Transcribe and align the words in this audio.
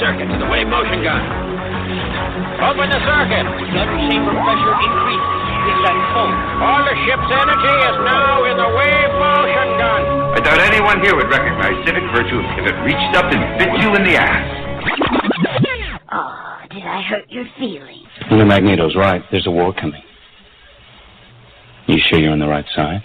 Circuit 0.00 0.28
to 0.32 0.38
the 0.38 0.46
wave 0.50 0.68
motion 0.68 1.02
gun. 1.02 1.22
Open 2.62 2.88
the 2.90 3.00
circuit. 3.04 3.44
Gun 3.72 3.88
chamber 4.08 4.32
pressure 4.32 4.74
increases. 4.84 5.35
Is 5.66 5.82
at 5.82 5.98
full. 6.14 6.30
All 6.62 6.82
the 6.86 6.94
ship's 7.02 7.26
energy 7.26 7.74
is 7.90 7.98
now 8.06 8.46
in 8.46 8.56
the 8.56 8.70
wave 8.70 9.12
motion 9.18 9.68
gun. 9.82 10.02
I 10.34 10.40
doubt 10.40 10.60
anyone 10.62 11.02
here 11.02 11.16
would 11.16 11.28
recognize 11.28 11.74
civic 11.84 12.04
virtue 12.14 12.38
if 12.38 12.70
it 12.70 12.76
reached 12.86 13.16
up 13.18 13.26
and 13.34 13.42
bit 13.58 13.74
you 13.82 13.90
in 13.98 14.04
the 14.04 14.14
ass. 14.14 14.46
Oh, 16.12 16.58
did 16.70 16.84
I 16.84 17.02
hurt 17.02 17.28
your 17.30 17.46
feelings? 17.58 18.06
Well, 18.30 18.44
Magneto's 18.46 18.94
right. 18.94 19.22
There's 19.32 19.48
a 19.48 19.50
war 19.50 19.74
coming. 19.74 20.02
You 21.88 21.98
sure 22.06 22.20
you're 22.20 22.32
on 22.32 22.38
the 22.38 22.46
right 22.46 22.66
side? 22.74 23.02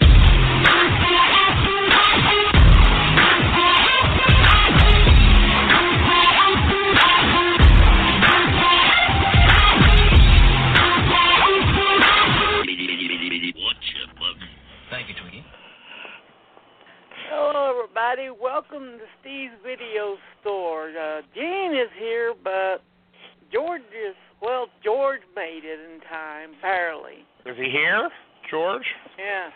George? 28.72 28.86
Yeah. 29.18 29.50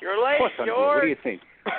You're 0.00 0.24
late, 0.24 0.34
Of 0.34 0.38
course 0.38 0.52
I'm. 0.60 0.66
George. 0.66 0.94
What 0.96 1.02
do 1.02 1.08
you 1.08 1.16
think? 1.22 1.40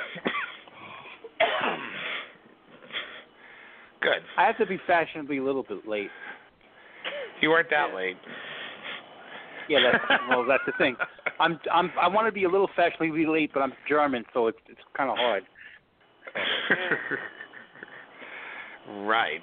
Good. 4.02 4.20
I 4.38 4.46
have 4.46 4.58
to 4.58 4.66
be 4.66 4.78
fashionably 4.88 5.38
a 5.38 5.44
little 5.44 5.64
bit 5.64 5.88
late. 5.88 6.10
You 7.42 7.50
weren't 7.50 7.70
that 7.70 7.94
late. 7.96 8.18
Yeah, 9.70 9.80
that's 9.92 10.04
well, 10.30 10.46
that's 10.46 10.64
the 10.66 10.72
thing. 10.78 10.96
I'm 11.40 11.60
I'm 11.72 11.92
I 12.02 12.08
want 12.08 12.28
to 12.28 12.32
be 12.32 12.46
a 12.46 12.50
little 12.50 12.70
fashionably 12.76 13.26
late, 13.26 13.52
but 13.54 13.62
I'm 13.62 13.74
German, 13.88 14.24
so 14.34 14.48
it's 14.48 14.58
it's 14.68 14.80
kind 14.98 15.10
of 15.10 15.18
hard. 15.18 15.44
right. 19.06 19.42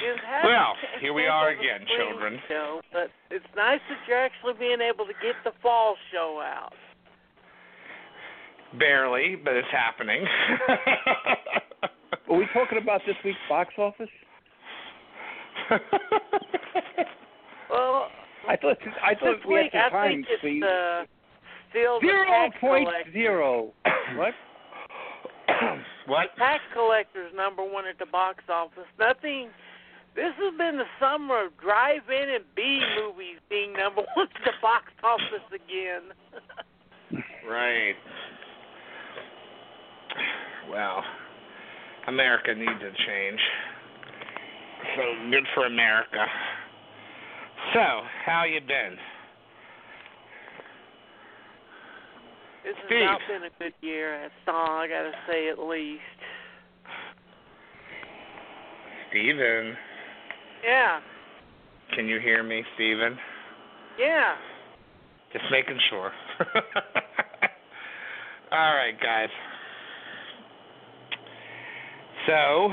Just 0.00 0.24
have 0.26 0.44
Well, 0.44 0.72
here 1.00 1.12
we 1.12 1.26
are 1.26 1.50
again, 1.50 1.86
children. 1.98 2.38
Show, 2.48 2.80
but 2.92 3.10
it's 3.30 3.44
nice 3.56 3.80
that 3.88 3.98
you're 4.08 4.18
actually 4.18 4.54
being 4.58 4.80
able 4.80 5.04
to 5.06 5.12
get 5.22 5.34
the 5.44 5.52
fall 5.62 5.96
show 6.12 6.40
out. 6.42 6.72
Barely, 8.78 9.36
but 9.36 9.54
it's 9.56 9.68
happening. 9.70 10.24
Are 12.28 12.36
we 12.36 12.46
talking 12.54 12.78
about 12.80 13.00
this 13.06 13.16
week's 13.24 13.38
box 13.48 13.74
office? 13.76 14.08
Well, 17.70 18.08
I 18.48 18.56
thought 18.56 18.78
I 19.04 19.14
thought 19.14 19.36
this 19.36 19.46
we 19.46 19.54
week 19.54 19.72
had 19.72 19.86
I 19.86 19.90
time. 19.90 20.08
think 20.10 20.26
it's 20.30 20.40
please. 20.40 20.62
uh, 20.62 21.04
still 21.70 22.00
the 22.00 22.06
Zero 22.06 22.26
tax 22.26 23.12
zero. 23.12 23.72
What? 24.16 24.34
what? 26.06 26.26
Tax 26.38 26.62
collector's 26.74 27.32
number 27.34 27.62
one 27.64 27.86
at 27.86 27.98
the 27.98 28.06
box 28.06 28.42
office. 28.48 28.86
Nothing. 28.98 29.50
This 30.14 30.34
has 30.36 30.58
been 30.58 30.76
the 30.76 30.90
summer 30.98 31.46
of 31.46 31.56
drive-in 31.58 32.28
and 32.34 32.44
B 32.56 32.80
movies 33.00 33.38
being 33.48 33.72
number 33.72 34.02
one 34.14 34.26
at 34.34 34.44
the 34.44 34.52
box 34.60 34.86
office 35.02 35.46
again. 35.48 36.12
Right. 37.48 37.94
Well, 40.70 41.02
America 42.08 42.54
needs 42.54 42.80
a 42.82 42.92
change. 43.06 43.40
So 44.96 45.30
good 45.30 45.44
for 45.54 45.66
America. 45.66 46.26
So, 47.74 48.02
how 48.24 48.44
you 48.44 48.60
been? 48.60 48.96
this 52.64 52.74
has 52.76 52.86
Steve. 52.86 53.04
not 53.04 53.20
been 53.28 53.42
a 53.44 53.50
good 53.58 53.74
year. 53.80 54.20
That's 54.22 54.34
all 54.48 54.78
I 54.78 54.88
gotta 54.88 55.12
say 55.28 55.48
at 55.48 55.58
least. 55.58 56.02
Steven. 59.10 59.76
Yeah, 60.64 61.00
Can 61.94 62.06
you 62.06 62.20
hear 62.20 62.42
me, 62.42 62.62
Steven? 62.74 63.16
yeah. 63.98 64.34
Just 65.32 65.44
making 65.50 65.78
sure. 65.90 66.10
All 68.52 68.74
right, 68.74 68.98
guys. 69.00 69.28
So, 72.26 72.70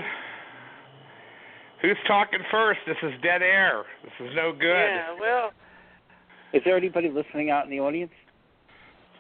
who's 1.82 1.98
talking 2.08 2.40
first? 2.52 2.80
This 2.88 2.98
is 3.04 3.12
dead 3.22 3.42
air. 3.42 3.84
This 4.04 4.14
is 4.28 4.34
no 4.36 4.52
good. 4.52 4.62
Yeah, 4.68 5.16
well, 5.20 5.52
Is 6.54 6.62
there 6.66 6.76
anybody 6.78 7.10
listening 7.10 7.50
out 7.52 7.64
in 7.66 7.70
the 7.70 7.80
audience? 7.80 8.12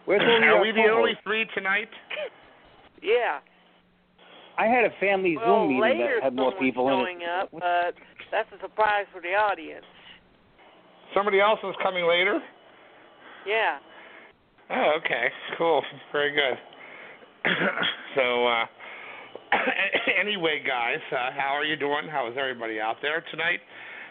Where's 0.05 0.22
all 0.22 0.57
Are 0.57 0.61
we 0.61 0.72
the 0.72 0.78
co-hosts? 0.88 0.97
only 0.97 1.13
three 1.23 1.45
tonight? 1.53 1.89
yeah. 3.03 3.39
I 4.57 4.66
had 4.66 4.85
a 4.85 4.89
family 4.99 5.38
Well, 5.38 5.67
Zoom 5.67 5.79
meeting 5.79 5.99
that 5.99 6.23
had 6.23 6.35
more 6.35 6.51
people 6.59 6.88
in 6.89 6.94
showing 6.95 7.22
it. 7.22 7.29
up, 7.29 7.49
but 7.51 7.94
that's 8.31 8.49
a 8.55 8.59
surprise 8.61 9.05
for 9.13 9.21
the 9.21 9.33
audience. 9.35 9.85
Somebody 11.13 11.39
else 11.39 11.59
is 11.63 11.75
coming 11.81 12.07
later? 12.07 12.39
Yeah. 13.45 13.79
Oh, 14.69 14.93
okay. 14.99 15.27
Cool. 15.57 15.81
Very 16.11 16.31
good. 16.31 16.57
so, 18.16 18.47
uh, 18.47 18.66
anyway, 20.19 20.61
guys, 20.66 20.99
uh, 21.11 21.31
how 21.37 21.55
are 21.55 21.63
you 21.63 21.77
doing? 21.77 22.07
How 22.11 22.27
is 22.29 22.35
everybody 22.37 22.79
out 22.79 22.97
there 23.01 23.23
tonight? 23.31 23.59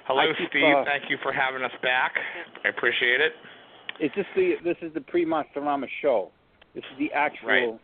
Hello, 0.07 0.23
keep, 0.39 0.49
Steve. 0.51 0.63
uh, 0.65 0.85
Thank 0.85 1.11
you 1.11 1.19
for 1.23 1.33
having 1.33 1.63
us 1.63 1.73
back. 1.83 2.15
I 2.65 2.69
appreciate 2.69 3.21
it. 3.21 3.33
Is 4.01 4.11
this 4.15 4.27
the 4.37 4.55
this 4.63 4.77
is 4.83 4.93
the 4.95 5.01
pre 5.01 5.25
Monsterama 5.27 5.87
show? 6.01 6.31
This 6.75 6.85
is 6.93 6.99
the 6.99 7.13
actual 7.13 7.49
Right. 7.49 7.81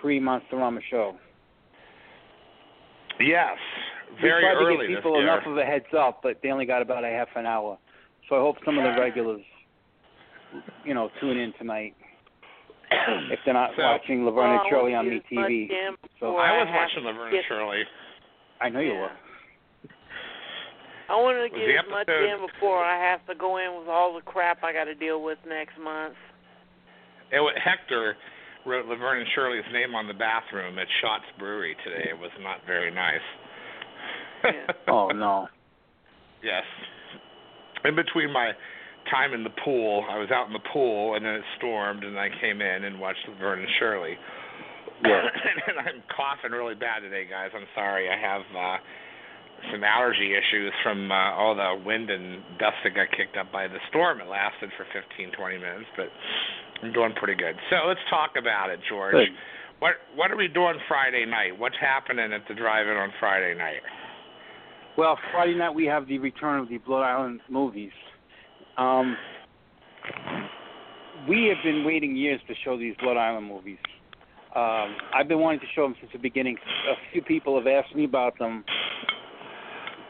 pre 0.00 0.18
Monsterama 0.20 0.80
show. 0.90 1.16
Yes, 3.20 3.56
we 4.14 4.20
very 4.20 4.42
tried 4.42 4.54
to 4.54 4.86
give 4.86 4.96
people 4.96 5.18
enough 5.20 5.42
of 5.46 5.56
a 5.58 5.64
heads 5.64 5.92
up, 5.96 6.20
but 6.22 6.38
they 6.42 6.50
only 6.50 6.66
got 6.66 6.82
about 6.82 7.04
a 7.04 7.08
half 7.08 7.28
an 7.36 7.46
hour. 7.46 7.78
So 8.28 8.36
I 8.36 8.40
hope 8.40 8.56
some 8.64 8.78
of 8.78 8.84
the 8.84 9.00
regulars, 9.00 9.42
you 10.84 10.94
know, 10.94 11.10
tune 11.20 11.36
in 11.36 11.52
tonight 11.58 11.94
if 13.30 13.38
they're 13.44 13.54
not 13.54 13.70
So- 13.76 13.82
watching 13.82 14.24
Laverne 14.24 14.52
and 14.52 14.60
oh, 14.64 14.70
Shirley 14.70 14.94
on 14.94 15.06
wanna 15.06 15.16
get 15.18 15.24
as 15.26 15.32
much 15.32 15.46
MeTV. 15.48 15.68
So 16.20 16.36
I 16.36 16.58
was 16.58 16.68
have 16.68 16.74
watching 16.74 17.04
Laverne 17.04 17.34
and 17.34 17.44
Shirley. 17.48 17.82
I 18.60 18.68
know 18.68 18.80
you 18.80 18.92
Yeah. 18.92 19.00
were. 19.00 19.10
I 21.08 21.14
wanted 21.14 21.50
to 21.50 21.54
get 21.54 21.70
as 21.70 21.86
much 21.88 22.08
in 22.08 22.46
before 22.50 22.82
I 22.82 22.98
have 22.98 23.24
to 23.26 23.34
go 23.36 23.58
in 23.58 23.78
with 23.78 23.86
all 23.88 24.14
the 24.14 24.22
crap 24.22 24.64
I 24.64 24.72
got 24.72 24.84
to 24.84 24.94
deal 24.94 25.22
with 25.22 25.38
next 25.46 25.78
month. 25.78 26.14
It 27.30 27.38
wa 27.40 27.50
Hector 27.62 28.16
wrote 28.64 28.86
Laverne 28.86 29.20
and 29.20 29.28
Shirley's 29.34 29.64
name 29.72 29.94
on 29.94 30.08
the 30.08 30.14
bathroom 30.14 30.78
at 30.78 30.86
Shots 31.00 31.24
Brewery 31.38 31.76
today. 31.84 32.10
It 32.10 32.18
was 32.18 32.32
not 32.42 32.58
very 32.66 32.90
nice. 32.90 33.22
Yeah. 34.46 34.92
Oh 34.92 35.08
no. 35.08 35.48
Yes. 36.42 36.64
In 37.84 37.94
between 37.94 38.32
my 38.32 38.52
time 39.10 39.32
in 39.32 39.44
the 39.44 39.54
pool, 39.64 40.04
I 40.10 40.18
was 40.18 40.30
out 40.30 40.46
in 40.46 40.52
the 40.52 40.66
pool, 40.72 41.14
and 41.14 41.24
then 41.24 41.34
it 41.34 41.44
stormed, 41.58 42.04
and 42.04 42.18
I 42.18 42.28
came 42.40 42.60
in 42.60 42.84
and 42.84 42.98
watched 42.98 43.20
Laverne 43.28 43.60
and 43.60 43.68
Shirley. 43.78 44.18
Yeah. 45.04 45.22
and 45.68 45.78
I'm 45.78 46.02
coughing 46.14 46.52
really 46.52 46.74
bad 46.74 47.00
today, 47.00 47.26
guys. 47.28 47.50
I'm 47.54 47.68
sorry. 47.74 48.08
I 48.10 48.18
have 48.18 48.42
uh 48.56 48.78
some 49.72 49.82
allergy 49.84 50.36
issues 50.36 50.72
from 50.82 51.10
uh, 51.10 51.32
all 51.32 51.56
the 51.56 51.82
wind 51.84 52.10
and 52.10 52.42
dust 52.58 52.76
that 52.84 52.94
got 52.94 53.08
kicked 53.16 53.36
up 53.36 53.50
by 53.50 53.66
the 53.66 53.80
storm. 53.88 54.20
It 54.20 54.28
lasted 54.28 54.70
for 54.76 54.84
15, 54.92 55.32
20 55.32 55.58
minutes, 55.58 55.88
but 55.96 56.08
I'm 56.82 56.92
doing 56.92 57.12
pretty 57.16 57.34
good. 57.34 57.56
So 57.70 57.88
let's 57.88 58.04
talk 58.10 58.36
about 58.38 58.70
it, 58.70 58.80
George. 58.88 59.14
Good. 59.14 59.32
What 59.78 59.92
what 60.14 60.30
are 60.30 60.36
we 60.36 60.48
doing 60.48 60.76
Friday 60.88 61.26
night? 61.26 61.52
What's 61.58 61.76
happening 61.80 62.32
at 62.32 62.48
the 62.48 62.54
drive-in 62.54 62.96
on 62.96 63.12
Friday 63.20 63.52
night? 63.56 63.84
Well, 64.96 65.18
Friday 65.30 65.54
night 65.54 65.74
we 65.74 65.84
have 65.84 66.08
the 66.08 66.18
return 66.18 66.58
of 66.58 66.70
the 66.70 66.78
Blood 66.78 67.02
Island 67.02 67.40
movies. 67.50 67.90
Um, 68.78 69.14
we 71.28 71.44
have 71.46 71.62
been 71.62 71.84
waiting 71.84 72.16
years 72.16 72.40
to 72.48 72.54
show 72.64 72.78
these 72.78 72.94
Blood 73.02 73.18
Island 73.18 73.46
movies. 73.46 73.76
Um, 74.54 74.96
I've 75.14 75.28
been 75.28 75.40
wanting 75.40 75.60
to 75.60 75.66
show 75.74 75.82
them 75.82 75.96
since 76.00 76.10
the 76.12 76.18
beginning. 76.18 76.56
A 76.90 76.94
few 77.12 77.20
people 77.20 77.58
have 77.58 77.66
asked 77.66 77.94
me 77.94 78.04
about 78.04 78.38
them. 78.38 78.64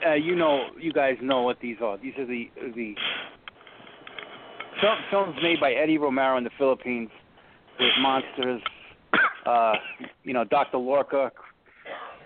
Uh, 0.07 0.15
you 0.15 0.37
know, 0.37 0.67
you 0.81 0.93
guys 0.93 1.17
know 1.21 1.43
what 1.43 1.59
these 1.61 1.79
are. 1.83 1.99
These 1.99 2.15
are 2.19 2.27
the 2.27 2.49
the 2.77 2.95
film, 4.81 4.99
films 5.11 5.37
made 5.43 5.59
by 5.59 5.73
Eddie 5.73 5.99
Romero 5.99 6.37
in 6.37 6.45
the 6.45 6.51
Philippines 6.59 7.11
with 7.79 7.91
monsters. 8.01 8.63
Uh, 9.47 9.75
you 10.25 10.33
know, 10.33 10.43
Dr. 10.43 10.77
Lorca. 10.77 11.31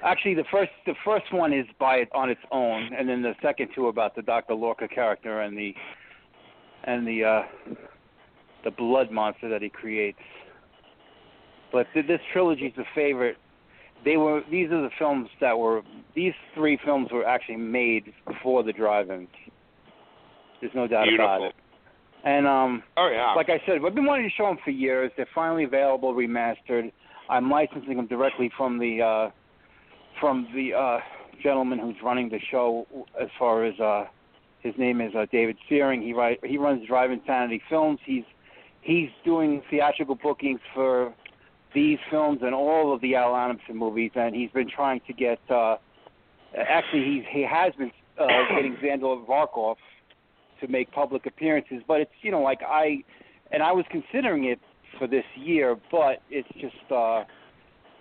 Actually, 0.02 0.34
the 0.34 0.44
first 0.50 0.70
the 0.86 0.94
first 1.04 1.32
one 1.32 1.52
is 1.52 1.66
by 1.78 1.96
it 1.96 2.08
on 2.14 2.30
its 2.30 2.40
own, 2.50 2.90
and 2.96 3.08
then 3.08 3.22
the 3.22 3.34
second 3.42 3.68
two 3.74 3.86
are 3.86 3.90
about 3.90 4.16
the 4.16 4.22
Dr. 4.22 4.54
Lorca 4.54 4.88
character 4.88 5.40
and 5.42 5.56
the 5.56 5.74
and 6.84 7.06
the 7.06 7.24
uh, 7.24 7.42
the 8.64 8.70
blood 8.70 9.10
monster 9.10 9.48
that 9.48 9.62
he 9.62 9.68
creates. 9.68 10.18
But 11.72 11.86
th- 11.92 12.06
this 12.06 12.20
trilogy 12.32 12.66
is 12.66 12.78
a 12.78 12.84
favorite. 12.94 13.36
They 14.04 14.16
were 14.16 14.40
these 14.50 14.70
are 14.70 14.80
the 14.80 14.90
films 14.98 15.28
that 15.40 15.58
were 15.58 15.82
these 16.14 16.32
three 16.54 16.78
films 16.84 17.08
were 17.12 17.26
actually 17.26 17.56
made 17.56 18.12
before 18.26 18.62
the 18.62 18.72
drive-ins. 18.72 19.28
There's 20.60 20.74
no 20.74 20.86
doubt 20.86 21.12
about 21.12 21.42
it. 21.42 21.54
And 22.24 22.46
um, 22.46 22.82
Oh 22.96 23.10
yeah. 23.12 23.32
like 23.34 23.48
I 23.48 23.60
said, 23.66 23.78
I've 23.84 23.94
been 23.94 24.06
wanting 24.06 24.28
to 24.28 24.34
show 24.34 24.46
them 24.46 24.58
for 24.64 24.70
years. 24.70 25.10
They're 25.16 25.28
finally 25.34 25.64
available, 25.64 26.14
remastered. 26.14 26.92
I'm 27.28 27.50
licensing 27.50 27.96
them 27.96 28.06
directly 28.06 28.50
from 28.56 28.78
the 28.78 29.02
uh, 29.02 29.30
from 30.18 30.48
the 30.54 30.74
uh, 30.74 30.98
gentleman 31.42 31.78
who's 31.78 31.96
running 32.02 32.28
the 32.28 32.40
show. 32.50 32.86
As 33.20 33.28
far 33.38 33.64
as 33.64 33.78
uh, 33.80 34.04
his 34.60 34.74
name 34.76 35.00
is 35.00 35.14
uh, 35.14 35.26
David 35.32 35.56
Searing. 35.68 36.02
He 36.02 36.12
write, 36.12 36.40
he 36.44 36.58
runs 36.58 36.86
Drive 36.86 37.10
Insanity 37.10 37.62
Films. 37.68 37.98
He's 38.04 38.24
he's 38.82 39.10
doing 39.24 39.62
theatrical 39.70 40.14
bookings 40.14 40.60
for 40.74 41.12
these 41.74 41.98
films 42.10 42.40
and 42.42 42.54
all 42.54 42.92
of 42.94 43.00
the 43.00 43.14
Al 43.14 43.36
Adamson 43.36 43.76
movies, 43.76 44.10
and 44.14 44.34
he's 44.34 44.50
been 44.50 44.68
trying 44.68 45.00
to 45.06 45.12
get. 45.12 45.38
Uh, 45.50 45.76
actually, 46.56 47.04
he's 47.04 47.24
he 47.30 47.42
has 47.42 47.72
been 47.74 47.90
uh, 48.18 48.26
getting 48.54 48.76
Zandor 48.76 49.24
Vorkov 49.26 49.76
to 50.60 50.68
make 50.68 50.90
public 50.92 51.26
appearances, 51.26 51.82
but 51.86 52.00
it's 52.00 52.10
you 52.22 52.30
know 52.30 52.42
like 52.42 52.60
I 52.66 53.02
and 53.50 53.62
I 53.62 53.72
was 53.72 53.84
considering 53.90 54.44
it 54.44 54.60
for 54.98 55.06
this 55.06 55.24
year, 55.36 55.76
but 55.90 56.22
it's 56.30 56.48
just 56.60 56.92
uh 56.92 57.24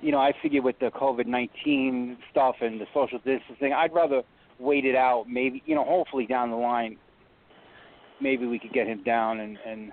you 0.01 0.11
know, 0.11 0.19
I 0.19 0.33
figure 0.41 0.61
with 0.61 0.79
the 0.79 0.91
COVID 0.91 1.25
nineteen 1.27 2.17
stuff 2.31 2.55
and 2.61 2.79
the 2.79 2.85
social 2.93 3.19
distancing, 3.19 3.73
I'd 3.73 3.93
rather 3.93 4.23
wait 4.59 4.85
it 4.85 4.95
out. 4.95 5.25
Maybe 5.27 5.61
you 5.65 5.75
know, 5.75 5.83
hopefully 5.83 6.25
down 6.25 6.51
the 6.51 6.57
line, 6.57 6.97
maybe 8.21 8.45
we 8.45 8.59
could 8.59 8.73
get 8.73 8.87
him 8.87 9.03
down 9.03 9.39
and 9.39 9.57
and 9.65 9.91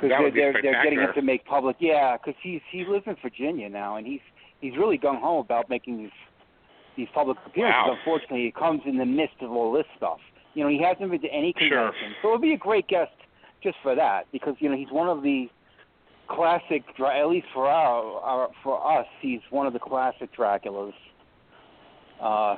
because 0.00 0.10
they're 0.10 0.30
be 0.30 0.40
they're, 0.40 0.52
they're 0.62 0.82
getting 0.84 1.00
him 1.00 1.10
to 1.14 1.22
make 1.22 1.44
public. 1.44 1.76
Yeah, 1.80 2.16
because 2.16 2.38
he's 2.42 2.60
he 2.70 2.84
lives 2.84 3.04
in 3.06 3.16
Virginia 3.22 3.68
now, 3.68 3.96
and 3.96 4.06
he's 4.06 4.20
he's 4.60 4.76
really 4.76 4.98
gung 4.98 5.20
ho 5.20 5.38
about 5.40 5.68
making 5.68 5.98
these 5.98 6.10
these 6.96 7.08
public 7.14 7.38
appearances. 7.46 7.82
Wow. 7.86 7.96
Unfortunately, 7.98 8.46
it 8.46 8.54
comes 8.54 8.82
in 8.86 8.96
the 8.98 9.06
midst 9.06 9.36
of 9.40 9.50
all 9.50 9.72
this 9.72 9.86
stuff. 9.96 10.18
You 10.54 10.64
know, 10.64 10.70
he 10.70 10.82
hasn't 10.82 11.10
been 11.10 11.20
to 11.20 11.28
any 11.28 11.54
Sure. 11.58 11.92
so 12.22 12.28
it 12.28 12.32
would 12.32 12.42
be 12.42 12.52
a 12.52 12.58
great 12.58 12.88
guest 12.88 13.12
just 13.62 13.76
for 13.82 13.94
that 13.94 14.26
because 14.32 14.54
you 14.58 14.68
know 14.68 14.76
he's 14.76 14.90
one 14.90 15.08
of 15.08 15.22
the 15.22 15.48
classic, 16.28 16.84
at 17.00 17.26
least 17.26 17.46
for 17.52 17.66
our, 17.66 18.20
our 18.20 18.48
for 18.62 18.98
us, 19.00 19.06
he's 19.20 19.40
one 19.50 19.66
of 19.66 19.72
the 19.72 19.78
classic 19.78 20.30
Draculas. 20.36 20.92
Uh, 22.22 22.56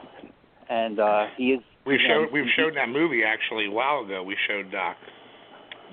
and 0.69 0.99
uh, 0.99 1.26
he 1.37 1.49
is. 1.52 1.61
We've 1.87 2.00
you 2.00 2.08
know, 2.08 2.25
showed 2.25 2.32
we've 2.32 2.44
he- 2.44 2.52
showed 2.56 2.76
that 2.76 2.88
movie 2.88 3.22
actually 3.25 3.67
a 3.67 3.70
while 3.70 4.05
ago. 4.05 4.22
We 4.22 4.37
showed 4.49 4.75
uh, 4.75 4.93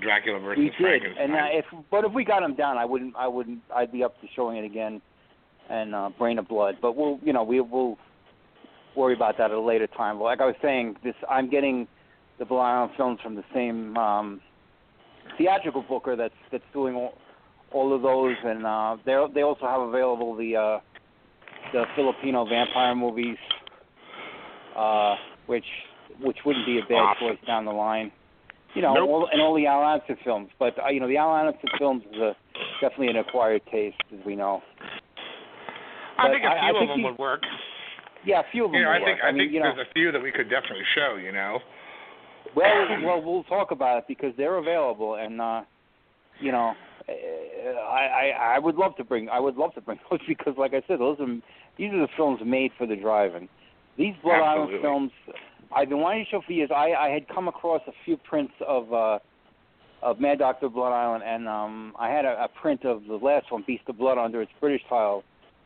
Dracula 0.02 0.40
versus 0.40 0.58
We 0.60 0.66
did, 0.66 0.74
Frankenstein. 0.80 1.24
and 1.24 1.34
uh, 1.34 1.46
if 1.52 1.66
but 1.90 2.06
if 2.06 2.14
we 2.14 2.24
got 2.24 2.44
him 2.44 2.56
down, 2.56 2.78
I 2.78 2.86
wouldn't. 2.86 3.16
I 3.16 3.28
wouldn't. 3.28 3.60
I'd 3.76 3.92
be 3.92 4.04
up 4.04 4.20
to 4.22 4.28
showing 4.36 4.58
it 4.58 4.66
again, 4.66 5.02
and 5.70 5.96
uh, 5.96 6.10
Brain 6.18 6.40
of 6.40 6.48
Blood. 6.48 6.76
But 6.82 6.96
we'll, 6.96 7.20
you 7.24 7.34
know, 7.34 7.44
we 7.44 7.60
will 7.62 7.98
worry 8.96 9.14
about 9.14 9.38
that 9.38 9.52
at 9.52 9.58
a 9.58 9.62
later 9.62 9.88
time. 9.88 10.20
Like 10.20 10.42
I 10.42 10.46
was 10.46 10.56
saying, 10.62 10.96
this 11.04 11.16
I'm 11.30 11.50
getting 11.50 11.88
the 12.40 12.46
Island 12.54 12.92
films 12.98 13.20
from 13.22 13.36
the 13.36 13.44
same 13.54 13.98
um, 13.98 14.42
theatrical 15.38 15.84
booker 15.88 16.16
that's 16.16 16.34
that's 16.52 16.64
doing 16.74 16.96
all, 16.96 17.14
all 17.72 17.94
of 17.94 18.02
those, 18.02 18.36
and 18.44 18.66
uh, 18.66 18.98
they 19.06 19.16
they 19.34 19.42
also 19.44 19.66
have 19.66 19.82
available 19.82 20.36
the 20.36 20.56
uh, 20.56 20.80
the 21.74 21.84
Filipino 21.96 22.46
vampire 22.48 22.96
movies, 22.96 23.38
uh, 24.76 25.16
which 25.48 25.66
which 26.22 26.38
wouldn't 26.46 26.66
be 26.66 26.80
a 26.80 26.82
bad 26.88 26.96
Awesome. 26.96 27.28
choice 27.30 27.48
down 27.48 27.66
the 27.66 27.72
line. 27.72 28.12
You 28.74 28.82
know, 28.82 28.94
Nope. 28.94 29.10
all, 29.10 29.30
and 29.32 29.42
all 29.42 29.56
the 29.56 29.66
Al 29.66 29.84
Adamson 29.84 30.18
films. 30.24 30.50
But 30.60 30.76
uh, 30.84 30.90
you 30.90 31.00
know, 31.00 31.08
the 31.08 31.18
Al 31.18 31.36
Adamson 31.36 31.70
films 31.80 32.04
is 32.14 32.20
a, 32.20 32.36
definitely 32.82 33.08
an 33.08 33.18
acquired 33.18 33.62
taste, 33.72 33.98
as 34.14 34.20
we 34.26 34.36
know. 34.36 34.62
I 36.20 36.30
think 36.30 36.44
a 36.44 36.50
few 36.50 36.74
think 36.74 36.82
of 36.84 36.88
them 36.90 37.00
he- 37.00 37.06
would 37.06 37.18
work. 37.18 37.42
Yeah, 38.26 38.42
a 38.42 38.44
few 38.52 38.66
of 38.66 38.72
them. 38.72 38.80
You 38.80 38.86
know, 38.86 38.90
will 38.92 38.96
I 38.96 39.00
think 39.00 39.18
work. 39.18 39.24
I, 39.24 39.28
I 39.28 39.32
mean, 39.32 39.42
think 39.42 39.54
you 39.54 39.60
know, 39.62 39.72
there's 39.76 39.88
a 39.90 39.94
few 39.94 40.12
that 40.12 40.22
we 40.22 40.32
could 40.32 40.50
definitely 40.50 40.84
show. 40.96 41.16
You 41.16 41.32
know. 41.32 41.60
well, 42.56 42.88
well, 43.04 43.22
we'll 43.22 43.44
talk 43.44 43.72
about 43.72 43.98
it 44.00 44.04
because 44.08 44.34
they're 44.38 44.58
available, 44.58 45.16
and 45.16 45.40
uh, 45.42 45.62
you 46.40 46.52
know, 46.52 46.74
I, 47.10 48.32
I 48.40 48.56
I 48.56 48.60
would 48.60 48.76
love 48.76 48.96
to 48.98 49.04
bring 49.04 49.30
I 49.30 49.40
would 49.40 49.56
love 49.56 49.74
to 49.76 49.82
bring 49.82 50.00
those 50.10 50.20
because, 50.28 50.56
like 50.58 50.74
I 50.74 50.82
said, 50.88 51.00
those 51.00 51.18
are 51.20 51.28
these 51.78 51.94
are 51.94 52.00
the 52.02 52.08
films 52.16 52.42
made 52.46 52.72
for 52.78 52.88
the 52.88 52.96
drive-in. 52.96 53.48
These 53.98 54.14
Blood 54.22 54.42
Island 54.42 54.82
films, 54.82 55.12
I've 55.76 55.90
been 55.90 56.00
wanting 56.00 56.26
to 56.26 56.30
show 56.30 56.42
for 56.46 56.52
years. 56.52 56.70
I 56.74 56.94
I 56.94 57.10
had 57.10 57.28
come 57.28 57.48
across 57.48 57.82
a 57.88 57.94
few 58.06 58.18
prints 58.18 58.54
of 58.68 58.94
uh 58.94 59.20
of 60.04 60.20
Mad 60.20 60.40
Doctor 60.40 60.70
Blood 60.70 60.92
Island, 60.92 61.24
and 61.26 61.48
um 61.48 61.94
I 61.98 62.10
had 62.10 62.26
a, 62.26 62.44
a 62.44 62.48
print 62.62 62.86
of 62.86 63.04
the 63.08 63.16
last 63.16 63.52
one, 63.52 63.64
Beast 63.66 63.84
of 63.88 63.98
Blood, 63.98 64.18
under 64.18 64.42
its 64.42 64.52
British 64.60 64.82
title, 64.90 65.24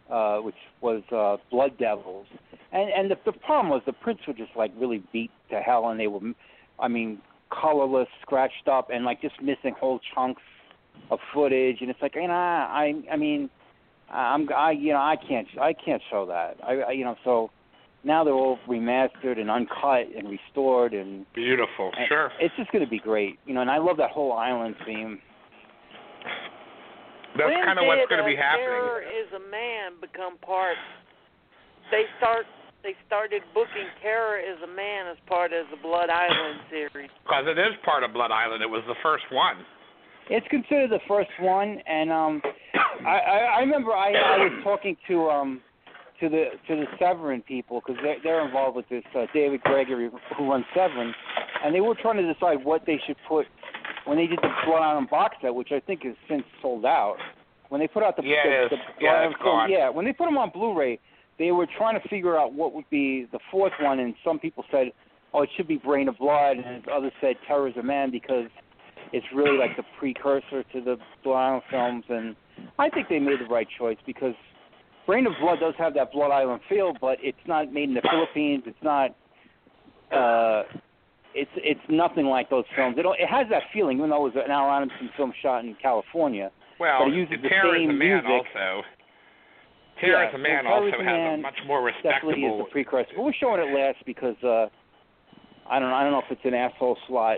uh, 0.10 0.38
which 0.38 0.56
was 0.82 1.02
uh 1.12 1.38
Blood 1.50 1.78
Devils. 1.78 2.28
And 2.72 2.90
and 2.92 3.12
the, 3.12 3.18
the 3.26 3.38
problem 3.38 3.70
was 3.70 3.82
the 3.86 3.94
prints 3.94 4.22
were 4.28 4.34
just 4.34 4.56
like 4.56 4.72
really 4.78 5.04
beat 5.12 5.32
to 5.50 5.60
hell, 5.60 5.90
and 5.90 6.00
they 6.00 6.08
were, 6.08 6.22
I 6.80 6.88
mean, 6.88 7.20
colorless, 7.50 8.08
scratched 8.22 8.68
up, 8.72 8.90
and 8.94 9.04
like 9.04 9.22
just 9.22 9.42
missing 9.42 9.76
whole 9.80 10.00
chunks 10.16 10.42
of 11.10 11.20
footage. 11.34 11.78
And 11.82 11.90
it's 11.90 12.02
like, 12.02 12.16
you 12.16 12.28
know, 12.28 12.34
I 12.34 12.94
I 13.12 13.18
mean, 13.18 13.50
I'm 14.12 14.48
I 14.54 14.72
you 14.72 14.94
know 14.94 15.00
I 15.00 15.16
can't 15.16 15.48
I 15.60 15.74
can't 15.74 16.02
show 16.10 16.26
that. 16.28 16.58
I, 16.64 16.90
I 16.90 16.92
you 16.92 17.06
know 17.06 17.16
so 17.24 17.50
now 18.04 18.24
they're 18.24 18.34
all 18.34 18.58
remastered 18.68 19.40
and 19.40 19.50
uncut 19.50 20.08
and 20.16 20.28
restored 20.30 20.94
and 20.94 21.26
Beautiful. 21.34 21.92
and 21.98 22.08
Sure. 22.08 22.32
It's 22.40 22.56
just 22.58 22.72
going 22.72 22.84
to 22.84 22.90
be 22.90 22.98
great, 23.00 23.38
you 23.46 23.54
know. 23.54 23.62
And 23.62 23.70
I 23.70 23.78
love 23.78 23.98
that 23.98 24.10
whole 24.10 24.34
island 24.34 24.76
theme. 24.86 25.20
That's 27.38 27.48
when 27.48 27.64
kind 27.64 27.80
of 27.80 27.86
what's 27.86 28.10
going 28.10 28.20
to 28.20 28.28
be 28.28 28.36
happening. 28.36 28.68
Terror 28.68 29.02
is 29.02 29.30
a 29.32 29.40
man 29.40 30.02
become 30.02 30.38
part. 30.40 30.78
They 31.92 32.04
start. 32.18 32.46
They 32.84 32.96
started 33.06 33.44
booking 33.54 33.86
Terror 34.02 34.40
is 34.40 34.58
a 34.66 34.68
Man 34.68 35.06
as 35.06 35.18
part 35.30 35.54
of 35.54 35.70
the 35.70 35.78
Blood 35.78 36.10
Island 36.10 36.66
series. 36.72 37.14
Because 37.22 37.46
it 37.46 37.60
is 37.60 37.78
part 37.86 38.02
of 38.02 38.12
Blood 38.12 38.32
Island. 38.32 38.64
It 38.64 38.70
was 38.70 38.82
the 38.88 38.98
first 39.04 39.26
one. 39.30 39.62
It's 40.30 40.48
considered 40.50 40.90
the 40.92 41.00
first 41.08 41.30
one, 41.40 41.80
and 41.88 42.12
um, 42.12 42.42
I, 43.06 43.10
I, 43.20 43.38
I 43.58 43.60
remember 43.60 43.92
I, 43.92 44.14
I 44.14 44.38
was 44.38 44.52
talking 44.64 44.96
to 45.08 45.30
um, 45.30 45.62
to 46.20 46.30
the 46.30 46.46
to 46.68 46.76
the 46.76 46.86
Severin 47.00 47.42
people 47.42 47.82
because 47.86 48.02
they're, 48.02 48.18
they're 48.24 48.46
involved 48.46 48.78
with 48.78 48.88
this 48.90 49.04
uh, 49.18 49.26
David 49.34 49.62
Gregory 49.62 50.10
who 50.38 50.50
runs 50.50 50.66
Severin, 50.74 51.14
and 51.66 51.76
they 51.76 51.82
were 51.82 51.96
trying 51.96 52.18
to 52.18 52.34
decide 52.34 52.64
what 52.64 52.86
they 52.86 53.00
should 53.06 53.18
put 53.28 53.46
when 54.06 54.18
they 54.18 54.28
did 54.28 54.40
the 54.42 54.50
Blood 54.66 54.82
Island 54.82 55.10
box 55.10 55.36
set, 55.42 55.54
which 55.54 55.72
I 55.72 55.80
think 55.82 56.04
has 56.04 56.16
since 56.30 56.44
sold 56.62 56.86
out. 56.86 57.18
When 57.70 57.80
they 57.80 57.88
put 57.88 58.04
out 58.04 58.16
the, 58.18 58.24
Yeah, 58.24 58.44
the, 58.46 58.64
is. 58.66 58.70
the 58.72 58.78
Yeah, 58.78 58.82
Blood 59.00 59.10
Island 59.16 59.34
it's 59.34 59.42
film- 59.44 59.56
gone. 59.58 59.72
yeah, 59.72 59.90
when 59.90 60.06
they 60.06 60.12
put 60.14 60.26
them 60.26 60.38
on 60.38 60.50
Blu-ray, 60.50 61.00
they 61.40 61.52
were 61.52 61.68
trying 61.78 62.00
to 62.02 62.08
figure 62.10 62.38
out 62.38 62.54
what 62.54 62.74
would 62.74 62.90
be 62.90 63.28
the 63.32 63.40
fourth 63.50 63.74
one, 63.82 64.00
and 64.00 64.14
some 64.24 64.40
people 64.40 64.64
said, 64.72 64.92
"Oh, 65.34 65.42
it 65.44 65.50
should 65.56 65.68
be 65.68 65.78
Brain 65.78 66.08
of 66.08 66.18
Blood," 66.18 66.58
and 66.58 66.88
others 66.90 67.12
said 67.22 67.36
Terror 67.48 67.68
is 67.68 67.78
a 67.78 67.84
Man 67.84 68.12
because 68.12 68.48
it's 69.14 69.26
really 69.34 69.58
like 69.58 69.76
the 69.78 69.84
precursor 70.00 70.64
to 70.74 70.82
the 70.82 70.98
Blood 71.24 71.36
Island 71.38 71.64
films, 71.70 72.04
and 72.10 72.36
I 72.80 72.90
think 72.90 73.10
they 73.10 73.20
made 73.20 73.40
the 73.40 73.46
right 73.46 73.68
choice 73.78 73.98
because 74.06 74.34
Brain 75.06 75.26
of 75.28 75.34
Blood 75.42 75.60
does 75.60 75.74
have 75.78 75.94
that 75.96 76.12
Blood 76.12 76.32
Island 76.32 76.62
feel, 76.70 76.94
but 77.00 77.18
it's 77.22 77.38
not 77.48 77.74
made 77.74 77.90
in 77.90 77.96
the 77.96 78.02
Philippines. 78.10 78.64
It's 78.66 78.84
not. 78.84 79.16
Uh, 80.12 80.64
it's 81.34 81.52
it's 81.56 81.80
nothing 81.90 82.26
like 82.26 82.50
those 82.50 82.66
films. 82.76 82.98
It 82.98 83.06
it 83.06 83.28
has 83.30 83.48
that 83.50 83.64
feeling, 83.74 83.98
even 83.98 84.10
though 84.10 84.26
it 84.28 84.36
was 84.36 84.44
an 84.46 84.52
Al 84.52 84.70
Adamson 84.70 85.10
film 85.16 85.34
shot 85.42 85.64
in 85.64 85.76
California. 85.82 86.52
Well, 86.80 87.06
But 87.06 87.14
it 87.14 87.16
uses 87.16 87.38
the 87.42 87.50
Terror 87.50 87.76
is 87.78 87.84
a 87.90 87.94
Man 87.94 87.98
music. 88.00 88.30
also. 88.30 88.84
Terror 90.02 90.24
yeah, 90.24 90.30
as 90.30 90.36
a 90.36 90.38
Man 90.38 90.66
well, 90.66 90.74
also 90.74 90.88
as 90.88 90.94
has 90.94 91.06
Man 91.06 91.40
a 91.40 91.42
much 91.42 91.60
more 91.68 91.80
definitely 92.04 92.44
is 92.44 92.52
respectable. 92.52 92.58
the 92.58 92.72
precursor. 92.72 93.12
But 93.16 93.24
we're 93.24 93.34
showing 93.40 93.62
it 93.62 93.72
last 93.74 94.04
because 94.06 94.36
uh, 94.44 94.68
I 95.70 95.80
don't 95.80 95.90
know. 95.90 95.96
I 95.96 96.04
don't 96.04 96.12
know 96.12 96.20
if 96.26 96.32
it's 96.32 96.42
an 96.44 96.54
asshole 96.54 96.98
slot 97.08 97.38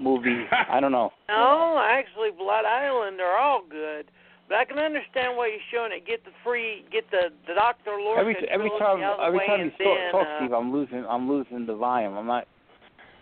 movie. 0.00 0.44
I 0.70 0.80
don't 0.80 0.92
know. 0.92 1.10
No, 1.28 1.82
actually, 1.82 2.30
Blood 2.36 2.64
Island 2.64 3.20
are 3.20 3.38
all 3.38 3.62
good. 3.68 4.06
But 4.48 4.58
I 4.58 4.64
can 4.64 4.78
understand 4.78 5.36
why 5.36 5.48
you're 5.48 5.66
showing 5.72 5.90
it. 5.92 6.06
Get 6.06 6.24
the 6.24 6.30
free, 6.44 6.84
get 6.92 7.10
the 7.10 7.30
the 7.48 7.54
Doctor 7.54 7.98
Lorca 7.98 8.20
Every 8.20 8.36
every 8.48 8.70
time 8.78 9.02
out 9.02 9.18
of 9.18 9.18
the 9.18 9.24
every 9.26 9.46
time 9.46 9.60
you 9.60 9.70
talk, 9.70 9.78
then, 9.78 10.12
talk 10.12 10.26
uh, 10.26 10.38
Steve, 10.38 10.52
I'm 10.52 10.72
losing 10.72 11.04
I'm 11.08 11.28
losing 11.28 11.66
the 11.66 11.74
volume. 11.74 12.16
I'm 12.16 12.26
not. 12.26 12.46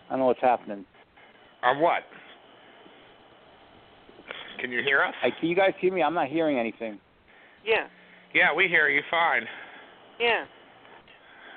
I 0.07 0.11
don't 0.11 0.19
know 0.19 0.25
what's 0.27 0.41
happening. 0.41 0.85
On 1.63 1.81
what? 1.81 2.03
Can 4.61 4.71
you 4.71 4.81
hear 4.83 5.01
us? 5.03 5.13
I, 5.23 5.29
can 5.39 5.49
you 5.49 5.55
guys 5.55 5.73
hear 5.81 5.91
me? 5.91 6.03
I'm 6.03 6.13
not 6.13 6.27
hearing 6.27 6.59
anything. 6.59 6.99
Yeah, 7.65 7.87
Yeah, 8.33 8.53
we 8.55 8.67
hear 8.67 8.89
you 8.89 9.01
fine. 9.09 9.43
yeah. 10.19 10.45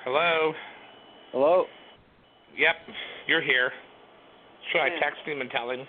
Hello. 0.05 0.53
Hello. 1.33 1.65
Yep, 2.57 2.75
you're 3.27 3.43
here. 3.43 3.71
Should 4.73 4.81
I 4.81 4.91
text 5.01 5.21
him 5.25 5.41
and 5.41 5.51
tell 5.51 5.71
him? 5.71 5.87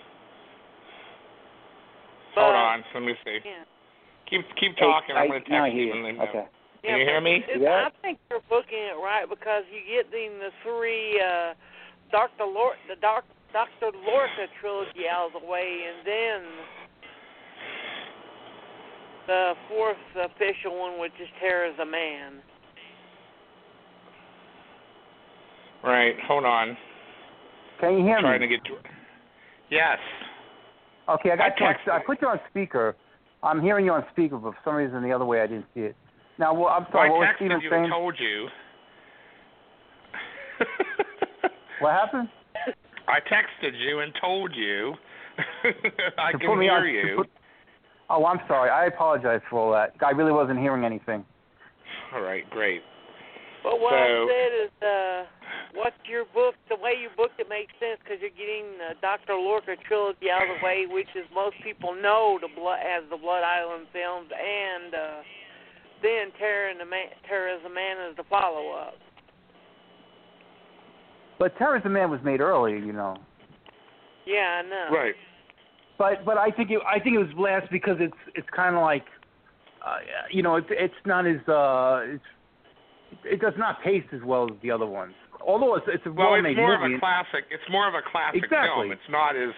But, 2.34 2.42
Hold 2.42 2.54
on, 2.54 2.84
let 2.94 3.02
me 3.02 3.14
see. 3.24 3.38
Yeah. 3.44 3.64
Keep 4.30 4.46
keep 4.58 4.76
talking. 4.78 5.16
I, 5.16 5.26
I'm 5.26 5.28
going 5.28 5.42
to 5.42 5.50
text 5.50 5.72
him 5.72 5.76
you. 5.76 5.92
and 5.92 6.04
then. 6.04 6.28
Okay. 6.28 6.46
Can 6.82 6.98
you 6.98 7.04
hear 7.04 7.20
me? 7.20 7.44
Yeah. 7.58 7.88
I 7.88 7.90
think 8.00 8.18
you're 8.30 8.40
booking 8.48 8.78
it 8.78 8.96
right 8.96 9.28
because 9.28 9.64
you 9.68 9.82
get 9.84 10.10
the 10.10 10.28
the 10.38 10.50
three 10.62 11.20
uh, 11.20 11.52
Doctor 12.10 12.44
Lor 12.44 12.72
the 12.88 12.96
Doc 13.00 13.24
Doctor 13.52 13.90
Lorca 14.06 14.46
trilogy 14.60 15.04
out 15.10 15.34
of 15.34 15.42
the 15.42 15.46
way, 15.46 15.84
and 15.90 16.06
then 16.06 16.40
the 19.26 19.52
fourth 19.68 19.96
official 20.16 20.78
one, 20.78 21.00
which 21.00 21.12
is 21.20 21.28
Terror 21.40 21.66
as 21.66 21.78
a 21.80 21.84
Man. 21.84 22.40
Right. 25.82 26.14
Hold 26.26 26.44
on. 26.44 26.76
Can 27.80 27.98
you 27.98 28.04
hear 28.04 28.20
Trying 28.20 28.40
me? 28.40 28.46
Trying 28.46 28.50
to 28.50 28.56
get 28.56 28.64
to. 28.66 28.74
it. 28.76 28.86
Yes. 29.70 29.98
Okay, 31.08 31.30
I 31.32 31.36
got 31.36 31.52
I 31.52 31.60
you. 31.60 31.66
On, 31.66 32.00
I 32.00 32.04
put 32.04 32.20
you 32.22 32.28
on 32.28 32.38
speaker. 32.50 32.94
I'm 33.42 33.60
hearing 33.62 33.84
you 33.86 33.92
on 33.92 34.04
speaker, 34.12 34.36
but 34.36 34.52
for 34.52 34.58
some 34.64 34.74
reason 34.76 35.02
the 35.02 35.12
other 35.12 35.24
way 35.24 35.40
I 35.40 35.46
didn't 35.46 35.66
see 35.74 35.80
it. 35.80 35.96
Now, 36.38 36.52
well, 36.54 36.68
I'm 36.68 36.82
Well, 36.82 36.90
sorry. 36.92 37.08
I 37.08 37.12
what 37.12 37.18
was 37.20 37.28
Steven 37.36 37.60
you 37.60 37.70
saying? 37.70 37.84
and 37.84 37.92
told 37.92 38.14
you. 38.18 38.48
What 41.80 41.92
happened? 41.92 42.28
I 43.08 43.20
texted 43.20 43.72
you 43.80 44.00
and 44.00 44.12
told 44.20 44.54
you. 44.54 44.92
I 46.18 46.32
To 46.32 46.38
can 46.38 46.60
hear 46.60 46.72
on- 46.72 46.86
you. 46.88 47.14
put- 47.18 47.30
Oh, 48.12 48.26
I'm 48.26 48.40
sorry. 48.48 48.68
I 48.70 48.86
apologize 48.86 49.40
for 49.48 49.58
all 49.60 49.72
that. 49.72 49.94
I 50.04 50.10
really 50.10 50.32
wasn't 50.32 50.58
hearing 50.58 50.84
anything. 50.84 51.24
All 52.12 52.20
right, 52.20 52.48
great. 52.50 52.82
But 53.62 53.80
what 53.80 53.92
So- 53.92 53.96
I 53.96 54.28
said 54.28 54.52
is, 54.52 54.82
uh, 54.82 55.26
what 55.74 55.94
your 56.04 56.24
book, 56.26 56.54
the 56.68 56.76
way 56.76 56.94
you 56.94 57.10
booked 57.16 57.38
it 57.38 57.48
makes 57.48 57.72
sense 57.78 58.00
because 58.02 58.20
you're 58.20 58.30
getting 58.30 58.78
the 58.78 58.94
Doctor 59.00 59.34
Lorca 59.34 59.76
trilogy 59.76 60.30
out 60.30 60.42
of 60.42 60.48
the 60.58 60.64
way, 60.64 60.86
which 60.86 61.08
is 61.14 61.26
most 61.34 61.60
people 61.62 61.94
know 61.94 62.38
the 62.40 62.48
blood 62.48 62.80
as 62.80 63.04
the 63.10 63.16
Blood 63.16 63.42
Island 63.42 63.86
films, 63.92 64.30
and 64.32 64.94
uh, 64.94 65.22
then 66.02 66.32
Terror 66.38 66.68
and 66.68 66.80
the 66.80 66.86
Man, 66.86 67.08
Terror 67.28 67.48
as 67.48 67.64
a 67.64 67.68
Man 67.68 68.10
is 68.10 68.16
the 68.16 68.24
follow 68.24 68.70
up. 68.70 68.94
But 71.38 71.56
Terror 71.56 71.76
as 71.76 71.84
a 71.84 71.88
Man 71.88 72.10
was 72.10 72.20
made 72.22 72.40
earlier, 72.40 72.76
you 72.76 72.92
know. 72.92 73.16
Yeah, 74.26 74.62
I 74.64 74.68
know. 74.68 74.96
Right. 74.96 75.14
But 75.98 76.24
but 76.24 76.38
I 76.38 76.50
think 76.50 76.70
it 76.70 76.80
I 76.86 76.98
think 76.98 77.16
it 77.16 77.18
was 77.18 77.32
last 77.36 77.70
because 77.70 77.96
it's 78.00 78.16
it's 78.34 78.48
kind 78.54 78.74
of 78.74 78.82
like, 78.82 79.04
uh, 79.84 79.98
you 80.30 80.42
know, 80.42 80.56
it's 80.56 80.68
it's 80.70 80.94
not 81.04 81.26
as 81.26 81.46
uh 81.48 82.00
it's 82.04 82.24
it 83.24 83.40
does 83.40 83.54
not 83.56 83.82
taste 83.84 84.08
as 84.12 84.20
well 84.24 84.44
as 84.44 84.56
the 84.62 84.70
other 84.70 84.86
ones. 84.86 85.14
Although 85.46 85.76
it's 85.76 85.86
it's 85.88 86.04
a 86.06 86.12
Well, 86.12 86.32
well-made 86.32 86.50
it's 86.50 86.58
more 86.58 86.78
movie. 86.78 86.94
of 86.94 86.98
a 86.98 87.00
classic. 87.00 87.44
It's 87.50 87.62
more 87.70 87.88
of 87.88 87.94
a 87.94 88.02
classic 88.10 88.44
Exactly. 88.44 88.68
film. 88.88 88.92
It's 88.92 89.08
not 89.10 89.36
as 89.36 89.50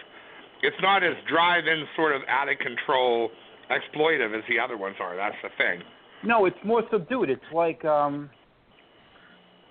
it's 0.63 0.81
not 0.81 1.03
as 1.03 1.15
drive-in 1.29 1.85
sort 1.97 2.15
of 2.15 2.23
out 2.29 2.49
of 2.49 2.59
control 2.59 3.31
exploitive 3.71 4.37
as 4.37 4.45
the 4.49 4.59
other 4.61 4.77
ones 4.77 4.97
are. 5.01 5.17
That's 5.17 5.35
the 5.43 5.49
thing. 5.59 5.83
No, 6.23 6.45
it's 6.47 6.57
more 6.65 6.85
subdued. 6.91 7.31
It's 7.31 7.43
like 7.53 7.85
um, 7.85 8.31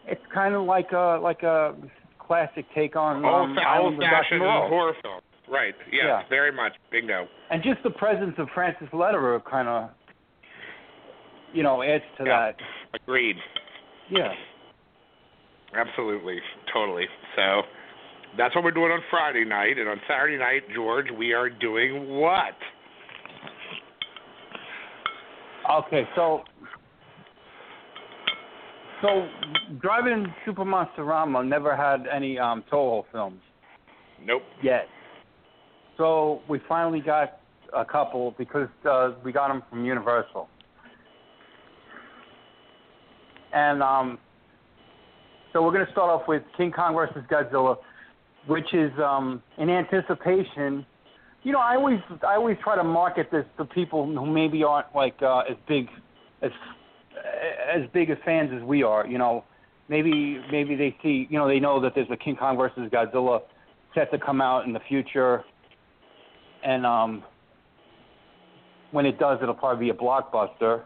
it's 0.07 0.21
kind 0.33 0.53
of 0.55 0.63
like 0.63 0.91
a 0.91 1.19
like 1.21 1.43
a 1.43 1.75
classic 2.19 2.65
take 2.75 2.95
on 2.95 3.17
um, 3.17 3.25
Old, 3.25 3.55
Dr. 3.55 3.79
old-fashioned 3.81 4.41
horror 4.41 4.93
film. 5.01 5.21
Right. 5.49 5.75
Yes, 5.91 6.03
Yeah. 6.05 6.21
very 6.29 6.51
much. 6.51 6.73
Bingo. 6.91 7.27
And 7.49 7.61
just 7.63 7.83
the 7.83 7.89
presence 7.89 8.35
of 8.37 8.47
Francis 8.53 8.87
Lederer 8.93 9.39
kind 9.41 9.67
of, 9.67 9.89
you 11.53 11.63
know, 11.63 11.81
adds 11.83 12.03
to 12.17 12.23
Yeah. 12.25 12.51
that. 12.51 12.55
Agreed. 12.93 13.35
Yeah. 14.11 14.33
Absolutely. 15.73 16.37
Totally. 16.73 17.05
So 17.35 17.61
that's 18.37 18.53
what 18.55 18.63
we're 18.63 18.71
doing 18.71 18.91
on 18.91 18.99
Friday 19.09 19.45
night, 19.45 19.77
and 19.77 19.87
on 19.87 19.99
Saturday 20.07 20.37
night, 20.37 20.63
George, 20.75 21.07
we 21.17 21.33
are 21.33 21.49
doing 21.49 22.19
what? 22.19 22.53
Okay, 25.69 26.03
so 26.15 26.41
so 29.01 29.27
driving 29.79 30.25
Super 30.45 30.65
Monsterama 30.65 31.47
never 31.47 31.75
had 31.75 32.05
any 32.13 32.37
um, 32.37 32.63
Toho 32.71 33.05
films 33.11 33.41
Nope. 34.23 34.41
yet. 34.61 34.87
So 35.97 36.41
we 36.49 36.59
finally 36.67 36.99
got 36.99 37.39
a 37.75 37.85
couple 37.85 38.35
because 38.37 38.67
uh, 38.89 39.11
we 39.23 39.31
got 39.31 39.47
them 39.47 39.63
from 39.69 39.85
Universal. 39.85 40.47
And 43.53 43.83
um, 43.83 44.17
so 45.53 45.61
we're 45.61 45.73
going 45.73 45.85
to 45.85 45.91
start 45.91 46.09
off 46.09 46.27
with 46.27 46.43
King 46.55 46.71
Kong 46.71 46.95
versus 46.95 47.23
Godzilla, 47.29 47.77
which 48.47 48.73
is 48.73 48.91
um, 48.99 49.41
in 49.57 49.69
anticipation. 49.69 50.85
You 51.43 51.51
know, 51.51 51.59
I 51.59 51.75
always 51.75 51.99
I 52.27 52.35
always 52.35 52.57
try 52.63 52.75
to 52.75 52.83
market 52.83 53.29
this 53.31 53.45
to 53.57 53.65
people 53.65 54.05
who 54.05 54.25
maybe 54.25 54.63
aren't 54.63 54.93
like 54.95 55.15
uh, 55.21 55.39
as 55.49 55.57
big 55.67 55.87
as 56.41 56.51
as 57.73 57.81
big 57.93 58.09
as 58.09 58.17
fans 58.23 58.51
as 58.55 58.61
we 58.63 58.83
are. 58.83 59.05
You 59.07 59.17
know, 59.17 59.43
maybe 59.89 60.39
maybe 60.51 60.75
they 60.75 60.95
see 61.03 61.27
you 61.29 61.37
know 61.37 61.47
they 61.47 61.59
know 61.59 61.81
that 61.81 61.93
there's 61.95 62.09
a 62.11 62.17
King 62.17 62.35
Kong 62.35 62.57
versus 62.57 62.89
Godzilla 62.91 63.41
set 63.95 64.11
to 64.11 64.17
come 64.17 64.39
out 64.39 64.65
in 64.65 64.73
the 64.73 64.79
future, 64.87 65.43
and 66.63 66.85
um, 66.85 67.23
when 68.91 69.05
it 69.05 69.19
does, 69.19 69.39
it'll 69.41 69.55
probably 69.55 69.85
be 69.85 69.89
a 69.89 69.93
blockbuster. 69.93 70.83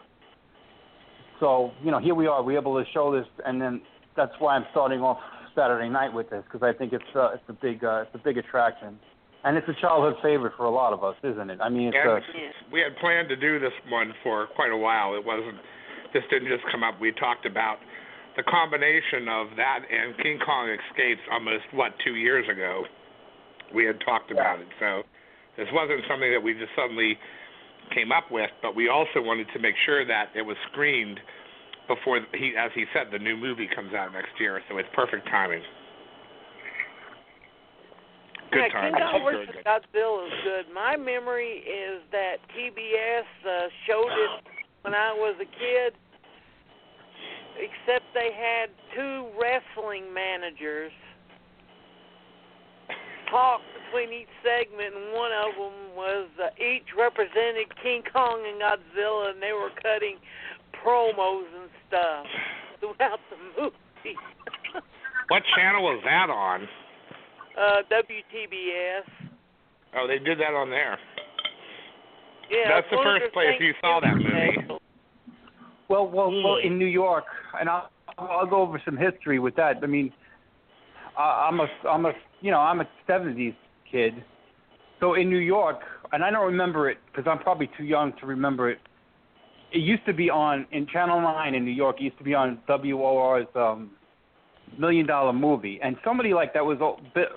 So 1.40 1.72
you 1.84 1.92
know, 1.92 2.00
here 2.00 2.16
we 2.16 2.28
are. 2.28 2.44
We're 2.44 2.60
able 2.60 2.82
to 2.82 2.90
show 2.92 3.12
this, 3.12 3.28
and 3.46 3.62
then 3.62 3.82
that's 4.16 4.32
why 4.40 4.56
I'm 4.56 4.66
starting 4.72 5.02
off 5.02 5.18
Saturday 5.56 5.90
night 5.90 6.14
with 6.14 6.30
this 6.30 6.44
because 6.46 6.64
I 6.64 6.78
think 6.78 6.94
it's 6.94 7.16
uh, 7.16 7.34
it's 7.34 7.44
a 7.50 7.54
big 7.54 7.84
uh, 7.84 8.04
it's 8.04 8.16
a 8.16 8.24
big 8.24 8.38
attraction, 8.38 9.00
and 9.44 9.58
it's 9.58 9.68
a 9.68 9.82
childhood 9.82 10.16
favorite 10.22 10.54
for 10.58 10.66
a 10.66 10.72
lot 10.72 10.94
of 10.94 11.04
us, 11.04 11.16
isn't 11.24 11.50
it? 11.50 11.60
I 11.62 11.70
mean, 11.70 11.90
it's 11.90 11.98
a 11.98 12.20
we 12.72 12.80
had 12.82 12.96
planned 13.00 13.30
to 13.30 13.36
do 13.36 13.60
this 13.60 13.74
one 13.90 14.14
for 14.24 14.48
quite 14.56 14.72
a 14.72 14.78
while. 14.78 15.16
It 15.16 15.26
wasn't. 15.26 15.58
This 16.14 16.24
didn't 16.30 16.48
just 16.48 16.64
come 16.72 16.84
up. 16.84 17.00
We 17.00 17.12
talked 17.12 17.46
about 17.46 17.78
the 18.38 18.44
combination 18.44 19.28
of 19.28 19.48
that 19.56 19.84
and 19.88 20.16
King 20.24 20.40
Kong 20.46 20.68
Escapes 20.72 21.24
almost 21.32 21.64
what 21.74 21.92
two 22.04 22.16
years 22.16 22.46
ago. 22.52 22.84
We 23.74 23.84
had 23.84 24.00
talked 24.06 24.32
about 24.32 24.60
it, 24.60 24.68
so 24.80 25.04
this 25.58 25.68
wasn't 25.74 26.04
something 26.08 26.32
that 26.32 26.40
we 26.40 26.54
just 26.54 26.72
suddenly 26.76 27.18
came 27.94 28.12
up 28.12 28.32
with. 28.32 28.50
But 28.62 28.76
we 28.76 28.90
also 28.90 29.22
wanted 29.22 29.48
to 29.54 29.60
make 29.60 29.76
sure 29.86 30.06
that 30.06 30.30
it 30.36 30.42
was 30.42 30.58
screened 30.72 31.20
before 31.88 32.20
he, 32.34 32.54
as 32.58 32.72
he 32.74 32.86
said, 32.94 33.08
the 33.12 33.20
new 33.20 33.38
movie 33.38 33.70
comes 33.74 33.94
out 33.94 34.12
next 34.14 34.34
year. 34.40 34.62
So 34.70 34.78
it's 34.78 34.90
perfect 34.94 35.28
timing. 35.28 35.62
Good 38.52 38.60
yeah, 38.60 38.74
timing. 38.74 38.94
King 38.94 39.04
Kong 39.12 39.22
Very 39.24 39.46
vs. 39.46 39.56
good. 39.56 39.66
Godzilla 39.66 40.28
is 40.28 40.34
good. 40.44 40.66
My 40.74 40.96
memory 40.96 41.62
is 41.66 42.02
that 42.12 42.38
TBS 42.56 43.30
uh, 43.46 43.68
showed 43.88 44.14
it 44.14 44.32
when 44.82 44.94
I 44.94 45.14
was 45.14 45.36
a 45.42 45.46
kid, 45.46 45.94
except 47.58 48.06
they 48.14 48.32
had 48.34 48.70
two 48.96 49.28
wrestling 49.40 50.14
managers 50.14 50.92
talk 53.30 53.62
between 53.86 54.14
each 54.14 54.32
segment, 54.44 54.96
and 54.96 55.14
one 55.14 55.32
of 55.32 55.54
them 55.56 55.96
was 55.96 56.28
uh, 56.42 56.50
each 56.62 56.90
represented 56.98 57.68
King 57.82 58.04
Kong 58.12 58.42
and 58.46 58.62
Godzilla, 58.62 59.32
and 59.32 59.42
they 59.42 59.54
were 59.54 59.70
cutting 59.82 60.18
promos 60.84 61.46
and 61.62 61.70
stuff 61.88 62.26
throughout 62.80 63.20
the 63.30 63.38
movie. 63.62 64.18
What 65.30 65.42
channel 65.56 65.82
was 65.84 66.00
that 66.06 66.30
on? 66.30 66.68
uh, 67.58 67.82
WTBS. 67.92 69.02
Oh, 69.98 70.06
they 70.08 70.20
did 70.20 70.38
that 70.40 70.54
on 70.54 70.70
there. 70.70 71.00
Yeah, 72.52 72.70
That's 72.70 72.88
the 72.92 72.98
first 73.04 73.34
place 73.34 73.56
you 73.60 73.74
saw 73.82 74.00
that 74.02 74.16
movie. 74.18 74.30
specials. 74.54 74.82
Well, 75.90 76.08
well, 76.08 76.30
well, 76.44 76.58
in 76.58 76.78
New 76.78 76.86
York, 76.86 77.24
and 77.60 77.68
I'll 77.70 77.90
I'll 78.20 78.46
go 78.46 78.62
over 78.62 78.80
some 78.86 78.98
history 78.98 79.40
with 79.40 79.56
that. 79.56 79.78
I 79.82 79.88
mean, 79.88 80.12
I- 81.18 81.48
I'm 81.50 81.60
a 81.60 81.68
I'm 81.90 82.06
a 82.06 82.14
you 82.42 82.52
know 82.52 82.60
I'm 82.60 82.82
a 82.82 82.88
'70s 83.10 83.56
kid, 83.92 84.24
so 85.00 85.14
in 85.16 85.30
New 85.30 85.40
York, 85.40 85.80
and 86.12 86.24
I 86.24 86.32
don't 86.32 86.46
remember 86.46 86.90
it 86.90 86.98
because 87.08 87.30
I'm 87.30 87.40
probably 87.40 87.70
too 87.78 87.84
young 87.84 88.14
to 88.20 88.26
remember 88.26 88.70
it. 88.70 88.80
it 89.72 89.80
used 89.80 90.06
to 90.06 90.14
be 90.14 90.30
on 90.30 90.66
in 90.72 90.88
Channel 90.88 91.22
Nine 91.22 91.56
in 91.56 91.66
New 91.66 91.72
York. 91.72 91.98
It 92.00 92.04
used 92.04 92.18
to 92.18 92.24
be 92.24 92.34
on 92.34 92.60
WOR's 92.68 93.48
um, 93.56 93.92
Million 94.80 95.06
Dollar 95.06 95.34
Movie, 95.34 95.80
and 95.84 95.96
somebody 96.04 96.34
like 96.34 96.54
that 96.54 96.66
was 96.66 96.78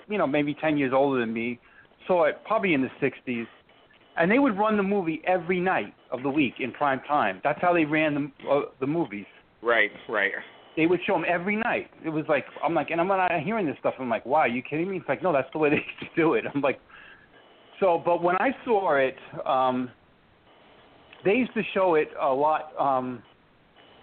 you 0.07 0.17
know 0.17 0.27
maybe 0.27 0.55
ten 0.55 0.77
years 0.77 0.93
older 0.93 1.19
than 1.19 1.33
me 1.33 1.59
saw 2.07 2.25
it 2.25 2.37
probably 2.45 2.73
in 2.73 2.81
the 2.81 2.89
'60s, 3.01 3.47
and 4.17 4.31
they 4.31 4.39
would 4.39 4.57
run 4.57 4.77
the 4.77 4.83
movie 4.83 5.21
every 5.25 5.59
night 5.59 5.93
of 6.11 6.23
the 6.23 6.29
week 6.29 6.55
in 6.59 6.71
prime 6.71 7.01
time. 7.07 7.39
That's 7.43 7.61
how 7.61 7.73
they 7.73 7.85
ran 7.85 8.15
the 8.15 8.49
uh, 8.49 8.61
the 8.79 8.87
movies. 8.87 9.25
Right, 9.61 9.91
right. 10.07 10.31
They 10.79 10.85
would 10.85 11.01
show 11.05 11.11
them 11.11 11.25
every 11.27 11.57
night. 11.57 11.91
It 12.05 12.09
was 12.09 12.23
like 12.29 12.45
I'm 12.63 12.73
like, 12.73 12.89
and 12.89 13.01
I'm 13.01 13.07
not 13.09 13.29
hearing 13.43 13.65
this 13.65 13.75
stuff. 13.81 13.95
I'm 13.99 14.07
like, 14.07 14.25
wow, 14.25 14.37
are 14.37 14.47
you 14.47 14.61
kidding 14.61 14.89
me? 14.89 14.95
It's 14.95 15.09
like, 15.09 15.21
no, 15.21 15.33
that's 15.33 15.49
the 15.51 15.57
way 15.57 15.69
they 15.71 15.75
used 15.75 15.99
to 15.99 16.07
do 16.15 16.35
it. 16.35 16.45
I'm 16.55 16.61
like, 16.61 16.79
so, 17.81 18.01
but 18.05 18.23
when 18.23 18.37
I 18.37 18.51
saw 18.63 18.95
it, 18.95 19.17
um, 19.45 19.91
they 21.25 21.33
used 21.33 21.53
to 21.55 21.63
show 21.73 21.95
it 21.95 22.07
a 22.21 22.29
lot 22.29 22.71
um, 22.79 23.21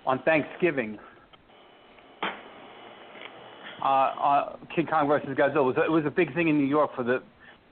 on 0.04 0.23
Thanksgiving. 0.25 0.99
Uh, 3.83 3.88
uh, 3.88 4.56
King 4.75 4.87
Kong 4.87 5.09
versus 5.09 5.30
Godzilla 5.30 5.56
it 5.56 5.62
was 5.62 5.76
it 5.78 5.90
was 5.90 6.04
a 6.06 6.11
big 6.11 6.35
thing 6.35 6.49
in 6.49 6.59
New 6.59 6.66
York 6.66 6.90
for 6.95 7.04
the. 7.04 7.23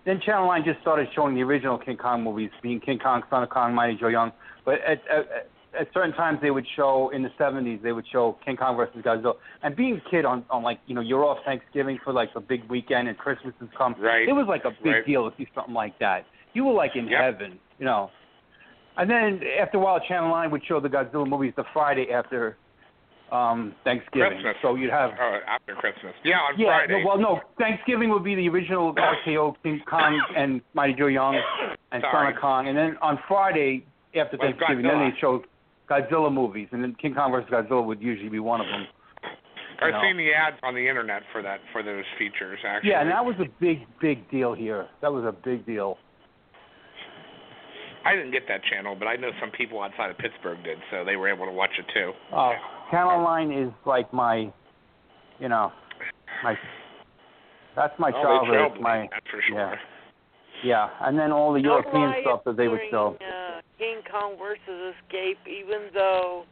Then 0.06 0.18
Channel 0.24 0.46
Nine 0.46 0.64
just 0.64 0.80
started 0.80 1.08
showing 1.14 1.34
the 1.34 1.42
original 1.42 1.76
King 1.76 1.98
Kong 1.98 2.24
movies, 2.24 2.50
being 2.62 2.80
King 2.80 2.98
Kong, 2.98 3.22
Son 3.28 3.42
of 3.42 3.50
Kong, 3.50 3.74
Mighty 3.74 3.98
Joe 4.00 4.08
Young. 4.08 4.32
But 4.64 4.76
at, 4.76 5.02
at 5.14 5.50
at 5.78 5.88
certain 5.92 6.12
times 6.12 6.38
they 6.42 6.50
would 6.50 6.66
show 6.76 7.10
in 7.14 7.22
the 7.22 7.30
70s 7.38 7.82
they 7.82 7.92
would 7.92 8.06
show 8.12 8.36
King 8.44 8.56
Kong 8.56 8.76
versus 8.76 9.02
Godzilla. 9.04 9.34
And 9.62 9.74
being 9.76 10.00
a 10.04 10.10
kid 10.10 10.24
on 10.24 10.44
on 10.50 10.62
like 10.62 10.78
you 10.86 10.94
know 10.94 11.00
you're 11.00 11.24
off 11.24 11.38
Thanksgiving 11.44 11.98
for 12.04 12.12
like 12.12 12.30
a 12.36 12.40
big 12.40 12.64
weekend 12.68 13.08
and 13.08 13.16
Christmas 13.18 13.54
has 13.60 13.68
come. 13.76 13.94
Right. 13.98 14.28
It 14.28 14.32
was 14.32 14.46
like 14.48 14.64
a 14.64 14.70
big 14.82 14.92
Right. 14.92 15.06
deal 15.06 15.30
to 15.30 15.36
see 15.36 15.48
something 15.54 15.74
like 15.74 15.98
that. 15.98 16.24
You 16.52 16.64
were 16.64 16.72
like 16.74 16.92
in 16.96 17.06
Yep. 17.08 17.20
heaven, 17.20 17.58
you 17.78 17.84
know. 17.84 18.10
And 18.96 19.10
then 19.10 19.40
after 19.60 19.78
a 19.78 19.80
while, 19.80 19.98
Channel 20.00 20.30
Nine 20.30 20.50
would 20.52 20.64
show 20.66 20.78
the 20.80 20.88
Godzilla 20.88 21.26
movies 21.26 21.52
the 21.56 21.64
Friday 21.72 22.12
after 22.12 22.56
um 23.32 23.74
Thanksgiving. 23.84 24.32
Christmas. 24.40 24.56
So 24.62 24.74
you'd 24.76 24.90
have 24.90 25.10
Oh, 25.20 25.38
after 25.48 25.74
Christmas. 25.74 26.14
Yeah, 26.22 26.36
on 26.38 26.58
yeah, 26.58 26.78
Friday. 26.78 27.02
no, 27.02 27.08
well, 27.08 27.18
no. 27.18 27.40
Thanksgiving 27.58 28.10
would 28.10 28.22
be 28.22 28.34
the 28.36 28.48
original 28.48 28.94
RKO 28.94 29.56
King 29.62 29.80
Kong 29.88 30.22
and 30.36 30.60
Mighty 30.74 30.92
Joe 30.94 31.06
Young 31.08 31.34
and 31.90 32.02
Son 32.02 32.10
Sorry. 32.12 32.34
of 32.34 32.40
Kong, 32.40 32.68
and 32.68 32.76
then 32.76 32.96
on 33.02 33.18
Friday 33.26 33.84
after 34.14 34.36
Was 34.36 34.52
Thanksgiving, 34.56 34.84
then 34.86 34.98
they 35.00 35.18
show 35.18 35.42
Godzilla 35.88 36.32
movies, 36.32 36.68
and 36.72 36.82
then 36.82 36.94
King 37.00 37.14
Kong 37.14 37.30
versus 37.30 37.50
Godzilla 37.50 37.84
would 37.84 38.00
usually 38.00 38.28
be 38.30 38.38
one 38.38 38.60
of 38.60 38.66
them. 38.66 38.86
I've 39.82 39.92
know. 39.92 40.00
seen 40.02 40.16
the 40.16 40.32
ads 40.32 40.56
on 40.62 40.74
the 40.74 40.88
internet 40.88 41.22
for 41.32 41.42
that 41.42 41.58
for 41.72 41.82
those 41.82 42.04
features 42.18 42.58
actually. 42.66 42.90
Yeah, 42.90 43.00
and 43.02 43.10
that 43.10 43.24
was 43.24 43.34
a 43.40 43.46
big, 43.60 43.80
big 44.00 44.30
deal 44.30 44.54
here. 44.54 44.86
That 45.02 45.12
was 45.12 45.24
a 45.24 45.32
big 45.32 45.66
deal. 45.66 45.98
I 48.06 48.14
didn't 48.14 48.32
get 48.32 48.42
that 48.48 48.60
channel, 48.70 48.94
but 48.98 49.06
I 49.08 49.16
know 49.16 49.30
some 49.40 49.50
people 49.50 49.80
outside 49.82 50.10
of 50.10 50.18
Pittsburgh 50.18 50.62
did, 50.62 50.78
so 50.90 51.04
they 51.04 51.16
were 51.16 51.28
able 51.28 51.46
to 51.46 51.52
watch 51.52 51.70
it 51.78 51.86
too. 51.92 52.12
Uh, 52.34 52.52
Channel 52.90 53.22
Line 53.24 53.50
is 53.50 53.72
like 53.86 54.12
my, 54.12 54.52
you 55.40 55.48
know, 55.48 55.72
my. 56.42 56.54
That's 57.74 57.94
my 57.98 58.10
Oh, 58.14 58.44
they 58.46 58.52
childhood. 58.56 58.80
My 58.80 59.08
that's 59.10 59.26
for 59.30 59.40
sure. 59.48 59.58
yeah, 59.58 59.74
yeah, 60.64 60.88
and 61.08 61.18
then 61.18 61.32
all 61.32 61.52
the 61.54 61.60
No 61.60 61.70
European 61.80 62.14
stuff 62.22 62.44
that 62.44 62.56
they 62.56 62.68
would 62.68 62.80
show. 62.90 63.16
during, 63.18 63.32
Uh, 63.34 63.53
King 63.84 64.00
Kong 64.10 64.36
versus 64.40 64.94
Escape, 64.96 65.36
even 65.46 65.92
though 65.92 66.44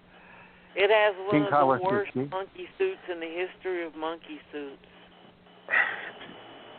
it 0.77 0.91
has 0.93 1.17
one 1.25 1.31
King 1.33 1.45
of 1.45 1.51
Kong 1.51 1.79
the 1.79 1.85
worst 1.85 2.09
Escape? 2.11 2.31
monkey 2.31 2.69
suits 2.77 3.01
in 3.11 3.21
the 3.21 3.27
history 3.33 3.85
of 3.87 3.97
monkey 3.97 4.37
suits. 4.53 4.77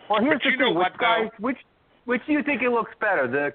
Well, 0.09 0.21
here's 0.21 0.37
But 0.43 0.51
the 0.51 0.57
thing. 0.65 0.75
what, 0.75 0.91
which 0.93 0.99
guys, 0.99 1.29
which 1.39 1.57
which 2.05 2.21
do 2.27 2.33
you 2.33 2.43
think 2.43 2.61
it 2.61 2.69
looks 2.69 2.91
better, 3.01 3.25
the 3.27 3.53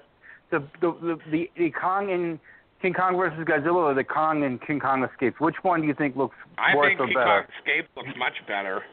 the 0.51 0.59
the 0.81 0.91
the, 1.01 1.15
the, 1.31 1.49
the 1.57 1.71
Kong 1.71 2.09
in 2.09 2.39
King 2.81 2.93
Kong 2.93 3.15
versus 3.15 3.39
Godzilla, 3.45 3.91
or 3.91 3.93
the 3.93 4.03
Kong 4.03 4.43
in 4.43 4.59
King 4.59 4.79
Kong 4.79 5.03
Escapes? 5.03 5.39
Which 5.39 5.55
one 5.61 5.81
do 5.81 5.87
you 5.87 5.93
think 5.93 6.15
looks 6.17 6.35
I 6.57 6.75
worse 6.75 6.89
think 6.89 6.99
or 6.99 7.05
King 7.07 7.15
better? 7.15 7.45
Kong 7.47 7.55
Escape 7.59 7.87
looks 7.95 8.09
much 8.17 8.35
better. 8.47 8.83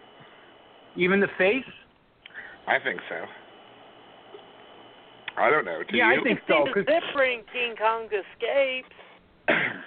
Even 0.96 1.18
the 1.20 1.28
face? 1.38 1.64
I 2.68 2.78
think 2.78 3.00
so. 3.08 3.24
I 5.38 5.50
don't 5.50 5.64
know. 5.64 5.82
Do 5.88 5.96
yeah, 5.96 6.12
you? 6.14 6.20
I 6.20 6.22
think 6.24 6.38
See 6.40 6.44
so. 6.48 6.64
the 6.66 6.72
'cause- 6.72 6.84
zipper 6.88 7.24
in 7.24 7.40
King 7.52 7.74
Kong 7.76 8.06
Escapes. 8.06 8.94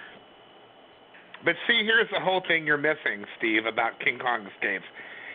But 1.44 1.54
see, 1.66 1.82
here's 1.84 2.08
the 2.12 2.20
whole 2.20 2.42
thing 2.46 2.66
you're 2.66 2.76
missing, 2.76 3.24
Steve, 3.38 3.64
about 3.64 3.98
King 4.04 4.18
Kong 4.18 4.46
Escapes. 4.54 4.84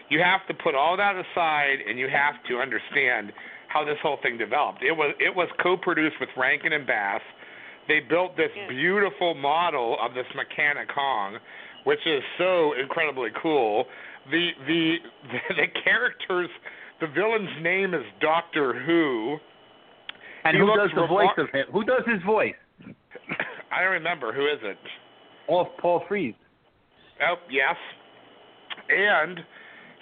You 0.10 0.20
have 0.22 0.46
to 0.48 0.54
put 0.54 0.76
all 0.76 0.96
that 0.98 1.16
aside, 1.16 1.78
and 1.88 1.98
you 1.98 2.08
have 2.08 2.36
to 2.48 2.60
understand 2.60 3.34
how 3.70 3.84
this 3.84 3.98
whole 4.04 4.18
thing 4.22 4.38
developed. 4.38 4.84
It 4.84 4.92
was 4.92 5.16
it 5.20 5.36
was 5.36 5.50
co-produced 5.64 6.18
with 6.20 6.30
Rankin 6.38 6.74
and 6.74 6.86
Bass. 6.86 7.22
They 7.88 8.02
built 8.02 8.38
this 8.38 8.52
Yeah. 8.56 8.68
beautiful 8.70 9.34
model 9.34 9.98
of 10.00 10.14
this 10.14 10.28
mechanic 10.36 10.90
Kong, 10.94 11.38
which 11.86 12.06
is 12.06 12.22
so 12.38 12.74
incredibly 12.74 13.32
cool. 13.42 13.86
The 14.30 14.52
the 14.68 14.96
the, 15.32 15.40
the 15.56 15.68
characters, 15.84 16.50
the 17.02 17.08
villain's 17.08 17.50
name 17.64 17.96
is 17.96 18.04
Doctor 18.22 18.74
Who. 18.86 19.38
And 20.46 20.56
he 20.56 20.62
who 20.62 20.76
does 20.78 20.90
the 20.96 21.08
voice 21.08 21.36
of 21.38 21.50
him? 21.50 21.66
Who 21.72 21.84
does 21.84 22.04
his 22.06 22.22
voice? 22.24 22.56
I 23.72 23.82
don't 23.82 23.92
remember 23.92 24.32
who 24.32 24.46
is 24.46 24.60
it. 24.64 24.78
Paul 25.48 25.70
Paul 25.82 26.04
Frees. 26.08 26.36
Oh, 27.22 27.36
yes. 27.50 27.76
And 28.90 29.40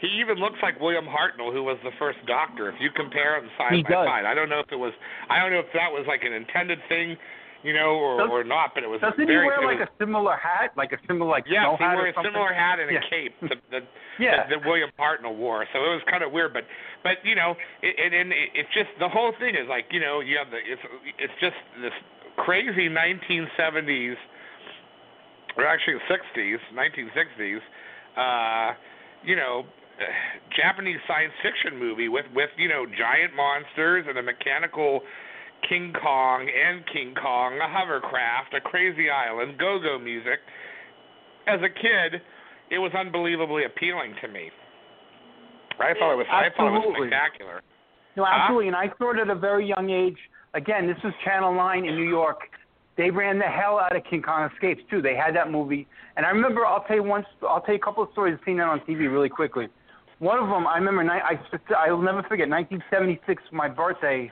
he 0.01 0.07
even 0.19 0.37
looks 0.37 0.57
like 0.61 0.79
William 0.79 1.05
Hartnell, 1.05 1.53
who 1.53 1.63
was 1.63 1.77
the 1.83 1.91
first 1.97 2.19
Doctor. 2.27 2.69
If 2.69 2.75
you 2.79 2.89
compare 2.95 3.39
them 3.39 3.49
side 3.57 3.73
He 3.73 3.83
by 3.83 3.89
does. 3.89 4.07
side, 4.07 4.25
I 4.25 4.33
don't 4.33 4.49
know 4.49 4.59
if 4.59 4.71
it 4.71 4.75
was, 4.75 4.93
I 5.29 5.39
don't 5.39 5.51
know 5.51 5.59
if 5.59 5.71
that 5.73 5.91
was 5.91 6.05
like 6.07 6.23
an 6.23 6.33
intended 6.33 6.79
thing, 6.89 7.15
you 7.63 7.73
know, 7.73 7.95
or 7.95 8.17
Does- 8.19 8.29
or 8.29 8.43
not. 8.43 8.75
But 8.75 8.83
it 8.83 8.89
was 8.89 9.01
Doesn't 9.01 9.19
he 9.27 9.35
wear 9.35 9.63
like 9.63 9.79
was, 9.79 9.87
a 9.87 9.91
similar 9.97 10.35
hat, 10.37 10.71
like 10.75 10.91
a 10.91 10.99
similar 11.07 11.31
like 11.31 11.45
yes, 11.47 11.63
snow 11.63 11.75
he 11.79 11.83
hat 11.83 11.95
wore 11.95 12.05
or 12.05 12.09
a 12.11 12.23
similar 12.23 12.53
hat 12.53 12.79
and 12.79 12.91
Yeah. 12.91 12.99
a 12.99 13.09
cape 13.09 13.35
that 13.41 13.59
that, 13.71 13.83
Yeah. 14.19 14.35
that, 14.37 14.49
that 14.49 14.59
William 14.67 14.91
Hartnell 14.99 15.35
wore. 15.35 15.65
So 15.73 15.79
it 15.79 15.89
was 15.95 16.03
kind 16.09 16.23
of 16.23 16.31
weird, 16.31 16.53
but 16.53 16.63
but 17.01 17.23
you 17.23 17.35
know, 17.35 17.55
it, 17.81 17.95
and, 17.97 18.13
and 18.13 18.31
it, 18.31 18.49
it's 18.53 18.73
just 18.75 18.89
the 18.99 19.09
whole 19.09 19.33
thing 19.39 19.55
is 19.55 19.67
like 19.67 19.85
you 19.91 19.99
know 19.99 20.19
you 20.19 20.37
have 20.37 20.51
the 20.51 20.59
it's 20.59 20.83
it's 21.17 21.33
just 21.41 21.57
this 21.81 21.93
crazy 22.35 22.89
1970s 22.89 24.15
or 25.55 25.65
actually 25.67 25.95
60s, 26.09 26.57
1960s, 26.73 27.59
uh, 28.17 28.73
you 29.23 29.35
know, 29.35 29.63
Japanese 30.57 30.97
science 31.07 31.33
fiction 31.43 31.77
movie 31.77 32.09
with 32.09 32.25
with 32.33 32.49
you 32.57 32.67
know 32.67 32.85
giant 32.97 33.35
monsters 33.35 34.05
and 34.09 34.17
a 34.17 34.23
mechanical 34.23 35.01
King 35.69 35.93
Kong 36.01 36.47
and 36.49 36.83
King 36.91 37.13
Kong, 37.15 37.57
a 37.61 37.67
hovercraft, 37.67 38.53
a 38.53 38.61
crazy 38.61 39.09
island, 39.09 39.57
go-go 39.57 39.97
music. 39.99 40.39
As 41.47 41.59
a 41.61 41.69
kid, 41.69 42.21
it 42.71 42.77
was 42.79 42.91
unbelievably 42.93 43.65
appealing 43.65 44.15
to 44.21 44.27
me. 44.27 44.49
I 45.79 45.93
thought 45.99 46.13
it 46.13 46.17
was 46.17 46.27
I 46.29 46.49
thought 46.55 46.67
it 46.67 46.71
was 46.87 46.95
spectacular. 46.97 47.61
No, 48.15 48.25
Huh? 48.25 48.31
absolutely. 48.33 48.67
And 48.67 48.75
I 48.75 48.91
saw 48.97 49.11
it 49.11 49.19
at 49.19 49.29
a 49.29 49.35
very 49.35 49.67
young 49.67 49.89
age. 49.89 50.17
Again, 50.53 50.85
this 50.87 50.97
is 51.03 51.13
Channel 51.25 51.53
9 51.53 51.85
in 51.85 51.95
New 51.95 52.07
York. 52.07 52.41
They 52.95 53.09
ran 53.09 53.39
the 53.39 53.45
hell 53.45 53.79
out 53.79 53.95
of 53.95 54.03
King 54.03 54.21
Kong 54.21 54.47
Escapes, 54.53 54.83
too. 54.89 55.01
They 55.01 55.15
had 55.15 55.35
that 55.35 55.49
movie. 55.49 55.87
And 56.15 56.25
I 56.25 56.29
remember, 56.29 56.63
I'll 56.63 56.83
tell 56.83 56.97
you 56.97 57.03
one, 57.03 57.25
I'll 57.41 57.61
tell 57.61 57.73
you 57.73 57.81
a 57.81 57.83
couple 57.83 58.03
of 58.03 58.09
stories. 58.11 58.37
I've 58.39 58.45
seen 58.45 58.57
that 58.57 58.67
on 58.67 58.79
TV 58.81 59.11
really 59.11 59.29
quickly. 59.29 59.67
One 60.19 60.37
of 60.37 60.47
them, 60.47 60.67
I 60.67 60.77
remember, 60.77 61.01
I, 61.11 61.39
I'll 61.75 61.97
never 61.97 62.21
forget, 62.23 62.47
1976, 62.47 63.41
my 63.51 63.67
birthday. 63.67 64.31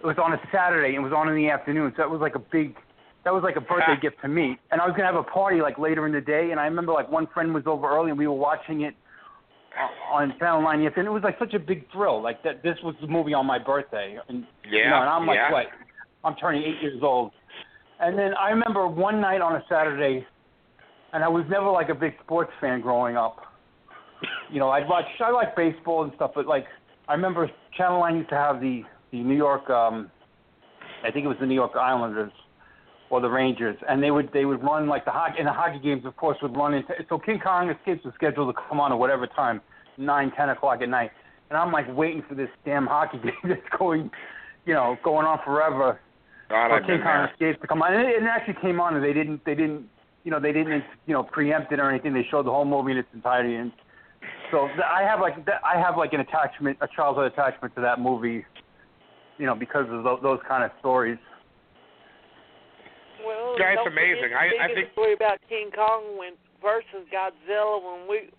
It 0.00 0.06
was 0.06 0.16
on 0.22 0.32
a 0.32 0.40
Saturday. 0.52 0.94
and 0.94 1.04
It 1.04 1.08
was 1.08 1.12
on 1.12 1.28
in 1.28 1.34
the 1.34 1.50
afternoon. 1.50 1.92
So 1.96 2.02
that 2.02 2.10
was 2.10 2.20
like 2.20 2.34
a 2.34 2.38
big, 2.38 2.76
that 3.24 3.32
was 3.32 3.42
like 3.42 3.56
a 3.56 3.60
birthday 3.60 3.96
gift 4.00 4.16
to 4.22 4.28
me. 4.28 4.58
And 4.70 4.80
I 4.80 4.86
was 4.86 4.92
going 4.96 5.06
to 5.08 5.12
have 5.12 5.16
a 5.16 5.28
party 5.28 5.60
like 5.60 5.78
later 5.78 6.06
in 6.06 6.12
the 6.12 6.20
day. 6.20 6.50
And 6.50 6.60
I 6.60 6.64
remember 6.64 6.92
like 6.92 7.10
one 7.10 7.26
friend 7.34 7.52
was 7.52 7.64
over 7.66 7.88
early 7.90 8.10
and 8.10 8.18
we 8.18 8.26
were 8.26 8.34
watching 8.34 8.82
it 8.82 8.94
on 10.12 10.34
Channel 10.38 10.62
9 10.62 10.82
yes, 10.82 10.92
and 10.96 11.06
it 11.06 11.10
was 11.10 11.22
like 11.22 11.38
such 11.38 11.54
a 11.54 11.58
big 11.58 11.90
thrill. 11.92 12.22
Like 12.22 12.42
that, 12.42 12.62
this 12.62 12.76
was 12.82 12.94
the 13.00 13.06
movie 13.06 13.34
on 13.34 13.46
my 13.46 13.58
birthday, 13.58 14.18
and 14.28 14.44
Yeah, 14.68 14.78
you 14.78 14.90
know, 14.90 15.00
and 15.00 15.08
I'm 15.08 15.26
like, 15.26 15.36
yeah. 15.36 15.52
what? 15.52 15.66
I'm 16.24 16.34
turning 16.36 16.62
eight 16.62 16.82
years 16.82 17.00
old, 17.02 17.32
and 18.00 18.18
then 18.18 18.32
I 18.34 18.50
remember 18.50 18.88
one 18.88 19.20
night 19.20 19.40
on 19.40 19.54
a 19.54 19.62
Saturday, 19.68 20.26
and 21.12 21.22
I 21.22 21.28
was 21.28 21.44
never 21.48 21.70
like 21.70 21.90
a 21.90 21.94
big 21.94 22.14
sports 22.24 22.50
fan 22.60 22.80
growing 22.80 23.16
up. 23.16 23.38
You 24.50 24.58
know, 24.58 24.70
I'd 24.70 24.88
watch, 24.88 25.04
I 25.20 25.30
like 25.30 25.54
baseball 25.54 26.02
and 26.02 26.12
stuff, 26.16 26.32
but 26.34 26.46
like 26.46 26.66
I 27.06 27.12
remember 27.14 27.48
Channel 27.76 28.00
9 28.00 28.16
used 28.16 28.30
to 28.30 28.34
have 28.34 28.60
the 28.60 28.82
the 29.10 29.18
New 29.18 29.36
York, 29.36 29.68
um, 29.70 30.10
I 31.04 31.10
think 31.10 31.24
it 31.24 31.28
was 31.28 31.38
the 31.40 31.46
New 31.46 31.54
York 31.54 31.72
Islanders 31.76 32.32
or 33.10 33.20
the 33.20 33.28
Rangers, 33.28 33.76
and 33.88 34.02
they 34.02 34.10
would 34.10 34.30
they 34.32 34.44
would 34.44 34.62
run 34.62 34.86
like 34.86 35.04
the 35.04 35.10
hockey 35.10 35.36
and 35.38 35.46
the 35.46 35.52
hockey 35.52 35.78
games, 35.78 36.04
of 36.04 36.16
course, 36.16 36.36
would 36.42 36.56
run 36.56 36.74
into. 36.74 36.92
So 37.08 37.18
King 37.18 37.40
Kong 37.40 37.70
Escapes 37.70 38.04
was 38.04 38.14
scheduled 38.14 38.54
to 38.54 38.62
come 38.68 38.80
on 38.80 38.92
at 38.92 38.98
whatever 38.98 39.26
time, 39.26 39.60
nine, 39.96 40.32
ten 40.36 40.50
o'clock 40.50 40.82
at 40.82 40.88
night, 40.88 41.10
and 41.48 41.58
I'm 41.58 41.72
like 41.72 41.86
waiting 41.96 42.22
for 42.28 42.34
this 42.34 42.50
damn 42.64 42.86
hockey 42.86 43.18
game 43.22 43.32
that's 43.44 43.78
going, 43.78 44.10
you 44.66 44.74
know, 44.74 44.96
going 45.02 45.26
on 45.26 45.38
forever. 45.44 46.00
God, 46.50 46.68
for 46.68 46.86
King 46.86 47.02
Kong. 47.02 47.28
Escapes 47.32 47.60
to 47.60 47.66
come 47.66 47.82
on, 47.82 47.94
and 47.94 48.08
it, 48.08 48.22
it 48.22 48.24
actually 48.24 48.56
came 48.60 48.80
on, 48.80 48.94
and 48.94 49.04
they 49.04 49.12
didn't 49.12 49.44
they 49.44 49.54
didn't 49.54 49.88
you 50.24 50.30
know 50.30 50.40
they 50.40 50.52
didn't 50.52 50.84
you 51.06 51.14
know 51.14 51.22
preempt 51.22 51.72
it 51.72 51.80
or 51.80 51.90
anything. 51.90 52.12
They 52.12 52.26
showed 52.30 52.46
the 52.46 52.50
whole 52.50 52.64
movie 52.64 52.92
in 52.92 52.98
its 52.98 53.08
entirety, 53.14 53.54
and 53.54 53.72
so 54.50 54.68
I 54.84 55.02
have 55.02 55.20
like 55.20 55.36
I 55.64 55.80
have 55.80 55.96
like 55.96 56.12
an 56.12 56.20
attachment, 56.20 56.78
a 56.80 56.88
childhood 56.94 57.32
attachment 57.32 57.74
to 57.76 57.80
that 57.82 58.00
movie, 58.00 58.44
you 59.38 59.46
know, 59.46 59.54
because 59.54 59.86
of 59.90 60.02
those, 60.04 60.18
those 60.22 60.40
kind 60.48 60.64
of 60.64 60.70
stories. 60.80 61.18
Well, 63.24 63.56
Yeah, 63.58 63.74
it's 63.78 63.86
amazing. 63.86 64.34
I- 64.34 64.46
I 64.46 64.68
biggest 64.68 64.74
think- 64.74 64.92
story 64.92 65.12
about 65.12 65.38
King 65.48 65.70
Kong 65.72 66.16
when 66.16 66.34
versus 66.62 67.06
Godzilla 67.12 67.82
when 67.82 68.08
we. 68.08 68.30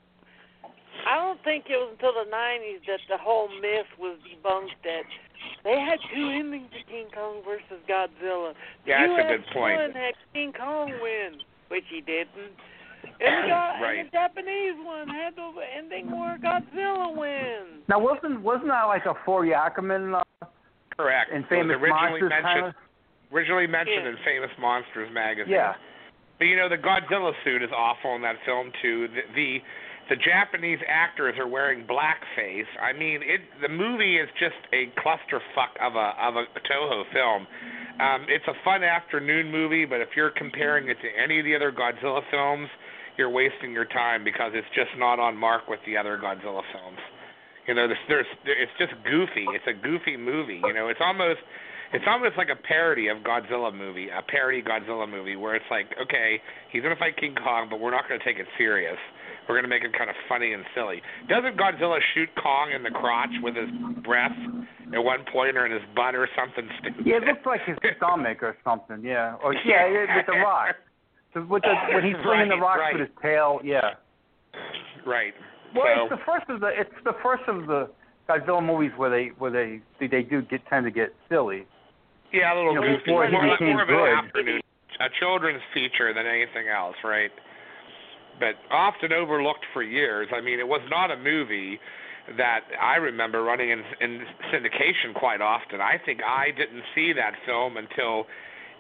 I 1.06 1.16
don't 1.16 1.42
think 1.44 1.70
it 1.70 1.78
was 1.78 1.92
until 1.92 2.12
the 2.14 2.30
'90s 2.30 2.84
that 2.88 3.00
the 3.08 3.18
whole 3.18 3.48
myth 3.62 3.88
was 3.98 4.18
debunked 4.28 4.76
that 4.84 5.04
they 5.64 5.80
had 5.80 6.00
two 6.14 6.30
endings 6.30 6.70
to 6.72 6.84
King 6.92 7.08
Kong 7.14 7.42
versus 7.44 7.80
Godzilla. 7.88 8.54
The 8.84 8.90
Yeah, 8.92 9.08
that's 9.08 9.20
a 9.20 9.38
good 9.38 9.48
point. 9.54 9.80
one 9.80 9.92
had 9.92 10.16
King 10.34 10.52
Kong 10.54 10.92
win, 11.02 11.42
which 11.70 11.86
he 11.88 12.02
didn't. 12.02 12.56
And 13.22 13.46
the, 13.50 13.56
Right. 13.82 14.00
and 14.00 14.08
the 14.08 14.12
Japanese 14.12 14.76
one 14.84 15.08
had 15.08 15.36
the 15.36 15.52
ending 15.74 16.12
where 16.12 16.38
Godzilla 16.38 17.14
wins. 17.16 17.88
Now 17.88 18.00
wasn't 18.00 18.42
wasn't 18.42 18.68
that 18.68 18.84
like 18.86 19.06
a 19.06 19.14
Forry 19.26 19.54
Ackerman 19.54 20.16
uh, 20.16 20.24
Correct. 21.00 21.32
in 21.32 21.38
It 21.38 21.48
was 21.48 21.50
Famous 21.50 21.80
originally 21.80 22.20
Monsters 22.20 22.32
mentioned, 22.44 22.74
originally 23.32 23.68
mentioned 23.68 24.04
Yeah. 24.04 24.12
in 24.12 24.18
Famous 24.28 24.52
Monsters 24.60 25.10
magazine. 25.16 25.54
Yeah. 25.56 25.74
But 26.38 26.46
you 26.52 26.56
know, 26.60 26.68
the 26.68 26.78
Godzilla 26.78 27.32
suit 27.44 27.64
is 27.64 27.72
awful 27.72 28.16
in 28.16 28.22
that 28.24 28.36
film 28.44 28.72
too. 28.82 29.08
The 29.08 29.24
the, 29.36 29.50
the 30.12 30.16
Japanese 30.20 30.80
actors 30.88 31.36
are 31.40 31.48
wearing 31.48 31.86
blackface. 31.88 32.68
I 32.82 32.92
mean, 32.92 33.22
it 33.24 33.42
the 33.62 33.70
movie 33.72 34.18
is 34.20 34.28
just 34.40 34.60
a 34.76 34.92
clusterfuck 35.00 35.72
of 35.80 35.96
a 35.96 36.08
of 36.20 36.36
a 36.36 36.44
Toho 36.68 37.04
film. 37.16 37.48
Um, 38.00 38.26
it's 38.28 38.48
a 38.48 38.56
fun 38.64 38.84
afternoon 38.84 39.52
movie, 39.52 39.86
but 39.86 40.00
if 40.02 40.10
you're 40.16 40.32
comparing 40.32 40.88
it 40.90 40.98
to 41.02 41.10
any 41.22 41.40
of 41.40 41.46
the 41.46 41.56
other 41.56 41.72
Godzilla 41.72 42.22
films, 42.32 42.70
you're 43.18 43.30
wasting 43.30 43.72
your 43.72 43.86
time 43.86 44.24
because 44.24 44.52
it's 44.56 44.68
just 44.74 44.92
not 44.98 45.20
on 45.20 45.36
mark 45.36 45.68
with 45.68 45.80
the 45.86 45.98
other 45.98 46.18
Godzilla 46.18 46.64
films. 46.72 47.00
You 47.70 47.76
know, 47.78 47.86
there's, 47.92 48.02
there's 48.10 48.26
it's 48.46 48.74
just 48.82 48.94
goofy. 49.06 49.46
It's 49.54 49.68
a 49.70 49.78
goofy 49.78 50.18
movie. 50.18 50.60
You 50.66 50.74
know, 50.74 50.90
it's 50.90 51.00
almost 51.02 51.40
it's 51.94 52.06
almost 52.08 52.38
like 52.38 52.50
a 52.50 52.56
parody 52.58 53.08
of 53.08 53.18
Godzilla 53.22 53.74
movie, 53.74 54.10
a 54.10 54.22
parody 54.22 54.62
Godzilla 54.62 55.10
movie 55.10 55.36
where 55.36 55.56
it's 55.56 55.66
like, 55.70 55.88
okay, 56.02 56.42
he's 56.72 56.82
gonna 56.82 56.98
fight 56.98 57.18
King 57.18 57.36
Kong, 57.38 57.68
but 57.70 57.80
we're 57.80 57.92
not 57.94 58.10
gonna 58.10 58.24
take 58.26 58.38
it 58.38 58.46
serious. 58.58 58.98
We're 59.48 59.56
gonna 59.58 59.68
make 59.70 59.84
it 59.84 59.94
kind 59.98 60.10
of 60.10 60.16
funny 60.28 60.54
and 60.54 60.64
silly. 60.76 61.02
Doesn't 61.30 61.58
Godzilla 61.58 61.98
shoot 62.14 62.30
Kong 62.42 62.72
in 62.74 62.84
the 62.84 62.92
crotch 62.92 63.34
with 63.42 63.56
his 63.56 63.70
breath 64.06 64.38
at 64.94 65.04
one 65.04 65.26
point, 65.34 65.58
or 65.58 65.66
in 65.66 65.72
his 65.72 65.82
butt, 65.96 66.14
or 66.16 66.28
something 66.38 66.70
stupid? 66.82 67.06
Yeah, 67.06 67.18
it 67.18 67.24
looks 67.26 67.46
like 67.46 67.62
his 67.66 67.78
stomach 67.98 68.42
or 68.42 68.58
something. 68.64 69.02
Yeah, 69.04 69.38
or 69.44 69.54
yeah, 69.54 69.86
yeah 69.90 70.16
with 70.18 70.26
the 70.26 70.34
rock. 70.46 70.76
So 71.34 71.46
with 71.46 71.62
the, 71.62 71.74
when 71.94 72.04
he's 72.04 72.18
swinging 72.26 72.50
the 72.50 72.58
Right, 72.58 72.62
rock 72.62 72.80
right. 72.80 72.94
with 72.98 73.10
his 73.10 73.16
tail, 73.22 73.60
yeah. 73.64 73.98
right. 75.06 75.34
Well, 75.76 76.08
so, 76.10 76.16
it's 76.16 76.22
the 76.22 76.26
first 76.26 76.50
of 76.50 76.60
the 76.62 76.68
it's 76.68 77.04
the 77.04 77.16
first 77.22 77.44
of 77.48 77.68
the 77.68 77.90
Godzilla 78.30 78.66
movies 78.66 78.92
where 78.98 79.10
they 79.10 79.32
where 79.38 79.52
they 79.52 79.82
they, 80.00 80.08
they 80.08 80.24
do 80.24 80.42
get 80.42 80.62
tend 80.68 80.86
to 80.86 80.92
get 80.92 81.14
silly. 81.30 81.66
yeah, 82.32 82.54
a 82.54 82.56
little 82.56 82.74
you 82.74 82.82
know, 82.82 82.88
goofy. 82.88 83.04
before 83.06 83.26
he 83.26 83.32
more, 83.32 83.58
became 83.58 83.74
more 83.74 83.84
of 83.84 83.90
an 83.90 84.26
afternoon, 84.26 84.62
a 85.00 85.10
children's 85.20 85.62
feature 85.74 86.14
than 86.14 86.26
anything 86.26 86.68
else, 86.68 86.96
right? 87.04 87.32
But 88.40 88.56
often 88.72 89.12
overlooked 89.12 89.66
for 89.74 89.84
years. 89.84 90.30
I 90.36 90.42
mean, 90.42 90.60
it 90.60 90.68
was 90.68 90.82
not 90.90 91.12
a 91.12 91.18
movie 91.18 91.80
that 92.38 92.62
I 92.80 92.98
remember 92.98 93.44
running 93.44 93.72
in, 93.72 93.82
in 94.02 94.22
syndication 94.54 95.14
quite 95.16 95.42
often. 95.42 95.82
I 95.82 96.00
think 96.06 96.22
I 96.24 96.52
didn't 96.52 96.84
see 96.94 97.14
that 97.14 97.34
film 97.46 97.78
until 97.78 98.28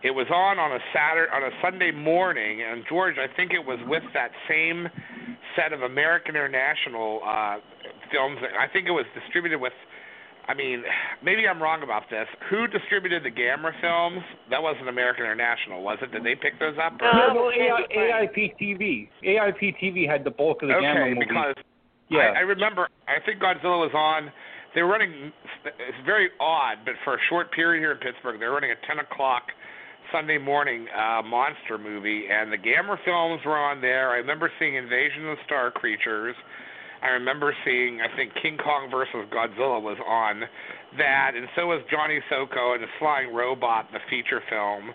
it 0.03 0.11
was 0.11 0.27
on 0.29 0.59
on 0.59 0.71
a 0.71 0.79
Saturday 0.93 1.31
on 1.33 1.43
a 1.43 1.51
Sunday 1.61 1.91
morning, 1.91 2.61
and 2.61 2.83
George, 2.87 3.15
I 3.17 3.33
think 3.35 3.51
it 3.51 3.65
was 3.65 3.79
with 3.87 4.03
that 4.13 4.31
same 4.47 4.87
set 5.55 5.73
of 5.73 5.81
American 5.81 6.35
International 6.35 7.21
uh, 7.25 7.57
films. 8.11 8.39
I 8.57 8.67
think 8.71 8.87
it 8.87 8.91
was 8.91 9.05
distributed 9.13 9.59
with. 9.59 9.73
I 10.47 10.55
mean, 10.55 10.81
maybe 11.23 11.47
I'm 11.47 11.61
wrong 11.61 11.83
about 11.83 12.09
this. 12.09 12.25
Who 12.49 12.65
distributed 12.65 13.21
the 13.23 13.29
Gamera 13.29 13.69
films? 13.81 14.25
That 14.49 14.63
wasn't 14.63 14.89
American 14.89 15.25
International, 15.25 15.83
was 15.83 15.99
it? 16.01 16.11
Did 16.11 16.23
they 16.23 16.33
pick 16.33 16.57
those 16.59 16.73
up? 16.81 16.93
Or? 16.99 17.13
No. 17.13 17.51
Yeah, 17.53 17.77
well, 17.77 17.85
AI, 17.85 18.25
AIP 18.25 18.57
TV. 18.57 19.09
AIP 19.23 19.77
TV 19.77 20.09
had 20.09 20.23
the 20.23 20.31
bulk 20.31 20.63
of 20.63 20.69
the 20.69 20.75
okay, 20.75 20.85
Gamera 20.85 21.13
movies. 21.13 21.27
because 21.29 21.55
yeah, 22.09 22.33
I, 22.33 22.39
I 22.39 22.39
remember. 22.39 22.89
I 23.07 23.23
think 23.23 23.41
Godzilla 23.41 23.77
was 23.77 23.93
on. 23.93 24.31
They 24.73 24.81
were 24.81 24.89
running. 24.89 25.31
It's 25.65 26.05
very 26.05 26.29
odd, 26.39 26.77
but 26.83 26.95
for 27.03 27.15
a 27.15 27.19
short 27.29 27.51
period 27.53 27.81
here 27.81 27.91
in 27.91 27.97
Pittsburgh, 27.97 28.39
they 28.39 28.47
were 28.47 28.53
running 28.53 28.71
a 28.71 28.87
10 28.87 28.99
o'clock 28.99 29.43
Sunday 30.11 30.37
morning 30.37 30.87
uh, 30.95 31.21
monster 31.21 31.77
movie, 31.77 32.25
and 32.31 32.51
the 32.51 32.57
Gamera 32.57 32.97
films 33.05 33.41
were 33.45 33.57
on 33.57 33.81
there. 33.81 34.09
I 34.11 34.15
remember 34.17 34.51
seeing 34.59 34.75
Invasion 34.75 35.27
of 35.29 35.37
the 35.37 35.43
Star 35.45 35.71
Creatures. 35.71 36.35
I 37.01 37.07
remember 37.09 37.53
seeing. 37.65 37.99
I 38.01 38.13
think 38.15 38.33
King 38.41 38.57
Kong 38.57 38.89
versus 38.91 39.25
Godzilla 39.31 39.81
was 39.81 39.97
on 40.05 40.43
that, 40.97 41.31
and 41.35 41.47
so 41.55 41.67
was 41.67 41.81
Johnny 41.89 42.19
Sokko 42.31 42.73
and 42.75 42.83
the 42.83 42.91
Flying 42.99 43.33
Robot, 43.33 43.87
the 43.93 43.99
feature 44.09 44.41
film. 44.49 44.91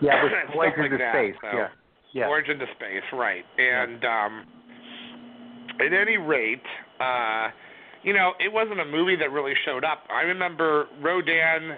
yeah, 0.00 0.22
with 0.22 0.32
Voyage 0.54 0.72
like 0.78 0.84
into 0.84 0.98
that, 0.98 1.12
Space. 1.12 1.34
so. 1.42 1.56
Yeah, 1.56 1.68
yeah. 2.14 2.26
Voyage 2.28 2.48
into 2.48 2.66
Space, 2.76 3.04
right. 3.12 3.44
And 3.58 4.04
um 4.04 4.46
at 5.80 5.92
any 5.92 6.16
rate, 6.16 6.62
uh 7.00 7.48
you 8.04 8.14
know, 8.14 8.32
it 8.38 8.52
wasn't 8.52 8.80
a 8.80 8.84
movie 8.84 9.16
that 9.16 9.30
really 9.32 9.54
showed 9.66 9.84
up. 9.84 10.04
I 10.08 10.22
remember 10.22 10.86
Rodan 11.02 11.76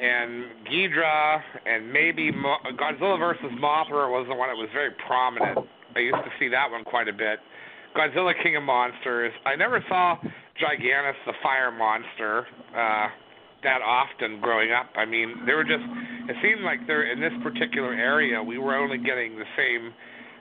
and 0.00 0.66
Ghidra 0.66 1.40
and 1.66 1.92
maybe 1.92 2.30
Mo- 2.32 2.58
Godzilla 2.76 3.18
versus 3.18 3.50
Mothra 3.60 4.10
was 4.10 4.26
the 4.28 4.34
one 4.34 4.48
that 4.48 4.56
was 4.56 4.68
very 4.72 4.90
prominent. 5.06 5.58
I 5.96 6.00
used 6.00 6.16
to 6.24 6.30
see 6.38 6.48
that 6.48 6.70
one 6.70 6.84
quite 6.84 7.08
a 7.08 7.12
bit. 7.12 7.38
Godzilla 7.96 8.32
King 8.42 8.56
of 8.56 8.64
Monsters. 8.64 9.32
I 9.46 9.54
never 9.56 9.84
saw 9.88 10.16
Gigantis 10.60 11.14
the 11.26 11.32
Fire 11.42 11.70
Monster 11.70 12.46
uh 12.76 13.08
that 13.62 13.80
often 13.80 14.40
growing 14.42 14.72
up. 14.72 14.90
I 14.94 15.06
mean, 15.06 15.46
they 15.46 15.54
were 15.54 15.64
just 15.64 15.84
it 16.28 16.36
seemed 16.42 16.64
like 16.64 16.86
they're 16.86 17.10
in 17.10 17.20
this 17.20 17.32
particular 17.42 17.94
area 17.94 18.42
we 18.42 18.58
were 18.58 18.74
only 18.76 18.98
getting 18.98 19.36
the 19.38 19.46
same 19.56 19.92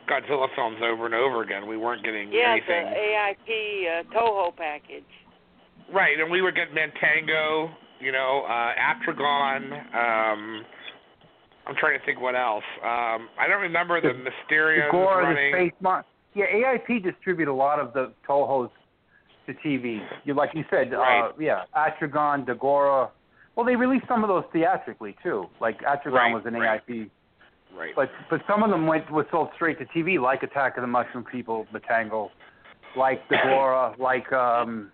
Godzilla 0.10 0.48
films 0.56 0.78
over 0.84 1.06
and 1.06 1.16
over 1.16 1.44
again. 1.44 1.68
We 1.68 1.78
weren't 1.78 2.04
getting 2.04 2.34
Yeah, 2.34 2.52
anything. 2.58 2.90
the 2.90 2.98
AIP 3.00 4.00
uh, 4.02 4.04
Toho 4.14 4.56
package. 4.56 5.04
Right, 5.94 6.20
and 6.20 6.30
we 6.32 6.42
would 6.42 6.56
get 6.56 6.70
Matango, 6.74 7.70
you 8.04 8.12
know, 8.12 8.44
uh 8.48 8.72
Atragon, 8.76 9.72
um 9.96 10.66
I'm 11.66 11.76
trying 11.80 11.98
to 11.98 12.06
think 12.06 12.20
what 12.20 12.36
else. 12.36 12.64
Um 12.84 13.30
I 13.40 13.48
don't 13.48 13.62
remember 13.62 14.02
the 14.02 14.10
the 14.14 14.32
running. 15.24 15.54
Space 15.54 15.74
Mon- 15.82 16.04
Yeah, 16.36 16.46
AIP 16.46 17.04
distribute 17.04 17.48
a 17.48 17.54
lot 17.54 17.80
of 17.80 17.94
the 17.94 18.14
Toho's 18.28 18.70
to 19.48 19.54
TV. 19.66 20.00
You 20.26 20.34
like 20.34 20.52
you 20.54 20.64
said, 20.70 20.92
Right. 20.92 21.22
uh 21.22 21.32
yeah, 21.40 21.64
Atragon, 21.76 22.46
Dagora. 22.46 23.10
Well, 23.56 23.66
they 23.66 23.76
released 23.76 24.08
some 24.08 24.24
of 24.24 24.30
those 24.30 24.46
theatrically 24.52 25.16
too. 25.24 25.46
Like 25.62 25.80
Atragon 25.82 26.12
Right, 26.14 26.34
was 26.34 26.44
an 26.46 26.56
right. 26.56 26.82
AIP, 26.88 27.10
Right. 27.78 27.94
but 27.96 28.10
but 28.30 28.42
some 28.48 28.64
of 28.64 28.70
them 28.70 28.86
went 28.88 29.10
was 29.12 29.26
sold 29.32 29.50
straight 29.56 29.78
to 29.80 29.86
TV, 29.86 30.20
like 30.20 30.44
Attack 30.44 30.78
of 30.78 30.82
the 30.82 30.88
Mushroom 30.88 31.24
People, 31.24 31.68
Matango, 31.74 32.30
like 32.96 33.28
Dagora, 33.30 33.98
like 34.00 34.32
um 34.34 34.92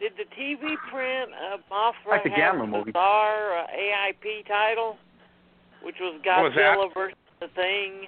Did 0.00 0.12
the 0.16 0.24
TV 0.34 0.74
print 0.90 1.30
of 1.52 1.60
Mothra 1.70 2.10
Like 2.10 2.24
the 2.24 2.30
have 2.30 2.54
Gamma 2.54 2.64
a 2.64 2.66
movie. 2.66 2.90
bizarre 2.92 3.58
uh, 3.58 3.66
AIP 3.70 4.46
title, 4.48 4.96
which 5.82 5.96
was 6.00 6.20
What 6.24 6.42
was? 6.42 6.52
Godzilla 6.52 6.94
versus 6.94 7.16
the 7.40 7.48
Thing? 7.54 8.06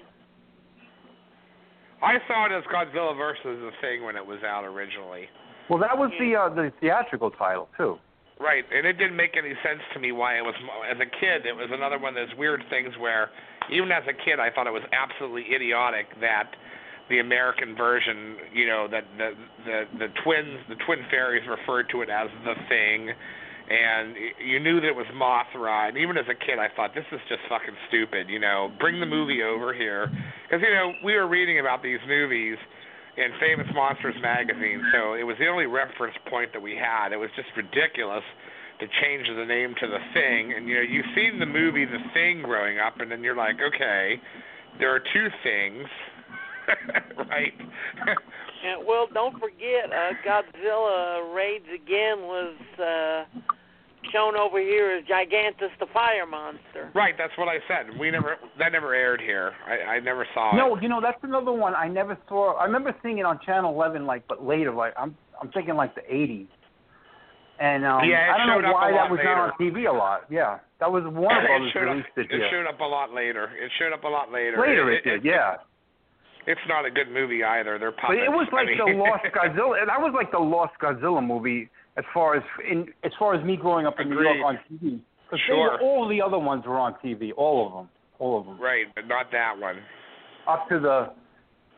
I 2.03 2.18
saw 2.29 2.47
it 2.47 2.53
as 2.53 2.64
Godzilla 2.64 3.16
versus 3.16 3.44
the 3.44 3.70
Thing 3.81 4.05
when 4.05 4.16
it 4.16 4.27
was 4.27 4.42
out 4.44 4.64
originally. 4.64 5.29
well 5.70 5.79
that 5.79 5.97
was 5.97 6.11
the 6.18 6.35
uh, 6.37 6.49
the 6.51 6.73
theatrical 6.81 7.31
title 7.31 7.68
too. 7.77 7.99
Right, 8.40 8.64
and 8.75 8.85
it 8.85 8.94
didn't 8.94 9.14
make 9.16 9.37
any 9.38 9.55
sense 9.62 9.79
to 9.94 10.01
me 10.01 10.11
why 10.11 10.37
it 10.37 10.42
was. 10.42 10.55
As 10.90 10.99
a 10.99 11.07
kid, 11.07 11.47
it 11.47 11.55
was 11.55 11.68
another 11.70 11.99
one 12.01 12.16
of 12.18 12.29
those 12.29 12.37
weird 12.37 12.64
things 12.68 12.90
where, 12.99 13.31
even 13.70 13.92
as 13.92 14.03
a 14.09 14.12
kid, 14.12 14.40
I 14.40 14.51
thought 14.51 14.66
it 14.66 14.73
was 14.73 14.83
absolutely 14.92 15.47
idiotic 15.55 16.07
that 16.20 16.51
the 17.11 17.19
American 17.21 17.77
version, 17.77 18.37
you 18.55 18.67
know, 18.67 18.88
that 18.90 19.05
the 19.19 19.31
the 19.64 19.79
the 19.99 20.09
twins, 20.25 20.59
the 20.69 20.77
twin 20.87 21.01
fairies 21.11 21.47
referred 21.49 21.88
to 21.90 22.03
it 22.03 22.09
as 22.09 22.29
the 22.45 22.55
thing, 22.69 23.11
and 23.69 24.17
you 24.40 24.61
knew 24.61 24.81
that 24.81 24.88
it 24.88 24.97
was 24.97 25.07
Mothra. 25.12 25.88
And 25.88 25.99
even 25.99 26.17
as 26.17 26.25
a 26.29 26.35
kid, 26.35 26.59
I 26.59 26.69
thought 26.75 26.95
this 26.95 27.09
is 27.12 27.21
just 27.29 27.40
fucking 27.49 27.77
stupid. 27.88 28.29
You 28.29 28.38
know, 28.40 28.73
bring 28.81 29.01
the 29.01 29.07
movie 29.07 29.43
over 29.43 29.75
here, 29.75 30.09
because 30.49 30.64
you 30.64 30.73
know 30.73 30.93
we 31.05 31.14
were 31.14 31.29
reading 31.29 31.61
about 31.61 31.83
these 31.83 32.01
movies 32.09 32.57
in 33.17 33.31
Famous 33.38 33.69
Monsters 33.75 34.17
magazine, 34.21 34.83
so 34.93 35.14
it 35.14 35.23
was 35.23 35.37
the 35.38 35.47
only 35.47 35.67
reference 35.67 36.17
point 36.29 36.53
that 36.53 36.61
we 36.61 36.75
had. 36.75 37.12
It 37.12 37.17
was 37.17 37.31
just 37.37 37.49
ridiculous 37.57 38.25
to 38.81 38.87
change 39.01 39.29
the 39.29 39.45
name 39.45 39.75
to 39.79 39.87
The 39.87 40.03
Thing, 40.12 40.53
and 40.57 40.67
you 40.69 40.75
know 40.75 40.83
you've 40.83 41.12
seen 41.14 41.38
the 41.38 41.47
movie 41.47 41.85
The 41.85 42.03
Thing 42.12 42.43
growing 42.43 42.81
up, 42.81 42.99
and 42.99 43.11
then 43.11 43.23
you're 43.23 43.37
like, 43.37 43.57
okay, 43.62 44.19
there 44.79 44.90
are 44.90 44.99
two 44.99 45.29
things, 45.45 45.87
right? 47.29 47.53
Yeah, 48.64 48.77
well, 48.87 49.07
don't 49.12 49.35
forget, 49.38 49.92
uh, 49.92 50.12
Godzilla 50.27 51.35
Raids 51.35 51.66
Again 51.74 52.20
was 52.22 52.55
uh, 52.79 53.24
shown 54.12 54.37
over 54.37 54.59
here 54.61 54.90
as 54.98 55.05
Gigantis 55.05 55.70
the 55.81 55.87
Fire 55.92 56.27
Monster. 56.27 56.90
right, 56.94 57.14
that's 57.18 57.37
what 57.37 57.48
I 57.48 57.59
said. 57.68 57.98
We 57.98 58.11
never 58.11 58.37
that 58.59 58.72
never 58.72 58.94
aired 58.94 59.20
here. 59.20 59.53
I, 59.66 59.96
I 59.96 60.00
never 60.00 60.27
saw 60.35 60.55
No, 60.57 60.66
it. 60.66 60.77
No, 60.77 60.83
you 60.83 60.88
know 60.88 61.00
that's 61.00 61.18
another 61.22 61.53
one 61.53 61.74
I 61.74 61.88
never 61.88 62.16
saw. 62.29 62.55
I 62.57 62.64
remember 62.64 62.94
seeing 63.03 63.18
it 63.18 63.27
on 63.27 63.38
Channel 63.44 63.72
11, 63.74 64.07
like, 64.07 64.27
but 64.29 64.44
later, 64.44 64.72
like 64.72 64.94
I'm 64.98 65.16
I'm 65.42 65.50
thinking 65.53 65.74
like 65.74 65.94
the 65.94 66.03
80s. 66.03 66.46
And 67.61 67.85
um, 67.85 68.00
Yeah, 68.09 68.33
I 68.35 68.38
don't 68.46 68.62
know 68.62 68.72
why 68.72 68.90
that 68.92 69.11
was 69.11 69.20
not 69.22 69.38
on 69.38 69.53
later. 69.61 69.77
TV 69.79 69.88
a 69.88 69.92
lot. 69.92 70.22
Yeah, 70.31 70.59
that 70.81 70.90
was 70.90 71.05
Warner 71.05 71.40
it 71.44 71.46
Brothers 71.48 71.72
showed 71.72 71.88
up, 71.88 71.94
released 71.94 72.09
it 72.16 72.27
it 72.31 72.50
showed 72.50 72.66
up 72.66 72.81
a 72.81 72.85
lot 72.85 73.12
later. 73.12 73.50
It 73.61 73.70
showed 73.79 73.92
up 73.92 74.05
a 74.05 74.09
lot 74.09 74.33
later. 74.33 74.59
Later 74.61 74.90
it 74.90 75.05
did, 75.05 75.24
yeah. 75.24 75.57
It's 76.47 76.61
not 76.69 76.85
a 76.85 76.91
good 76.91 77.11
movie 77.11 77.43
either. 77.43 77.79
They're 77.79 77.91
But 77.93 78.01
puppets. 78.01 78.23
it 78.27 78.31
was 78.31 78.47
I 78.53 78.57
like 78.57 78.67
mean- 78.67 78.79
the 78.79 78.85
Lost 79.03 79.25
Godzilla. 79.35 79.87
That 79.87 80.01
was 80.01 80.13
like 80.15 80.31
the 80.31 80.39
Lost 80.39 80.75
Godzilla 80.81 81.25
movie 81.25 81.69
as 81.97 82.05
far 82.13 82.37
as 82.37 82.43
in 82.69 82.93
as 83.03 83.13
far 83.19 83.35
as 83.35 83.45
me 83.45 83.57
growing 83.57 83.87
up 83.87 83.99
in 84.01 84.11
New 84.11 84.21
York 84.21 84.39
on 84.45 84.59
TV. 84.71 85.01
Sure. 85.47 85.81
all 85.83 86.07
the 86.07 86.21
other 86.23 86.39
ones 86.39 86.65
were 86.65 86.79
on 86.79 86.95
TV, 87.05 87.33
all 87.37 87.67
of 87.67 87.73
them, 87.73 87.89
all 88.21 88.39
of 88.39 88.47
them, 88.47 88.61
Right, 88.61 88.87
but 88.95 89.09
not 89.09 89.33
that 89.33 89.59
one. 89.59 89.79
up 90.47 90.69
to 90.69 90.79
the, 90.79 91.11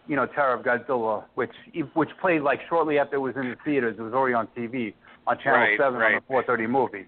you 0.06 0.14
know, 0.14 0.26
Terror 0.26 0.52
of 0.54 0.62
Godzilla, 0.62 1.24
which 1.36 1.52
which 1.94 2.10
played 2.20 2.42
like 2.42 2.60
shortly 2.68 2.98
after 2.98 3.16
it 3.16 3.20
was 3.20 3.34
in 3.36 3.48
the 3.48 3.56
theaters. 3.64 3.96
It 3.98 4.02
was 4.02 4.12
already 4.12 4.34
on 4.34 4.48
TV 4.48 4.92
on 5.26 5.38
Channel 5.38 5.60
Right, 5.60 5.78
Seven 5.78 5.98
right. 6.00 6.14
on 6.16 6.22
the 6.28 6.34
4:30 6.52 6.66
movie. 6.68 7.06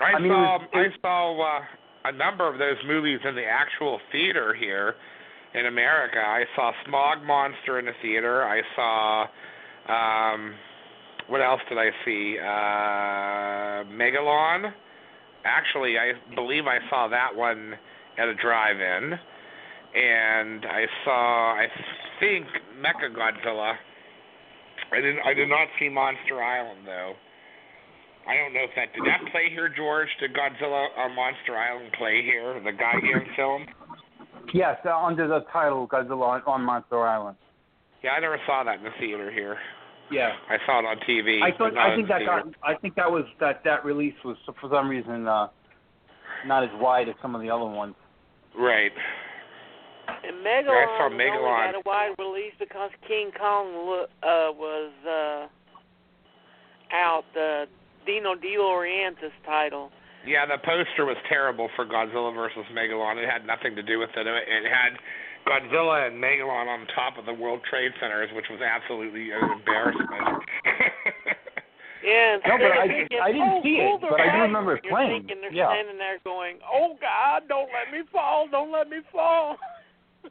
I, 0.00 0.04
I 0.12 0.18
mean, 0.20 0.30
it 0.32 0.34
saw 0.34 0.58
was- 0.58 0.68
I 0.74 1.00
saw 1.02 1.58
uh, 1.58 1.60
a 2.06 2.12
number 2.12 2.48
of 2.50 2.58
those 2.58 2.78
movies 2.86 3.20
in 3.28 3.34
the 3.34 3.44
actual 3.44 4.00
theater 4.10 4.54
here 4.54 4.94
in 5.54 5.66
America. 5.66 6.18
I 6.18 6.44
saw 6.54 6.72
Smog 6.86 7.22
Monster 7.24 7.78
in 7.78 7.86
the 7.86 7.92
theater. 8.02 8.44
I 8.44 8.62
saw 8.76 9.26
um 9.88 10.54
what 11.28 11.40
else 11.42 11.60
did 11.68 11.78
I 11.78 11.90
see? 12.04 12.38
Uh 12.38 13.84
Megalon. 13.92 14.72
Actually, 15.44 15.98
I 15.98 16.12
believe 16.34 16.66
I 16.66 16.78
saw 16.90 17.08
that 17.08 17.34
one 17.34 17.74
at 18.18 18.28
a 18.28 18.34
drive-in. 18.34 19.12
And 19.94 20.64
I 20.66 20.84
saw 21.04 21.54
I 21.54 21.66
think 22.20 22.46
Mecha 22.80 23.14
Godzilla. 23.14 23.74
I 24.92 24.96
didn't 24.96 25.20
I 25.24 25.34
did 25.34 25.48
not 25.48 25.68
see 25.78 25.88
Monster 25.88 26.42
Island 26.42 26.80
though. 26.86 27.14
I 28.28 28.36
don't 28.36 28.52
know 28.52 28.60
if 28.60 28.76
that 28.76 28.92
did 28.92 29.08
that 29.08 29.24
play 29.32 29.48
here, 29.48 29.72
George. 29.74 30.08
Did 30.20 30.36
Godzilla 30.36 30.88
on 30.98 31.16
Monster 31.16 31.56
Island 31.56 31.92
play 31.96 32.20
here, 32.22 32.60
the 32.60 32.72
Gigan 32.72 33.24
film? 33.34 33.64
Yes, 34.54 34.76
uh, 34.84 34.96
under 34.96 35.26
the 35.28 35.40
title 35.52 35.86
Godzilla 35.88 36.22
on, 36.22 36.42
on 36.46 36.62
Monster 36.62 37.06
Island. 37.06 37.36
Yeah, 38.02 38.10
I 38.12 38.20
never 38.20 38.38
saw 38.46 38.64
that 38.64 38.78
in 38.78 38.84
the 38.84 38.90
theater 38.98 39.30
here. 39.30 39.56
Yeah. 40.10 40.30
I 40.48 40.56
saw 40.64 40.78
it 40.78 40.84
on 40.86 40.96
TV. 41.08 41.42
I 41.42 41.56
thought 41.56 41.76
I 41.76 41.94
think 41.94 42.08
the 42.08 42.14
that 42.14 42.18
theater. 42.20 42.42
got 42.44 42.68
I 42.68 42.74
think 42.78 42.94
that 42.94 43.10
was 43.10 43.24
that 43.40 43.62
that 43.64 43.84
release 43.84 44.14
was 44.24 44.36
for 44.60 44.70
some 44.70 44.88
reason 44.88 45.26
uh 45.28 45.48
not 46.46 46.62
as 46.64 46.70
wide 46.74 47.08
as 47.08 47.14
some 47.20 47.34
of 47.34 47.42
the 47.42 47.50
other 47.50 47.64
ones. 47.66 47.94
right. 48.58 48.92
And 50.08 50.36
Yeah, 50.42 50.50
I 50.50 50.62
Megalon 50.62 51.12
only 51.12 51.24
Megalon. 51.24 51.72
got 51.72 51.74
a 51.74 51.82
wide 51.84 52.14
release 52.18 52.54
because 52.58 52.90
King 53.06 53.30
Kong 53.38 53.66
uh, 54.22 54.52
was 54.52 54.92
uh, 55.06 55.46
out. 56.94 57.24
The 57.34 57.66
Dino 58.06 58.34
De 58.34 58.56
Laurentiis 58.56 59.32
title. 59.44 59.90
Yeah, 60.26 60.44
the 60.46 60.58
poster 60.58 61.04
was 61.06 61.16
terrible 61.28 61.68
for 61.76 61.86
Godzilla 61.86 62.34
versus 62.34 62.64
Megalon. 62.74 63.16
It 63.22 63.28
had 63.28 63.46
nothing 63.46 63.74
to 63.76 63.82
do 63.82 63.98
with 63.98 64.10
it. 64.16 64.26
It 64.26 64.64
had 64.68 64.98
Godzilla 65.46 66.06
and 66.08 66.22
Megalon 66.22 66.66
on 66.68 66.86
top 66.94 67.16
of 67.18 67.24
the 67.24 67.32
World 67.32 67.60
Trade 67.70 67.92
Centers, 68.00 68.28
which 68.34 68.46
was 68.50 68.60
absolutely 68.60 69.30
an 69.32 69.50
embarrassment. 69.50 70.42
Yeah, 72.00 72.34
and 72.34 72.42
No, 72.46 72.54
but 72.54 72.58
they're 72.58 72.78
I- 72.78 72.86
thinking, 72.86 73.18
I 73.20 73.32
didn't 73.32 73.48
oh, 73.58 73.60
see 73.62 73.76
it, 73.82 74.00
but 74.00 74.20
I 74.20 74.30
do 74.36 74.42
remember 74.42 74.76
it 74.76 74.84
You're 74.84 74.92
playing. 74.94 75.22
Thinking 75.26 75.40
they're 75.42 75.52
Yeah. 75.52 75.66
standing 75.74 75.98
there 75.98 76.18
going, 76.22 76.58
"Oh 76.64 76.96
God, 77.00 77.42
don't 77.48 77.68
let 77.74 77.90
me 77.92 78.06
fall! 78.12 78.46
Don't 78.48 78.70
let 78.70 78.88
me 78.88 78.98
fall!" 79.10 79.58
it 80.22 80.30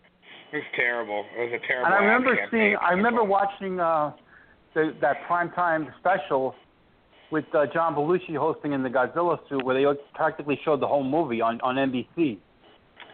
was 0.53 0.63
terrible. 0.77 1.25
It 1.37 1.51
was 1.51 1.59
a 1.61 1.67
terrible. 1.67 1.85
And 1.87 1.93
I 1.93 1.97
remember 1.99 2.37
seeing 2.51 2.77
I 2.77 2.91
remember 2.91 3.23
watching 3.25 3.81
uh 3.81 4.13
the 4.75 4.95
that 5.01 5.17
primetime 5.29 5.93
special 5.99 6.55
with 7.31 7.45
uh, 7.53 7.65
John 7.73 7.95
Belushi 7.95 8.35
hosting 8.37 8.73
in 8.73 8.83
the 8.83 8.89
Godzilla 8.89 9.37
suit 9.49 9.63
where 9.63 9.75
they 9.75 9.99
practically 10.15 10.59
showed 10.63 10.81
the 10.81 10.87
whole 10.87 11.03
movie 11.03 11.41
on 11.41 11.59
on 11.61 11.75
NBC. 11.75 12.37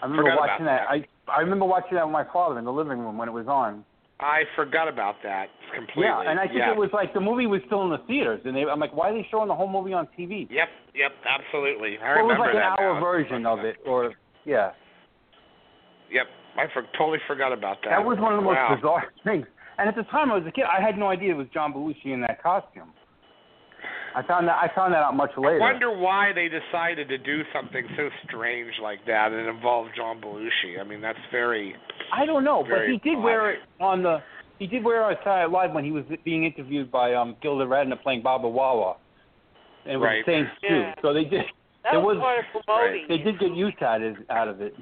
I 0.01 0.05
remember 0.05 0.31
Forgot 0.31 0.39
watching 0.39 0.65
about 0.65 0.87
that. 0.87 1.31
I 1.31 1.31
I 1.31 1.39
remember 1.41 1.65
watching 1.65 1.95
that 1.95 2.05
with 2.05 2.13
my 2.13 2.25
father 2.31 2.59
in 2.59 2.65
the 2.65 2.71
living 2.73 2.99
room 2.99 3.17
when 3.17 3.29
it 3.29 3.31
was 3.31 3.47
on. 3.47 3.85
I 4.19 4.43
forgot 4.55 4.87
about 4.87 5.15
that 5.23 5.47
completely. 5.75 6.03
Yeah, 6.03 6.29
and 6.29 6.39
I 6.39 6.45
think 6.45 6.59
yeah. 6.59 6.71
it 6.71 6.77
was 6.77 6.89
like 6.93 7.13
the 7.13 7.19
movie 7.19 7.47
was 7.47 7.61
still 7.65 7.83
in 7.83 7.89
the 7.89 7.99
theaters, 8.07 8.39
and 8.45 8.55
they, 8.55 8.63
I'm 8.63 8.79
like, 8.79 8.95
why 8.95 9.09
are 9.09 9.13
they 9.13 9.27
showing 9.29 9.47
the 9.47 9.55
whole 9.55 9.67
movie 9.67 9.91
on 9.91 10.07
TV? 10.17 10.47
Yep, 10.49 10.69
yep, 10.95 11.11
absolutely. 11.27 11.97
I 11.97 12.15
Well, 12.15 12.19
it 12.19 12.23
was 12.23 12.37
remember 12.39 12.45
like 12.45 12.55
an 12.55 12.61
hour 12.79 12.93
now. 12.93 13.01
version 13.01 13.45
of 13.45 13.59
it, 13.59 13.77
or 13.85 14.13
yeah. 14.45 14.71
Yep, 16.11 16.27
I 16.55 16.65
for, 16.71 16.83
totally 16.97 17.19
forgot 17.27 17.51
about 17.51 17.77
that. 17.83 17.89
That 17.89 18.05
was 18.05 18.17
one 18.19 18.33
of 18.33 18.39
the 18.39 18.45
most 18.45 18.55
wow. 18.55 18.75
bizarre 18.75 19.03
things. 19.23 19.47
And 19.77 19.89
at 19.89 19.95
the 19.95 20.03
time 20.03 20.31
I 20.31 20.37
was 20.37 20.45
a 20.47 20.51
kid, 20.51 20.65
I 20.65 20.79
had 20.79 20.97
no 20.97 21.07
idea 21.09 21.31
it 21.31 21.37
was 21.37 21.47
John 21.53 21.73
Belushi 21.73 22.13
in 22.13 22.21
that 22.21 22.41
costume. 22.41 22.93
I 24.15 24.21
found 24.23 24.47
that 24.47 24.57
I 24.61 24.69
found 24.75 24.93
that 24.93 25.01
out 25.03 25.15
much 25.15 25.31
later. 25.37 25.57
I 25.61 25.71
wonder 25.71 25.91
why 25.91 26.31
they 26.33 26.47
decided 26.47 27.07
to 27.09 27.17
do 27.17 27.41
something 27.53 27.85
so 27.97 28.09
strange 28.27 28.71
like 28.81 28.99
that 29.07 29.31
and 29.31 29.47
involve 29.47 29.87
John 29.95 30.21
Belushi. 30.21 30.79
I 30.79 30.83
mean, 30.83 31.01
that's 31.01 31.17
very. 31.31 31.75
I 32.13 32.25
don't 32.25 32.43
know, 32.43 32.63
but 32.69 32.87
he 32.87 32.97
did 32.97 33.17
odd. 33.17 33.23
wear 33.23 33.51
it 33.51 33.59
on 33.79 34.03
the. 34.03 34.19
He 34.59 34.67
did 34.67 34.83
wear 34.83 35.01
it 35.01 35.05
on 35.05 35.15
Saturday 35.23 35.51
Night 35.51 35.65
Live 35.65 35.73
when 35.73 35.83
he 35.83 35.91
was 35.91 36.03
being 36.23 36.43
interviewed 36.45 36.91
by 36.91 37.15
um 37.15 37.35
Gilda 37.41 37.65
Radner 37.65 38.01
playing 38.01 38.21
Baba 38.21 38.47
Wawa. 38.47 38.97
And 39.85 39.93
it 39.93 39.97
was 39.97 40.05
Right. 40.05 40.25
the 40.25 40.31
same 40.31 40.47
suit. 40.61 40.69
Yeah. 40.69 40.93
So 41.01 41.13
they 41.13 41.23
did. 41.25 41.41
That 41.83 41.95
was, 41.97 42.15
was- 42.15 42.21
part 42.21 42.39
of 42.39 42.63
promoting. 42.65 43.05
They 43.09 43.17
did 43.17 43.39
get 43.39 43.55
use 43.55 43.73
out 43.81 44.01
of 44.01 44.15
out 44.29 44.47
of 44.47 44.61
it. 44.61 44.73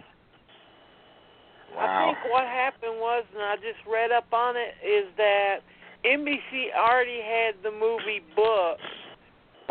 I 1.80 2.12
think 2.14 2.34
what 2.34 2.44
happened 2.44 3.00
was, 3.00 3.24
and 3.34 3.42
I 3.42 3.56
just 3.56 3.80
read 3.90 4.12
up 4.12 4.28
on 4.34 4.56
it, 4.58 4.76
is 4.86 5.08
that 5.18 5.60
NBC 6.06 6.74
already 6.76 7.22
had 7.22 7.56
the 7.64 7.72
movie 7.72 8.22
booked 8.36 8.82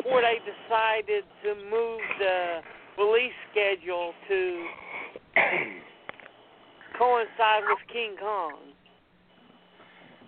before 0.02 0.22
they 0.22 0.38
decided 0.40 1.24
to 1.42 1.54
move 1.70 2.00
the 2.18 2.60
release 2.98 3.32
schedule 3.50 4.12
to 4.28 4.66
coincide 6.98 7.62
with 7.68 7.78
King 7.92 8.16
Kong. 8.18 8.54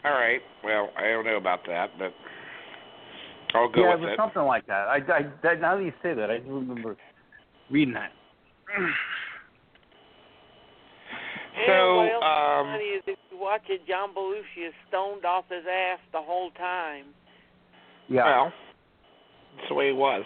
All 0.05 0.13
right. 0.13 0.41
Well, 0.65 0.91
I 0.97 1.09
don't 1.09 1.25
know 1.25 1.37
about 1.37 1.61
that, 1.67 1.91
but 1.99 2.13
I'll 3.55 3.71
go 3.71 3.83
yeah, 3.83 3.95
with 3.95 4.03
it 4.03 4.07
was 4.07 4.13
it. 4.13 4.17
something 4.19 4.43
like 4.43 4.67
that. 4.67 4.89
I, 4.89 4.97
I 4.97 5.23
that, 5.43 5.61
now 5.61 5.77
that 5.77 5.83
you 5.83 5.93
say 6.03 6.15
that, 6.15 6.31
I 6.31 6.39
do 6.39 6.55
remember 6.55 6.97
reading 7.71 7.95
that. 7.95 8.11
So, 11.67 11.97
what 11.97 12.09
um, 12.25 12.67
is 12.67 12.73
funny 12.73 12.85
is 12.85 13.03
if 13.07 13.19
you 13.31 13.39
watch 13.39 13.61
it, 13.69 13.87
John 13.87 14.15
Belushi 14.17 14.67
is 14.69 14.75
stoned 14.89 15.27
off 15.27 15.45
his 15.51 15.63
ass 15.71 15.99
the 16.11 16.19
whole 16.19 16.51
time. 16.53 17.05
Yeah. 18.09 18.25
Well, 18.25 18.53
that's 19.57 19.69
the 19.69 19.75
way 19.75 19.89
it 19.89 19.97
was. 19.97 20.25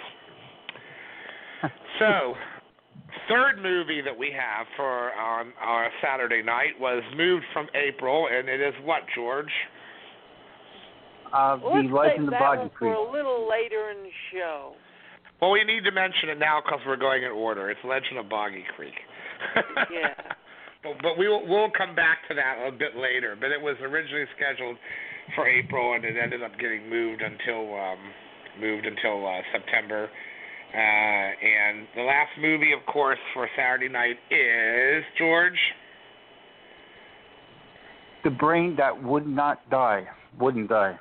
so, 1.99 2.35
third 3.29 3.63
movie 3.63 4.01
that 4.01 4.17
we 4.17 4.31
have 4.33 4.67
for 4.77 5.13
on 5.13 5.53
our 5.61 5.91
Saturday 6.03 6.43
night 6.43 6.79
was 6.79 7.03
moved 7.17 7.45
from 7.53 7.67
April, 7.75 8.29
and 8.31 8.49
it 8.49 8.61
is 8.61 8.75
what, 8.85 9.03
George? 9.15 9.51
uh, 11.33 11.59
Let's 11.63 11.89
the 11.89 11.95
Legend 11.95 12.19
save 12.19 12.27
of 12.27 12.31
that 12.31 12.75
Creek. 12.75 12.93
for 12.93 12.93
a 12.95 13.13
little 13.13 13.49
later 13.49 13.91
in 13.91 14.03
the 14.05 14.15
show. 14.33 14.73
Well, 15.41 15.51
we 15.51 15.65
need 15.65 15.85
to 15.85 15.93
mention 15.93 16.31
it 16.31 16.39
now 16.39 16.61
because 16.65 16.81
we're 16.87 16.97
going 16.97 17.23
in 17.25 17.31
order. 17.31 17.71
It's 17.71 17.81
Legend 17.85 18.19
of 18.19 18.29
Boggy 18.29 18.65
Creek. 18.77 18.95
Yeah. 19.93 20.15
But, 20.83 21.03
but 21.03 21.19
we 21.19 21.29
will, 21.29 21.47
we'll 21.47 21.71
come 21.77 21.95
back 21.95 22.19
to 22.29 22.35
that 22.35 22.57
a 22.67 22.71
bit 22.71 22.97
later. 22.97 23.37
But 23.39 23.51
it 23.51 23.61
was 23.61 23.77
originally 23.83 24.25
scheduled 24.37 24.77
for 25.35 25.47
April, 25.47 25.95
and 25.95 26.05
it 26.05 26.15
ended 26.17 26.43
up 26.43 26.53
getting 26.59 26.89
moved 26.89 27.21
until 27.21 27.75
um, 27.75 27.99
moved 28.61 28.87
until 28.87 29.27
uh, 29.27 29.41
September. 29.53 30.09
Uh, 30.75 30.79
and 30.79 31.87
the 31.95 32.03
last 32.03 32.31
movie, 32.41 32.73
of 32.73 32.85
course, 32.93 33.19
for 33.33 33.49
Saturday 33.57 33.89
night 33.89 34.17
is 34.31 35.05
George. 35.19 35.59
The 38.25 38.31
brain 38.31 38.75
that 38.77 39.03
would 39.03 39.27
not 39.27 39.69
die, 39.71 40.07
wouldn't 40.39 40.69
die. 40.69 40.99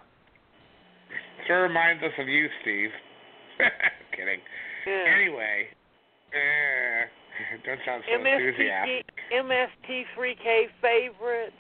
Sure 1.48 1.63
reminds 1.63 2.04
us 2.04 2.12
of 2.20 2.28
you, 2.28 2.48
Steve. 2.62 2.89
Kidding. 4.15 4.39
Yeah. 4.88 5.15
Anyway, 5.18 5.68
uh, 6.32 7.02
don't 7.65 7.80
sound 7.86 8.04
so 8.08 8.15
enthusiastic. 8.15 9.10
MST3K 9.34 10.70
favorite, 10.82 11.54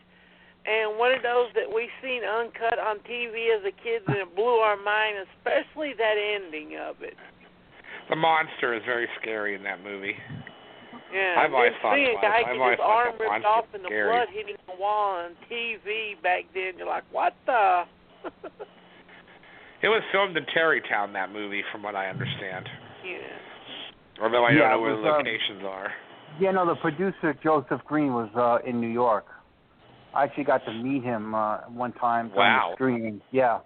and 0.65 0.97
one 0.97 1.13
of 1.13 1.21
those 1.21 1.49
that 1.53 1.69
we 1.69 1.89
seen 2.01 2.21
uncut 2.23 2.77
on 2.79 2.97
TV 3.05 3.53
as 3.55 3.61
a 3.65 3.71
kid, 3.71 4.01
and 4.07 4.17
it 4.17 4.35
blew 4.35 4.59
our 4.65 4.77
mind, 4.77 5.15
especially 5.37 5.93
that 5.97 6.15
ending 6.17 6.77
of 6.77 7.01
it. 7.01 7.15
The 8.09 8.15
monster 8.15 8.73
is 8.73 8.81
very 8.85 9.07
scary 9.21 9.55
in 9.55 9.63
that 9.63 9.83
movie. 9.83 10.15
Yeah, 11.13 11.37
I've 11.39 11.53
always 11.53 11.71
just 11.71 11.81
thought 11.81 11.93
it 11.97 12.05
seeing 12.05 12.17
a 12.17 12.21
guy 12.21 12.41
I've 12.43 12.57
get 12.57 12.71
his 12.71 12.79
arm 12.81 13.13
ripped 13.19 13.45
off 13.45 13.65
was 13.71 13.73
and 13.73 13.83
the 13.85 13.89
scary. 13.89 14.09
blood 14.11 14.27
hitting 14.33 14.55
the 14.67 14.75
wall 14.79 15.21
on 15.25 15.31
TV 15.49 16.21
back 16.21 16.43
then. 16.53 16.73
You're 16.77 16.87
like, 16.87 17.05
what 17.11 17.33
the? 17.45 17.83
It 19.83 19.89
was 19.89 20.01
filmed 20.11 20.35
in 20.35 20.45
Tarrytown, 20.51 21.13
that 21.13 21.31
movie, 21.31 21.61
from 21.71 21.83
what 21.83 21.95
I 21.95 22.07
understand. 22.09 22.65
yeah. 23.05 23.17
Although 24.23 24.45
I 24.45 24.51
Yeah, 24.51 24.59
don't 24.59 24.69
know 24.71 24.77
it 24.77 24.81
where 24.81 24.95
was, 24.95 25.03
the 25.03 25.09
um, 25.11 25.17
locations 25.17 25.63
are. 25.63 25.91
Yeah, 26.39 26.51
no, 26.51 26.65
the 26.65 26.75
producer 26.81 27.35
Joseph 27.43 27.81
Green 27.85 28.13
was 28.13 28.29
uh 28.35 28.67
in 28.67 28.81
New 28.81 28.87
York. 28.89 29.25
I 30.15 30.23
actually 30.23 30.45
got 30.45 30.63
to 30.65 30.73
meet 30.73 31.03
him 31.03 31.35
uh 31.35 31.57
one 31.69 31.91
time 31.93 32.31
Wow. 32.35 32.69
the 32.71 32.75
screening. 32.75 33.21
Yeah. 33.31 33.59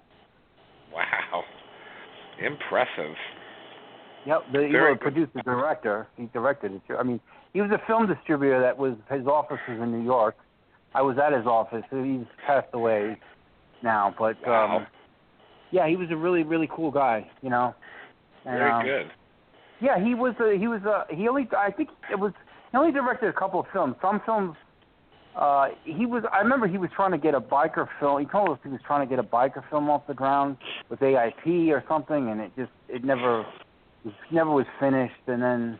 Wow. 0.94 1.44
Impressive. 2.40 3.16
Yep, 4.26 4.42
the, 4.52 4.60
he 4.68 4.74
was 4.74 4.98
a 5.00 5.02
producer 5.02 5.42
director. 5.44 6.08
He 6.18 6.26
directed 6.34 6.74
it. 6.74 6.82
I 6.98 7.04
mean, 7.04 7.20
he 7.54 7.62
was 7.62 7.72
a 7.72 7.80
film 7.88 8.08
distributor 8.08 8.60
that 8.62 8.78
was 8.78 8.94
his 9.10 9.26
office 9.28 9.60
was 9.68 9.80
in 9.82 9.92
New 9.92 10.04
York. 10.04 10.36
I 10.94 11.02
was 11.02 11.18
at 11.18 11.34
his 11.34 11.46
office. 11.46 11.84
He's 11.92 12.26
passed 12.46 12.68
away 12.74 13.18
now, 13.84 14.14
but 14.18 14.36
Wow. 14.46 14.78
um 14.78 14.88
yeah, 15.72 15.88
he 15.88 15.96
was 15.96 16.10
a 16.12 16.16
really 16.16 16.44
really 16.44 16.70
cool 16.76 16.92
guy, 16.92 17.30
you 17.42 17.50
know. 17.50 17.76
And, 18.46 18.58
Very 18.58 18.72
um, 18.72 18.86
good. 18.86 19.12
Yeah, 19.82 20.04
he 20.04 20.14
was 20.16 20.34
a, 20.42 20.58
he 20.58 20.68
was 20.68 20.82
a, 20.84 21.06
he 21.16 21.28
only 21.28 21.48
I 21.58 21.72
think 21.72 21.90
it 22.12 22.20
was 22.20 22.34
he 22.72 22.78
only 22.78 22.92
directed 22.92 23.30
a 23.30 23.34
couple 23.34 23.60
of 23.60 23.68
films. 23.72 23.96
Some 24.02 24.22
films 24.26 24.56
uh 25.36 25.68
he 25.84 26.06
was 26.06 26.24
I 26.32 26.40
remember 26.40 26.68
he 26.68 26.78
was 26.78 26.90
trying 26.96 27.12
to 27.12 27.18
get 27.18 27.34
a 27.36 27.42
biker 27.42 27.88
film. 28.00 28.20
He 28.20 28.26
told 28.26 28.50
us 28.50 28.60
he 28.64 28.70
was 28.70 28.82
trying 28.86 29.08
to 29.08 29.10
get 29.10 29.20
a 29.20 29.28
biker 29.28 29.68
film 29.70 29.90
off 29.90 30.08
the 30.08 30.14
ground 30.14 30.58
with 30.90 31.00
AIP 31.00 31.70
or 31.70 31.84
something 31.88 32.30
and 32.30 32.42
it 32.42 32.52
just 32.58 32.72
it 32.88 33.04
never 33.04 33.46
it 34.06 34.14
never 34.32 34.52
was 34.52 34.66
finished 34.80 35.22
and 35.28 35.42
then 35.42 35.80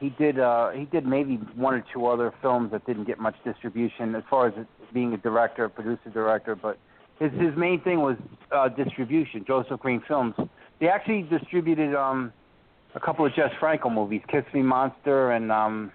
he 0.00 0.10
did 0.10 0.38
uh 0.38 0.70
he 0.70 0.84
did 0.84 1.06
maybe 1.06 1.36
one 1.54 1.74
or 1.74 1.84
two 1.92 2.06
other 2.06 2.32
films 2.40 2.70
that 2.70 2.86
didn't 2.86 3.04
get 3.04 3.18
much 3.18 3.34
distribution 3.44 4.14
as 4.14 4.22
far 4.30 4.48
as 4.48 4.54
being 4.92 5.12
a 5.12 5.18
director, 5.18 5.68
producer 5.68 6.10
director, 6.12 6.54
but 6.54 6.78
his 7.18 7.32
his 7.32 7.56
main 7.56 7.80
thing 7.82 8.00
was 8.00 8.16
uh 8.52 8.68
distribution, 8.68 9.44
Joseph 9.46 9.80
Green 9.80 10.02
Films. 10.06 10.34
They 10.80 10.88
actually 10.88 11.22
distributed 11.22 11.94
um 11.94 12.32
a 12.94 13.00
couple 13.00 13.26
of 13.26 13.34
Jess 13.34 13.50
Franco 13.60 13.90
movies, 13.90 14.22
Kiss 14.28 14.44
Me 14.54 14.62
Monster 14.62 15.32
and 15.32 15.50
um 15.50 15.92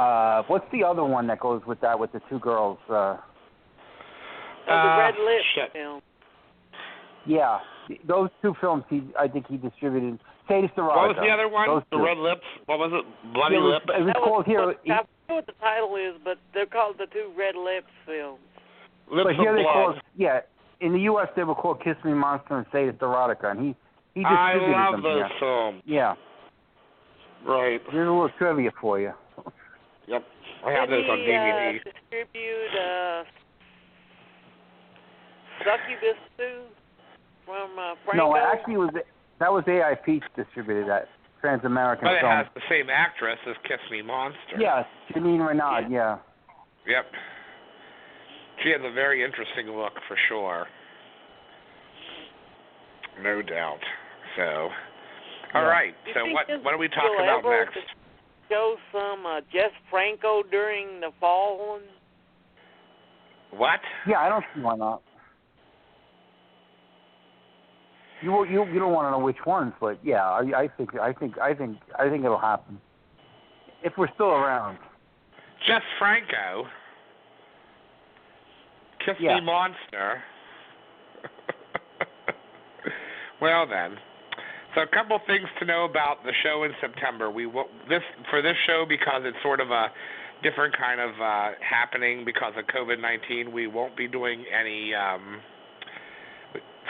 uh 0.00 0.42
what's 0.48 0.64
the 0.72 0.82
other 0.84 1.04
one 1.04 1.26
that 1.26 1.40
goes 1.40 1.62
with 1.66 1.80
that 1.80 1.98
with 1.98 2.12
the 2.12 2.20
two 2.28 2.38
girls? 2.38 2.78
Uh 2.88 3.16
Oh, 4.68 4.68
the 4.68 4.72
Uh, 4.72 4.98
Red 4.98 5.14
Lip 5.24 5.42
shit. 5.54 5.72
film. 5.72 6.00
yeah. 7.26 7.58
Those 8.06 8.28
two 8.42 8.54
films 8.60 8.84
he 8.88 9.02
I 9.18 9.26
think 9.28 9.46
he 9.48 9.56
distributed. 9.56 10.18
Sadist 10.48 10.74
Erotica. 10.76 10.96
What 10.96 11.08
was 11.08 11.16
the 11.22 11.30
other 11.30 11.48
one? 11.48 11.66
Those 11.68 11.82
The 11.90 11.96
two. 11.98 12.04
Red 12.04 12.18
Lips. 12.18 12.44
What 12.66 12.78
was 12.78 12.92
it? 12.92 13.32
Bloody 13.34 13.56
it 13.56 13.58
was, 13.58 13.80
Lip. 13.86 13.96
It 13.96 14.04
was 14.04 14.12
That 14.14 14.22
called 14.22 14.46
here. 14.46 14.60
I 14.60 14.64
don't 14.64 15.08
know 15.28 15.34
what 15.36 15.46
the 15.46 15.52
title 15.60 15.96
is, 15.96 16.14
but 16.24 16.38
they're 16.54 16.66
called 16.66 16.96
the 16.98 17.06
two 17.06 17.32
Red 17.36 17.54
Lips 17.56 17.90
films. 18.06 18.38
Lips 19.10 19.26
but 19.30 19.36
here 19.36 19.50
of 19.50 19.56
they 19.56 19.62
Blood. 19.62 19.72
call 19.72 19.94
yeah. 20.16 20.40
In 20.80 20.92
the 20.92 21.00
U.S. 21.12 21.28
they 21.36 21.44
were 21.44 21.54
called 21.54 21.82
Kiss 21.82 21.96
Me 22.04 22.12
Monster 22.14 22.56
and 22.58 22.66
Sadist 22.72 22.98
Erotica, 23.00 23.50
and 23.50 23.60
he 23.60 23.74
he 24.14 24.24
I 24.24 24.54
distributed 24.54 24.76
love 24.80 24.92
them 24.92 25.02
those 25.02 25.16
here. 25.18 25.30
films. 25.40 25.82
Yeah, 25.84 26.14
Right. 27.46 27.80
here's 27.90 28.08
a 28.08 28.10
little 28.10 28.30
trivia 28.38 28.70
for 28.80 28.98
you. 29.00 29.12
Yep. 30.10 30.24
I 30.66 30.70
have 30.72 30.88
Did 30.90 31.04
those 31.04 31.10
on 31.10 31.18
he, 31.18 31.24
DVD. 31.24 31.80
Uh, 31.80 31.84
distribute 31.86 32.74
uh, 32.74 33.22
Succubus 35.62 36.18
too 36.36 36.60
from 37.46 37.70
uh, 37.78 37.94
Franco? 38.04 38.30
No, 38.30 38.36
actually, 38.36 38.76
was 38.76 38.90
that 39.38 39.52
was 39.52 39.64
AIP 39.64 40.20
distributed 40.36 40.88
that 40.88 41.08
Trans 41.40 41.64
American 41.64 42.04
But 42.04 42.14
it 42.14 42.20
Film. 42.20 42.32
has 42.32 42.46
the 42.54 42.60
same 42.68 42.90
actress 42.90 43.38
as 43.48 43.56
Kiss 43.66 43.78
Me 43.90 44.02
Monster. 44.02 44.58
Yeah, 44.58 44.84
Janine 45.14 45.46
Reynaud. 45.46 45.88
Yeah. 45.90 46.18
Yep. 46.86 47.06
She 48.62 48.70
has 48.70 48.80
a 48.84 48.92
very 48.92 49.24
interesting 49.24 49.68
look 49.70 49.94
for 50.08 50.16
sure. 50.28 50.66
No 53.22 53.42
doubt. 53.42 53.78
So, 54.36 54.68
all 55.54 55.62
Yeah. 55.62 55.68
right. 55.68 55.94
You 56.06 56.12
So 56.14 56.20
what 56.32 56.46
what 56.64 56.74
are 56.74 56.78
we 56.78 56.88
will 56.88 56.94
talking 56.94 57.14
about 57.20 57.38
ever 57.38 57.64
next? 57.64 57.78
Show 58.50 58.76
some 58.92 59.24
uh, 59.24 59.40
Jess 59.52 59.70
Franco 59.90 60.42
during 60.50 61.00
the 61.00 61.10
fall 61.20 61.70
one. 61.70 61.82
What? 63.52 63.80
Yeah, 64.08 64.18
I 64.18 64.28
don't 64.28 64.44
see 64.54 64.60
why 64.60 64.76
not. 64.76 65.02
You 68.22 68.44
you 68.44 68.66
you 68.66 68.78
don't 68.78 68.92
want 68.92 69.06
to 69.06 69.10
know 69.12 69.24
which 69.24 69.46
ones, 69.46 69.72
but 69.80 69.98
yeah, 70.04 70.28
I, 70.28 70.62
I 70.62 70.68
think 70.76 70.98
I 70.98 71.12
think 71.12 71.38
I 71.38 71.54
think 71.54 71.78
I 71.98 72.10
think 72.10 72.24
it'll 72.24 72.38
happen 72.38 72.78
if 73.82 73.92
we're 73.96 74.12
still 74.14 74.30
around. 74.30 74.78
Jess 75.66 75.82
Franco. 75.98 76.66
Kiss 79.04 79.16
Yeah. 79.20 79.36
Me 79.36 79.40
Monster. 79.42 80.22
well 83.40 83.66
then. 83.66 83.96
So 84.74 84.82
a 84.82 84.86
couple 84.86 85.18
things 85.26 85.48
to 85.58 85.64
know 85.64 85.84
about 85.84 86.22
the 86.22 86.32
show 86.44 86.62
in 86.62 86.70
September. 86.80 87.30
We 87.30 87.46
will, 87.46 87.66
this 87.88 88.02
for 88.30 88.40
this 88.40 88.54
show 88.66 88.84
because 88.88 89.22
it's 89.24 89.36
sort 89.42 89.60
of 89.60 89.70
a 89.70 89.88
different 90.42 90.76
kind 90.78 91.00
of 91.00 91.10
uh, 91.20 91.48
happening 91.58 92.24
because 92.24 92.52
of 92.56 92.66
COVID 92.66 93.00
nineteen. 93.00 93.52
We 93.52 93.66
won't 93.66 93.96
be 93.96 94.06
doing 94.06 94.44
any 94.48 94.94
um, 94.94 95.40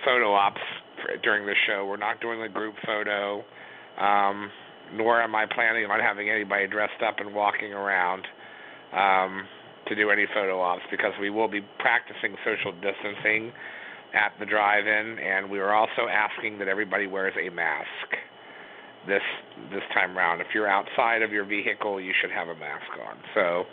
photo 0.05 0.35
ops 0.35 0.61
for, 1.03 1.17
during 1.23 1.47
the 1.47 1.55
show. 1.67 1.87
We're 1.87 1.97
not 1.97 2.21
doing 2.21 2.43
a 2.43 2.49
group 2.51 2.75
photo, 2.85 3.45
um, 3.99 4.51
nor 4.93 5.23
am 5.23 5.35
I 5.35 5.47
planning 5.47 5.87
on 5.87 6.01
having 6.01 6.29
anybody 6.29 6.67
dressed 6.67 7.01
up 7.07 7.17
and 7.19 7.35
walking 7.35 7.73
around 7.73 8.27
um, 8.93 9.49
to 9.89 9.95
do 9.95 10.11
any 10.11 10.27
photo 10.35 10.61
ops 10.61 10.83
because 10.91 11.13
we 11.19 11.31
will 11.31 11.49
be 11.49 11.61
practicing 11.79 12.37
social 12.45 12.73
distancing 12.73 13.53
at 14.15 14.33
the 14.39 14.47
drive-in, 14.47 15.19
and 15.19 15.51
we 15.51 15.59
are 15.61 15.73
also 15.73 16.09
asking 16.11 16.59
that 16.59 16.69
everybody 16.69 17.07
wears 17.07 17.35
a 17.41 17.49
mask 17.51 17.87
this 19.07 19.23
this 19.73 19.83
time 19.95 20.17
round. 20.17 20.41
If 20.41 20.49
you're 20.55 20.69
outside 20.69 21.23
of 21.23 21.33
your 21.33 21.45
vehicle, 21.45 22.01
you 22.01 22.13
should 22.21 22.31
have 22.31 22.49
a 22.49 22.55
mask 22.55 22.91
on. 23.07 23.17
So 23.35 23.65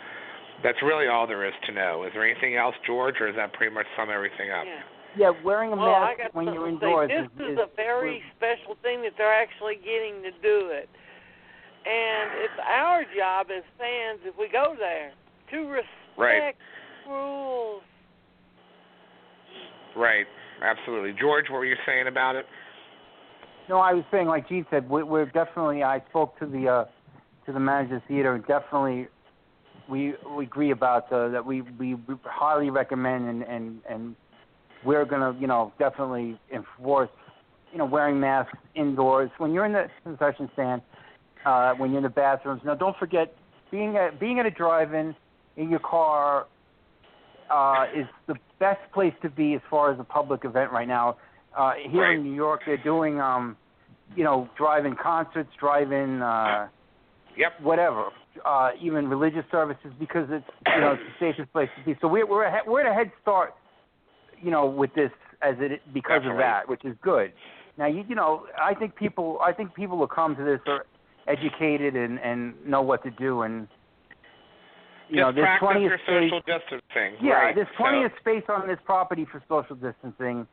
that's 0.62 0.78
really 0.82 1.06
all 1.06 1.26
there 1.26 1.46
is 1.46 1.54
to 1.66 1.72
know. 1.72 2.04
Is 2.04 2.12
there 2.14 2.24
anything 2.24 2.56
else, 2.56 2.74
George, 2.86 3.16
or 3.20 3.28
is 3.28 3.36
that 3.36 3.52
pretty 3.52 3.74
much 3.74 3.86
sum 3.96 4.08
everything 4.10 4.50
up? 4.50 4.64
Yeah. 4.66 4.80
Yeah, 5.16 5.32
wearing 5.42 5.72
a 5.72 5.76
Well, 5.76 5.86
mask 6.00 6.34
when 6.34 6.52
you're 6.52 6.68
indoors 6.68 7.10
say. 7.10 7.16
is, 7.24 7.28
This 7.36 7.46
is, 7.48 7.52
is 7.54 7.58
a 7.58 7.74
very 7.76 8.22
special 8.36 8.76
thing 8.82 9.02
that 9.02 9.12
they're 9.16 9.34
actually 9.34 9.76
getting 9.76 10.22
to 10.22 10.30
do 10.42 10.68
it, 10.70 10.88
and 11.88 12.30
it's 12.44 12.60
our 12.62 13.02
job 13.16 13.48
as 13.50 13.64
fans 13.78 14.20
if 14.24 14.36
we 14.38 14.48
go 14.52 14.76
there 14.78 15.12
to 15.50 15.68
respect 15.68 15.88
Right. 16.18 16.54
rules. 17.08 17.82
Right. 19.96 20.26
Absolutely. 20.62 21.14
George, 21.18 21.46
what 21.50 21.58
were 21.58 21.66
you 21.66 21.76
saying 21.86 22.08
about 22.08 22.36
it? 22.36 22.46
No, 23.68 23.78
I 23.78 23.92
was 23.92 24.04
saying, 24.10 24.26
like 24.26 24.48
Gene 24.48 24.66
said, 24.70 24.88
we, 24.88 25.02
we're 25.02 25.26
definitely. 25.26 25.82
I 25.82 26.02
spoke 26.08 26.38
to 26.38 26.46
the 26.46 26.68
uh, 26.68 26.84
to 27.46 27.52
the 27.52 27.60
manager 27.60 27.96
of 27.96 28.02
the 28.02 28.08
theater, 28.08 28.34
and 28.34 28.46
definitely 28.46 29.08
we 29.88 30.14
we 30.36 30.44
agree 30.44 30.70
about 30.70 31.12
uh, 31.12 31.28
that. 31.28 31.44
We 31.44 31.62
we 31.62 31.96
highly 32.24 32.70
recommend 32.70 33.28
and 33.28 33.42
and 33.42 33.80
and 33.88 34.16
we're 34.84 35.04
gonna, 35.04 35.36
you 35.38 35.46
know, 35.46 35.72
definitely 35.78 36.38
enforce, 36.52 37.10
you 37.72 37.78
know, 37.78 37.84
wearing 37.84 38.18
masks 38.18 38.56
indoors 38.74 39.30
when 39.38 39.52
you're 39.52 39.66
in 39.66 39.72
the 39.72 39.88
concession 40.04 40.48
stand, 40.54 40.82
uh, 41.44 41.74
when 41.74 41.90
you're 41.90 41.98
in 41.98 42.04
the 42.04 42.08
bathrooms. 42.08 42.62
Now, 42.64 42.74
don't 42.74 42.96
forget 42.96 43.34
being 43.70 43.96
at 43.96 44.18
being 44.18 44.38
at 44.38 44.46
a 44.46 44.50
drive-in 44.50 45.14
in 45.56 45.68
your 45.68 45.80
car 45.80 46.46
uh, 47.50 47.86
is 47.94 48.06
the 48.26 48.34
best 48.58 48.80
place 48.92 49.14
to 49.22 49.30
be 49.30 49.54
as 49.54 49.60
far 49.70 49.92
as 49.92 49.98
a 50.00 50.04
public 50.04 50.44
event 50.44 50.72
right 50.72 50.88
now. 50.88 51.16
Uh, 51.56 51.72
here 51.74 52.02
Right. 52.02 52.16
in 52.16 52.22
New 52.24 52.34
York, 52.34 52.62
they're 52.66 52.76
doing, 52.76 53.20
um, 53.20 53.56
you 54.14 54.24
know, 54.24 54.48
drive-in 54.56 54.94
concerts, 54.96 55.52
drive-in, 55.58 56.22
uh, 56.22 56.68
Yep. 57.36 57.60
whatever, 57.60 58.10
uh, 58.44 58.72
even 58.80 59.08
religious 59.08 59.44
services 59.50 59.92
because 59.98 60.28
it's, 60.30 60.48
you 60.74 60.80
know, 60.80 60.92
it's 60.92 61.02
the 61.02 61.14
safest 61.18 61.52
place 61.52 61.70
to 61.76 61.82
be. 61.84 61.96
So 62.00 62.08
we're 62.08 62.26
we're 62.26 62.44
ahead, 62.44 62.62
we're 62.66 62.80
at 62.80 62.86
a 62.86 62.94
head 62.94 63.10
start, 63.22 63.54
you 64.40 64.50
know, 64.50 64.66
with 64.66 64.92
this 64.94 65.12
as 65.40 65.54
it 65.60 65.82
because 65.92 66.24
of 66.26 66.36
that, 66.38 66.68
which 66.68 66.84
is 66.84 66.96
good. 67.00 67.32
Now, 67.76 67.86
you 67.86 68.04
you 68.08 68.16
know, 68.16 68.46
I 68.60 68.74
think 68.74 68.96
people 68.96 69.38
I 69.40 69.52
think 69.52 69.72
people 69.74 69.98
will 69.98 70.08
come 70.08 70.34
to 70.36 70.42
this 70.42 70.60
are 70.66 70.84
educated 71.28 71.94
and 71.94 72.18
and 72.20 72.54
know 72.66 72.82
what 72.82 73.02
to 73.04 73.10
do 73.10 73.42
and. 73.42 73.68
You 75.08 75.16
Just 75.16 75.24
know, 75.24 75.32
there's 75.32 75.58
plenty 75.58 75.86
of 75.86 75.92
space. 76.04 76.28
social 76.28 76.40
distancing. 76.44 77.16
Yeah, 77.24 77.32
right. 77.32 77.54
there's 77.54 77.68
plenty 77.76 78.02
so, 78.02 78.06
of 78.06 78.12
space 78.20 78.44
on 78.48 78.68
this 78.68 78.78
property 78.84 79.26
for 79.30 79.42
social 79.48 79.76
distancing, 79.76 80.46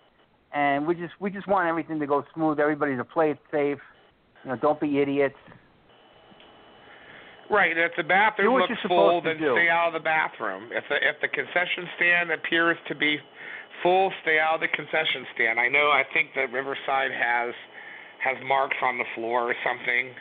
and 0.54 0.88
we 0.88 0.96
just 0.96 1.12
we 1.20 1.30
just 1.30 1.48
want 1.48 1.68
everything 1.68 2.00
to 2.00 2.08
go 2.08 2.24
smooth. 2.34 2.60
Everybody 2.60 2.96
to 2.96 3.04
play 3.04 3.32
it 3.32 3.40
safe. 3.52 3.80
You 4.44 4.52
know, 4.52 4.56
don't 4.56 4.80
be 4.80 5.00
idiots. 5.00 5.36
Right, 7.52 7.78
if 7.78 7.92
the 7.98 8.04
bathroom 8.04 8.58
looks 8.58 8.74
full, 8.88 9.22
then 9.22 9.38
stay 9.38 9.70
out 9.70 9.94
of 9.94 9.94
the 9.94 10.04
bathroom. 10.04 10.72
If 10.72 10.86
the 10.90 10.96
if 11.04 11.20
the 11.22 11.28
concession 11.28 11.86
stand 11.98 12.32
appears 12.32 12.78
to 12.88 12.96
be 12.96 13.18
full, 13.84 14.12
stay 14.24 14.40
out 14.40 14.56
of 14.56 14.62
the 14.62 14.72
concession 14.72 15.28
stand. 15.36 15.60
I 15.60 15.68
know. 15.68 15.92
I 15.92 16.04
think 16.14 16.30
that 16.36 16.50
Riverside 16.56 17.12
has 17.12 17.54
has 18.24 18.38
marks 18.48 18.78
on 18.82 18.98
the 18.98 19.06
floor 19.14 19.52
or 19.52 19.56
something 19.68 20.16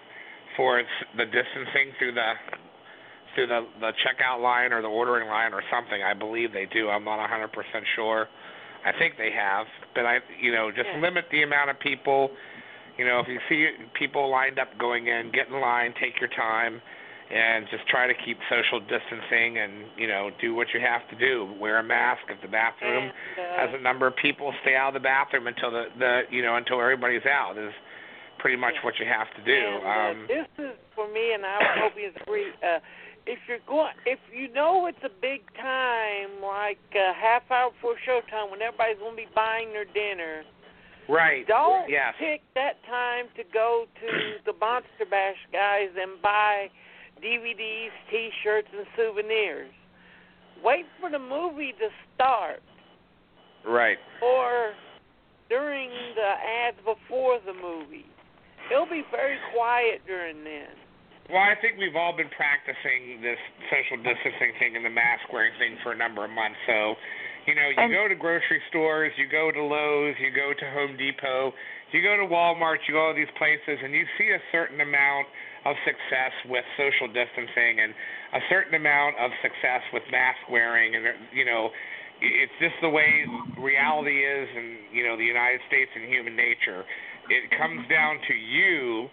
for 0.56 0.80
its 0.80 0.90
the 1.16 1.24
distancing 1.24 1.94
through 1.98 2.12
the 2.12 2.30
through 3.34 3.46
the 3.48 3.66
the 3.80 3.92
checkout 4.04 4.40
line 4.42 4.72
or 4.72 4.82
the 4.82 4.88
ordering 4.88 5.28
line 5.28 5.52
or 5.52 5.62
something. 5.70 6.02
I 6.02 6.14
believe 6.14 6.52
they 6.52 6.66
do. 6.66 6.88
I'm 6.88 7.04
not 7.04 7.18
100% 7.28 7.48
sure. 7.96 8.28
I 8.84 8.92
think 8.98 9.16
they 9.16 9.30
have, 9.32 9.66
but 9.94 10.04
I 10.06 10.18
you 10.40 10.52
know 10.52 10.70
just 10.70 10.88
Yeah. 10.88 11.00
limit 11.00 11.26
the 11.30 11.42
amount 11.42 11.70
of 11.70 11.78
people. 11.80 12.30
You 12.98 13.04
know, 13.04 13.18
if 13.18 13.26
you 13.28 13.40
see 13.48 13.70
people 13.98 14.28
lined 14.30 14.58
up 14.58 14.68
going 14.78 15.08
in, 15.08 15.32
get 15.32 15.48
in 15.48 15.60
line, 15.60 15.94
take 16.00 16.20
your 16.20 16.28
time 16.30 16.80
and 17.30 17.66
just 17.70 17.88
try 17.88 18.06
to 18.06 18.12
keep 18.24 18.38
social 18.50 18.78
distancing 18.80 19.58
and 19.58 19.86
you 19.96 20.06
know 20.06 20.30
do 20.40 20.54
what 20.54 20.68
you 20.74 20.80
have 20.80 21.08
to 21.08 21.16
do. 21.16 21.54
Wear 21.58 21.78
a 21.78 21.82
mask 21.82 22.22
if 22.28 22.40
the 22.42 22.48
bathroom 22.48 23.04
And, 23.04 23.12
uh, 23.38 23.66
has 23.66 23.70
a 23.74 23.82
number 23.82 24.06
of 24.06 24.14
people. 24.16 24.52
Stay 24.62 24.76
out 24.76 24.88
of 24.88 24.94
the 24.94 25.00
bathroom 25.00 25.46
until 25.46 25.70
the 25.70 25.86
the 25.98 26.22
you 26.30 26.42
know 26.42 26.56
until 26.56 26.80
everybody's 26.80 27.24
out 27.26 27.56
is 27.58 27.72
pretty 28.38 28.56
much 28.58 28.74
what 28.82 28.98
you 29.00 29.06
have 29.06 29.32
to 29.34 29.42
do. 29.42 29.56
And, 29.56 29.86
uh, 29.86 30.10
Um, 30.10 30.26
this 30.28 30.46
is 30.58 30.76
for 30.94 31.08
me, 31.08 31.32
and 31.32 31.46
I 31.46 31.78
hope 31.80 31.96
you 31.96 32.12
agree. 32.14 32.52
Uh, 32.62 32.78
if 33.26 33.38
you're 33.48 33.64
going, 33.66 33.92
if 34.06 34.18
you 34.32 34.52
know 34.52 34.86
it's 34.86 35.02
a 35.04 35.08
big 35.20 35.42
time, 35.56 36.42
like 36.42 36.78
a 36.94 37.12
half 37.14 37.42
hour 37.50 37.70
before 37.70 37.94
showtime, 38.06 38.50
when 38.50 38.60
everybody's 38.62 38.98
going 38.98 39.12
to 39.12 39.16
be 39.16 39.28
buying 39.34 39.72
their 39.72 39.86
dinner, 39.86 40.42
right. 41.08 41.46
don't 41.46 41.88
Yes. 41.88 42.14
pick 42.18 42.42
that 42.54 42.84
time 42.84 43.26
to 43.36 43.42
go 43.52 43.86
to 44.00 44.06
the 44.44 44.52
Monster 44.60 45.06
Bash 45.10 45.36
guys 45.52 45.88
and 46.00 46.20
buy 46.20 46.68
DVDs, 47.22 47.90
T-shirts, 48.10 48.68
and 48.76 48.86
souvenirs. 48.96 49.70
Wait 50.62 50.86
for 51.00 51.10
the 51.10 51.18
movie 51.18 51.72
to 51.78 51.88
start, 52.14 52.62
Right. 53.64 53.98
or 54.22 54.74
during 55.48 55.90
the 56.14 56.32
ads 56.66 56.76
before 56.84 57.38
the 57.46 57.54
movie. 57.54 58.06
It'll 58.70 58.86
be 58.86 59.04
very 59.10 59.38
quiet 59.54 60.02
during 60.06 60.42
then. 60.44 60.68
Well, 61.30 61.40
I 61.40 61.56
think 61.56 61.80
we've 61.80 61.96
all 61.96 62.12
been 62.12 62.28
practicing 62.36 63.24
this 63.24 63.40
social 63.72 63.96
distancing 63.96 64.52
thing 64.60 64.76
and 64.76 64.84
the 64.84 64.92
mask 64.92 65.24
wearing 65.32 65.56
thing 65.56 65.80
for 65.82 65.92
a 65.92 65.96
number 65.96 66.20
of 66.24 66.30
months. 66.30 66.58
So, 66.68 66.96
you 67.46 67.54
know, 67.54 67.68
you 67.68 67.80
And- 67.80 67.92
go 67.92 68.08
to 68.08 68.14
grocery 68.14 68.60
stores, 68.68 69.16
you 69.16 69.26
go 69.26 69.50
to 69.50 69.62
Lowe's, 69.62 70.18
you 70.20 70.30
go 70.30 70.52
to 70.52 70.70
Home 70.70 70.96
Depot, 70.96 71.54
you 71.92 72.02
go 72.02 72.16
to 72.16 72.26
Walmart, 72.26 72.86
you 72.86 72.94
go 72.94 73.12
to 73.12 73.16
these 73.16 73.30
places, 73.36 73.80
and 73.82 73.94
you 73.94 74.06
see 74.18 74.30
a 74.30 74.40
certain 74.52 74.80
amount 74.80 75.28
of 75.64 75.78
success 75.84 76.32
with 76.44 76.64
social 76.76 77.08
distancing 77.08 77.80
and 77.80 77.94
a 78.34 78.40
certain 78.48 78.74
amount 78.74 79.16
of 79.16 79.32
success 79.40 79.80
with 79.92 80.02
mask 80.10 80.48
wearing, 80.50 80.94
and 80.94 81.08
you 81.32 81.44
know, 81.46 81.72
it's 82.20 82.52
just 82.58 82.78
the 82.80 82.88
way 82.88 83.24
reality 83.56 84.24
is 84.24 84.48
and 84.56 84.78
you 84.92 85.04
know 85.04 85.16
the 85.16 85.24
United 85.24 85.60
States 85.68 85.90
and 85.94 86.04
human 86.04 86.36
nature. 86.36 86.84
It 87.30 87.50
comes 87.52 87.86
down 87.88 88.20
to 88.28 88.34
you 88.34 89.10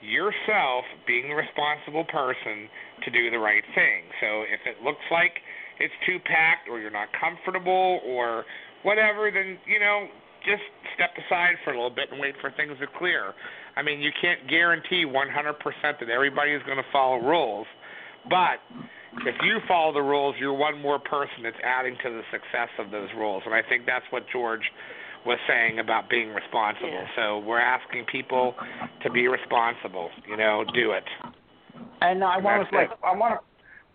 yourself 0.00 0.84
being 1.06 1.28
the 1.28 1.34
responsible 1.34 2.04
person 2.04 2.68
to 3.04 3.10
do 3.10 3.30
the 3.30 3.38
right 3.38 3.62
thing. 3.74 4.02
So 4.20 4.42
if 4.42 4.60
it 4.66 4.82
looks 4.82 5.04
like 5.10 5.32
it's 5.80 5.94
too 6.06 6.18
packed 6.24 6.68
or 6.68 6.80
you're 6.80 6.90
not 6.90 7.08
comfortable 7.18 8.00
or 8.04 8.44
whatever, 8.82 9.30
then 9.30 9.58
you 9.66 9.78
know 9.78 10.06
just 10.46 10.62
step 10.94 11.10
aside 11.18 11.58
for 11.64 11.72
a 11.72 11.76
little 11.76 11.94
bit 11.94 12.10
and 12.10 12.20
wait 12.20 12.34
for 12.40 12.50
things 12.52 12.78
to 12.80 12.86
clear. 12.98 13.34
I 13.76 13.82
mean, 13.82 14.00
you 14.00 14.10
can't 14.20 14.48
guarantee 14.48 15.04
100% 15.04 15.12
that 15.12 16.08
everybody 16.08 16.52
is 16.52 16.62
going 16.62 16.78
to 16.78 16.90
follow 16.92 17.18
rules, 17.18 17.66
but 18.30 18.62
if 19.26 19.34
you 19.42 19.58
follow 19.66 19.92
the 19.92 20.02
rules, 20.02 20.36
you're 20.38 20.54
one 20.54 20.80
more 20.80 20.98
person 20.98 21.42
that's 21.42 21.58
adding 21.64 21.96
to 22.02 22.10
the 22.10 22.22
success 22.30 22.68
of 22.78 22.90
those 22.90 23.08
rules. 23.16 23.42
And 23.46 23.54
I 23.54 23.62
think 23.62 23.86
that's 23.86 24.04
what 24.10 24.24
George 24.32 24.62
was 25.28 25.38
saying 25.46 25.78
about 25.78 26.08
being 26.08 26.30
responsible. 26.30 26.90
Yeah. 26.90 27.06
So 27.14 27.38
we're 27.38 27.60
asking 27.60 28.06
people 28.10 28.54
to 29.02 29.10
be 29.10 29.28
responsible. 29.28 30.08
You 30.26 30.38
know, 30.38 30.64
do 30.74 30.92
it. 30.92 31.04
And 32.00 32.24
I 32.24 32.38
want 32.38 32.68
to 32.68 32.76
like 32.76 32.90
I 33.04 33.14
want 33.14 33.34
to. 33.34 33.44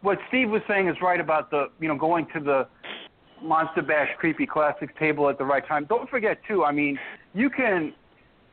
What 0.01 0.19
Steve 0.27 0.49
was 0.49 0.61
saying 0.67 0.89
is 0.89 0.95
right 1.01 1.19
about 1.19 1.49
the 1.49 1.69
you 1.79 1.88
know 1.88 1.97
going 1.97 2.27
to 2.34 2.39
the 2.39 2.67
Monster 3.41 3.81
Bash 3.81 4.09
Creepy 4.19 4.45
Classics 4.45 4.93
table 4.99 5.27
at 5.27 5.39
the 5.39 5.43
right 5.43 5.65
time. 5.67 5.86
Don't 5.89 6.09
forget 6.09 6.38
too. 6.47 6.63
I 6.63 6.71
mean, 6.71 6.99
you 7.34 7.49
can, 7.49 7.93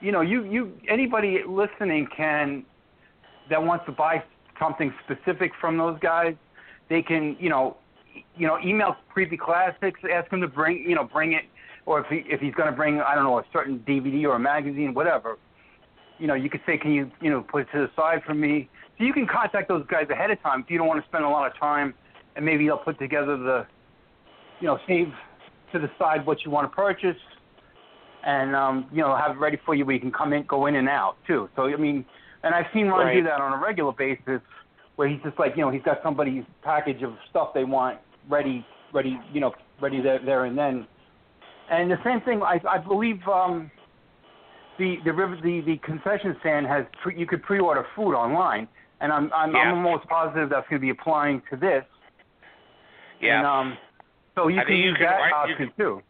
you 0.01 0.11
know, 0.11 0.23
you 0.23 0.45
you 0.45 0.73
anybody 0.89 1.41
listening 1.47 2.09
can 2.17 2.65
that 3.51 3.63
wants 3.63 3.85
to 3.87 3.93
buy 3.93 4.23
something 4.59 4.93
specific 5.05 5.53
from 5.61 5.77
those 5.77 5.99
guys. 6.01 6.35
They 6.89 7.03
can 7.03 7.37
you 7.39 7.51
know, 7.51 7.77
you 8.37 8.47
know, 8.47 8.59
email 8.65 8.97
Creepy 9.11 9.37
Classics, 9.37 10.01
ask 10.11 10.31
them 10.31 10.41
to 10.41 10.49
bring 10.49 10.79
you 10.89 10.95
know 10.95 11.05
bring 11.05 11.35
it, 11.35 11.45
or 11.87 12.01
if 12.01 12.07
he 12.07 12.23
if 12.33 12.41
he's 12.41 12.55
going 12.55 12.71
to 12.71 12.77
bring 12.77 13.01
I 13.01 13.15
don't 13.15 13.25
know 13.25 13.39
a 13.39 13.45
certain 13.53 13.81
DVD 13.81 14.25
or 14.25 14.37
a 14.37 14.39
magazine, 14.39 14.95
whatever. 14.95 15.39
You 16.19 16.27
know, 16.27 16.35
you 16.35 16.51
could 16.51 16.61
say, 16.67 16.77
can 16.77 16.93
you 16.93 17.11
you 17.21 17.31
know 17.31 17.43
put 17.43 17.63
it 17.63 17.69
to 17.73 17.79
the 17.79 17.91
side 17.97 18.21
for 18.27 18.35
me? 18.35 18.69
So 18.99 19.05
you 19.05 19.13
can 19.13 19.27
contact 19.27 19.69
those 19.69 19.87
guys 19.87 20.07
ahead 20.11 20.31
of 20.31 20.41
time 20.43 20.61
if 20.61 20.71
you 20.71 20.79
don't 20.79 20.87
want 20.87 21.03
to 21.03 21.09
spend 21.09 21.25
a 21.25 21.29
lot 21.29 21.51
of 21.51 21.59
time, 21.59 21.95
and 22.37 22.45
maybe 22.45 22.67
they'll 22.67 22.77
put 22.77 22.99
together 22.99 23.37
the, 23.39 23.67
you 24.61 24.67
know, 24.67 24.79
save 24.87 25.09
to 25.73 25.79
the 25.79 25.91
side 25.99 26.27
what 26.27 26.45
you 26.45 26.51
want 26.51 26.71
to 26.71 26.77
purchase, 26.77 27.17
and 28.25 28.55
um, 28.55 28.89
you 28.93 29.01
know 29.01 29.17
have 29.17 29.37
it 29.37 29.39
ready 29.39 29.59
for 29.65 29.75
you 29.75 29.87
where 29.87 29.95
you 29.95 30.01
can 30.01 30.13
come 30.13 30.33
in, 30.33 30.45
go 30.45 30.67
in 30.67 30.77
and 30.77 30.89
out 30.89 31.17
too. 31.27 31.49
So 31.57 31.63
I 31.65 31.77
mean, 31.77 32.05
and 32.43 32.55
I've 32.55 32.67
seen 32.75 32.89
Ron 32.89 33.15
do 33.15 33.23
that 33.25 33.41
on 33.41 33.55
a 33.55 33.59
regular 33.59 33.93
basis, 33.93 34.43
where 34.97 35.09
he's 35.09 35.23
just 35.23 35.39
like 35.39 35.53
you 35.57 35.63
know 35.63 35.71
he's 35.71 35.83
got 35.83 36.01
somebody's 36.03 36.45
package 36.63 37.03
of 37.03 37.15
stuff 37.31 37.55
they 37.55 37.65
want 37.65 37.99
ready, 38.29 38.65
ready, 38.93 39.19
you 39.33 39.41
know, 39.41 39.53
ready 39.81 40.01
there, 40.01 40.21
there 40.25 40.45
and 40.45 40.57
then. 40.57 40.87
And 41.71 41.91
the 41.91 41.99
same 42.05 42.21
thing, 42.23 42.43
I, 42.43 42.61
I 42.69 42.79
believe. 42.79 43.21
um 43.29 43.71
the 44.79 44.97
the 45.05 45.13
river 45.13 45.37
the 45.43 45.61
the 45.61 45.77
concession 45.85 46.35
stand 46.41 46.67
has 46.67 46.87
pre, 47.03 47.19
you 47.19 47.27
could 47.27 47.43
pre-order 47.43 47.85
food 47.95 48.15
online, 48.15 48.67
and 49.01 49.13
I'm 49.13 49.31
I'm, 49.35 49.53
Yeah. 49.53 49.59
I'm 49.61 49.85
almost 49.85 50.09
positive 50.09 50.49
that's 50.49 50.67
going 50.71 50.81
to 50.81 50.87
be 50.87 50.91
applying 50.91 51.43
to 51.51 51.57
this. 51.57 51.85
Yeah. 53.21 53.39
And, 53.39 53.47
um, 53.47 53.79
so 54.35 54.49
you 54.49 54.59
I 54.59 54.65
can 54.65 54.77
you 54.77 54.85
use 54.91 54.97
can- 54.97 55.07
that 55.07 55.33
option 55.33 55.57
can- 55.59 55.73
too. 55.77 56.03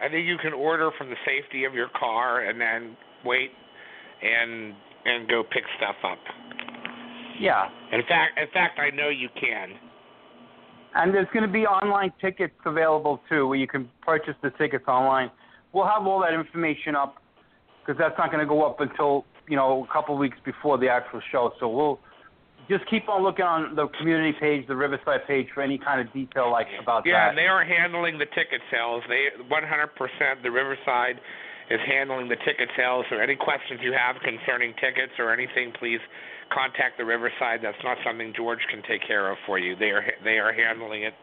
I 0.00 0.08
think 0.08 0.26
you 0.26 0.36
can 0.38 0.52
order 0.52 0.90
from 0.98 1.08
the 1.08 1.16
safety 1.24 1.64
of 1.64 1.72
your 1.72 1.88
car 1.96 2.40
and 2.40 2.60
then 2.60 2.96
wait 3.24 3.52
and 4.22 4.74
and 5.06 5.28
go 5.28 5.44
pick 5.44 5.62
stuff 5.78 5.96
up. 6.04 6.18
Yeah, 7.38 7.68
In 7.92 8.02
fact, 8.08 8.38
in 8.38 8.48
fact, 8.52 8.78
I 8.80 8.90
know 8.90 9.08
you 9.08 9.28
can. 9.40 9.74
And 10.94 11.14
there's 11.14 11.26
going 11.32 11.44
to 11.46 11.52
be 11.52 11.66
online 11.66 12.12
tickets 12.20 12.54
available 12.64 13.20
too, 13.28 13.46
where 13.48 13.58
you 13.58 13.66
can 13.66 13.88
purchase 14.02 14.34
the 14.42 14.50
tickets 14.50 14.84
online. 14.88 15.30
We'll 15.72 15.86
have 15.86 16.06
all 16.06 16.20
that 16.20 16.34
information 16.34 16.94
up 16.94 17.16
because 17.84 17.98
that's 17.98 18.16
not 18.16 18.30
going 18.30 18.40
to 18.40 18.48
go 18.48 18.64
up 18.64 18.80
until 18.80 19.24
you 19.48 19.56
know 19.56 19.86
a 19.88 19.92
couple 19.92 20.16
weeks 20.16 20.38
before 20.44 20.78
the 20.78 20.88
actual 20.88 21.20
show. 21.32 21.52
So 21.60 21.68
we'll 21.68 21.98
just 22.68 22.88
keep 22.88 23.08
on 23.08 23.22
looking 23.22 23.44
on 23.44 23.74
the 23.74 23.88
community 23.98 24.32
page, 24.40 24.66
the 24.66 24.76
Riverside 24.76 25.26
page, 25.26 25.48
for 25.52 25.62
any 25.62 25.78
kind 25.78 26.00
of 26.00 26.12
detail 26.14 26.50
like 26.50 26.68
about 26.80 27.04
Yeah, 27.04 27.26
that. 27.26 27.28
and 27.30 27.38
they 27.38 27.46
are 27.46 27.64
handling 27.64 28.18
the 28.18 28.26
ticket 28.26 28.60
sales. 28.70 29.02
They 29.08 29.28
100% 29.50 30.42
the 30.42 30.50
Riverside 30.50 31.20
is 31.70 31.80
handling 31.86 32.28
the 32.28 32.36
ticket 32.36 32.68
sales. 32.76 33.04
So 33.10 33.16
any 33.16 33.36
questions 33.36 33.80
you 33.82 33.92
have 33.92 34.16
concerning 34.22 34.72
tickets 34.74 35.12
or 35.18 35.32
anything, 35.32 35.72
please 35.78 36.00
contact 36.52 36.98
the 36.98 37.04
Riverside. 37.04 37.60
That's 37.62 37.80
not 37.84 37.96
something 38.04 38.32
George 38.36 38.60
can 38.70 38.82
take 38.88 39.06
care 39.06 39.30
of 39.30 39.38
for 39.46 39.58
you. 39.58 39.76
They 39.76 39.90
are 39.90 40.04
they 40.24 40.38
are 40.38 40.52
handling 40.52 41.04
it 41.04 41.14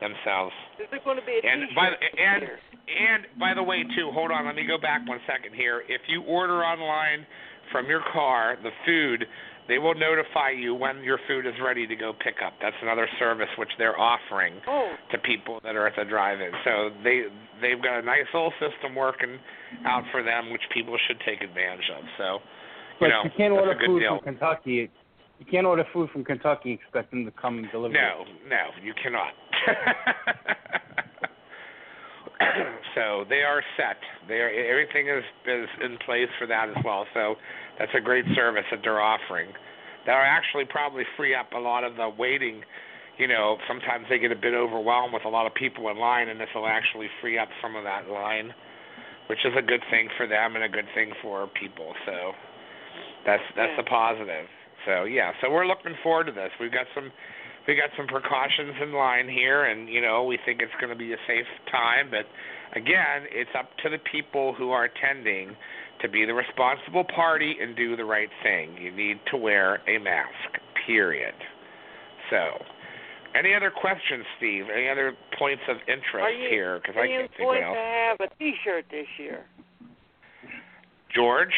themselves. 0.00 0.54
Is 0.78 0.86
there 0.90 1.00
going 1.04 1.18
to 1.18 1.26
be 1.26 1.40
a 1.42 1.46
And 1.46 1.62
T-shirt 1.68 1.74
by 1.76 1.90
the- 1.90 2.22
and 2.22 2.42
and 2.88 3.26
by 3.38 3.52
the 3.54 3.62
way, 3.62 3.84
too, 3.96 4.10
hold 4.12 4.30
on, 4.30 4.46
let 4.46 4.54
me 4.56 4.64
go 4.66 4.78
back 4.78 5.06
one 5.06 5.20
second 5.26 5.54
here. 5.54 5.82
If 5.88 6.02
you 6.08 6.22
order 6.22 6.64
online 6.64 7.26
from 7.70 7.86
your 7.86 8.00
car 8.12 8.56
the 8.62 8.70
food, 8.86 9.26
they 9.68 9.76
will 9.76 9.94
notify 9.94 10.50
you 10.56 10.74
when 10.74 11.04
your 11.04 11.18
food 11.28 11.44
is 11.44 11.52
ready 11.62 11.86
to 11.86 11.94
go 11.94 12.14
pick 12.24 12.36
up. 12.40 12.54
That's 12.62 12.76
another 12.80 13.06
service 13.18 13.50
which 13.58 13.68
they're 13.76 13.98
offering 14.00 14.54
Oh, 14.66 14.94
to 15.12 15.18
people 15.18 15.60
that 15.62 15.76
are 15.76 15.86
at 15.86 15.92
the 15.96 16.04
drive-in. 16.08 16.52
So 16.64 16.90
they 17.04 17.24
they've 17.60 17.82
got 17.82 17.98
a 17.98 18.02
nice 18.02 18.24
little 18.32 18.52
system 18.58 18.94
working 18.94 19.38
out 19.84 20.04
for 20.10 20.22
them, 20.22 20.50
which 20.50 20.62
people 20.72 20.96
should 21.06 21.20
take 21.26 21.42
advantage 21.42 21.90
of. 21.98 22.04
So 22.16 22.38
But 23.00 23.06
you 23.06 23.12
know, 23.12 23.22
you 23.24 23.30
can't 23.36 23.52
order 23.52 23.74
food 23.84 24.00
deal. 24.00 24.18
from 24.18 24.34
Kentucky. 24.34 24.90
You 25.38 25.46
can't 25.50 25.66
order 25.66 25.84
food 25.92 26.10
from 26.10 26.24
Kentucky 26.24 26.70
and 26.72 26.80
expect 26.80 27.10
them 27.10 27.24
to 27.24 27.30
come 27.30 27.58
and 27.58 27.70
deliver. 27.70 27.94
it. 27.94 27.98
No, 27.98 28.24
no, 28.48 28.70
you 28.82 28.92
cannot. 29.00 29.32
so 32.94 33.24
they 33.28 33.42
are 33.42 33.62
set. 33.76 33.98
They 34.26 34.40
are 34.42 34.50
everything 34.50 35.08
is 35.08 35.24
is 35.46 35.68
in 35.82 35.98
place 36.04 36.28
for 36.38 36.46
that 36.46 36.68
as 36.70 36.76
well. 36.84 37.06
So 37.14 37.36
that's 37.78 37.92
a 37.96 38.00
great 38.00 38.24
service 38.34 38.64
that 38.70 38.80
they're 38.82 39.00
offering. 39.00 39.52
That'll 40.06 40.22
actually 40.22 40.64
probably 40.64 41.04
free 41.16 41.34
up 41.34 41.52
a 41.52 41.58
lot 41.58 41.84
of 41.84 41.96
the 41.96 42.08
waiting. 42.18 42.62
You 43.18 43.26
know, 43.26 43.58
sometimes 43.66 44.06
they 44.08 44.18
get 44.18 44.30
a 44.30 44.36
bit 44.36 44.54
overwhelmed 44.54 45.12
with 45.12 45.24
a 45.24 45.28
lot 45.28 45.46
of 45.46 45.54
people 45.54 45.88
in 45.90 45.98
line, 45.98 46.28
and 46.28 46.40
this 46.40 46.48
will 46.54 46.66
actually 46.66 47.08
free 47.20 47.36
up 47.36 47.48
some 47.60 47.74
of 47.74 47.82
that 47.82 48.08
line, 48.08 48.54
which 49.28 49.40
is 49.44 49.52
a 49.58 49.62
good 49.62 49.82
thing 49.90 50.08
for 50.16 50.26
them 50.26 50.54
and 50.54 50.64
a 50.64 50.68
good 50.68 50.86
thing 50.94 51.12
for 51.20 51.48
people. 51.60 51.94
So 52.06 52.32
that's 53.28 53.44
that's 53.56 53.76
a 53.78 53.84
positive. 53.84 54.48
So 54.86 55.04
yeah, 55.04 55.32
so 55.42 55.50
we're 55.52 55.66
looking 55.66 55.92
forward 56.02 56.26
to 56.26 56.32
this. 56.32 56.48
We've 56.58 56.72
got 56.72 56.86
some 56.94 57.12
we 57.68 57.76
got 57.76 57.92
some 57.96 58.06
precautions 58.06 58.72
in 58.80 58.94
line 58.94 59.28
here, 59.28 59.64
and 59.68 59.88
you 59.88 60.00
know 60.00 60.24
we 60.24 60.38
think 60.46 60.62
it's 60.62 60.72
going 60.80 60.88
to 60.88 60.96
be 60.96 61.12
a 61.12 61.20
safe 61.28 61.44
time. 61.70 62.08
But 62.10 62.24
again, 62.72 63.28
it's 63.28 63.52
up 63.52 63.68
to 63.84 63.90
the 63.90 63.98
people 64.10 64.54
who 64.56 64.70
are 64.70 64.88
attending 64.88 65.54
to 66.00 66.08
be 66.08 66.24
the 66.24 66.32
responsible 66.32 67.04
party 67.04 67.56
and 67.60 67.76
do 67.76 67.96
the 67.96 68.04
right 68.04 68.30
thing. 68.42 68.76
You 68.80 68.90
need 68.90 69.20
to 69.30 69.36
wear 69.36 69.82
a 69.86 69.98
mask. 69.98 70.56
Period. 70.86 71.34
So, 72.30 72.64
any 73.36 73.52
other 73.54 73.70
questions, 73.70 74.24
Steve? 74.38 74.64
Any 74.72 74.88
other 74.88 75.12
points 75.38 75.62
of 75.68 75.76
interest 75.86 76.22
are 76.22 76.30
you, 76.30 76.48
here? 76.48 76.80
Because 76.80 76.96
I 76.96 77.04
you 77.04 77.20
can't 77.20 77.30
think 77.36 77.40
going 77.40 77.60
what 77.60 77.68
else. 77.68 77.76
to 77.76 78.24
have 78.24 78.30
a 78.32 78.34
T-shirt 78.38 78.86
this 78.90 79.06
year? 79.18 79.44
George, 81.14 81.52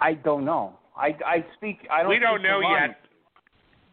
I 0.00 0.14
don't 0.14 0.44
know. 0.44 0.78
I 0.96 1.16
I 1.24 1.44
speak. 1.56 1.86
I 1.90 2.02
don't. 2.02 2.10
we 2.10 2.18
don't 2.18 2.42
know 2.42 2.60
yet. 2.60 2.96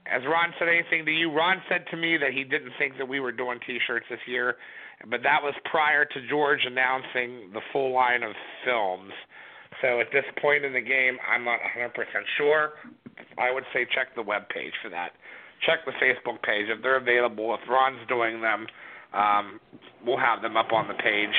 Has 0.06 0.24
Ron 0.26 0.54
said 0.58 0.68
anything 0.68 1.06
to 1.06 1.12
you? 1.12 1.32
Ron 1.32 1.62
said 1.70 1.86
to 1.92 1.98
me 1.98 2.18
that 2.18 2.34
he 2.34 2.44
didn't 2.44 2.74
think 2.80 2.98
that 2.98 3.08
we 3.08 3.20
were 3.20 3.32
doing 3.32 3.60
T-shirts 3.66 4.06
this 4.10 4.20
year, 4.26 4.56
but 5.10 5.22
that 5.24 5.42
was 5.42 5.54
prior 5.70 6.06
to 6.06 6.28
George 6.28 6.62
announcing 6.66 7.54
the 7.54 7.62
full 7.72 7.94
line 7.94 8.24
of 8.24 8.34
films. 8.66 9.14
So 9.82 10.02
at 10.02 10.08
this 10.12 10.26
point 10.42 10.66
in 10.66 10.74
the 10.74 10.82
game, 10.82 11.18
I'm 11.24 11.46
not 11.46 11.60
100% 11.78 11.94
sure. 12.38 12.74
I 13.38 13.52
would 13.54 13.64
say 13.74 13.86
check 13.94 14.14
the 14.16 14.22
web 14.22 14.50
page 14.50 14.74
for 14.84 14.90
that. 14.90 15.12
Check 15.66 15.86
the 15.86 15.94
Facebook 16.02 16.42
page 16.44 16.66
if 16.68 16.82
they're 16.82 16.98
available. 16.98 17.54
If 17.54 17.70
Ron's 17.70 18.02
doing 18.08 18.42
them, 18.42 18.66
um, 19.14 19.60
we'll 20.06 20.20
have 20.20 20.42
them 20.42 20.58
up 20.58 20.74
on 20.74 20.88
the 20.88 20.96
page. 20.96 21.38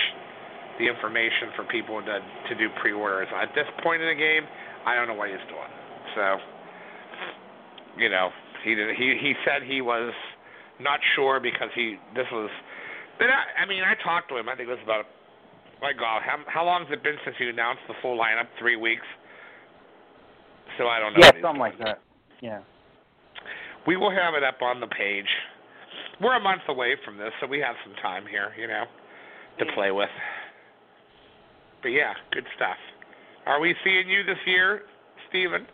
The 0.78 0.88
information 0.88 1.52
for 1.54 1.64
people 1.68 2.00
to 2.00 2.16
to 2.20 2.54
do 2.56 2.68
pre-orders. 2.80 3.28
At 3.34 3.54
this 3.54 3.68
point 3.82 4.02
in 4.02 4.08
the 4.08 4.18
game, 4.18 4.44
I 4.86 4.96
don't 4.96 5.06
know 5.06 5.14
what 5.14 5.28
he's 5.28 5.44
doing. 5.48 5.72
So, 6.16 6.24
you 7.98 8.08
know, 8.08 8.30
he 8.64 8.74
did, 8.74 8.96
he 8.96 9.16
he 9.20 9.34
said 9.44 9.62
he 9.62 9.80
was 9.80 10.12
not 10.80 10.98
sure 11.14 11.40
because 11.40 11.68
he 11.74 11.96
this 12.14 12.26
was. 12.32 12.50
But 13.18 13.28
I, 13.28 13.62
I 13.62 13.66
mean, 13.68 13.84
I 13.84 13.94
talked 14.02 14.30
to 14.30 14.36
him. 14.38 14.48
I 14.48 14.56
think 14.56 14.68
it 14.68 14.72
was 14.72 14.82
about 14.82 15.04
my 15.82 15.92
God, 15.92 16.22
how 16.24 16.38
how 16.46 16.64
long 16.64 16.86
has 16.86 16.92
it 16.92 17.02
been 17.02 17.16
since 17.24 17.36
you 17.40 17.50
announced 17.50 17.82
the 17.88 17.94
full 18.00 18.16
lineup? 18.16 18.46
Three 18.58 18.76
weeks. 18.76 19.06
So 20.78 20.86
I 20.86 21.00
don't 21.00 21.12
know. 21.12 21.20
Yeah, 21.20 21.26
what 21.26 21.34
he's 21.34 21.42
something 21.42 21.60
like 21.60 21.78
that. 21.78 22.00
Yeah. 22.40 22.60
we 23.86 23.96
will 23.96 24.10
have 24.10 24.34
it 24.34 24.42
up 24.42 24.62
on 24.62 24.80
the 24.80 24.86
page. 24.86 25.28
We're 26.20 26.36
a 26.36 26.40
month 26.40 26.62
away 26.68 26.94
from 27.04 27.18
this, 27.18 27.30
so 27.40 27.46
we 27.46 27.58
have 27.58 27.74
some 27.84 27.94
time 28.02 28.24
here, 28.30 28.52
you 28.58 28.68
know, 28.68 28.84
to 29.58 29.64
mm. 29.64 29.74
play 29.74 29.90
with. 29.90 30.08
But 31.82 31.88
yeah, 31.88 32.14
good 32.30 32.46
stuff. 32.56 32.76
Are 33.46 33.60
we 33.60 33.74
seeing 33.84 34.08
you 34.08 34.22
this 34.24 34.38
year, 34.46 34.82
Stephen? 35.28 35.66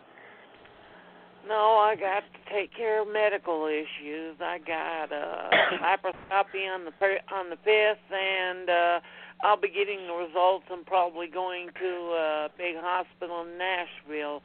No, 1.47 1.77
I 1.77 1.95
got 1.95 2.21
to 2.21 2.53
take 2.53 2.75
care 2.75 3.01
of 3.01 3.07
medical 3.07 3.65
issues. 3.67 4.35
I 4.41 4.57
got 4.59 5.11
a 5.11 5.49
laparoscopy 5.81 6.67
on 6.73 6.85
the 6.85 6.91
on 7.33 7.49
the 7.49 7.57
fifth, 7.63 8.11
and 8.11 8.69
uh 8.69 8.99
I'll 9.41 9.59
be 9.59 9.69
getting 9.69 10.05
the 10.07 10.13
results. 10.13 10.65
I'm 10.69 10.83
probably 10.83 11.27
going 11.27 11.69
to 11.79 11.87
a 11.87 12.49
big 12.57 12.75
hospital 12.77 13.43
in 13.43 13.57
Nashville 13.57 14.41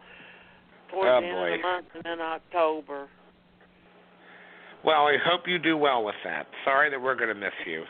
towards 0.91 1.11
Oh, 1.11 1.21
the 1.21 1.27
end 1.27 1.35
boy. 1.37 1.55
of 1.55 1.59
the 1.59 1.63
month 1.63 1.87
and 1.95 2.07
in 2.07 2.21
October. 2.21 3.09
Well, 4.85 5.07
I 5.07 5.17
hope 5.25 5.49
you 5.49 5.59
do 5.59 5.77
well 5.77 6.05
with 6.05 6.15
that. 6.25 6.47
Sorry 6.65 6.91
that 6.91 7.01
we're 7.01 7.17
going 7.17 7.31
to 7.31 7.35
miss 7.35 7.55
you. 7.67 7.83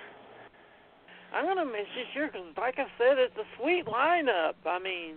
I'm 1.35 1.47
gonna 1.47 1.65
miss 1.65 1.87
you 1.97 2.05
sure, 2.15 2.29
'cause 2.29 2.43
like 2.57 2.79
I 2.79 2.87
said, 2.97 3.19
it's 3.19 3.37
a 3.37 3.45
sweet 3.59 3.87
lineup. 3.87 4.55
I 4.65 4.79
mean, 4.79 5.17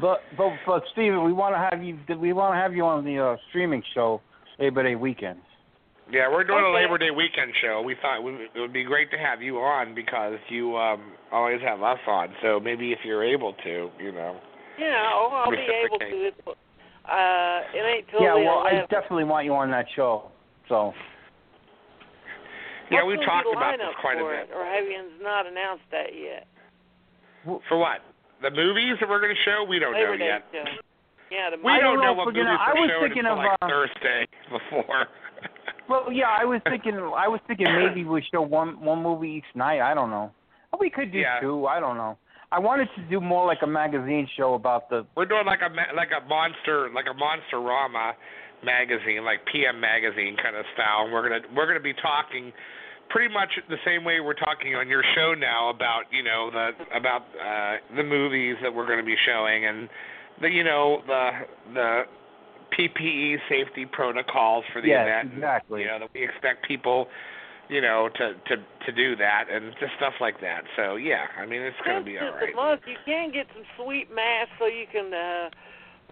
But 0.00 0.22
but 0.36 0.52
but 0.66 0.82
Steven, 0.92 1.24
we 1.24 1.32
want 1.32 1.54
to 1.54 1.58
have 1.58 1.82
you. 1.82 1.98
We 2.18 2.32
want 2.32 2.52
to 2.54 2.58
have 2.60 2.74
you 2.74 2.84
on 2.84 3.04
the 3.04 3.18
uh, 3.18 3.36
streaming 3.48 3.82
show 3.94 4.20
Labor 4.58 4.82
Day 4.82 4.96
weekend. 4.96 5.40
Yeah, 6.10 6.28
we're 6.30 6.44
doing 6.44 6.64
a 6.64 6.70
Labor 6.70 6.98
Day 6.98 7.10
weekend 7.10 7.52
show. 7.62 7.82
We 7.82 7.94
thought 8.02 8.22
we- 8.22 8.48
it 8.54 8.58
would 8.60 8.72
be 8.72 8.82
great 8.82 9.10
to 9.12 9.18
have 9.18 9.40
you 9.42 9.58
on 9.60 9.94
because 9.94 10.38
you 10.48 10.76
um 10.76 11.12
always 11.30 11.60
have 11.62 11.82
us 11.82 12.00
on. 12.06 12.34
So 12.42 12.58
maybe 12.60 12.92
if 12.92 12.98
you're 13.04 13.24
able 13.24 13.52
to, 13.64 13.90
you 13.98 14.12
know. 14.12 14.36
yeah, 14.78 15.10
oh, 15.14 15.28
I'll 15.44 15.50
be 15.50 15.56
able 15.58 15.98
to. 15.98 16.04
Reciprocate. 16.04 16.34
It, 16.46 16.56
uh, 17.08 17.60
it 17.74 17.84
ain't 17.84 18.08
till 18.08 18.22
yeah, 18.22 18.34
the 18.34 18.40
well, 18.40 18.58
I 18.66 18.84
definitely 18.90 19.24
want 19.24 19.44
you 19.44 19.54
on 19.54 19.70
that 19.70 19.86
show. 19.94 20.30
So 20.68 20.92
Yeah, 22.90 23.04
we 23.04 23.14
gonna 23.16 23.26
talked 23.26 23.46
about 23.52 23.76
this 23.76 23.86
lineup 23.86 24.00
quite 24.00 24.16
a 24.16 24.20
for 24.20 24.32
bit. 24.36 24.48
It, 24.50 24.56
or 24.56 24.64
have 24.64 24.84
you 24.84 24.98
not 25.22 25.46
announced 25.46 25.84
that 25.90 26.14
yet? 26.16 26.46
For 27.68 27.78
what? 27.78 28.00
The 28.42 28.50
movies 28.50 28.96
that 29.00 29.08
we're 29.08 29.20
going 29.20 29.34
to 29.34 29.42
show? 29.44 29.64
We 29.68 29.78
don't 29.78 29.94
Labor 29.94 30.12
know 30.12 30.18
Day 30.18 30.26
yet. 30.26 30.44
show. 30.52 30.64
Yeah, 31.30 31.50
the 31.50 31.56
We 31.62 31.72
I 31.72 31.80
don't, 31.80 31.96
don't 31.96 32.00
know 32.00 32.02
know 32.06 32.12
what 32.14 32.26
movies 32.28 32.44
gonna- 32.44 32.56
I 32.60 32.72
we're 32.74 32.80
was 32.82 32.90
showing 32.90 33.02
thinking 33.12 33.26
until 33.26 33.32
of, 33.32 33.38
like 33.38 33.58
uh, 33.60 33.68
Thursday 33.68 34.26
before. 34.50 35.06
well, 35.88 36.12
yeah, 36.12 36.30
I 36.30 36.44
was 36.44 36.60
thinking. 36.68 36.94
I 36.96 37.28
was 37.28 37.40
thinking 37.46 37.66
maybe 37.72 38.04
we 38.04 38.22
show 38.32 38.40
one 38.42 38.80
one 38.80 39.02
movie 39.02 39.30
each 39.30 39.50
night. 39.54 39.80
I 39.80 39.92
don't 39.94 40.10
know. 40.10 40.30
We 40.80 40.88
could 40.90 41.12
do 41.12 41.18
Yeah. 41.18 41.40
two. 41.40 41.66
I 41.66 41.80
don't 41.80 41.96
know. 41.96 42.16
I 42.50 42.58
wanted 42.58 42.88
to 42.96 43.02
do 43.10 43.20
more 43.20 43.44
like 43.44 43.58
a 43.62 43.66
magazine 43.66 44.26
show 44.36 44.54
about 44.54 44.88
the. 44.88 45.04
We're 45.16 45.26
doing 45.26 45.44
like 45.44 45.60
a 45.60 45.68
like 45.94 46.10
a 46.16 46.26
monster 46.26 46.88
like 46.94 47.06
a 47.10 47.14
monster 47.14 47.60
rama 47.60 48.14
magazine, 48.64 49.24
like 49.24 49.44
PM 49.52 49.80
magazine 49.80 50.36
kind 50.42 50.56
of 50.56 50.64
style. 50.74 51.04
And 51.04 51.12
we're 51.12 51.28
gonna 51.28 51.42
we're 51.54 51.66
gonna 51.66 51.80
be 51.80 51.92
talking 51.94 52.52
pretty 53.10 53.32
much 53.32 53.48
the 53.68 53.76
same 53.84 54.04
way 54.04 54.20
we're 54.20 54.34
talking 54.34 54.74
on 54.74 54.88
your 54.88 55.02
show 55.14 55.34
now 55.34 55.70
about 55.70 56.04
you 56.10 56.22
know 56.22 56.50
the 56.50 56.70
about 56.96 57.22
uh, 57.40 57.76
the 57.96 58.02
movies 58.02 58.56
that 58.62 58.72
we're 58.74 58.86
going 58.86 58.98
to 58.98 59.04
be 59.06 59.16
showing 59.26 59.66
and 59.66 59.88
the 60.40 60.48
you 60.50 60.64
know 60.64 61.02
the 61.06 61.30
the 61.74 62.02
PPE 62.78 63.36
safety 63.48 63.86
protocols 63.86 64.64
for 64.72 64.82
the 64.82 64.88
Yes, 64.88 65.06
event. 65.08 65.34
exactly. 65.34 65.80
You 65.82 65.86
know 65.88 65.98
that 66.00 66.10
we 66.14 66.22
expect 66.22 66.66
people 66.68 67.08
you 67.68 67.80
know 67.80 68.08
to 68.16 68.34
to 68.48 68.56
to 68.86 68.92
do 68.92 69.16
that 69.16 69.46
and 69.50 69.72
just 69.80 69.92
stuff 69.96 70.14
like 70.20 70.40
that. 70.40 70.62
So 70.76 70.96
yeah, 70.96 71.24
I 71.38 71.46
mean 71.46 71.62
it's 71.62 71.76
going 71.84 71.98
to 71.98 72.04
be 72.04 72.18
all 72.18 72.26
Since 72.28 72.34
right. 72.36 72.48
it's 72.50 72.52
a 72.52 72.56
month, 72.56 72.80
you 72.86 72.96
can 73.04 73.32
get 73.32 73.46
some 73.54 73.64
sweet 73.82 74.08
masks 74.14 74.52
so 74.58 74.66
you 74.66 74.84
can 74.92 75.12
uh, 75.14 75.48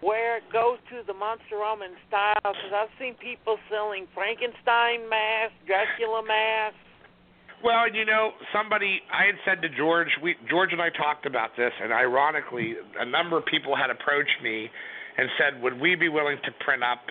wear 0.01 0.37
it. 0.37 0.43
Go 0.51 0.77
to 0.89 1.03
the 1.05 1.13
Monsterama 1.13 1.93
style 2.07 2.41
because 2.41 2.73
I've 2.73 2.93
seen 2.99 3.13
people 3.15 3.57
selling 3.69 4.07
Frankenstein 4.13 5.07
masks, 5.09 5.55
Dracula 5.65 6.21
masks. 6.25 6.77
Well, 7.63 7.89
you 7.91 8.05
know, 8.05 8.31
somebody 8.53 9.01
I 9.11 9.25
had 9.25 9.35
said 9.43 9.61
to 9.63 9.69
George, 9.75 10.09
we 10.21 10.35
George 10.49 10.73
and 10.73 10.81
I 10.81 10.89
talked 10.89 11.25
about 11.25 11.57
this, 11.57 11.73
and 11.81 11.91
ironically, 11.91 12.75
a 12.99 13.05
number 13.05 13.37
of 13.37 13.45
people 13.45 13.75
had 13.75 13.89
approached 13.89 14.37
me 14.43 14.69
and 15.17 15.27
said, 15.39 15.61
"Would 15.61 15.79
we 15.79 15.95
be 15.95 16.07
willing 16.07 16.37
to 16.45 16.51
print 16.63 16.83
up 16.83 17.09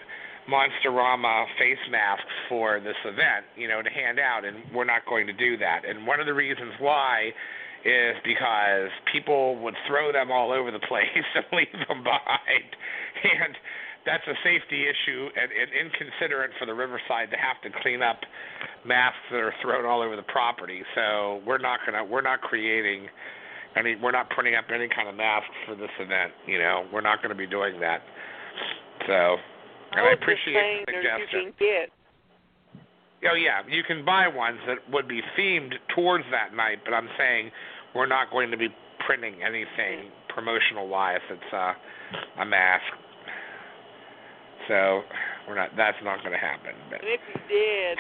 Monsterama 0.49 1.47
face 1.59 1.83
masks 1.91 2.31
for 2.49 2.79
this 2.79 2.97
event, 3.05 3.47
you 3.57 3.67
know, 3.67 3.83
to 3.83 3.91
hand 3.91 4.21
out?" 4.21 4.45
And 4.45 4.63
we're 4.73 4.85
not 4.85 5.05
going 5.07 5.27
to 5.27 5.33
do 5.33 5.57
that. 5.57 5.85
And 5.85 6.07
one 6.07 6.21
of 6.21 6.27
the 6.27 6.35
reasons 6.35 6.75
why 6.79 7.33
is 7.85 8.17
because 8.23 8.91
people 9.13 9.57
would 9.63 9.75
throw 9.89 10.13
them 10.13 10.31
all 10.31 10.53
over 10.53 10.71
the 10.71 10.79
place 10.89 11.27
and 11.35 11.45
leave 11.53 11.75
them 11.89 12.05
behind, 12.05 12.71
and 13.25 13.59
that's 14.07 14.27
a 14.31 14.39
safety 14.43 14.87
issue 14.87 15.29
and, 15.35 15.51
and 15.51 15.69
inconsiderate 15.75 16.53
for 16.59 16.65
the 16.65 16.75
Riverside 16.75 17.31
to 17.35 17.37
have 17.37 17.61
to 17.67 17.71
clean 17.83 18.01
up 18.01 18.23
masks 18.87 19.19
that 19.31 19.43
are 19.43 19.55
thrown 19.61 19.85
all 19.85 20.01
over 20.01 20.15
the 20.15 20.31
property. 20.31 20.83
So 20.95 21.43
we're 21.45 21.59
not 21.59 21.81
gonna 21.85 22.05
we're 22.05 22.23
not 22.23 22.41
creating 22.41 23.09
any 23.77 23.97
we're 23.97 24.13
not 24.13 24.31
printing 24.31 24.55
up 24.55 24.65
any 24.73 24.89
kind 24.89 25.09
of 25.09 25.15
masks 25.15 25.55
for 25.67 25.75
this 25.75 25.91
event. 26.01 26.33
You 26.47 26.59
know, 26.59 26.87
we're 26.93 27.03
not 27.03 27.19
going 27.19 27.31
to 27.31 27.39
be 27.39 27.47
doing 27.47 27.79
that. 27.81 28.01
So, 29.07 29.37
and 29.93 30.01
I 30.01 30.15
just 30.15 30.23
appreciate 30.23 30.87
the 30.87 30.93
suggestion. 30.95 31.41
You 31.43 31.53
can 31.53 31.53
get. 31.59 31.91
Oh 33.31 33.35
yeah, 33.35 33.63
you 33.69 33.83
can 33.83 34.05
buy 34.05 34.29
ones 34.29 34.59
that 34.67 34.79
would 34.93 35.09
be 35.09 35.21
themed 35.39 35.75
towards 35.95 36.25
that 36.31 36.55
night, 36.55 36.79
but 36.85 36.95
I'm 36.95 37.09
saying 37.19 37.51
we're 37.95 38.07
not 38.07 38.31
going 38.31 38.51
to 38.51 38.57
be 38.57 38.69
printing 39.07 39.43
anything 39.43 40.11
promotional 40.29 40.89
wise. 40.89 41.21
It's 41.31 41.53
uh, 41.53 41.73
a 42.41 42.45
mask. 42.45 42.85
So 44.69 45.03
we're 45.49 45.55
not. 45.55 45.71
That's 45.77 45.97
not 46.03 46.21
going 46.21 46.33
to 46.33 46.39
happen. 46.39 46.73
But 46.91 47.01
And 47.01 47.11
if 47.11 47.21
you 47.29 47.41
did, 47.49 47.99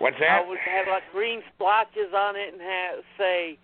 what's 0.00 0.16
that? 0.20 0.42
I 0.44 0.48
would 0.48 0.58
have 0.58 0.86
like 0.88 1.04
green 1.12 1.40
splotches 1.54 2.12
on 2.14 2.36
it 2.36 2.52
and 2.52 2.60
have 2.62 3.04
say 3.16 3.58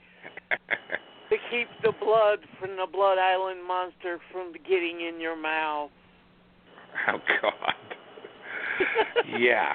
to 1.31 1.37
keep 1.51 1.69
the 1.83 1.93
blood 2.01 2.41
from 2.61 2.77
the 2.77 2.87
Blood 2.91 3.19
Island 3.19 3.67
monster 3.67 4.19
from 4.33 4.53
getting 4.69 5.01
in 5.01 5.21
your 5.21 5.37
mouth. 5.37 5.91
oh 7.09 7.19
God. 7.43 7.75
yeah. 9.39 9.73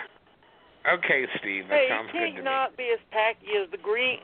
Okay, 0.87 1.25
Steve. 1.39 1.65
That 1.69 1.75
hey, 1.75 1.87
sounds 1.89 2.09
it 2.09 2.13
good 2.13 2.19
can't 2.19 2.35
to 2.35 2.41
me. 2.41 2.45
not 2.45 2.77
be 2.77 2.89
as 2.93 2.99
tacky 3.11 3.51
as 3.61 3.69
the 3.71 3.77
green 3.77 4.19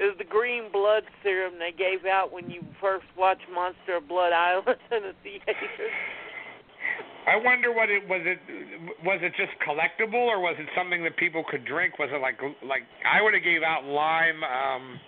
as 0.00 0.16
the 0.18 0.24
green 0.24 0.70
blood 0.72 1.04
serum 1.22 1.54
they 1.58 1.72
gave 1.72 2.04
out 2.04 2.32
when 2.32 2.50
you 2.50 2.62
first 2.80 3.06
watched 3.16 3.46
Monster 3.52 3.96
of 3.96 4.08
Blood 4.08 4.32
Island 4.32 4.78
in 4.92 5.02
the 5.02 5.14
theater. 5.22 5.54
I 7.26 7.36
wonder 7.36 7.72
what 7.72 7.88
it 7.90 8.06
was. 8.08 8.20
It 8.24 8.38
was 9.04 9.20
it 9.22 9.32
just 9.36 9.52
collectible, 9.66 10.28
or 10.28 10.40
was 10.40 10.56
it 10.58 10.68
something 10.76 11.02
that 11.04 11.16
people 11.16 11.44
could 11.48 11.64
drink? 11.64 11.98
Was 11.98 12.10
it 12.12 12.20
like 12.20 12.38
like 12.66 12.82
I 13.10 13.22
would 13.22 13.34
have 13.34 13.42
gave 13.42 13.62
out 13.62 13.84
lime 13.84 14.44
um 14.44 15.00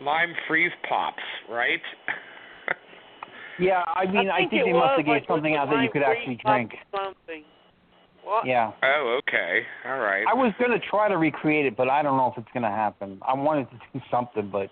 lime 0.00 0.34
freeze 0.48 0.72
pops, 0.88 1.22
right? 1.48 1.82
Yeah, 3.58 3.84
I 3.94 4.06
mean, 4.06 4.30
I 4.30 4.38
think, 4.38 4.50
think, 4.50 4.62
it 4.62 4.64
they 4.64 4.72
was 4.72 4.80
must 4.80 4.98
have 4.98 5.06
like 5.06 5.22
gave 5.22 5.28
something 5.28 5.54
out 5.54 5.68
the 5.68 5.76
that 5.76 5.82
you 5.82 5.90
could 5.90 6.02
actually 6.02 6.40
drink. 6.42 6.72
Something. 6.90 7.44
What? 8.24 8.46
Yeah. 8.46 8.72
oh, 8.82 9.20
okay. 9.20 9.62
All 9.84 9.98
right. 9.98 10.24
I 10.26 10.34
was 10.34 10.52
gonna 10.58 10.80
try 10.90 11.08
to 11.08 11.18
recreate 11.18 11.66
it, 11.66 11.76
but 11.76 11.88
I 11.88 12.02
don't 12.02 12.16
know 12.16 12.32
if 12.32 12.38
it's 12.38 12.52
gonna 12.54 12.70
happen. 12.70 13.20
I 13.26 13.34
wanted 13.34 13.68
to 13.70 13.76
do 13.92 14.00
something, 14.10 14.48
but 14.50 14.70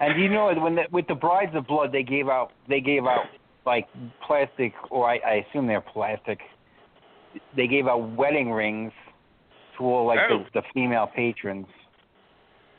and 0.00 0.20
you 0.20 0.28
know 0.28 0.52
when 0.54 0.76
the, 0.76 0.84
with 0.90 1.06
the 1.08 1.14
Brides 1.14 1.54
of 1.54 1.66
Blood 1.66 1.92
they 1.92 2.02
gave 2.02 2.28
out 2.28 2.52
they 2.68 2.80
gave 2.80 3.04
out 3.04 3.26
like 3.66 3.86
plastic 4.26 4.72
or 4.90 5.08
I, 5.08 5.16
I 5.18 5.44
assume 5.48 5.66
they're 5.66 5.80
plastic. 5.80 6.38
They 7.56 7.66
gave 7.68 7.86
out 7.86 8.10
wedding 8.16 8.50
rings 8.50 8.92
to 9.78 9.84
all 9.84 10.06
like 10.06 10.18
Oh. 10.30 10.44
the, 10.54 10.60
the 10.60 10.66
female 10.74 11.06
patrons. 11.14 11.66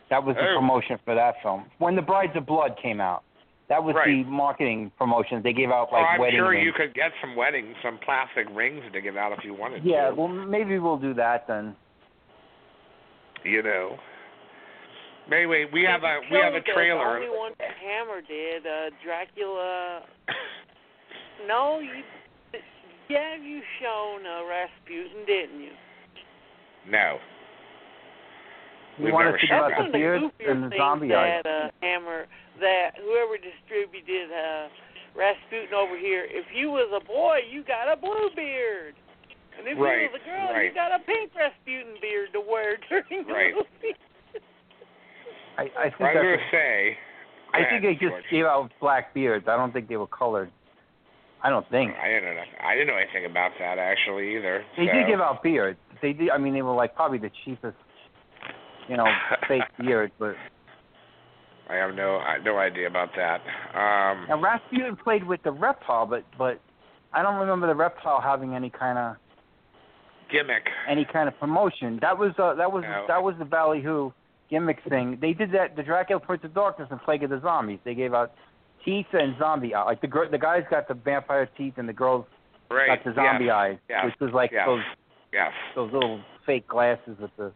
That 0.09 0.23
was 0.23 0.35
the 0.35 0.41
Oh. 0.51 0.55
promotion 0.59 0.97
for 1.05 1.15
that 1.15 1.35
film. 1.41 1.65
When 1.77 1.95
the 1.95 2.01
Brides 2.01 2.35
of 2.35 2.45
Blood 2.45 2.77
came 2.81 2.99
out, 3.01 3.23
That 3.69 3.81
was 3.81 3.95
Right. 3.95 4.07
the 4.07 4.23
marketing 4.29 4.91
promotion. 4.97 5.41
They 5.41 5.53
gave 5.53 5.71
out 5.71 5.93
Well, 5.93 6.01
like 6.01 6.09
I'm 6.15 6.19
wedding 6.19 6.39
sure 6.39 6.49
rings. 6.49 6.65
you 6.65 6.73
could 6.73 6.93
get 6.93 7.13
some 7.21 7.37
weddings, 7.37 7.73
some 7.81 7.97
plastic 7.99 8.47
rings 8.53 8.83
to 8.91 8.99
give 8.99 9.15
out 9.15 9.31
if 9.31 9.45
you 9.45 9.53
wanted 9.53 9.83
to. 9.83 9.87
Yeah, 9.89 10.09
to. 10.09 10.15
well, 10.15 10.27
maybe 10.27 10.77
we'll 10.77 10.97
do 10.97 11.13
that 11.13 11.47
then. 11.47 11.73
you 13.45 13.63
know. 13.63 13.97
Anyway, 15.31 15.65
we 15.71 15.83
have 15.83 16.03
a 16.03 16.19
we 16.29 16.37
have 16.39 16.53
a 16.53 16.59
The 16.59 16.73
trailer. 16.73 17.15
only 17.15 17.29
one 17.29 17.53
that 17.59 17.71
Hammer 17.81 18.19
did, 18.21 18.67
uh, 18.67 18.89
Dracula. 19.03 20.01
No, 21.47 21.79
you. 21.79 22.03
Yeah, 23.09 23.35
you 23.35 23.61
shown 23.81 24.25
uh, 24.25 24.45
Rasputin, 24.47 25.25
didn't 25.27 25.59
you? 25.59 25.71
No. 26.89 27.17
You 28.97 29.05
We've 29.05 29.13
want 29.13 29.25
never 29.25 29.37
to 29.37 29.41
think 29.41 29.51
shown 29.51 29.59
about 29.59 29.71
the 29.71 29.75
one 29.75 29.85
of 29.87 29.91
the 29.91 29.97
beard 29.97 30.21
goofier 30.21 30.51
and 30.51 30.63
the 30.71 30.77
zombie 30.77 31.13
eyes. 31.13 31.41
that 31.43 31.49
uh, 31.49 31.69
Hammer, 31.81 32.25
that 32.59 32.91
whoever 33.03 33.35
distributed 33.35 34.31
uh, 34.31 34.67
Rasputin 35.17 35.73
over 35.75 35.97
here. 35.99 36.23
If 36.29 36.45
you 36.55 36.71
was 36.71 36.87
a 36.95 37.03
boy, 37.03 37.39
you 37.51 37.63
got 37.63 37.91
a 37.91 37.97
blue 37.99 38.29
beard, 38.35 38.95
and 39.59 39.67
if 39.67 39.75
Right, 39.79 40.03
you 40.03 40.09
was 40.11 40.21
a 40.21 40.25
girl, 40.27 40.53
right. 40.53 40.65
you 40.69 40.73
got 40.73 40.91
a 40.95 40.99
pink 41.03 41.31
Rasputin 41.35 41.95
beard 41.99 42.29
to 42.33 42.39
wear 42.39 42.77
during 42.89 43.27
the 43.27 43.33
Right. 43.33 43.53
movie. 43.55 43.95
I, 45.57 45.63
I 45.63 45.65
think 45.65 45.73
I 45.75 45.83
was 45.83 45.93
that's 45.99 46.15
going 46.23 46.39
to 46.39 46.45
say. 46.51 46.97
I 47.53 47.57
think 47.67 47.83
ahead, 47.83 47.83
they 47.83 47.93
just 47.99 48.11
George. 48.11 48.23
gave 48.31 48.45
out 48.45 48.71
black 48.79 49.13
beards. 49.13 49.45
I 49.49 49.57
don't 49.57 49.73
think 49.73 49.89
they 49.89 49.97
were 49.97 50.07
colored. 50.07 50.49
I 51.43 51.49
don't 51.49 51.67
think. 51.69 51.93
I 52.01 52.07
didn't 52.07 52.35
know. 52.35 52.41
I 52.63 52.75
didn't 52.75 52.87
know 52.87 52.97
anything 53.01 53.25
about 53.29 53.51
that 53.59 53.77
actually 53.79 54.35
either. 54.37 54.63
They 54.77 54.85
so. 54.87 54.93
did 54.93 55.07
give 55.07 55.19
out 55.19 55.41
beer. 55.43 55.75
They 56.01 56.13
did. 56.13 56.29
I 56.29 56.37
mean, 56.37 56.53
they 56.53 56.61
were 56.61 56.73
like 56.75 56.95
probably 56.95 57.17
the 57.17 57.31
cheapest, 57.45 57.77
you 58.87 58.97
know, 58.97 59.05
fake 59.47 59.63
beards. 59.79 60.13
But 60.19 60.35
I 61.69 61.75
have 61.75 61.95
no 61.95 62.17
I 62.17 62.37
no 62.43 62.57
idea 62.57 62.87
about 62.87 63.09
that. 63.15 63.41
Um, 63.73 64.27
now 64.29 64.39
Rasputin 64.41 64.95
played 64.95 65.23
with 65.25 65.41
the 65.43 65.51
reptile, 65.51 66.05
but 66.05 66.23
but 66.37 66.59
I 67.13 67.21
don't 67.23 67.35
remember 67.39 67.67
the 67.67 67.75
reptile 67.75 68.21
having 68.21 68.53
any 68.55 68.69
kind 68.69 68.97
of 68.97 69.15
gimmick. 70.31 70.63
any 70.87 71.05
kind 71.11 71.27
of 71.27 71.37
promotion. 71.39 71.97
That 72.01 72.17
was 72.17 72.31
uh, 72.37 72.53
that 72.55 72.71
was 72.71 72.83
No. 72.83 73.05
that 73.07 73.23
was 73.23 73.35
the 73.39 73.45
Ballyhoo 73.45 74.11
gimmick 74.49 74.79
thing. 74.87 75.17
They 75.21 75.33
did 75.33 75.51
that. 75.53 75.75
The 75.75 75.83
Dracula 75.83 76.19
Prince 76.19 76.43
of 76.43 76.53
Darkness 76.53 76.87
and 76.91 77.01
Plague 77.01 77.23
of 77.23 77.29
the 77.29 77.39
Zombies. 77.41 77.79
They 77.83 77.95
gave 77.95 78.13
out 78.13 78.33
teeth 78.85 79.07
and 79.13 79.35
zombie 79.39 79.73
eye. 79.73 79.83
Like 79.83 80.01
the 80.01 80.07
gr- 80.07 80.25
the 80.31 80.37
guys 80.37 80.63
got 80.69 80.87
the 80.87 80.93
vampire 80.93 81.47
teeth 81.57 81.73
and 81.77 81.87
the 81.87 81.93
girls 81.93 82.25
Right. 82.69 82.87
got 82.87 83.03
the 83.03 83.13
zombie 83.13 83.45
yes. 83.45 83.53
eyes, 83.53 83.77
yes, 83.89 84.05
which 84.05 84.15
was 84.21 84.31
like 84.33 84.51
yes. 84.51 84.65
those 84.65 84.83
Yes. 85.33 85.51
those 85.75 85.91
little 85.91 86.21
fake 86.45 86.67
glasses 86.67 87.17
with 87.19 87.31
the 87.37 87.51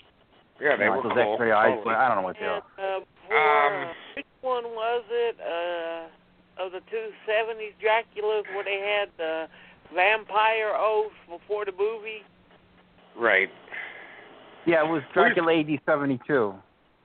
Yeah, 0.59 0.75
they 0.77 0.83
you 0.85 0.89
know, 0.91 0.97
were 0.97 1.03
those 1.03 1.13
cool. 1.13 1.33
X-ray 1.33 1.51
eyes. 1.51 1.67
totally. 1.69 1.83
But 1.85 1.95
I 1.95 2.07
don't 2.07 2.17
know 2.17 2.23
what 2.23 2.35
they 2.39 2.45
And 2.45 2.61
are. 2.77 2.97
uh, 2.97 2.99
for, 3.27 3.85
Um, 3.87 3.95
which 4.15 4.25
one 4.41 4.63
was 4.65 5.03
it? 5.09 5.35
Uh, 5.39 6.63
of 6.63 6.71
the 6.71 6.79
two 6.91 7.11
seventies 7.25 7.73
Draculas 7.81 8.43
where 8.53 8.63
they 8.63 8.79
had 8.79 9.09
the 9.17 9.47
vampire 9.93 10.73
oath 10.75 11.11
before 11.29 11.65
the 11.65 11.73
movie. 11.73 12.23
Right. 13.15 13.49
Yeah, 14.65 14.83
it 14.83 14.87
was 14.89 15.01
Dracula 15.13 15.53
AD 15.59 15.79
seventy 15.85 16.19
two 16.27 16.53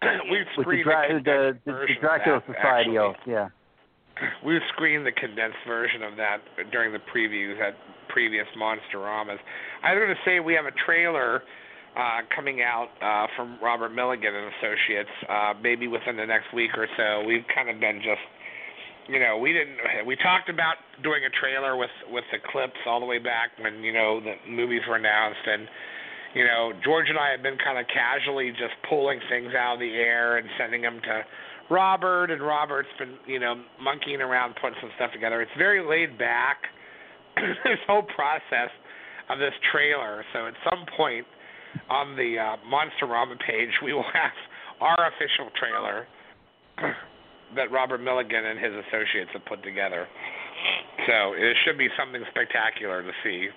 We've 0.03 0.11
with 0.31 0.47
the, 0.57 0.63
screened 0.63 0.85
Dra- 0.85 1.09
the, 1.09 1.15
the, 1.15 1.21
the, 1.21 1.59
the 1.67 1.73
version 1.73 1.97
of 1.97 2.01
Dracula 2.01 2.43
that, 2.47 2.57
Society 2.57 2.97
actually. 2.97 2.99
oath. 2.99 3.17
Yeah. 3.27 3.49
We've 4.45 4.61
screened 4.75 5.07
the 5.07 5.13
condensed 5.13 5.59
version 5.67 6.03
of 6.03 6.17
that 6.17 6.39
during 6.73 6.93
the 6.93 7.01
previews 7.13 7.61
at 7.61 7.75
previous 8.09 8.47
Monsteramas. 8.59 9.39
I 9.83 9.95
was 9.95 10.01
going 10.01 10.15
to 10.15 10.23
say 10.25 10.41
we 10.41 10.55
have 10.55 10.67
a 10.67 10.77
trailer 10.85 11.43
uh, 11.97 12.21
coming 12.35 12.63
out 12.63 12.89
uh, 13.03 13.27
from 13.37 13.59
Robert 13.63 13.91
Milligan 13.91 14.35
and 14.35 14.53
Associates, 14.59 15.11
uh, 15.29 15.55
maybe 15.63 15.89
within 15.89 16.17
the 16.17 16.27
next 16.27 16.53
week 16.55 16.71
or 16.77 16.87
so. 16.97 17.27
We've 17.27 17.47
kind 17.55 17.69
of 17.69 17.81
been 17.81 17.99
just, 17.99 18.23
you 19.09 19.19
know, 19.19 19.39
we 19.39 19.53
didn't. 19.53 20.07
We 20.07 20.17
talked 20.17 20.49
about 20.49 20.77
doing 21.03 21.23
a 21.27 21.33
trailer 21.41 21.77
with 21.77 21.91
with 22.11 22.25
the 22.31 22.39
clips 22.53 22.79
all 22.87 23.01
the 23.01 23.07
way 23.07 23.19
back 23.19 23.51
when 23.59 23.83
you 23.83 23.93
know 23.93 24.21
the 24.21 24.35
movies 24.49 24.83
were 24.89 24.97
announced 24.97 25.45
and. 25.47 25.69
You 26.33 26.45
know, 26.45 26.71
George 26.85 27.11
and 27.11 27.19
I 27.19 27.33
have 27.35 27.43
been 27.43 27.59
kind 27.59 27.77
of 27.77 27.87
casually 27.91 28.53
just 28.53 28.79
pulling 28.89 29.19
things 29.29 29.51
out 29.53 29.75
of 29.75 29.81
the 29.81 29.91
air 29.99 30.39
and 30.39 30.47
sending 30.57 30.81
them 30.81 31.01
to 31.03 31.25
Robert, 31.71 32.33
and 32.33 32.43
Robert's 32.43 32.89
been, 32.99 33.15
you 33.27 33.39
know, 33.39 33.55
monkeying 33.81 34.21
around 34.21 34.55
putting 34.61 34.77
some 34.81 34.91
stuff 34.97 35.13
together. 35.13 35.41
It's 35.41 35.55
very 35.57 35.87
laid 35.87 36.19
back, 36.19 36.59
this 37.65 37.79
whole 37.87 38.03
process 38.03 38.75
of 39.31 39.39
this 39.39 39.55
trailer. 39.71 40.25
So 40.33 40.49
at 40.49 40.55
some 40.69 40.85
point 40.97 41.25
on 41.89 42.17
the 42.17 42.37
uh, 42.39 42.57
Monsterama 42.67 43.39
page, 43.47 43.71
we 43.85 43.93
will 43.95 44.03
have 44.13 44.35
our 44.81 45.13
official 45.15 45.49
trailer 45.55 46.07
that 47.55 47.71
Robert 47.71 48.03
Milligan 48.03 48.45
and 48.45 48.59
his 48.59 48.73
associates 48.75 49.31
have 49.33 49.45
put 49.47 49.63
together. 49.63 50.09
So 51.07 51.33
it 51.39 51.57
should 51.65 51.79
be 51.79 51.89
something 51.97 52.21
spectacular 52.31 53.03
to 53.03 53.11
see, 53.23 53.49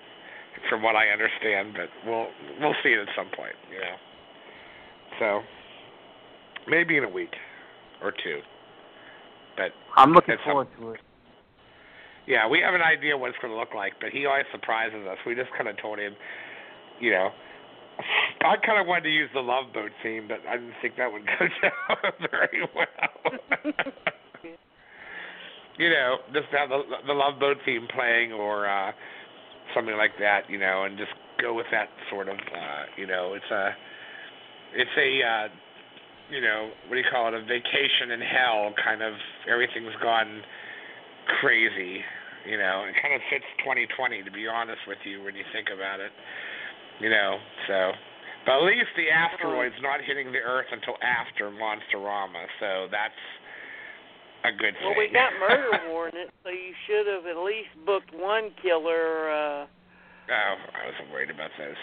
from 0.70 0.82
what 0.82 0.94
I 0.94 1.08
understand. 1.08 1.74
But 1.74 1.90
we'll 2.06 2.28
we'll 2.60 2.78
see 2.82 2.90
it 2.90 3.00
at 3.00 3.08
some 3.16 3.28
point, 3.36 3.58
you 3.68 3.80
know. 3.82 3.96
So 5.18 5.40
maybe 6.70 6.96
in 6.96 7.04
a 7.04 7.10
week 7.10 7.34
or 8.04 8.12
two. 8.12 8.40
But 9.56 9.72
I'm 9.96 10.12
looking 10.12 10.34
It's 10.34 10.42
some- 10.44 10.52
forward 10.52 10.68
to 10.80 10.90
it. 10.92 11.00
yeah, 12.26 12.46
we 12.48 12.60
have 12.60 12.74
an 12.74 12.82
idea 12.82 13.16
what 13.16 13.30
it's 13.30 13.38
going 13.38 13.52
to 13.52 13.58
look 13.58 13.74
like, 13.74 13.94
but 14.00 14.10
he 14.10 14.26
always 14.26 14.46
surprises 14.52 15.06
us. 15.06 15.18
We 15.26 15.34
just 15.34 15.50
kind 15.56 15.68
of 15.68 15.76
told 15.78 15.98
him, 15.98 16.14
you 17.00 17.10
know, 17.10 17.30
I 18.44 18.56
kind 18.56 18.80
of 18.80 18.86
wanted 18.86 19.04
to 19.04 19.10
use 19.10 19.30
the 19.32 19.40
Love 19.40 19.72
Boat 19.72 19.90
theme, 20.02 20.26
but 20.28 20.40
I 20.48 20.56
didn't 20.56 20.74
think 20.82 20.96
that 20.96 21.10
would 21.12 21.24
go 21.38 21.46
down 21.62 22.12
very 22.30 22.68
well. 22.74 23.74
you 25.78 25.90
know, 25.90 26.16
just 26.32 26.46
have 26.52 26.68
the, 26.68 26.82
the 27.06 27.12
Love 27.12 27.38
Boat 27.40 27.56
theme 27.64 27.86
playing 27.94 28.32
or 28.32 28.66
uh 28.68 28.92
something 29.74 29.96
like 29.96 30.12
that, 30.20 30.48
you 30.48 30.58
know, 30.58 30.84
and 30.84 30.96
just 30.98 31.10
go 31.40 31.54
with 31.54 31.66
that 31.72 31.88
sort 32.10 32.28
of, 32.28 32.36
uh, 32.36 32.84
you 32.96 33.06
know, 33.06 33.34
it's 33.34 33.50
a, 33.50 33.70
it's 34.74 34.90
a, 34.96 35.22
uh, 35.26 35.48
you 36.34 36.42
know, 36.42 36.74
what 36.90 36.98
do 36.98 37.00
you 37.00 37.06
call 37.06 37.30
it, 37.30 37.34
a 37.38 37.42
vacation 37.46 38.10
in 38.10 38.18
hell 38.18 38.74
kind 38.82 39.02
of, 39.06 39.14
everything's 39.46 39.94
gone 40.02 40.42
crazy. 41.38 42.02
You 42.42 42.58
know, 42.58 42.84
it 42.90 42.98
kind 42.98 43.14
of 43.14 43.22
fits 43.30 43.46
2020 43.62 44.26
to 44.26 44.32
be 44.34 44.50
honest 44.50 44.82
with 44.90 44.98
you 45.06 45.22
when 45.22 45.38
you 45.38 45.46
think 45.54 45.70
about 45.70 46.02
it. 46.02 46.10
You 46.98 47.10
know, 47.10 47.38
so 47.70 47.94
but 48.44 48.60
at 48.60 48.64
least 48.68 48.92
the 48.94 49.08
asteroid's 49.08 49.78
not 49.80 50.04
hitting 50.04 50.30
the 50.30 50.42
Earth 50.42 50.68
until 50.70 50.94
after 51.00 51.48
Monsterama, 51.48 52.44
so 52.60 52.86
that's 52.92 53.22
a 54.44 54.52
good 54.52 54.76
thing. 54.76 54.84
Well, 54.84 55.00
we 55.00 55.08
got 55.08 55.32
murder 55.40 55.72
warrant, 55.88 56.28
so 56.44 56.52
you 56.52 56.76
should 56.84 57.08
have 57.08 57.24
at 57.24 57.40
least 57.40 57.72
booked 57.88 58.12
one 58.12 58.52
killer. 58.60 59.32
uh 59.32 59.64
oh, 59.64 60.54
I 60.76 60.80
wasn't 60.92 61.08
worried 61.10 61.32
about 61.32 61.50
those. 61.56 61.80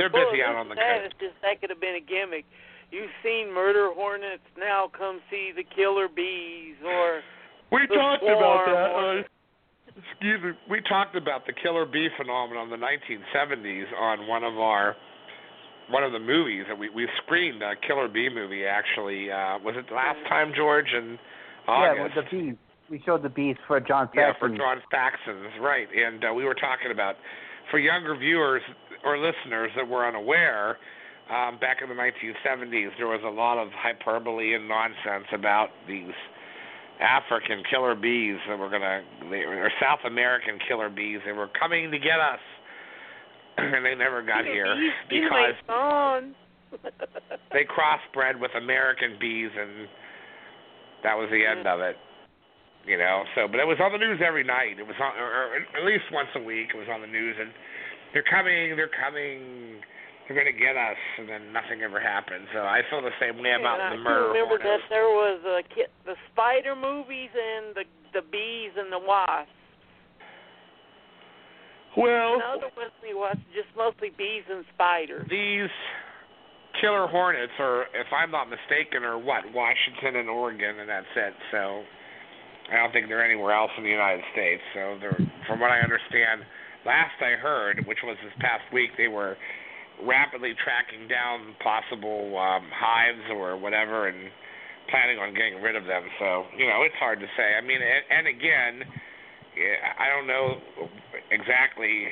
They're 0.00 0.08
busy 0.08 0.40
at 0.40 0.48
out 0.48 0.64
on 0.64 0.68
the 0.72 0.74
that 0.80 1.04
coast. 1.04 1.12
is 1.12 1.28
just 1.28 1.36
that 1.44 1.60
could 1.60 1.68
have 1.68 1.80
been 1.80 2.00
a 2.00 2.04
gimmick. 2.04 2.48
You've 2.92 3.10
seen 3.24 3.48
murder 3.52 3.88
hornets, 3.94 4.44
now 4.58 4.90
come 4.96 5.20
see 5.30 5.50
the 5.56 5.64
killer 5.64 6.08
bees, 6.08 6.76
or 6.84 7.22
We 7.72 7.86
the 7.88 7.94
talked 7.96 8.22
about 8.22 8.64
swarm, 8.68 8.70
that. 8.70 8.90
or- 8.92 9.18
Uh, 9.18 9.22
excuse 10.10 10.42
me. 10.42 10.52
We 10.68 10.80
talked 10.82 11.16
about 11.16 11.46
the 11.46 11.54
killer 11.54 11.86
bee 11.86 12.08
phenomenon 12.16 12.64
in 12.64 12.70
the 12.70 12.76
1970s 12.76 13.86
on 13.98 14.26
one 14.26 14.44
of 14.44 14.58
our 14.60 14.94
one 15.88 16.04
of 16.04 16.12
the 16.12 16.18
movies 16.20 16.64
that 16.68 16.78
we 16.78 16.88
we 16.90 17.08
screened 17.24 17.60
a 17.62 17.74
killer 17.76 18.08
bee 18.08 18.28
movie. 18.28 18.64
Actually, 18.64 19.30
uh, 19.32 19.58
was 19.58 19.74
it 19.76 19.90
last 19.92 20.18
time, 20.28 20.52
George? 20.54 20.92
In 20.92 21.18
Yeah, 21.66 21.72
August. 21.96 22.16
with 22.16 22.24
the 22.24 22.30
bees. 22.30 22.56
We 22.90 23.00
showed 23.04 23.22
the 23.22 23.28
bees 23.30 23.56
for 23.66 23.80
John 23.80 24.08
Yeah, 24.14 24.32
for 24.38 24.48
John 24.50 24.82
Faxon's, 24.92 25.58
right. 25.60 25.88
And 25.94 26.24
uh, 26.24 26.34
we 26.34 26.44
were 26.44 26.54
talking 26.54 26.90
about, 26.90 27.16
for 27.70 27.78
younger 27.78 28.14
viewers 28.14 28.62
or 29.02 29.16
listeners 29.18 29.70
that 29.76 29.88
were 29.88 30.06
unaware, 30.06 30.78
um, 31.32 31.58
back 31.58 31.78
in 31.82 31.88
the 31.88 31.94
1970s, 31.94 32.90
there 32.98 33.08
was 33.08 33.22
a 33.24 33.30
lot 33.30 33.58
of 33.58 33.68
hyperbole 33.72 34.54
and 34.54 34.68
nonsense 34.68 35.26
about 35.32 35.68
these 35.88 36.12
African 37.00 37.62
killer 37.70 37.94
bees 37.94 38.36
that 38.48 38.58
were 38.58 38.68
going 38.68 38.82
to, 38.82 39.02
or 39.34 39.70
South 39.80 40.00
American 40.06 40.58
killer 40.68 40.90
bees 40.90 41.20
that 41.26 41.34
were 41.34 41.50
coming 41.58 41.90
to 41.90 41.98
get 41.98 42.20
us. 42.20 42.40
and 43.58 43.84
they 43.84 43.94
never 43.94 44.22
got 44.22 44.44
here 44.44 44.74
bees 45.10 45.20
because 45.20 45.56
they 47.52 47.64
crossbred 47.68 48.40
with 48.40 48.50
American 48.56 49.16
bees, 49.20 49.50
and 49.52 49.88
that 51.02 51.14
was 51.14 51.28
the 51.30 51.44
end 51.44 51.66
of 51.66 51.80
it. 51.80 51.96
You 52.86 52.98
know, 52.98 53.22
so 53.36 53.46
but 53.46 53.60
it 53.60 53.66
was 53.66 53.78
on 53.78 53.92
the 53.92 53.98
news 53.98 54.18
every 54.24 54.42
night. 54.42 54.80
It 54.80 54.86
was 54.86 54.96
on, 54.98 55.14
or, 55.14 55.30
or 55.30 55.46
at 55.78 55.84
least 55.86 56.04
once 56.10 56.28
a 56.34 56.42
week. 56.42 56.74
It 56.74 56.78
was 56.78 56.88
on 56.90 57.00
the 57.00 57.06
news, 57.06 57.36
and 57.38 57.50
they're 58.12 58.26
coming, 58.26 58.74
they're 58.74 58.90
coming, 58.90 59.78
they're 60.26 60.38
going 60.38 60.48
to 60.48 60.54
get 60.58 60.76
us, 60.76 60.96
and 61.18 61.28
then 61.28 61.52
nothing 61.52 61.82
ever 61.82 61.98
happened. 62.00 62.46
So 62.54 62.60
I 62.62 62.80
feel 62.88 63.02
the 63.02 63.10
same 63.20 63.42
way 63.42 63.52
about 63.58 63.80
and 63.80 63.98
the 63.98 64.00
I 64.00 64.04
murder. 64.04 64.28
remember 64.32 64.56
hornets. 64.62 64.86
that 64.86 64.90
there 64.90 65.10
was 65.10 65.38
uh, 65.42 65.60
ki- 65.74 65.92
the 66.06 66.14
spider 66.32 66.74
movies 66.76 67.30
and 67.34 67.74
the 67.74 67.84
the 68.14 68.22
bees 68.30 68.72
and 68.76 68.92
the 68.92 69.00
wasps. 69.00 69.50
Well, 71.96 72.40
wasn't 72.76 72.92
any 73.04 73.12
wasps, 73.14 73.44
just 73.52 73.68
mostly 73.76 74.10
bees 74.16 74.44
and 74.48 74.64
spiders. 74.72 75.28
these 75.28 75.68
killer 76.80 77.06
hornets 77.06 77.52
are, 77.60 77.84
if 77.92 78.08
I'm 78.16 78.30
not 78.30 78.48
mistaken, 78.48 79.04
are 79.04 79.18
what 79.18 79.44
Washington 79.52 80.16
and 80.16 80.28
Oregon, 80.30 80.80
and 80.80 80.88
that's 80.88 81.12
it. 81.16 81.34
So 81.52 81.84
I 82.72 82.76
don't 82.80 82.92
think 82.92 83.08
they're 83.08 83.24
anywhere 83.24 83.52
else 83.52 83.70
in 83.76 83.84
the 83.84 83.90
United 83.92 84.24
States. 84.32 84.62
So 84.72 84.96
they're, 85.00 85.18
from 85.46 85.60
what 85.60 85.70
I 85.70 85.80
understand, 85.80 86.48
last 86.86 87.20
I 87.20 87.36
heard, 87.36 87.84
which 87.86 87.98
was 88.04 88.16
this 88.24 88.32
past 88.40 88.64
week, 88.72 88.90
they 88.96 89.08
were 89.08 89.36
rapidly 90.04 90.54
tracking 90.58 91.08
down 91.08 91.54
possible 91.62 92.36
um, 92.38 92.66
hives 92.72 93.26
or 93.30 93.56
whatever 93.56 94.08
and 94.08 94.30
planning 94.90 95.18
on 95.18 95.34
getting 95.34 95.62
rid 95.62 95.76
of 95.76 95.84
them. 95.84 96.02
So 96.18 96.44
you 96.56 96.66
know, 96.66 96.82
it's 96.82 96.96
hard 96.98 97.20
to 97.20 97.28
say. 97.36 97.54
I 97.56 97.60
mean, 97.60 97.80
and, 97.80 98.04
and 98.10 98.24
again, 98.26 98.74
I 99.98 100.08
don't 100.08 100.26
know 100.26 100.58
exactly 101.30 102.08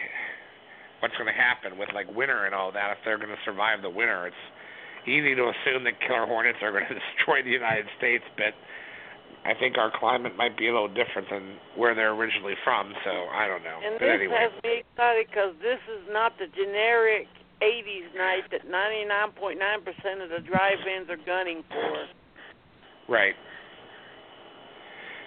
what's 1.01 1.17
going 1.17 1.29
to 1.33 1.37
happen 1.37 1.79
with 1.79 1.89
like 1.95 2.09
winter 2.13 2.45
and 2.45 2.55
all 2.55 2.71
that 2.73 2.93
if 2.93 2.99
they're 3.05 3.19
going 3.19 3.33
to 3.33 3.45
survive 3.45 3.83
the 3.83 3.91
winter. 3.91 4.29
It's 4.29 4.45
easy 5.09 5.35
to 5.35 5.49
assume 5.49 5.85
that 5.85 5.97
killer 6.05 6.29
hornets 6.29 6.61
are 6.63 6.73
going 6.73 6.85
to 6.93 6.97
destroy 6.97 7.43
the 7.43 7.53
United 7.53 7.89
States, 7.97 8.25
but 8.37 8.53
I 9.45 9.57
think 9.57 9.81
our 9.81 9.89
climate 9.89 10.37
might 10.37 10.57
be 10.61 10.69
a 10.69 10.73
little 10.73 10.93
different 10.93 11.33
than 11.33 11.57
where 11.73 11.95
they're 11.97 12.13
originally 12.13 12.55
from. 12.63 12.93
So 13.05 13.11
I 13.33 13.49
don't 13.49 13.65
know. 13.65 13.81
And 13.81 13.97
but 13.97 14.05
this 14.05 14.21
anyway. 14.21 14.37
has 14.37 14.53
me 14.61 14.85
excited 14.85 15.27
because 15.33 15.57
this 15.65 15.81
is 15.89 16.05
not 16.13 16.37
the 16.37 16.47
generic 16.53 17.25
80s 17.63 18.15
night 18.17 18.45
that 18.51 18.67
99.9% 18.67 20.25
of 20.25 20.31
the 20.31 20.41
drive-ins 20.47 21.11
are 21.11 21.21
gunning 21.27 21.63
for. 21.69 23.13
Right. 23.13 23.35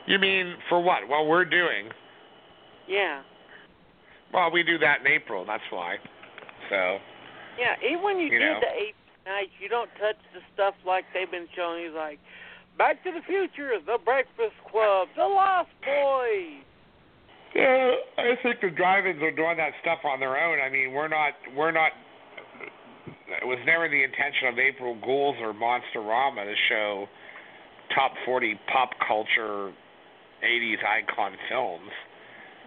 You 0.08 0.20
mean 0.20 0.56
for 0.70 0.82
what? 0.82 1.08
Well, 1.10 1.26
we're 1.28 1.46
doing. 1.46 1.90
Yeah. 2.88 3.22
Well, 4.34 4.52
we 4.52 4.64
do 4.64 4.78
that 4.80 5.02
in 5.02 5.08
April. 5.08 5.46
That's 5.46 5.64
why. 5.70 5.98
So. 6.70 6.98
Yeah, 7.60 7.76
even 7.88 8.04
when 8.04 8.18
you, 8.18 8.26
You 8.26 8.40
did 8.40 8.54
know. 8.54 8.60
the 8.62 8.66
80s 8.66 9.26
night, 9.26 9.50
you 9.62 9.70
don't 9.70 9.90
touch 10.00 10.18
the 10.34 10.42
stuff 10.54 10.74
like 10.86 11.06
they've 11.14 11.30
been 11.30 11.48
showing 11.56 11.84
you, 11.84 11.96
like 11.96 12.20
Back 12.78 13.04
to 13.04 13.12
the 13.12 13.22
Future, 13.28 13.78
The 13.86 14.00
Breakfast 14.04 14.58
Club, 14.72 15.08
The 15.16 15.24
Lost 15.24 15.70
Boys. 15.86 16.66
Yeah, 17.56 17.92
I 18.18 18.34
think 18.42 18.62
the 18.62 18.72
drive-ins 18.72 19.22
are 19.22 19.32
doing 19.32 19.58
that 19.58 19.74
stuff 19.82 20.00
on 20.04 20.20
their 20.20 20.36
own. 20.36 20.58
I 20.60 20.70
mean, 20.70 20.92
we're 20.92 21.08
not, 21.08 21.34
we're 21.56 21.72
not. 21.72 21.92
It 23.42 23.46
was 23.46 23.60
never 23.66 23.88
the 23.90 24.04
intention 24.04 24.48
of 24.50 24.60
April 24.60 24.96
Ghouls 25.02 25.36
or 25.42 25.54
Monsterama 25.54 26.44
to 26.46 26.54
show 26.70 27.08
top 27.96 28.14
40 28.26 28.60
pop 28.72 28.90
culture 29.08 29.72
80s 30.44 30.82
icon 30.84 31.34
films. 31.50 31.92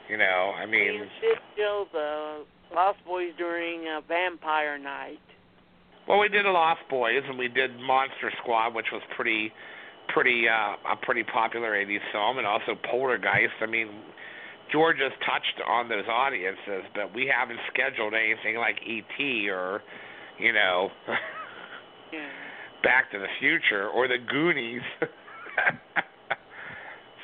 You 0.08 0.16
know, 0.18 0.52
I 0.56 0.64
You 0.64 0.70
mean, 0.70 0.98
did 1.20 1.38
show 1.56 1.86
the 1.92 2.44
Lost 2.74 2.98
Boys 3.04 3.32
during 3.36 3.86
uh, 3.88 4.00
Vampire 4.06 4.78
Night. 4.78 5.18
well, 6.08 6.18
we 6.20 6.28
did 6.28 6.44
Lost 6.46 6.80
Boys 6.88 7.22
and 7.28 7.38
we 7.38 7.48
did 7.48 7.78
Monster 7.80 8.30
Squad, 8.42 8.74
which 8.74 8.86
was 8.92 9.02
pretty, 9.16 9.52
pretty, 10.14 10.44
uh, 10.48 10.92
a 10.92 10.96
pretty 11.02 11.24
popular 11.24 11.72
80s 11.72 11.98
film, 12.12 12.38
and 12.38 12.46
also 12.46 12.74
Poltergeist. 12.88 13.54
I 13.60 13.66
mean, 13.66 13.88
George 14.72 14.98
has 14.98 15.12
touched 15.26 15.60
on 15.68 15.88
those 15.88 16.06
audiences, 16.08 16.86
but 16.94 17.12
we 17.14 17.26
haven't 17.26 17.58
scheduled 17.72 18.14
anything 18.14 18.56
like 18.56 18.76
E.T. 18.86 19.48
or, 19.50 19.82
you 20.39 20.53
know, 20.53 20.91
Yeah. 22.12 22.28
Back 22.82 23.11
to 23.12 23.18
the 23.18 23.26
Future 23.41 23.89
or 23.89 24.07
the 24.07 24.18
Goonies. 24.18 24.82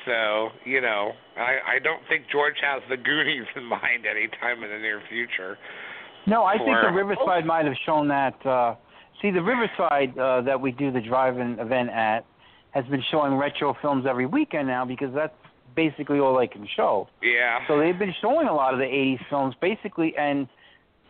so, 0.05 0.49
you 0.65 0.81
know, 0.81 1.11
I, 1.37 1.75
I 1.75 1.79
don't 1.81 2.01
think 2.09 2.25
George 2.31 2.55
has 2.61 2.81
the 2.89 2.97
Goonies 2.97 3.47
in 3.55 3.63
mind 3.63 4.05
anytime 4.05 4.63
in 4.63 4.69
the 4.69 4.79
near 4.79 5.01
future. 5.09 5.57
No, 6.27 6.43
I 6.43 6.57
think 6.57 6.77
the 6.81 6.91
Riverside 6.91 7.45
might 7.45 7.65
have 7.65 7.75
shown 7.85 8.07
that. 8.09 8.45
Uh, 8.45 8.75
see, 9.21 9.31
the 9.31 9.41
Riverside 9.41 10.17
uh, 10.17 10.41
that 10.41 10.59
we 10.59 10.71
do 10.71 10.91
the 10.91 11.01
drive-in 11.01 11.59
event 11.59 11.89
at 11.89 12.25
has 12.71 12.85
been 12.85 13.03
showing 13.11 13.35
retro 13.35 13.75
films 13.81 14.05
every 14.09 14.25
weekend 14.25 14.67
now 14.67 14.85
because 14.85 15.13
that's 15.13 15.35
basically 15.75 16.19
all 16.19 16.37
they 16.37 16.47
can 16.47 16.67
show. 16.75 17.07
Yeah. 17.21 17.59
So 17.67 17.79
they've 17.79 17.97
been 17.97 18.13
showing 18.21 18.47
a 18.47 18.53
lot 18.53 18.73
of 18.73 18.79
the 18.79 18.85
80s 18.85 19.19
films, 19.29 19.55
basically, 19.61 20.13
and 20.17 20.47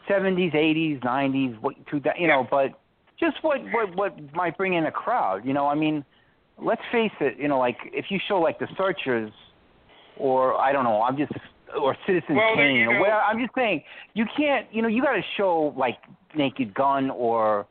70s, 0.10 0.54
80s, 0.54 1.01
90s, 1.01 1.60
what 1.62 1.76
to 1.88 1.99
that, 2.01 2.20
you 2.20 2.28
know, 2.28 2.47
but 2.49 2.80
just 3.20 3.38
what 3.41 3.60
what 3.72 3.95
what 3.95 4.34
might 4.34 4.58
bring 4.58 4.74
in 4.74 4.86
a 4.86 4.91
crowd. 4.91 5.45
You 5.45 5.54
know, 5.54 5.68
I 5.68 5.76
mean, 5.76 6.04
let's 6.58 6.82
face 6.91 7.12
it. 7.20 7.38
You 7.38 7.47
know, 7.47 7.60
like 7.60 7.78
if 7.93 8.06
you 8.10 8.20
show 8.28 8.39
like 8.39 8.60
The 8.60 8.68
Searchers, 8.78 9.32
or 10.18 10.56
I 10.60 10.72
don't 10.72 10.84
know, 10.84 11.01
I'm 11.01 11.18
just 11.18 11.32
or 11.80 11.95
Citizen 12.06 12.36
Well, 12.36 12.56
Kane, 12.56 12.76
you 12.76 12.89
or 12.89 12.93
go. 12.95 13.01
where 13.01 13.22
I'm 13.22 13.39
just 13.39 13.56
saying, 13.56 13.84
you 14.14 14.26
can't. 14.36 14.68
You 14.74 14.82
know, 14.82 14.88
you 14.88 15.01
got 15.01 15.14
to 15.14 15.24
show 15.38 15.74
like 15.78 15.97
Naked 16.36 16.74
Gun 16.74 17.10
or 17.10 17.66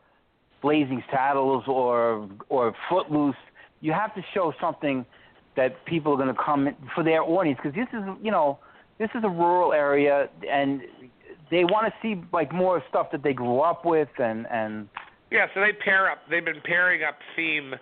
Blazing 0.62 1.02
Saddles 1.10 1.64
or 1.66 2.28
or 2.48 2.74
Footloose. 2.88 3.36
You 3.80 3.92
have 3.92 4.14
to 4.14 4.22
show 4.32 4.52
something 4.60 5.04
that 5.56 5.84
people 5.84 6.12
are 6.12 6.16
going 6.16 6.34
to 6.34 6.40
come 6.42 6.68
in- 6.68 6.76
for 6.94 7.04
their 7.04 7.22
audience 7.22 7.58
because 7.62 7.74
this 7.76 7.88
is 7.92 8.04
you 8.22 8.30
know 8.30 8.58
this 8.98 9.10
is 9.14 9.22
a 9.24 9.28
rural 9.28 9.72
area 9.72 10.28
and 10.50 10.82
they 11.52 11.64
want 11.64 11.84
to 11.86 11.92
see 12.00 12.20
like 12.32 12.50
more 12.50 12.82
stuff 12.88 13.12
that 13.12 13.22
they 13.22 13.34
grew 13.34 13.60
up 13.60 13.84
with 13.84 14.08
and 14.18 14.46
and 14.50 14.88
Yeah, 15.30 15.46
so 15.54 15.60
they 15.60 15.72
pair 15.72 16.10
up. 16.10 16.24
They've 16.28 16.44
been 16.44 16.64
pairing 16.64 17.04
up 17.04 17.18
theme 17.36 17.74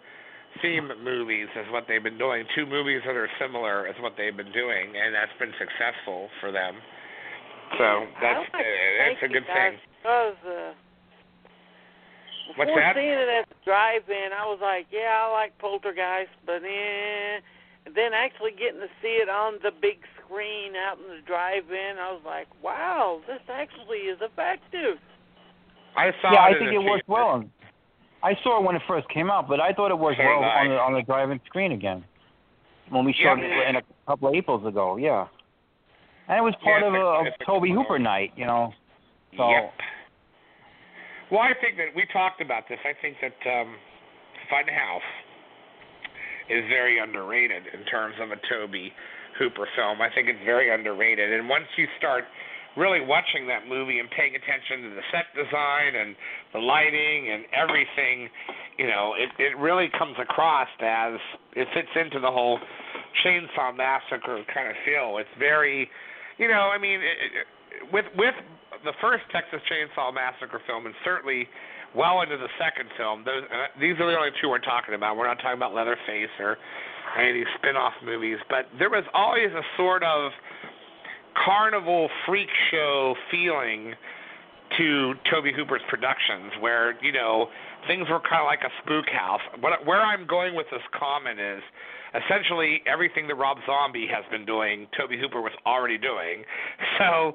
theme 0.60 0.90
movies 1.02 1.46
is 1.54 1.70
what 1.70 1.86
they've 1.86 2.02
been 2.02 2.18
doing. 2.18 2.44
Two 2.54 2.66
movies 2.66 3.00
that 3.06 3.14
are 3.14 3.30
similar 3.40 3.86
is 3.86 3.94
what 4.00 4.14
they've 4.18 4.36
been 4.36 4.52
doing, 4.52 4.92
and 4.98 5.14
that's 5.14 5.32
been 5.38 5.54
successful 5.56 6.28
for 6.40 6.50
them. 6.50 6.74
So 7.78 7.86
that's 8.20 8.42
I 8.52 8.58
like 8.58 8.66
uh, 8.66 8.98
that's 8.98 9.22
a 9.22 9.30
good 9.30 9.46
thing. 9.46 9.78
Because, 10.02 10.40
uh, 10.42 10.74
What's 12.58 12.66
before 12.66 12.82
that? 12.82 12.98
seeing 12.98 13.14
it 13.14 13.30
at 13.30 13.46
the 13.46 13.54
drive-in, 13.62 14.34
I 14.34 14.42
was 14.50 14.58
like, 14.58 14.90
yeah, 14.90 15.22
I 15.22 15.30
like 15.30 15.54
Poltergeist, 15.62 16.34
but 16.44 16.66
eh. 16.66 17.38
And 17.86 17.94
then 17.94 18.10
actually 18.12 18.50
getting 18.50 18.82
to 18.82 18.90
see 19.00 19.22
it 19.22 19.30
on 19.30 19.62
the 19.62 19.70
big 19.70 20.02
screen 20.30 20.72
out 20.76 20.98
in 20.98 21.08
the 21.08 21.20
drive-in, 21.26 21.98
I 21.98 22.12
was 22.12 22.22
like, 22.24 22.46
wow, 22.62 23.20
this 23.26 23.40
actually 23.50 24.06
is 24.08 24.18
effective. 24.20 24.98
I 25.96 26.10
saw 26.22 26.30
it. 26.30 26.34
yeah, 26.34 26.42
I 26.42 26.52
think 26.58 26.72
it 26.72 26.78
worked 26.78 27.08
well. 27.08 27.44
I 28.22 28.34
saw 28.44 28.60
it 28.60 28.64
when 28.64 28.76
it 28.76 28.82
first 28.86 29.08
came 29.08 29.30
out, 29.30 29.48
but 29.48 29.60
I 29.60 29.72
thought 29.72 29.90
it 29.90 29.98
worked 29.98 30.18
So 30.18 30.24
well 30.24 30.40
did 30.40 30.46
on 30.48 30.68
the 30.68 30.76
on 30.78 30.92
the 30.94 31.02
drive-in 31.02 31.40
screen 31.46 31.72
again 31.72 32.04
when 32.90 33.04
we 33.04 33.14
Yeah, 33.18 33.34
it 33.36 33.68
in 33.68 33.76
a 33.76 33.82
couple 34.06 34.28
of 34.28 34.34
Aprils 34.34 34.64
ago. 34.66 34.96
Yeah, 34.96 35.26
and 36.28 36.38
it 36.38 36.42
was 36.42 36.54
part 36.62 36.82
Yeah, 36.82 36.88
of 36.88 36.94
a, 36.94 36.96
it's- 36.98 37.20
of 37.20 37.26
it's 37.26 37.36
a 37.40 37.44
Tobe 37.44 37.62
good 37.62 37.72
Hooper 37.74 37.98
night, 37.98 38.32
you 38.36 38.46
know. 38.46 38.72
So 39.36 39.48
Yep. 39.50 39.72
Well, 41.32 41.40
I 41.40 41.54
think 41.62 41.76
that 41.78 41.94
we 41.94 42.04
talked 42.12 42.40
about 42.40 42.64
this. 42.68 42.78
I 42.84 42.92
think 43.00 43.16
that 43.22 43.38
um, 43.60 43.76
Funhouse 44.50 45.06
is 46.50 46.64
very 46.68 46.98
underrated 46.98 47.62
in 47.72 47.84
terms 47.86 48.16
of 48.20 48.30
a 48.32 48.36
Tobe 48.50 48.90
Hooper 49.40 49.66
film. 49.74 50.04
I 50.04 50.12
think 50.12 50.28
it's 50.28 50.44
very 50.44 50.68
underrated. 50.68 51.32
And 51.32 51.48
once 51.48 51.64
you 51.80 51.88
start 51.96 52.24
really 52.76 53.00
watching 53.00 53.48
that 53.48 53.66
movie 53.66 53.98
and 53.98 54.08
paying 54.12 54.36
attention 54.36 54.84
to 54.84 54.90
the 54.94 55.04
set 55.10 55.32
design 55.32 55.96
and 55.96 56.14
the 56.52 56.60
lighting 56.60 57.32
and 57.32 57.48
everything, 57.56 58.28
you 58.76 58.86
know, 58.86 59.16
it 59.16 59.32
it 59.40 59.56
really 59.56 59.88
comes 59.98 60.14
across 60.20 60.68
as 60.80 61.16
it 61.56 61.66
fits 61.72 61.88
into 61.96 62.20
the 62.20 62.30
whole 62.30 62.60
Chainsaw 63.24 63.74
Massacre 63.74 64.44
kind 64.52 64.68
of 64.68 64.76
feel. 64.84 65.16
It's 65.16 65.34
very, 65.38 65.88
you 66.38 66.48
know, 66.48 66.70
I 66.70 66.78
mean, 66.78 67.00
it, 67.00 67.16
it, 67.32 67.92
with 67.92 68.06
with 68.16 68.36
the 68.84 68.92
first 69.00 69.24
Texas 69.32 69.60
Chainsaw 69.66 70.12
Massacre 70.12 70.60
film, 70.66 70.86
and 70.86 70.94
certainly 71.04 71.48
well 71.94 72.22
into 72.22 72.36
the 72.36 72.48
second 72.54 72.88
film. 72.96 73.24
Those 73.24 73.42
uh, 73.50 73.66
these 73.80 73.98
are 73.98 74.06
the 74.06 74.16
only 74.16 74.30
two 74.40 74.48
we're 74.48 74.62
talking 74.62 74.94
about. 74.94 75.16
We're 75.16 75.26
not 75.26 75.42
talking 75.42 75.58
about 75.58 75.74
Leatherface 75.74 76.30
or 76.38 76.56
any 77.18 77.30
of 77.30 77.34
these 77.34 77.54
spin-off 77.58 77.94
movies, 78.04 78.38
but 78.48 78.66
there 78.78 78.90
was 78.90 79.04
always 79.14 79.50
a 79.52 79.62
sort 79.76 80.02
of 80.02 80.32
carnival 81.34 82.08
freak 82.26 82.48
show 82.70 83.14
feeling 83.30 83.94
to 84.78 85.14
Tobe 85.30 85.52
Hooper's 85.56 85.82
productions, 85.88 86.52
where 86.60 86.94
you 87.02 87.12
know 87.12 87.48
things 87.86 88.08
were 88.08 88.20
kind 88.20 88.42
of 88.42 88.46
like 88.46 88.60
a 88.62 88.72
spook 88.82 89.06
house. 89.10 89.40
What, 89.60 89.84
where 89.86 90.00
I'm 90.00 90.26
going 90.26 90.54
with 90.54 90.66
this 90.70 90.82
comment 90.94 91.40
is 91.40 91.62
essentially 92.14 92.82
everything 92.86 93.26
that 93.28 93.34
Rob 93.34 93.58
Zombie 93.66 94.06
has 94.06 94.24
been 94.30 94.44
doing, 94.44 94.86
Tobe 94.96 95.18
Hooper 95.18 95.40
was 95.40 95.52
already 95.66 95.98
doing. 95.98 96.44
So 96.98 97.34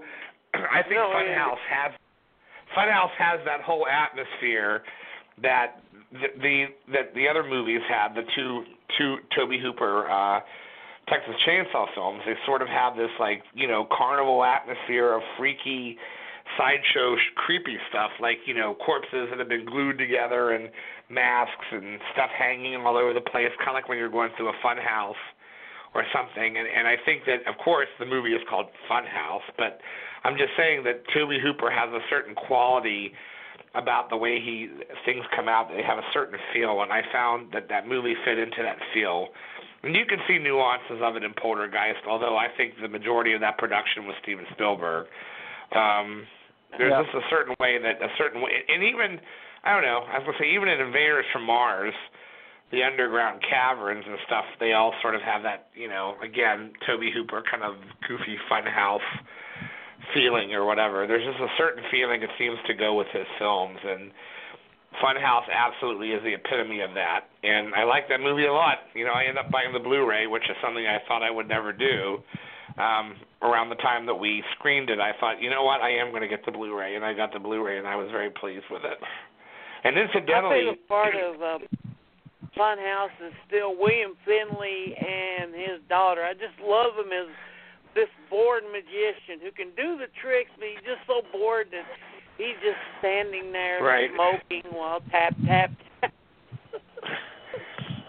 I 0.53 0.83
think 0.83 0.95
No. 0.95 1.11
Funhouse 1.11 1.63
has 1.69 1.91
Funhouse 2.77 3.11
has 3.17 3.39
that 3.45 3.61
whole 3.61 3.85
atmosphere 3.87 4.83
that 5.41 5.81
the, 6.11 6.27
the 6.41 6.65
that 6.93 7.13
the 7.13 7.27
other 7.27 7.43
movies 7.43 7.81
have. 7.89 8.15
The 8.15 8.23
two 8.35 8.63
two 8.97 9.17
Tobe 9.35 9.59
Hooper 9.61 10.09
uh, 10.09 10.39
Texas 11.07 11.35
Chainsaw 11.47 11.85
films. 11.93 12.21
They 12.25 12.33
sort 12.45 12.61
of 12.61 12.67
have 12.67 12.95
this 12.95 13.11
like 13.19 13.43
you 13.53 13.67
know 13.67 13.87
carnival 13.91 14.43
atmosphere 14.43 15.13
of 15.13 15.21
freaky 15.37 15.97
sideshow 16.57 17.15
sh- 17.15 17.33
creepy 17.35 17.77
stuff 17.89 18.11
like 18.19 18.37
you 18.45 18.53
know 18.53 18.75
corpses 18.75 19.27
that 19.29 19.39
have 19.39 19.49
been 19.49 19.65
glued 19.65 19.97
together 19.97 20.51
and 20.51 20.69
masks 21.09 21.65
and 21.71 21.99
stuff 22.13 22.29
hanging 22.37 22.75
all 22.75 22.97
over 22.97 23.13
the 23.13 23.21
place 23.21 23.49
kind 23.59 23.69
of 23.69 23.73
like 23.75 23.89
when 23.89 23.97
you're 23.97 24.09
going 24.09 24.29
through 24.37 24.49
a 24.49 24.57
fun 24.61 24.77
house 24.77 25.19
or 25.93 26.03
something 26.13 26.57
and 26.57 26.67
and 26.67 26.87
I 26.87 26.95
think 27.05 27.25
that 27.25 27.45
of 27.49 27.57
course 27.57 27.87
the 27.99 28.05
movie 28.05 28.33
is 28.33 28.41
called 28.49 28.67
Fun 28.87 29.05
House 29.05 29.45
but 29.57 29.79
I'm 30.23 30.37
just 30.37 30.51
saying 30.57 30.83
that 30.85 31.03
Tobe 31.13 31.41
Hooper 31.41 31.69
has 31.69 31.89
a 31.93 32.01
certain 32.09 32.35
quality 32.35 33.13
about 33.75 34.09
the 34.09 34.17
way 34.17 34.39
he 34.39 34.69
things 35.05 35.23
come 35.35 35.47
out 35.47 35.69
they 35.69 35.83
have 35.83 35.97
a 35.97 36.07
certain 36.13 36.39
feel 36.53 36.81
and 36.81 36.91
I 36.91 37.01
found 37.11 37.51
that 37.53 37.69
that 37.69 37.87
movie 37.87 38.15
fit 38.25 38.37
into 38.39 38.63
that 38.63 38.77
feel 38.93 39.29
And 39.83 39.95
you 39.95 40.05
can 40.05 40.17
see 40.27 40.39
nuances 40.39 40.99
of 41.03 41.15
it 41.15 41.23
in 41.23 41.33
Poltergeist, 41.33 42.09
although 42.09 42.35
I 42.37 42.47
think 42.57 42.73
the 42.81 42.87
majority 42.87 43.33
of 43.33 43.41
that 43.41 43.59
production 43.59 44.07
was 44.07 44.15
Steven 44.23 44.45
Spielberg. 44.53 45.05
Um, 45.77 46.25
there's 46.77 46.91
Yeah. 46.91 47.03
just 47.03 47.13
a 47.13 47.29
certain 47.29 47.53
way 47.59 47.77
that 47.77 48.01
a 48.01 48.09
certain 48.17 48.41
way, 48.41 48.65
and 48.67 48.81
even 48.83 49.21
I 49.63 49.73
don't 49.73 49.83
know. 49.83 50.05
I 50.09 50.17
was 50.17 50.25
gonna 50.25 50.37
say 50.39 50.49
even 50.49 50.69
in 50.69 50.79
Invaders 50.79 51.25
from 51.31 51.43
Mars, 51.43 51.93
the 52.71 52.83
underground 52.83 53.41
caverns 53.43 54.05
and 54.07 54.17
stuff, 54.25 54.45
they 54.59 54.73
all 54.73 54.93
sort 55.01 55.13
of 55.15 55.21
have 55.21 55.43
that, 55.43 55.67
you 55.75 55.87
know, 55.87 56.17
again, 56.21 56.73
Tobe 56.85 57.11
Hooper 57.13 57.41
kind 57.43 57.63
of 57.63 57.75
goofy 58.07 58.37
funhouse 58.49 59.05
feeling 60.13 60.53
or 60.53 60.65
whatever. 60.65 61.07
There's 61.07 61.25
just 61.25 61.39
a 61.39 61.51
certain 61.57 61.83
feeling 61.91 62.21
it 62.21 62.29
seems 62.37 62.57
to 62.67 62.73
go 62.73 62.95
with 62.95 63.07
his 63.13 63.25
films, 63.39 63.79
and 63.83 64.11
Funhouse 65.03 65.47
absolutely 65.51 66.11
is 66.11 66.23
the 66.23 66.33
epitome 66.33 66.81
of 66.81 66.93
that. 66.93 67.27
And 67.43 67.73
I 67.73 67.83
like 67.83 68.07
that 68.09 68.19
movie 68.19 68.45
a 68.45 68.53
lot. 68.53 68.77
You 68.93 69.05
know, 69.05 69.11
I 69.11 69.23
ended 69.23 69.43
up 69.43 69.51
buying 69.51 69.73
the 69.73 69.79
Blu-ray, 69.79 70.27
which 70.27 70.43
is 70.49 70.55
something 70.63 70.85
I 70.85 70.99
thought 71.07 71.23
I 71.23 71.31
would 71.31 71.47
never 71.47 71.73
do. 71.73 72.19
Um, 72.77 73.15
around 73.41 73.69
the 73.69 73.75
time 73.75 74.05
that 74.05 74.15
we 74.15 74.43
screened 74.57 74.89
it, 74.89 74.99
I 74.99 75.11
thought, 75.19 75.41
you 75.41 75.49
know 75.49 75.63
what, 75.63 75.81
I 75.81 75.91
am 75.91 76.09
going 76.09 76.23
to 76.23 76.27
get 76.27 76.45
the 76.45 76.51
Blu-ray, 76.51 76.95
and 76.95 77.05
I 77.05 77.13
got 77.13 77.31
the 77.31 77.39
Blu-ray, 77.39 77.77
and 77.77 77.87
I 77.87 77.95
was 77.95 78.09
very 78.11 78.29
pleased 78.29 78.65
with 78.71 78.83
it. 78.83 78.97
And 79.83 79.95
My 79.95 80.01
incidentally, 80.01 80.59
favorite 80.65 80.87
part 80.87 81.15
of 81.15 81.41
uh, 81.41 81.59
Funhouse 82.57 83.15
is 83.25 83.33
still 83.47 83.77
William 83.77 84.13
Finley 84.25 84.95
and 84.97 85.53
his 85.53 85.79
daughter. 85.87 86.23
I 86.23 86.33
just 86.33 86.57
love 86.59 86.97
him 86.97 87.11
as 87.11 87.27
this 87.95 88.11
bored 88.29 88.63
magician 88.69 89.39
who 89.41 89.51
can 89.51 89.71
do 89.75 89.97
the 89.97 90.11
tricks, 90.21 90.51
but 90.59 90.67
he's 90.67 90.83
just 90.83 91.01
so 91.07 91.23
bored 91.31 91.67
that 91.71 91.87
he's 92.37 92.59
just 92.61 92.77
standing 92.99 93.51
there 93.51 93.81
Right. 93.81 94.11
smoking 94.13 94.67
while 94.71 94.99
tap 95.09 95.33
tap 95.47 95.71
tap. 96.01 96.11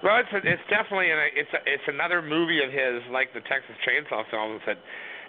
Well, 0.03 0.19
it's 0.23 0.31
a, 0.31 0.39
it's 0.45 0.63
definitely 0.71 1.11
an, 1.11 1.19
it's 1.35 1.51
a, 1.55 1.61
it's 1.67 1.83
another 1.89 2.21
movie 2.23 2.63
of 2.63 2.71
his, 2.71 3.03
like 3.11 3.33
the 3.35 3.41
Texas 3.41 3.75
Chainsaw 3.83 4.23
films, 4.31 4.61
that 4.67 4.77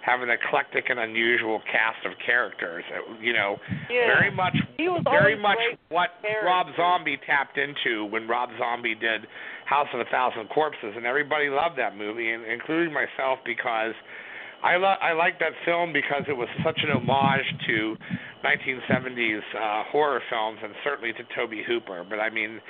have 0.06 0.22
an 0.22 0.30
eclectic 0.30 0.86
and 0.90 1.00
unusual 1.00 1.60
cast 1.66 2.04
of 2.06 2.12
characters. 2.24 2.84
You 3.20 3.32
know, 3.32 3.56
Yeah. 3.90 4.06
very 4.06 4.30
much, 4.30 4.54
very 5.10 5.34
much 5.36 5.58
what 5.88 6.10
character. 6.22 6.46
Rob 6.46 6.66
Zombie 6.76 7.18
tapped 7.26 7.58
into 7.58 8.04
when 8.06 8.28
Rob 8.28 8.50
Zombie 8.58 8.94
did 8.94 9.26
House 9.66 9.88
of 9.92 10.00
a 10.00 10.04
Thousand 10.10 10.48
Corpses, 10.50 10.94
and 10.96 11.04
everybody 11.06 11.48
loved 11.48 11.76
that 11.78 11.96
movie, 11.96 12.30
and 12.30 12.44
including 12.44 12.92
myself 12.92 13.40
because 13.44 13.94
I 14.62 14.76
lo- 14.76 14.98
I 15.00 15.12
like 15.12 15.38
that 15.38 15.52
film 15.64 15.92
because 15.92 16.24
it 16.28 16.36
was 16.36 16.48
such 16.64 16.80
an 16.82 16.90
homage 16.90 17.46
to 17.68 17.96
1970s 18.44 19.38
uh, 19.38 19.84
horror 19.90 20.20
films 20.30 20.58
and 20.62 20.72
certainly 20.84 21.12
to 21.12 21.22
Tobe 21.36 21.64
Hooper. 21.66 22.04
But 22.08 22.18
I 22.18 22.30
mean, 22.30 22.60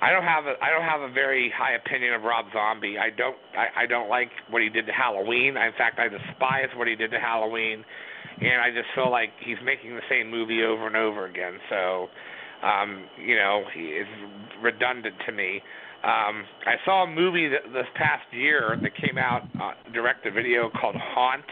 I 0.00 0.10
don't 0.10 0.24
have 0.24 0.46
a 0.46 0.54
I 0.62 0.70
don't 0.70 0.88
have 0.88 1.00
a 1.00 1.12
very 1.12 1.52
high 1.56 1.74
opinion 1.74 2.14
of 2.14 2.22
Rob 2.22 2.46
Zombie. 2.52 2.96
I 2.98 3.10
don't 3.10 3.36
I, 3.56 3.84
I 3.84 3.86
don't 3.86 4.08
like 4.08 4.30
what 4.50 4.62
he 4.62 4.68
did 4.68 4.86
to 4.86 4.92
Halloween. 4.92 5.56
In 5.56 5.72
fact, 5.76 5.98
I 5.98 6.08
despise 6.08 6.68
what 6.76 6.88
he 6.88 6.96
did 6.96 7.10
to 7.12 7.20
Halloween, 7.20 7.84
and 8.40 8.60
I 8.60 8.70
just 8.70 8.88
feel 8.94 9.10
like 9.10 9.30
he's 9.44 9.60
making 9.64 9.94
the 9.94 10.06
same 10.10 10.30
movie 10.30 10.64
over 10.64 10.86
and 10.86 10.96
over 10.96 11.26
again. 11.26 11.58
So, 11.70 12.08
um, 12.66 13.04
you 13.20 13.36
know, 13.36 13.64
he 13.72 13.96
is 13.96 14.08
redundant 14.62 15.14
to 15.26 15.32
me. 15.32 15.62
Um, 16.04 16.44
I 16.68 16.76
saw 16.84 17.04
a 17.04 17.10
movie 17.10 17.48
that, 17.48 17.72
this 17.72 17.88
past 17.96 18.28
year 18.30 18.76
that 18.82 18.92
came 19.00 19.16
out 19.16 19.48
uh, 19.56 19.72
direct 19.92 20.24
to 20.24 20.30
video 20.30 20.68
called 20.68 20.96
Haunt. 21.00 21.48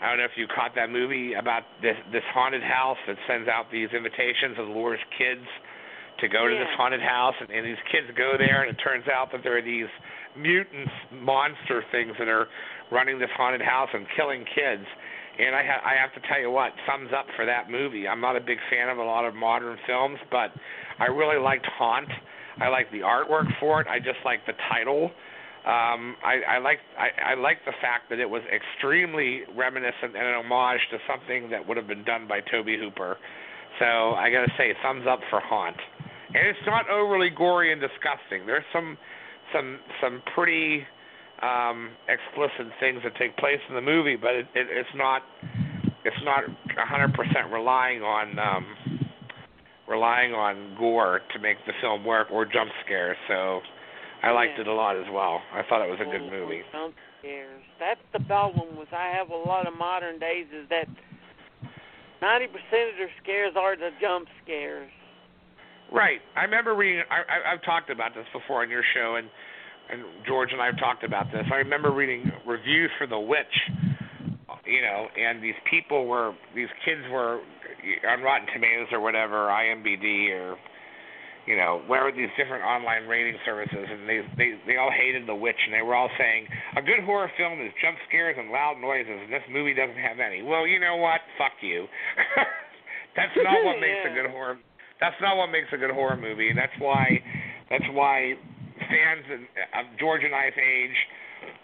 I 0.00 0.10
don't 0.10 0.18
know 0.18 0.30
if 0.30 0.38
you 0.38 0.46
caught 0.46 0.76
that 0.76 0.90
movie 0.90 1.34
about 1.34 1.62
this 1.82 1.96
this 2.12 2.22
haunted 2.30 2.62
house 2.62 2.98
that 3.08 3.16
sends 3.26 3.48
out 3.48 3.66
these 3.72 3.88
invitations 3.90 4.54
and 4.58 4.74
lures 4.74 5.02
kids 5.18 5.42
to 6.20 6.28
go 6.28 6.46
to 6.46 6.54
this 6.54 6.70
haunted 6.78 7.02
house, 7.02 7.34
and, 7.40 7.50
and 7.50 7.66
these 7.66 7.80
kids 7.90 8.06
go 8.16 8.38
there, 8.38 8.62
and 8.62 8.70
it 8.70 8.78
turns 8.78 9.04
out 9.10 9.32
that 9.32 9.42
there 9.42 9.58
are 9.58 9.62
these 9.62 9.90
mutants, 10.38 10.92
monster 11.10 11.82
things 11.90 12.14
that 12.18 12.28
are 12.28 12.46
running 12.92 13.18
this 13.18 13.30
haunted 13.36 13.62
house 13.62 13.88
and 13.92 14.06
killing 14.16 14.44
kids. 14.54 14.86
And 15.34 15.50
I, 15.50 15.66
ha- 15.66 15.82
I 15.82 15.98
have 15.98 16.14
to 16.14 16.22
tell 16.28 16.38
you 16.38 16.50
what, 16.50 16.70
thumbs 16.86 17.10
up 17.10 17.26
for 17.34 17.44
that 17.44 17.68
movie. 17.68 18.06
I'm 18.06 18.20
not 18.20 18.36
a 18.36 18.40
big 18.40 18.58
fan 18.70 18.88
of 18.88 18.98
a 18.98 19.02
lot 19.02 19.24
of 19.24 19.34
modern 19.34 19.76
films, 19.86 20.18
but 20.30 20.54
I 21.00 21.06
really 21.06 21.42
liked 21.42 21.66
Haunt. 21.74 22.08
I 22.60 22.68
like 22.68 22.90
the 22.92 23.00
artwork 23.00 23.46
for 23.58 23.80
it. 23.80 23.86
I 23.86 23.98
just 23.98 24.18
like 24.24 24.44
the 24.46 24.52
title. 24.70 25.10
Um, 25.64 26.16
I, 26.20 26.56
I 26.56 26.58
like 26.58 26.78
I, 26.98 27.32
I 27.32 27.34
like 27.34 27.64
the 27.64 27.72
fact 27.80 28.10
that 28.10 28.18
it 28.18 28.28
was 28.28 28.42
extremely 28.52 29.42
reminiscent 29.56 30.12
and 30.14 30.26
an 30.26 30.44
homage 30.44 30.80
to 30.90 30.98
something 31.08 31.48
that 31.50 31.66
would 31.66 31.76
have 31.76 31.86
been 31.86 32.04
done 32.04 32.28
by 32.28 32.40
Tobe 32.40 32.76
Hooper. 32.78 33.16
So 33.78 34.12
I 34.14 34.30
gotta 34.30 34.52
say, 34.58 34.74
thumbs 34.82 35.06
up 35.08 35.20
for 35.30 35.40
Haunt. 35.40 35.76
And 36.34 36.46
it's 36.46 36.66
not 36.66 36.90
overly 36.90 37.30
gory 37.30 37.72
and 37.72 37.80
disgusting. 37.80 38.46
There's 38.46 38.66
some 38.72 38.98
some 39.54 39.78
some 40.02 40.22
pretty 40.34 40.84
um, 41.42 41.90
explicit 42.08 42.72
things 42.78 43.00
that 43.04 43.16
take 43.16 43.36
place 43.38 43.60
in 43.68 43.74
the 43.74 43.80
movie, 43.80 44.16
but 44.16 44.34
it, 44.34 44.46
it, 44.54 44.66
it's 44.70 44.94
not 44.94 45.22
it's 46.04 46.22
not 46.24 46.44
100% 46.76 47.52
relying 47.52 48.02
on 48.02 48.38
um, 48.38 48.66
relying 49.88 50.32
on 50.32 50.76
gore 50.78 51.20
to 51.32 51.38
make 51.38 51.56
the 51.66 51.72
film 51.80 52.04
work 52.04 52.28
or 52.30 52.44
jump 52.44 52.70
scares. 52.84 53.16
So 53.28 53.60
I 54.22 54.30
liked 54.30 54.54
Yeah. 54.56 54.62
it 54.62 54.66
a 54.68 54.72
lot 54.72 54.96
as 54.96 55.08
well. 55.10 55.42
I 55.52 55.62
thought 55.62 55.82
it 55.82 55.90
was 55.90 56.00
a 56.00 56.04
good 56.04 56.30
movie. 56.30 56.62
Jump 56.72 56.94
scares. 57.20 57.62
That's 57.78 58.00
the 58.12 58.20
problem 58.20 58.76
with 58.76 58.92
I 58.92 59.08
have 59.08 59.30
a 59.30 59.36
lot 59.36 59.66
of 59.66 59.76
modern 59.76 60.18
days 60.18 60.46
is 60.52 60.68
that 60.70 60.88
ninety 62.22 62.46
percent 62.46 62.90
of 62.92 62.96
their 62.96 63.10
scares 63.22 63.52
are 63.56 63.76
the 63.76 63.90
jump 64.00 64.28
scares. 64.42 64.90
Right. 65.92 66.20
I 66.34 66.42
remember 66.42 66.74
reading. 66.74 67.04
I, 67.10 67.20
I, 67.28 67.52
I've 67.52 67.62
talked 67.62 67.90
about 67.90 68.14
this 68.14 68.26
before 68.32 68.62
on 68.62 68.70
your 68.70 68.82
show, 68.94 69.16
and 69.16 69.28
and 69.90 70.02
George 70.26 70.50
and 70.52 70.62
I 70.62 70.66
have 70.66 70.78
talked 70.78 71.04
about 71.04 71.30
this. 71.30 71.44
I 71.52 71.56
remember 71.56 71.90
reading 71.90 72.32
reviews 72.46 72.90
for 72.98 73.06
The 73.06 73.18
Witch. 73.20 73.70
You 74.66 74.80
know, 74.80 75.08
and 75.18 75.42
these 75.42 75.54
people 75.68 76.06
were 76.06 76.32
these 76.54 76.68
kids 76.86 77.02
were 77.10 77.40
on 78.08 78.22
Rotten 78.22 78.48
Tomatoes 78.52 78.88
or 78.92 79.00
whatever, 79.00 79.48
IMDb 79.48 80.30
or 80.30 80.56
you 81.46 81.56
know, 81.56 81.84
where 81.86 82.08
these 82.08 82.32
different 82.40 82.64
online 82.64 83.04
rating 83.04 83.36
services, 83.44 83.84
and 83.84 84.08
they 84.08 84.24
they 84.36 84.56
they 84.66 84.76
all 84.80 84.90
hated 84.90 85.28
The 85.28 85.36
Witch, 85.36 85.60
and 85.68 85.76
they 85.76 85.84
were 85.84 85.94
all 85.94 86.08
saying 86.16 86.48
a 86.76 86.82
good 86.82 87.04
horror 87.04 87.30
film 87.36 87.60
is 87.60 87.72
jump 87.84 87.96
scares 88.08 88.36
and 88.38 88.48
loud 88.48 88.80
noises, 88.80 89.12
and 89.12 89.28
this 89.28 89.44
movie 89.52 89.76
doesn't 89.76 90.00
have 90.00 90.20
any. 90.24 90.40
Well, 90.40 90.66
you 90.66 90.80
know 90.80 90.96
what? 90.96 91.20
Fuck 91.36 91.60
you. 91.60 91.84
That's 93.16 93.36
not 93.36 93.60
what 93.62 93.76
makes 93.78 94.02
a 94.08 94.12
good 94.18 94.30
horror. 94.32 94.56
That's 95.00 95.20
not 95.20 95.36
what 95.36 95.52
makes 95.52 95.68
a 95.72 95.76
good 95.76 95.92
horror 95.92 96.16
movie, 96.16 96.48
and 96.48 96.58
that's 96.58 96.74
why 96.78 97.20
that's 97.68 97.86
why 97.92 98.34
fans 98.88 99.26
of 99.28 99.40
of 99.76 99.84
George 100.00 100.24
and 100.24 100.34
I's 100.34 100.56
age, 100.56 100.96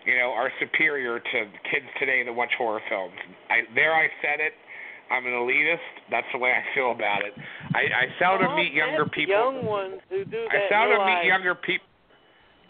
you 0.05 0.19
know, 0.19 0.31
are 0.31 0.53
superior 0.61 1.19
to 1.19 1.39
kids 1.73 1.89
today 1.99 2.23
that 2.23 2.33
watch 2.33 2.53
horror 2.59 2.83
films. 2.91 3.17
I 3.49 3.65
there 3.75 3.95
I 3.95 4.13
said 4.21 4.45
it. 4.45 4.53
I'm 5.11 5.27
an 5.27 5.33
elitist. 5.33 5.83
That's 6.11 6.27
the 6.33 6.39
way 6.39 6.51
I 6.51 6.63
feel 6.75 6.93
about 6.93 7.23
it. 7.27 7.35
I, 7.75 8.07
I 8.07 8.07
seldom 8.19 8.55
meet 8.57 8.73
younger 8.73 9.07
people. 9.07 9.35
Young 9.35 9.67
ones 9.67 10.01
who 10.09 10.25
do 10.25 10.47
that. 10.51 10.55
I 10.55 10.69
seldom 10.71 11.07
meet 11.07 11.27
younger 11.27 11.55
people 11.55 11.87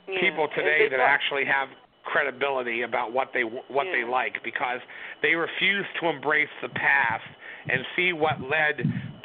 yeah, 0.08 0.20
people 0.20 0.48
today 0.56 0.88
that 0.90 0.96
talk- 0.96 1.08
actually 1.08 1.44
have 1.44 1.68
credibility 2.04 2.82
about 2.82 3.12
what 3.12 3.28
they 3.32 3.42
what 3.42 3.86
they 3.92 4.08
like 4.08 4.42
because 4.42 4.80
they 5.22 5.34
refuse 5.34 5.86
to 6.00 6.08
embrace 6.08 6.48
the 6.62 6.68
past 6.70 7.28
and 7.68 7.84
see 7.94 8.12
what 8.12 8.40
led 8.40 8.82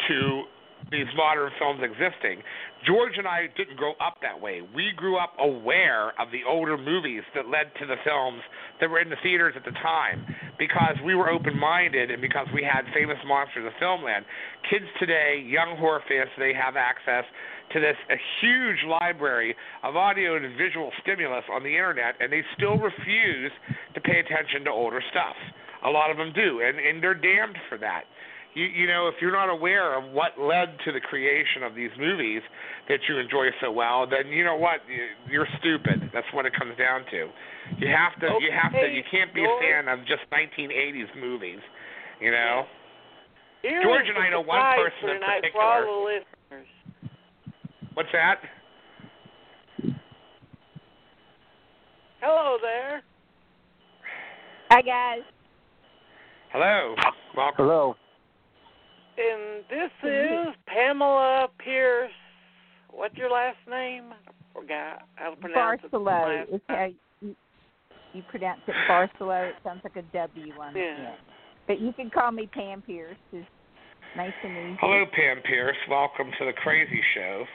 to 0.07 0.43
these 0.91 1.07
modern 1.15 1.49
films 1.57 1.81
existing. 1.81 2.43
George 2.85 3.17
and 3.17 3.27
I 3.27 3.49
didn't 3.57 3.77
grow 3.77 3.93
up 3.97 4.21
that 4.21 4.39
way. 4.39 4.61
We 4.61 4.93
grew 4.95 5.17
up 5.17 5.33
aware 5.39 6.13
of 6.21 6.29
the 6.31 6.45
older 6.47 6.77
movies 6.77 7.23
that 7.33 7.49
led 7.49 7.73
to 7.81 7.85
the 7.85 7.97
films 8.05 8.41
that 8.79 8.89
were 8.89 8.99
in 8.99 9.09
the 9.09 9.17
theaters 9.23 9.53
at 9.57 9.65
the 9.65 9.73
time 9.81 10.21
because 10.59 10.95
we 11.03 11.15
were 11.15 11.29
open-minded 11.29 12.11
and 12.11 12.21
because 12.21 12.47
we 12.53 12.61
had 12.61 12.85
famous 12.93 13.17
monsters 13.25 13.65
of 13.65 13.73
filmland. 13.81 14.21
Kids 14.69 14.85
today, 14.99 15.41
young 15.41 15.77
horror 15.77 16.03
fans 16.07 16.29
today 16.37 16.53
have 16.53 16.75
access 16.75 17.25
to 17.73 17.79
this 17.79 17.97
a 18.11 18.19
huge 18.41 18.85
library 18.87 19.55
of 19.83 19.95
audio 19.95 20.37
and 20.37 20.45
visual 20.57 20.91
stimulus 21.01 21.43
on 21.51 21.63
the 21.63 21.73
internet 21.73 22.13
and 22.19 22.31
they 22.31 22.43
still 22.55 22.77
refuse 22.77 23.51
to 23.95 24.01
pay 24.01 24.19
attention 24.19 24.63
to 24.65 24.69
older 24.69 25.01
stuff. 25.09 25.35
A 25.85 25.89
lot 25.89 26.11
of 26.11 26.17
them 26.17 26.31
do 26.33 26.61
and 26.61 26.77
and 26.77 27.01
they're 27.01 27.17
damned 27.17 27.57
for 27.67 27.77
that 27.79 28.05
you 28.55 28.65
you 28.65 28.87
know 28.87 29.07
if 29.07 29.15
you're 29.21 29.31
not 29.35 29.49
aware 29.49 29.93
of 29.97 30.11
what 30.11 30.31
led 30.39 30.77
to 30.85 30.91
the 30.91 30.99
creation 30.99 31.61
of 31.63 31.75
these 31.75 31.91
movies 31.99 32.41
that 32.89 32.99
you 33.07 33.17
enjoy 33.19 33.47
so 33.61 33.71
well 33.71 34.07
then 34.07 34.27
you 34.31 34.43
know 34.43 34.55
what 34.55 34.79
You- 34.87 35.15
you're 35.29 35.47
stupid 35.59 36.09
that's 36.13 36.27
what 36.33 36.45
it 36.45 36.53
comes 36.57 36.75
down 36.77 37.05
to 37.11 37.29
you 37.77 37.87
have 37.89 38.17
to 38.21 38.27
you 38.41 38.51
have 38.51 38.71
to 38.73 38.87
you 38.89 39.03
can't 39.11 39.33
be 39.33 39.43
a 39.43 39.53
fan 39.59 39.87
of 39.87 39.99
just 40.07 40.23
1980s 40.31 41.09
movies 41.19 41.59
you 42.19 42.31
know 42.31 42.65
Here 43.61 43.81
George 43.83 44.07
and 44.07 44.17
I 44.17 44.29
know 44.29 44.41
one 44.41 44.61
person 44.75 44.97
for 45.01 45.09
in 45.15 45.21
tonight 45.21 45.43
for 45.51 45.61
all 45.61 45.81
particular. 45.81 45.85
the 45.85 46.55
listeners. 46.55 46.67
what's 47.93 48.11
that 48.13 48.39
Hello 52.21 52.57
there. 52.61 53.03
Hi 54.71 54.81
guys. 54.81 55.21
hello 56.51 56.95
welcome 57.35 57.65
Hello. 57.65 57.95
And 59.17 59.63
this 59.69 59.91
is 60.03 60.55
Pamela 60.67 61.47
Pierce. 61.63 62.11
What's 62.91 63.15
your 63.15 63.31
last 63.31 63.57
name? 63.69 64.11
I 64.11 64.59
forgot 64.59 65.03
how 65.15 65.29
to 65.31 65.35
pronounce 65.37 65.81
it. 65.83 65.91
Barcelona. 65.91 66.35
Last 66.39 66.49
It's 66.51 66.63
how 66.67 66.87
you, 67.21 67.35
you 68.13 68.23
pronounce 68.29 68.59
it 68.67 68.75
Barcelo. 68.89 69.49
It 69.49 69.55
sounds 69.63 69.81
like 69.83 69.95
a 69.95 70.01
W 70.01 70.53
on 70.61 70.73
the 70.73 70.79
Yeah. 70.79 70.85
end. 70.97 71.17
But 71.67 71.79
you 71.79 71.93
can 71.93 72.09
call 72.09 72.31
me 72.31 72.47
Pam 72.47 72.81
Pierce. 72.81 73.17
It's 73.31 73.47
nice 74.17 74.33
and 74.43 74.51
easy. 74.51 74.77
Hello, 74.81 75.05
Pam 75.13 75.41
Pierce. 75.43 75.77
Welcome 75.89 76.31
to 76.37 76.45
the 76.45 76.53
Crazy 76.53 77.01
Show. 77.13 77.45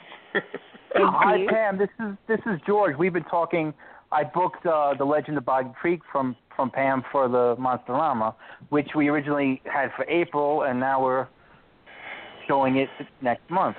Hi. 0.95 1.45
Pam. 1.47 1.77
This 1.77 1.89
is 1.99 2.15
this 2.27 2.39
is 2.47 2.59
George. 2.65 2.95
We've 2.97 3.13
been 3.13 3.23
talking. 3.25 3.73
I 4.11 4.23
booked 4.25 4.65
uh, 4.65 4.93
the 4.97 5.05
Legend 5.05 5.37
of 5.37 5.45
Boggy 5.45 5.69
Creek 5.79 6.01
from 6.11 6.35
from 6.55 6.69
Pam 6.71 7.03
for 7.11 7.27
the 7.29 7.55
Monsterama, 7.57 8.33
which 8.69 8.89
we 8.95 9.07
originally 9.09 9.61
had 9.71 9.91
for 9.95 10.05
April, 10.09 10.63
and 10.63 10.79
now 10.79 11.01
we're 11.03 11.27
showing 12.47 12.77
it 12.77 12.89
next 13.21 13.49
month. 13.49 13.77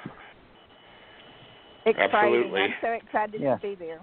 Exciting. 1.84 2.10
Absolutely. 2.14 2.60
I'm 2.60 2.74
so 2.80 2.88
excited 2.92 3.40
Yeah. 3.40 3.56
to 3.56 3.62
be 3.62 3.74
there. 3.74 4.00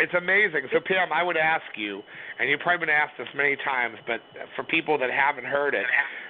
It's 0.00 0.14
amazing. 0.14 0.62
So, 0.72 0.80
Pam, 0.80 1.12
I 1.12 1.22
would 1.22 1.36
ask 1.36 1.64
you, 1.76 2.00
and 2.38 2.48
you've 2.48 2.60
probably 2.60 2.86
been 2.86 2.94
asked 2.94 3.18
this 3.18 3.28
many 3.34 3.56
times, 3.56 3.98
but 4.06 4.20
for 4.56 4.64
people 4.64 4.96
that 4.96 5.10
haven't 5.10 5.44
heard 5.44 5.74
it, 5.74 5.84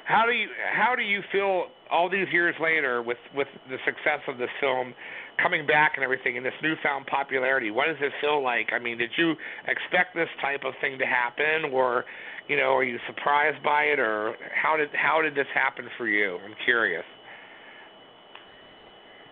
how 0.05 0.27
do 0.27 0.33
you 0.33 0.49
how 0.73 0.97
do 0.97 1.03
you 1.03 1.23
feel 1.31 1.67
all 1.89 2.11
these 2.11 2.27
years 2.33 2.55
later 2.61 3.01
with 3.01 3.19
with 3.35 3.47
the 3.69 3.79
success 3.85 4.19
of 4.27 4.39
this 4.39 4.51
film 4.59 4.93
coming 5.41 5.67
back 5.67 5.93
and 5.95 6.03
everything 6.03 6.37
and 6.37 6.45
this 6.45 6.55
newfound 6.63 7.07
popularity? 7.07 7.71
What 7.71 7.87
does 7.87 8.01
it 8.01 8.13
feel 8.21 8.43
like? 8.43 8.73
I 8.73 8.81
mean, 8.81 8.99
did 8.99 9.11
you 9.17 9.35
expect 9.69 10.17
this 10.17 10.29
type 10.43 10.65
of 10.65 10.75
thing 10.81 10.99
to 10.99 11.07
happen, 11.07 11.71
or 11.73 12.05
you 12.51 12.57
know, 12.57 12.75
are 12.75 12.83
you 12.83 12.99
surprised 13.07 13.63
by 13.63 13.83
it, 13.85 14.01
or 14.01 14.35
how 14.53 14.77
did 14.77 14.89
how 14.93 15.23
did 15.23 15.37
this 15.37 15.47
happen 15.55 15.85
for 15.97 16.09
you? 16.09 16.37
I'm 16.45 16.57
curious. 16.65 17.05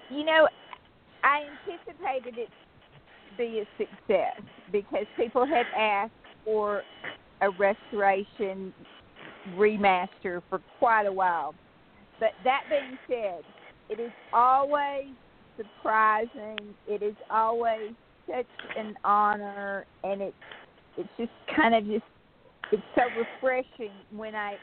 You 0.08 0.24
know, 0.24 0.48
I 1.24 1.48
anticipated 1.66 2.38
it 2.38 2.48
to 2.48 3.36
be 3.36 3.58
a 3.58 3.66
success 3.76 4.40
because 4.70 5.04
people 5.16 5.44
had 5.44 5.66
asked 5.76 6.12
for 6.44 6.84
a 7.40 7.50
restoration 7.50 8.72
remaster 9.56 10.40
for 10.48 10.60
quite 10.78 11.06
a 11.06 11.12
while. 11.12 11.56
But 12.20 12.30
that 12.44 12.62
being 12.70 12.98
said, 13.08 13.42
it 13.90 14.00
is 14.00 14.12
always 14.32 15.06
surprising. 15.56 16.56
It 16.86 17.02
is 17.02 17.16
always 17.30 17.90
such 18.28 18.46
an 18.76 18.94
honor, 19.02 19.86
and 20.04 20.22
it's 20.22 20.36
it's 20.96 21.08
just 21.18 21.32
kind 21.56 21.74
of 21.74 21.84
just 21.84 22.04
it's 22.70 22.82
so 22.94 23.10
refreshing 23.14 23.92
when 24.10 24.34
I 24.34 24.58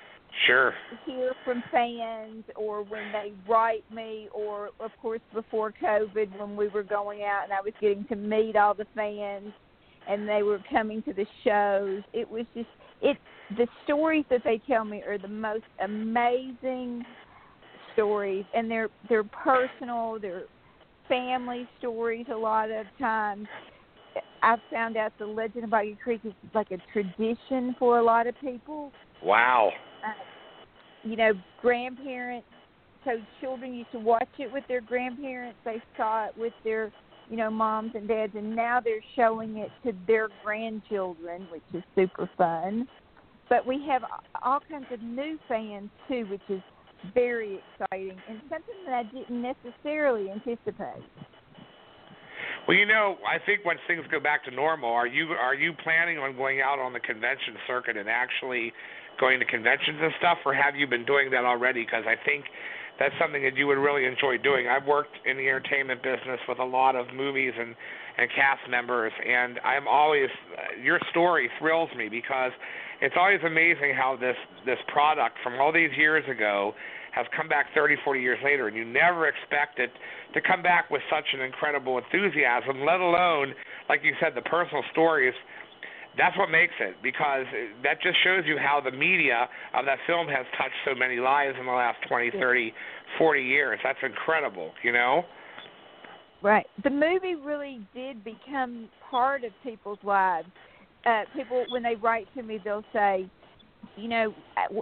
Sure. 0.47 0.73
hear 1.05 1.33
from 1.43 1.63
fans 1.71 2.43
or 2.55 2.83
when 2.83 3.11
they 3.11 3.33
write 3.47 3.85
me 3.89 4.27
or 4.33 4.69
of 4.79 4.91
course 5.01 5.21
before 5.33 5.71
COVID 5.81 6.37
when 6.37 6.55
we 6.55 6.67
were 6.67 6.83
going 6.83 7.23
out 7.23 7.43
and 7.45 7.53
I 7.53 7.61
was 7.61 7.73
getting 7.79 8.05
to 8.05 8.15
meet 8.15 8.55
all 8.55 8.73
the 8.73 8.85
fans 8.93 9.53
and 10.07 10.27
they 10.27 10.43
were 10.43 10.59
coming 10.69 11.01
to 11.03 11.13
the 11.13 11.25
shows. 11.43 12.03
It 12.13 12.29
was 12.29 12.45
just 12.53 12.67
it 13.01 13.17
the 13.55 13.67
stories 13.83 14.25
that 14.29 14.41
they 14.43 14.59
tell 14.67 14.83
me 14.83 15.03
are 15.03 15.17
the 15.17 15.27
most 15.27 15.65
amazing 15.79 17.05
stories 17.93 18.45
and 18.53 18.69
they're 18.69 18.89
they're 19.07 19.23
personal, 19.23 20.19
they're 20.19 20.45
family 21.07 21.67
stories 21.77 22.25
a 22.31 22.35
lot 22.35 22.71
of 22.71 22.85
times. 22.99 23.47
I 24.41 24.55
found 24.71 24.97
out 24.97 25.11
the 25.17 25.25
Legend 25.25 25.63
of 25.63 25.69
Boggy 25.69 25.97
Creek 26.03 26.21
is 26.23 26.33
like 26.53 26.71
a 26.71 26.77
tradition 26.93 27.75
for 27.79 27.99
a 27.99 28.03
lot 28.03 28.27
of 28.27 28.35
people 28.41 28.91
Wow. 29.23 29.71
uh, 30.03 30.11
you 31.03 31.15
know, 31.15 31.33
grandparents. 31.61 32.47
So 33.03 33.19
children 33.39 33.73
used 33.73 33.91
to 33.91 33.99
watch 33.99 34.27
it 34.39 34.51
with 34.51 34.63
their 34.67 34.81
grandparents. 34.81 35.57
They 35.63 35.81
saw 35.95 36.25
it 36.27 36.37
with 36.37 36.53
their, 36.63 36.91
you 37.29 37.37
know, 37.37 37.51
moms 37.51 37.91
and 37.93 38.07
dads, 38.07 38.33
and 38.35 38.55
now 38.55 38.79
they're 38.79 39.03
showing 39.15 39.57
it 39.57 39.71
to 39.85 39.93
their 40.07 40.29
grandchildren, 40.43 41.47
which 41.51 41.61
is 41.73 41.83
super 41.95 42.29
fun. 42.37 42.87
But 43.47 43.65
we 43.65 43.85
have 43.87 44.03
all 44.43 44.59
kinds 44.69 44.87
of 44.91 45.01
new 45.01 45.37
fans 45.47 45.89
too, 46.07 46.25
which 46.25 46.41
is 46.49 46.61
very 47.13 47.59
exciting 47.79 48.17
and 48.27 48.41
something 48.49 48.75
that 48.85 48.93
I 48.93 49.03
didn't 49.03 49.41
necessarily 49.41 50.31
anticipate. 50.31 51.03
Well, 52.67 52.75
you 52.75 52.85
know, 52.85 53.17
I 53.21 53.37
think 53.45 53.63
once 53.63 53.79
things 53.87 54.03
go 54.09 54.19
back 54.19 54.43
to 54.45 54.51
normal, 54.51 54.89
are 54.89 55.05
you 55.05 55.27
are 55.37 55.53
you 55.53 55.73
planning 55.83 56.17
on 56.17 56.35
going 56.35 56.61
out 56.61 56.79
on 56.79 56.93
the 56.93 56.99
convention 56.99 57.53
circuit 57.67 57.95
and 57.95 58.09
actually 58.09 58.73
going 59.19 59.39
to 59.39 59.45
conventions 59.45 59.99
and 60.01 60.11
stuff, 60.17 60.39
or 60.45 60.53
have 60.53 60.75
you 60.75 60.87
been 60.87 61.05
doing 61.05 61.29
that 61.29 61.45
already? 61.45 61.85
Because 61.85 62.03
I 62.07 62.15
think 62.25 62.45
that's 62.97 63.13
something 63.21 63.43
that 63.43 63.55
you 63.55 63.67
would 63.67 63.77
really 63.77 64.05
enjoy 64.05 64.37
doing. 64.41 64.67
I've 64.67 64.87
worked 64.87 65.13
in 65.25 65.37
the 65.37 65.47
entertainment 65.47 66.01
business 66.01 66.39
with 66.47 66.59
a 66.59 66.65
lot 66.65 66.95
of 66.95 67.05
movies 67.13 67.53
and 67.53 67.75
and 68.17 68.29
cast 68.33 68.65
members, 68.69 69.11
and 69.13 69.59
I'm 69.59 69.87
always 69.87 70.29
your 70.81 70.99
story 71.11 71.49
thrills 71.59 71.89
me 71.95 72.09
because 72.09 72.51
it's 73.01 73.15
always 73.15 73.41
amazing 73.45 73.93
how 73.93 74.17
this 74.17 74.37
this 74.65 74.79
product 74.87 75.37
from 75.43 75.61
all 75.61 75.71
these 75.71 75.91
years 75.97 76.23
ago 76.29 76.73
has 77.15 77.25
come 77.35 77.47
back 77.47 77.67
30, 77.73 77.95
40 78.03 78.19
years 78.19 78.37
later, 78.43 78.67
and 78.67 78.75
you 78.75 78.83
never 78.83 79.27
expect 79.27 79.79
it 79.79 79.89
to 80.33 80.41
come 80.41 80.61
back 80.61 80.91
with 80.91 81.01
such 81.09 81.23
an 81.33 81.39
incredible 81.39 81.97
enthusiasm, 81.97 82.83
let 82.85 82.99
alone, 82.99 83.55
like 83.87 84.01
you 84.03 84.11
said, 84.19 84.33
the 84.35 84.41
personal 84.41 84.83
stories. 84.91 85.33
That's 86.17 86.37
what 86.37 86.49
makes 86.49 86.73
it 86.79 86.95
because 87.01 87.45
that 87.83 88.01
just 88.01 88.17
shows 88.23 88.43
you 88.45 88.57
how 88.57 88.81
the 88.83 88.91
media 88.91 89.47
of 89.73 89.85
that 89.85 89.99
film 90.07 90.27
has 90.27 90.45
touched 90.57 90.75
so 90.85 90.93
many 90.93 91.17
lives 91.17 91.55
in 91.59 91.65
the 91.65 91.71
last 91.71 91.97
20, 92.07 92.31
30, 92.31 92.73
40 93.17 93.41
years. 93.41 93.79
That's 93.83 93.99
incredible, 94.03 94.71
you 94.83 94.91
know? 94.91 95.23
Right. 96.41 96.67
The 96.83 96.89
movie 96.89 97.35
really 97.35 97.81
did 97.93 98.23
become 98.23 98.89
part 99.09 99.43
of 99.43 99.51
people's 99.63 99.99
lives. 100.03 100.47
Uh, 101.05 101.23
people, 101.35 101.65
when 101.69 101.83
they 101.83 101.95
write 101.95 102.27
to 102.35 102.43
me, 102.43 102.59
they'll 102.63 102.83
say, 102.91 103.29
you 103.97 104.07
know, 104.07 104.33
uh, 104.57 104.81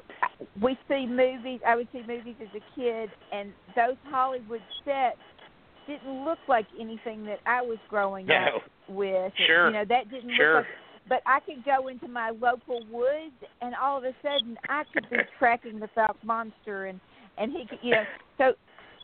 we 0.62 0.78
see 0.88 1.06
movies. 1.06 1.60
I 1.66 1.76
would 1.76 1.88
see 1.92 2.04
movies 2.08 2.36
as 2.42 2.50
a 2.56 2.80
kid, 2.80 3.10
and 3.32 3.52
those 3.76 3.96
Hollywood 4.06 4.62
sets 4.86 5.18
didn't 5.88 6.24
look 6.24 6.40
like 6.48 6.66
anything 6.80 7.26
that 7.26 7.40
I 7.46 7.62
was 7.62 7.78
growing 7.90 8.28
No. 8.28 8.36
up 8.36 8.64
with. 8.88 9.34
Sure. 9.46 9.68
You 9.68 9.74
know, 9.74 9.86
that 9.86 10.10
didn't 10.10 10.36
Sure. 10.36 10.56
look 10.56 10.66
like. 10.66 10.78
But 11.06 11.22
I 11.26 11.42
could 11.42 11.66
go 11.66 11.90
into 11.90 12.08
my 12.08 12.30
local 12.30 12.82
woods, 12.90 13.36
and 13.62 13.76
all 13.76 13.98
of 13.98 14.06
a 14.06 14.14
sudden, 14.22 14.58
I 14.70 14.86
could 14.94 15.10
be 15.10 15.18
tracking 15.38 15.80
the 15.80 15.88
Fouke 15.90 16.24
Monster, 16.24 16.86
and 16.86 17.00
and 17.38 17.52
he 17.52 17.66
could, 17.66 17.80
you 17.82 17.92
know, 17.92 18.06
so 18.38 18.54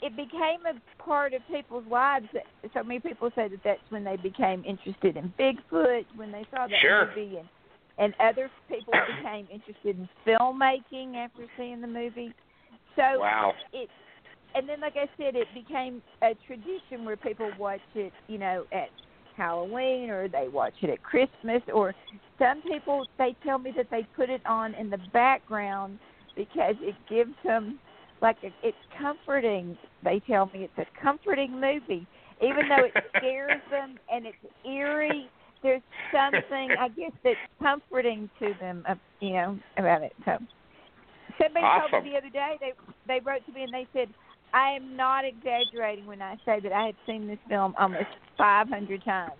it 0.01 0.15
became 0.15 0.65
a 0.65 1.03
part 1.03 1.33
of 1.33 1.41
people's 1.47 1.85
lives. 1.87 2.27
That, 2.33 2.45
so 2.73 2.83
many 2.83 2.99
people 2.99 3.29
say 3.35 3.47
that 3.49 3.59
that's 3.63 3.81
when 3.89 4.03
they 4.03 4.15
became 4.15 4.63
interested 4.65 5.17
in 5.17 5.33
Bigfoot, 5.37 6.05
when 6.15 6.31
they 6.31 6.45
saw 6.55 6.67
that 6.67 6.79
Sure. 6.79 7.07
movie, 7.07 7.37
and 7.37 7.49
and 7.99 8.13
other 8.19 8.49
people 8.69 8.93
became 8.93 9.47
interested 9.51 9.97
in 9.97 10.09
filmmaking 10.25 11.15
after 11.15 11.45
seeing 11.57 11.81
the 11.81 11.87
movie. 11.87 12.33
So 12.95 13.19
Wow. 13.19 13.53
it, 13.73 13.89
and 14.55 14.67
then 14.67 14.81
like 14.81 14.95
I 14.95 15.07
said, 15.17 15.35
it 15.35 15.47
became 15.53 16.01
a 16.21 16.33
tradition 16.47 17.05
where 17.05 17.17
people 17.17 17.51
watch 17.59 17.81
it, 17.95 18.13
you 18.27 18.37
know, 18.37 18.65
at 18.71 18.89
Halloween 19.35 20.09
or 20.09 20.27
they 20.27 20.47
watch 20.47 20.73
it 20.81 20.89
at 20.89 21.03
Christmas 21.03 21.61
or 21.73 21.93
some 22.37 22.61
people 22.63 23.05
they 23.17 23.35
tell 23.43 23.57
me 23.57 23.71
that 23.75 23.87
they 23.91 24.03
put 24.15 24.29
it 24.29 24.41
on 24.45 24.73
in 24.75 24.89
the 24.89 24.99
background 25.13 25.99
because 26.35 26.75
it 26.81 26.95
gives 27.09 27.33
them 27.45 27.79
like 28.21 28.37
a, 28.43 28.51
it's 28.63 28.77
comforting. 28.97 29.77
They 30.03 30.21
tell 30.27 30.47
me 30.47 30.63
it's 30.65 30.77
a 30.77 31.01
comforting 31.01 31.53
movie, 31.53 32.05
even 32.41 32.67
though 32.67 32.83
it 32.83 32.93
scares 33.17 33.61
them 33.71 33.97
and 34.11 34.25
it's 34.25 34.37
eerie. 34.65 35.29
There's 35.61 35.81
something 36.11 36.69
I 36.79 36.87
guess 36.97 37.11
that's 37.23 37.35
comforting 37.61 38.29
to 38.39 38.53
them, 38.59 38.83
uh, 38.87 38.95
you 39.19 39.33
know, 39.33 39.59
about 39.77 40.03
it. 40.03 40.13
So 40.25 40.37
somebody 41.41 41.65
Awesome. 41.65 41.91
told 41.91 42.03
me 42.03 42.11
the 42.11 42.17
other 42.17 42.29
day 42.29 42.57
they 42.59 42.73
they 43.07 43.19
wrote 43.23 43.45
to 43.45 43.51
me 43.51 43.63
and 43.63 43.73
they 43.73 43.87
said 43.93 44.09
I 44.53 44.71
am 44.71 44.95
not 44.95 45.25
exaggerating 45.25 46.05
when 46.05 46.21
I 46.21 46.35
say 46.45 46.59
that 46.59 46.71
I 46.71 46.87
have 46.87 46.95
seen 47.05 47.27
this 47.27 47.37
film 47.47 47.75
almost 47.77 48.07
500 48.37 49.03
times. 49.03 49.33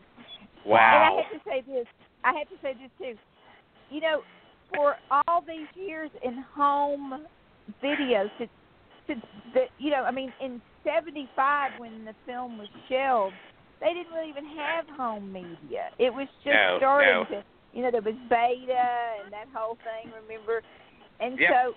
Wow. 0.65 0.78
And 0.78 1.03
I 1.03 1.22
have 1.22 1.32
to 1.32 1.49
say 1.49 1.63
this. 1.72 1.88
I 2.24 2.34
have 2.38 2.49
to 2.49 2.55
say 2.61 2.74
this 2.74 2.91
too. 2.99 3.17
You 3.89 4.01
know, 4.01 4.22
for 4.76 4.95
all 5.11 5.41
these 5.47 5.67
years 5.76 6.11
in 6.24 6.43
home 6.55 7.26
videos, 7.84 8.30
to, 8.38 8.45
to 9.07 9.22
the, 9.53 9.61
you 9.80 9.89
know, 9.89 10.03
I 10.03 10.11
mean, 10.11 10.32
in 10.41 10.61
'75 10.84 11.72
when 11.80 12.05
the 12.05 12.13
film 12.26 12.57
was 12.57 12.67
shelved, 12.88 13.36
they 13.80 13.93
didn't 13.93 14.13
really 14.13 14.30
even 14.30 14.45
have 14.45 14.86
home 14.97 15.32
media. 15.32 15.89
It 15.97 16.13
was 16.13 16.27
just 16.43 16.55
No, 16.55 16.77
starting 16.77 17.07
no. 17.07 17.25
to, 17.25 17.43
you 17.73 17.84
know, 17.84 17.91
there 17.91 18.01
was 18.01 18.15
beta 18.30 19.23
and 19.23 19.32
that 19.32 19.47
whole 19.53 19.77
thing. 19.84 20.11
Remember? 20.11 20.61
And 21.19 21.39
Yep. 21.39 21.49
so, 21.51 21.75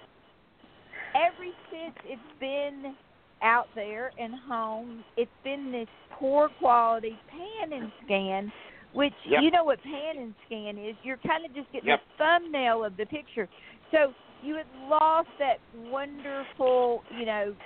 ever 1.14 1.44
since 1.70 1.96
it's 2.04 2.40
been 2.40 2.96
out 3.42 3.68
there 3.74 4.12
and 4.18 4.34
home, 4.48 5.04
it's 5.16 5.30
been 5.44 5.72
this 5.72 5.88
poor 6.12 6.48
quality 6.58 7.18
pan 7.28 7.72
and 7.72 7.92
scan, 8.04 8.52
which 8.92 9.14
Yep. 9.24 9.42
you 9.42 9.50
know 9.50 9.64
what 9.64 9.82
pan 9.82 10.18
and 10.18 10.34
scan 10.46 10.78
is. 10.78 10.96
You're 11.02 11.18
kind 11.18 11.44
of 11.44 11.54
just 11.54 11.70
getting 11.72 11.88
Yep. 11.88 12.00
a 12.00 12.16
thumbnail 12.18 12.84
of 12.84 12.96
the 12.96 13.06
picture. 13.06 13.48
So 13.90 14.14
you 14.42 14.56
had 14.56 14.66
lost 14.88 15.28
that 15.38 15.60
wonderful, 15.74 17.04
you 17.18 17.26
know, 17.26 17.56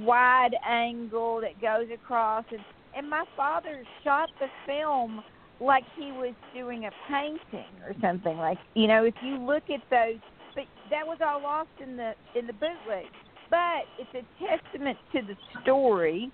wide 0.00 0.54
angle 0.64 1.40
that 1.40 1.60
goes 1.60 1.90
across 1.90 2.44
and 2.50 2.64
and 2.98 3.08
my 3.08 3.24
father 3.36 3.84
shot 4.02 4.28
the 4.40 4.48
film 4.66 5.22
like 5.60 5.84
he 5.96 6.10
was 6.12 6.34
doing 6.52 6.84
a 6.84 6.90
painting 7.08 7.70
or 7.86 7.94
something. 8.02 8.36
Like 8.36 8.58
you 8.74 8.88
know, 8.88 9.04
if 9.04 9.14
you 9.22 9.38
look 9.38 9.64
at 9.70 9.80
those, 9.90 10.20
but 10.54 10.64
that 10.90 11.06
was 11.06 11.18
all 11.24 11.40
lost 11.40 11.70
in 11.80 11.96
the 11.96 12.12
in 12.36 12.46
the 12.46 12.52
bootleg. 12.52 13.06
But 13.50 13.86
it's 13.98 14.10
a 14.14 14.44
testament 14.44 14.98
to 15.12 15.22
the 15.22 15.34
story 15.62 16.30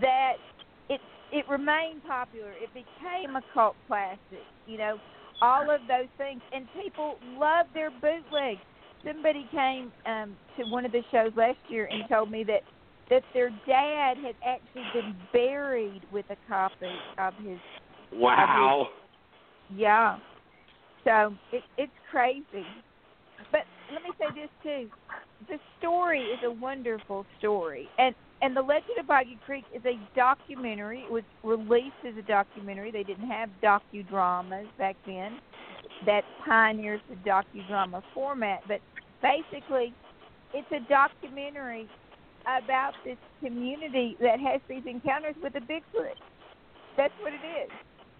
that 0.00 0.34
it 0.88 1.00
it 1.32 1.44
remained 1.48 2.04
popular. 2.06 2.52
It 2.52 2.70
became 2.72 3.36
a 3.36 3.42
cult 3.52 3.76
classic. 3.88 4.46
You 4.66 4.78
know, 4.78 4.98
all 5.42 5.62
of 5.62 5.80
those 5.88 6.08
things, 6.16 6.40
and 6.52 6.66
people 6.80 7.16
love 7.36 7.66
their 7.74 7.90
bootlegs. 7.90 8.60
Somebody 9.04 9.46
came 9.52 9.92
um, 10.06 10.36
to 10.56 10.64
one 10.70 10.84
of 10.84 10.92
the 10.92 11.02
shows 11.12 11.30
last 11.36 11.58
year 11.68 11.88
and 11.90 12.08
told 12.08 12.30
me 12.30 12.44
that 12.44 12.62
that 13.10 13.22
their 13.32 13.50
dad 13.66 14.16
had 14.18 14.34
actually 14.44 14.84
been 14.92 15.16
buried 15.32 16.02
with 16.12 16.26
a 16.30 16.36
copy 16.48 16.86
of 17.18 17.34
his. 17.42 17.58
Wow. 18.12 18.80
Of 18.82 18.86
his, 19.68 19.78
yeah. 19.80 20.18
So 21.04 21.34
it, 21.52 21.62
it's 21.76 21.92
crazy. 22.10 22.66
But 23.50 23.62
let 23.92 24.02
me 24.02 24.10
say 24.18 24.26
this 24.34 24.50
too: 24.62 24.90
the 25.48 25.58
story 25.78 26.20
is 26.20 26.40
a 26.44 26.50
wonderful 26.50 27.24
story, 27.38 27.88
and 27.98 28.14
and 28.40 28.56
the 28.56 28.62
Legend 28.62 28.98
of 29.00 29.06
Boggy 29.06 29.38
Creek 29.44 29.64
is 29.74 29.82
a 29.84 29.98
documentary. 30.14 31.00
It 31.00 31.10
was 31.10 31.24
released 31.42 31.96
as 32.06 32.14
a 32.16 32.22
documentary. 32.22 32.90
They 32.90 33.02
didn't 33.02 33.28
have 33.28 33.48
docudramas 33.62 34.66
back 34.78 34.96
then 35.06 35.38
that 36.06 36.22
pioneers 36.44 37.00
the 37.08 37.16
docudrama 37.28 38.02
format, 38.14 38.60
but 38.68 38.80
basically, 39.22 39.92
it's 40.54 40.70
a 40.70 40.88
documentary 40.88 41.88
about 42.48 42.92
this 43.04 43.18
community 43.44 44.16
that 44.20 44.40
has 44.40 44.60
these 44.68 44.82
encounters 44.86 45.34
with 45.42 45.52
the 45.52 45.60
Bigfoot. 45.60 46.16
That's 46.96 47.14
what 47.20 47.32
it 47.32 47.44
is. 47.44 47.70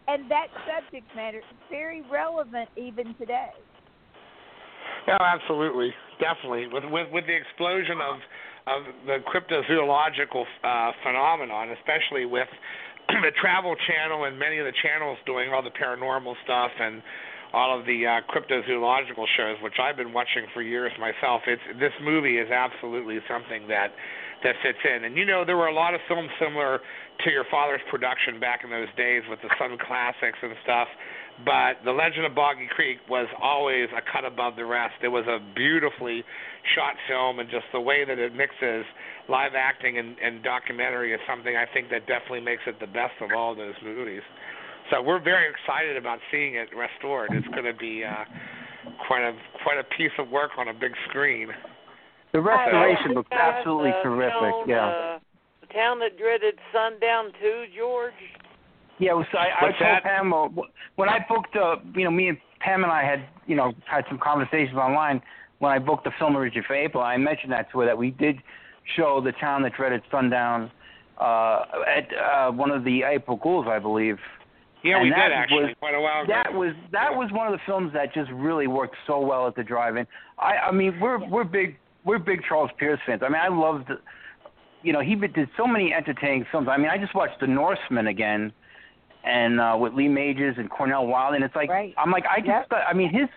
And 0.07 0.31
that 0.31 0.49
subject 0.65 1.05
matter 1.17 1.39
is 1.39 1.59
very 1.71 2.03
relevant 2.11 2.69
even 2.77 3.15
today. 3.17 3.53
Yeah, 5.07 5.17
absolutely, 5.21 5.93
definitely. 6.21 6.69
With 6.69 6.85
with 6.93 7.09
with 7.13 7.25
the 7.27 7.37
explosion 7.37 8.01
of 8.01 8.17
of 8.69 8.81
the 9.07 9.19
cryptozoological 9.25 10.45
uh, 10.65 10.93
phenomenon, 11.03 11.73
especially 11.81 12.27
with 12.27 12.49
the 13.09 13.33
Travel 13.41 13.75
Channel 13.89 14.25
and 14.25 14.39
many 14.39 14.59
of 14.59 14.67
the 14.67 14.77
channels 14.83 15.17
doing 15.25 15.53
all 15.53 15.63
the 15.63 15.73
paranormal 15.73 16.35
stuff 16.45 16.71
and 16.79 17.03
all 17.53 17.79
of 17.79 17.87
the 17.87 18.07
uh, 18.07 18.21
cryptozoological 18.29 19.25
shows, 19.37 19.57
which 19.63 19.77
I've 19.81 19.97
been 19.97 20.13
watching 20.13 20.45
for 20.53 20.63
years 20.63 20.93
myself. 21.01 21.43
It's 21.47 21.63
this 21.81 21.93
movie 22.03 22.39
is 22.39 22.51
absolutely 22.51 23.19
something 23.29 23.69
that 23.69 23.93
that 24.43 24.55
fits 24.63 24.79
in. 24.85 25.05
And 25.05 25.17
you 25.17 25.25
know, 25.25 25.45
there 25.45 25.57
were 25.57 25.67
a 25.67 25.75
lot 25.75 25.95
of 25.95 26.01
films 26.07 26.31
similar 26.39 26.81
to 27.25 27.31
your 27.31 27.45
father's 27.51 27.81
production 27.91 28.39
back 28.39 28.63
in 28.63 28.71
those 28.71 28.91
days 28.97 29.23
with 29.29 29.41
the 29.43 29.51
Sunn 29.59 29.77
Classics 29.79 30.39
and 30.43 30.53
stuff. 30.63 30.89
But 31.45 31.85
The 31.85 31.95
Legend 31.95 32.27
of 32.27 32.35
Boggy 32.35 32.67
Creek 32.75 32.99
was 33.09 33.29
always 33.41 33.87
a 33.95 34.03
cut 34.03 34.27
above 34.27 34.57
the 34.57 34.67
rest. 34.67 34.95
It 35.03 35.09
was 35.09 35.23
a 35.31 35.39
beautifully 35.55 36.25
shot 36.75 36.95
film, 37.07 37.39
and 37.39 37.49
just 37.49 37.67
the 37.73 37.81
way 37.81 38.05
that 38.05 38.19
it 38.19 38.35
mixes 38.35 38.85
live 39.29 39.53
acting 39.55 39.99
and, 39.99 40.19
and 40.19 40.43
documentary 40.43 41.13
is 41.15 41.21
something 41.31 41.55
I 41.55 41.67
think 41.73 41.91
that 41.91 42.07
definitely 42.11 42.41
makes 42.41 42.63
it 42.67 42.81
the 42.81 42.91
best 42.91 43.15
of 43.23 43.31
all 43.37 43.55
those 43.55 43.79
movies. 43.85 44.23
So 44.91 45.03
we're 45.03 45.23
very 45.23 45.49
excited 45.51 45.97
about 45.97 46.19
seeing 46.31 46.55
it 46.55 46.69
restored. 46.75 47.31
It's 47.33 47.47
going 47.49 47.65
to 47.65 47.75
be 47.75 48.05
uh, 48.05 48.25
quite 49.07 49.23
a 49.23 49.33
quite 49.63 49.79
a 49.79 49.85
piece 49.85 50.13
of 50.19 50.31
work 50.31 50.53
on 50.57 50.69
a 50.69 50.73
big 50.73 50.93
screen. 51.09 51.49
The 52.33 52.41
restoration 52.41 53.13
looks 53.13 53.31
absolutely 53.33 53.91
uh, 53.91 54.03
terrific. 54.03 54.33
shown, 54.33 54.69
yeah. 54.69 54.87
Uh, 54.87 55.19
the 55.61 55.67
town 55.73 55.99
that 56.01 56.19
dreaded 56.19 56.59
sundown 56.73 57.33
too, 57.41 57.65
George. 57.77 58.13
Yeah, 58.99 59.15
well, 59.15 59.27
so 59.31 59.39
I, 59.39 59.45
I 59.45 59.65
What's 59.65 59.79
told 59.79 59.91
that? 59.91 60.03
Pam 60.03 60.33
uh, 60.33 60.49
when 60.97 61.09
I 61.09 61.25
booked. 61.29 61.55
Uh, 61.57 61.77
you 61.95 62.05
know, 62.05 62.11
me 62.11 62.29
and 62.29 62.39
Pam 62.61 62.83
and 62.83 62.93
I 62.93 63.05
had 63.05 63.25
you 63.47 63.57
know 63.57 63.73
had 63.85 64.05
some 64.09 64.19
conversations 64.19 64.77
online 64.77 65.21
when 65.59 65.73
I 65.73 65.79
booked 65.79 66.05
the 66.05 66.13
film 66.19 66.37
originally 66.37 66.65
for 66.67 66.75
April. 66.75 67.03
I 67.03 67.17
mentioned 67.17 67.53
that 67.53 67.71
to 67.73 67.81
her 67.81 67.87
that 67.87 67.99
we 67.99 68.11
did 68.11 68.37
show 68.97 69.21
the 69.23 69.33
town 69.33 69.63
that 69.63 69.75
dreaded 69.75 70.03
sundown 70.11 70.71
uh, 71.21 71.65
at 71.87 72.09
uh, 72.17 72.51
one 72.51 72.71
of 72.71 72.85
the 72.85 73.03
April 73.03 73.37
Ghouls, 73.37 73.67
I 73.69 73.79
believe. 73.79 74.19
Yeah, 74.85 75.03
we 75.03 75.09
did 75.11 75.19
actually 75.19 75.65
was- 75.65 75.75
quite 75.81 75.95
a 75.95 76.01
while 76.01 76.23
ago. 76.23 76.33
That 76.33 76.53
was 76.55 76.75
that 76.93 77.15
was 77.15 77.31
one 77.33 77.47
of 77.47 77.53
the 77.53 77.65
films 77.67 77.93
that 77.95 78.15
just 78.15 78.31
really 78.31 78.67
worked 78.67 78.97
so 79.07 79.21
well 79.21 79.47
at 79.49 79.55
the 79.57 79.65
drive-in. 79.65 80.07
I 80.39 80.57
I 80.69 80.71
mean 80.73 80.99
we're 81.01 81.19
we're 81.29 81.45
big 81.45 81.77
we're 82.05 82.19
big 82.19 82.43
Charles 82.49 82.71
Pierce 82.79 83.01
fans. 83.07 83.23
I 83.25 83.29
mean 83.29 83.41
I 83.41 83.49
loved, 83.49 83.91
you 84.83 84.93
know 84.93 85.01
he 85.01 85.15
did 85.17 85.49
so 85.57 85.67
many 85.67 85.93
entertaining 85.93 86.47
films. 86.51 86.69
I 86.71 86.77
mean 86.77 86.89
I 86.89 86.97
just 86.99 87.15
watched 87.15 87.41
The 87.41 87.47
Norseman 87.49 88.07
again, 88.07 88.53
and 89.25 89.61
uh, 89.61 89.77
with 89.79 89.95
Lee 89.95 90.09
Majors 90.09 90.57
and 90.59 90.71
Cornel 90.71 91.07
Wilde, 91.09 91.35
and 91.35 91.45
it's 91.45 91.57
like 91.57 91.69
Right. 91.71 91.93
I'm 91.99 92.11
like 92.11 92.25
I 92.27 92.39
just 92.39 92.49
Yep. 92.49 92.69
got, 92.71 92.83
I 92.89 92.93
mean 92.93 93.11
his 93.13 93.29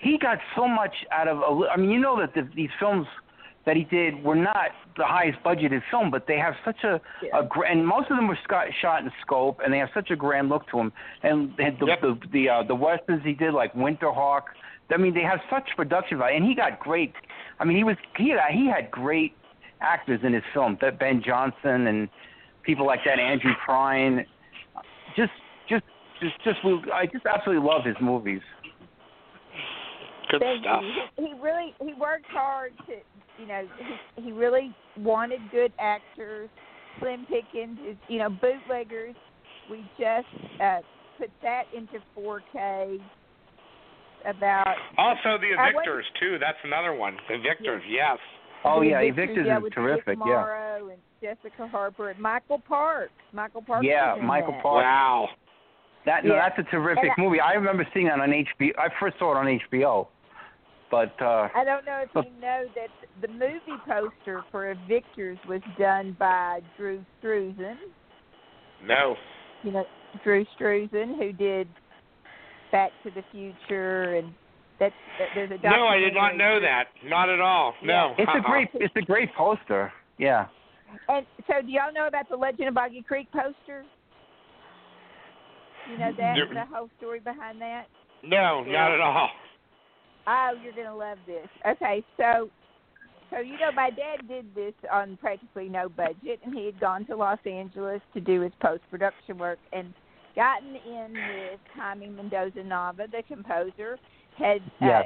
he 0.00 0.18
got 0.18 0.38
so 0.56 0.66
much 0.66 0.94
out 1.12 1.28
of 1.28 1.38
a 1.38 1.68
I 1.68 1.76
mean 1.76 1.90
you 1.90 2.00
know 2.00 2.18
that 2.20 2.34
the, 2.34 2.48
these 2.54 2.70
films 2.80 3.06
that 3.68 3.76
he 3.76 3.84
did 3.84 4.24
were 4.24 4.34
not 4.34 4.70
the 4.96 5.04
highest 5.04 5.38
budgeted 5.44 5.82
film, 5.90 6.10
but 6.10 6.26
they 6.26 6.38
have 6.38 6.54
such 6.64 6.82
a, 6.84 6.94
a 7.38 7.44
gr- 7.44 7.66
and 7.66 7.86
most 7.86 8.10
of 8.10 8.16
them 8.16 8.26
were 8.26 8.38
sco- 8.42 8.70
shot 8.80 9.02
in 9.04 9.12
scope, 9.20 9.60
and 9.62 9.70
they 9.70 9.76
have 9.76 9.90
such 9.92 10.10
a 10.10 10.16
grand 10.16 10.48
look 10.48 10.66
to 10.70 10.78
them. 10.78 10.90
And, 11.22 11.52
and 11.58 11.78
the 11.78 11.86
Yep. 11.86 12.00
the 12.00 12.18
the, 12.32 12.48
uh, 12.48 12.62
the 12.62 12.74
westerns 12.74 13.22
he 13.24 13.34
did, 13.34 13.52
like 13.52 13.74
Winterhawk, 13.74 14.44
I 14.90 14.96
mean, 14.96 15.12
they 15.12 15.20
have 15.22 15.40
such 15.50 15.68
production 15.76 16.16
value, 16.16 16.36
and 16.38 16.46
he 16.46 16.54
got 16.54 16.80
great. 16.80 17.12
I 17.60 17.64
mean, 17.66 17.76
he 17.76 17.84
was 17.84 17.96
he 18.16 18.30
had, 18.30 18.40
he 18.52 18.66
had 18.66 18.90
great 18.90 19.34
actors 19.82 20.20
in 20.24 20.32
his 20.32 20.42
film, 20.54 20.78
that 20.80 20.98
Ben 20.98 21.22
Johnson 21.22 21.88
and 21.88 22.08
people 22.62 22.86
like 22.86 23.00
that, 23.04 23.18
Andrew 23.18 23.52
Prine. 23.68 24.24
Just 25.14 25.32
just 25.68 25.84
just 26.22 26.42
just 26.42 26.58
I 26.90 27.04
just 27.04 27.26
absolutely 27.26 27.68
love 27.68 27.84
his 27.84 27.96
movies. 28.00 28.40
Good 30.30 30.40
Thank 30.40 30.62
stuff. 30.62 30.82
you. 30.82 31.02
He, 31.16 31.34
he 31.34 31.40
really 31.40 31.74
he 31.82 31.92
worked 31.94 32.26
hard 32.30 32.72
to 32.86 32.94
you 33.38 33.46
know 33.46 33.62
he 34.16 34.22
he 34.22 34.32
really 34.32 34.74
wanted 34.98 35.40
good 35.50 35.72
actors. 35.78 36.48
Slim 37.00 37.26
Pickens 37.26 37.78
is 37.88 37.96
you 38.08 38.18
know 38.18 38.28
bootleggers. 38.28 39.14
We 39.70 39.84
just 39.98 40.26
uh, 40.62 40.78
put 41.18 41.30
that 41.42 41.64
into 41.76 41.98
4K. 42.16 42.98
About 44.26 44.66
Also, 44.98 45.38
the 45.38 45.54
I 45.56 45.70
Evictors 45.70 46.02
too. 46.18 46.38
That's 46.40 46.58
another 46.64 46.92
one. 46.92 47.16
The 47.28 47.36
Victors, 47.38 47.82
yes. 47.88 48.18
Oh 48.64 48.82
yeah, 48.82 49.00
Victors, 49.00 49.38
Evictors 49.38 49.46
yeah, 49.46 49.58
is 49.58 49.72
terrific. 49.72 50.04
Dick 50.06 50.18
Yeah. 50.18 50.32
Morrow 50.32 50.88
and 50.88 50.98
Jessica 51.22 51.68
Harper 51.68 52.10
and 52.10 52.18
Michael 52.18 52.58
Parks. 52.58 53.12
Michael 53.32 53.62
Parks. 53.62 53.86
Yeah, 53.88 54.16
Michael 54.20 54.52
that. 54.54 54.62
Parks. 54.62 54.84
Wow. 54.84 55.28
That 56.04 56.24
no, 56.24 56.34
Yeah. 56.34 56.48
that's 56.48 56.66
a 56.66 56.70
terrific 56.70 57.12
I- 57.16 57.20
movie. 57.20 57.38
I 57.40 57.52
remember 57.52 57.86
seeing 57.94 58.06
that 58.06 58.18
on 58.18 58.30
HBO. 58.32 58.72
I 58.76 58.88
first 58.98 59.18
saw 59.20 59.30
it 59.32 59.36
on 59.36 59.46
HBO, 59.46 60.08
but 60.90 61.14
uh, 61.20 61.48
I 61.54 61.64
don't 61.64 61.84
know 61.84 62.00
if 62.02 62.08
But- 62.14 62.26
you 62.26 62.40
know 62.40 62.64
that 62.74 62.88
the 63.20 63.28
movie 63.28 63.80
poster 63.86 64.42
for 64.50 64.74
Evictors 64.74 65.38
was 65.46 65.60
done 65.78 66.16
by 66.18 66.60
Drew 66.76 67.04
Struzan. 67.22 67.76
No. 68.84 69.16
You 69.62 69.72
know 69.72 69.84
Drew 70.24 70.44
Struzan, 70.58 71.16
who 71.18 71.32
did 71.32 71.68
Back 72.72 72.92
to 73.04 73.10
the 73.10 73.22
Future, 73.32 74.14
and 74.16 74.32
that's 74.78 74.94
that, 75.18 75.28
there's 75.34 75.50
a 75.50 75.58
No, 75.68 75.86
I 75.88 75.98
did 75.98 76.14
not 76.14 76.36
know 76.36 76.60
that. 76.60 76.84
Not 77.04 77.28
at 77.28 77.40
all. 77.40 77.74
No. 77.82 78.14
it's 78.18 78.28
a 78.28 78.36
Uh-uh. 78.38 78.40
great 78.50 78.68
it's 78.74 78.94
a 78.96 79.02
great 79.02 79.34
poster. 79.34 79.92
Yeah. 80.18 80.46
And 81.08 81.26
so, 81.46 81.60
do 81.60 81.70
y'all 81.70 81.92
know 81.92 82.06
about 82.06 82.28
the 82.30 82.36
Legend 82.36 82.68
of 82.68 82.74
Boggy 82.74 83.02
Creek 83.02 83.28
poster? 83.32 83.84
You 85.90 85.98
know 85.98 86.12
that 86.18 86.34
There- 86.34 86.46
the 86.52 86.64
whole 86.74 86.88
story 86.98 87.20
behind 87.20 87.60
that. 87.60 87.86
No, 88.22 88.62
not 88.64 88.92
at 88.92 89.00
all. 89.00 89.30
Oh, 90.30 90.52
you're 90.62 90.74
gonna 90.74 90.94
love 90.94 91.16
this. 91.26 91.48
Okay, 91.66 92.04
so 92.18 92.50
so 93.30 93.38
you 93.38 93.58
know 93.58 93.72
my 93.74 93.88
dad 93.88 94.28
did 94.28 94.54
this 94.54 94.74
on 94.92 95.16
practically 95.16 95.70
no 95.70 95.88
budget, 95.88 96.40
and 96.44 96.54
he 96.54 96.66
had 96.66 96.78
gone 96.78 97.06
to 97.06 97.16
Los 97.16 97.38
Angeles 97.46 98.02
to 98.12 98.20
do 98.20 98.42
his 98.42 98.52
post 98.60 98.82
production 98.90 99.38
work 99.38 99.58
and 99.72 99.94
gotten 100.36 100.76
in 100.76 101.12
with 101.14 101.60
Jaime 101.74 102.08
Mendoza 102.08 102.58
Nava, 102.58 103.10
the 103.10 103.22
composer, 103.26 103.98
had 104.36 104.60
Yeah. 104.80 105.00
uh, 105.00 105.02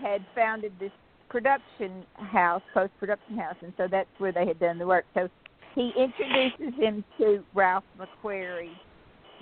had 0.00 0.24
founded 0.36 0.72
this 0.78 0.92
production 1.28 2.06
house, 2.14 2.62
post 2.72 2.92
production 3.00 3.36
house, 3.36 3.56
and 3.62 3.72
so 3.76 3.88
that's 3.90 4.08
where 4.18 4.30
they 4.30 4.46
had 4.46 4.60
done 4.60 4.78
the 4.78 4.86
work. 4.86 5.04
So 5.14 5.28
he 5.74 5.92
introduces 5.96 6.74
him 6.78 7.04
to 7.18 7.44
Ralph 7.54 7.84
McQuarrie. 7.98 8.78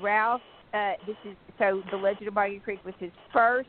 Ralph, 0.01 0.43
uh, 0.73 0.95
this 1.07 1.17
is 1.25 1.37
so 1.59 1.83
the 1.91 1.99
Legend 1.99 2.29
of 2.29 2.35
Boggy 2.35 2.61
Creek 2.61 2.83
was 2.85 2.95
his 2.99 3.13
first 3.31 3.69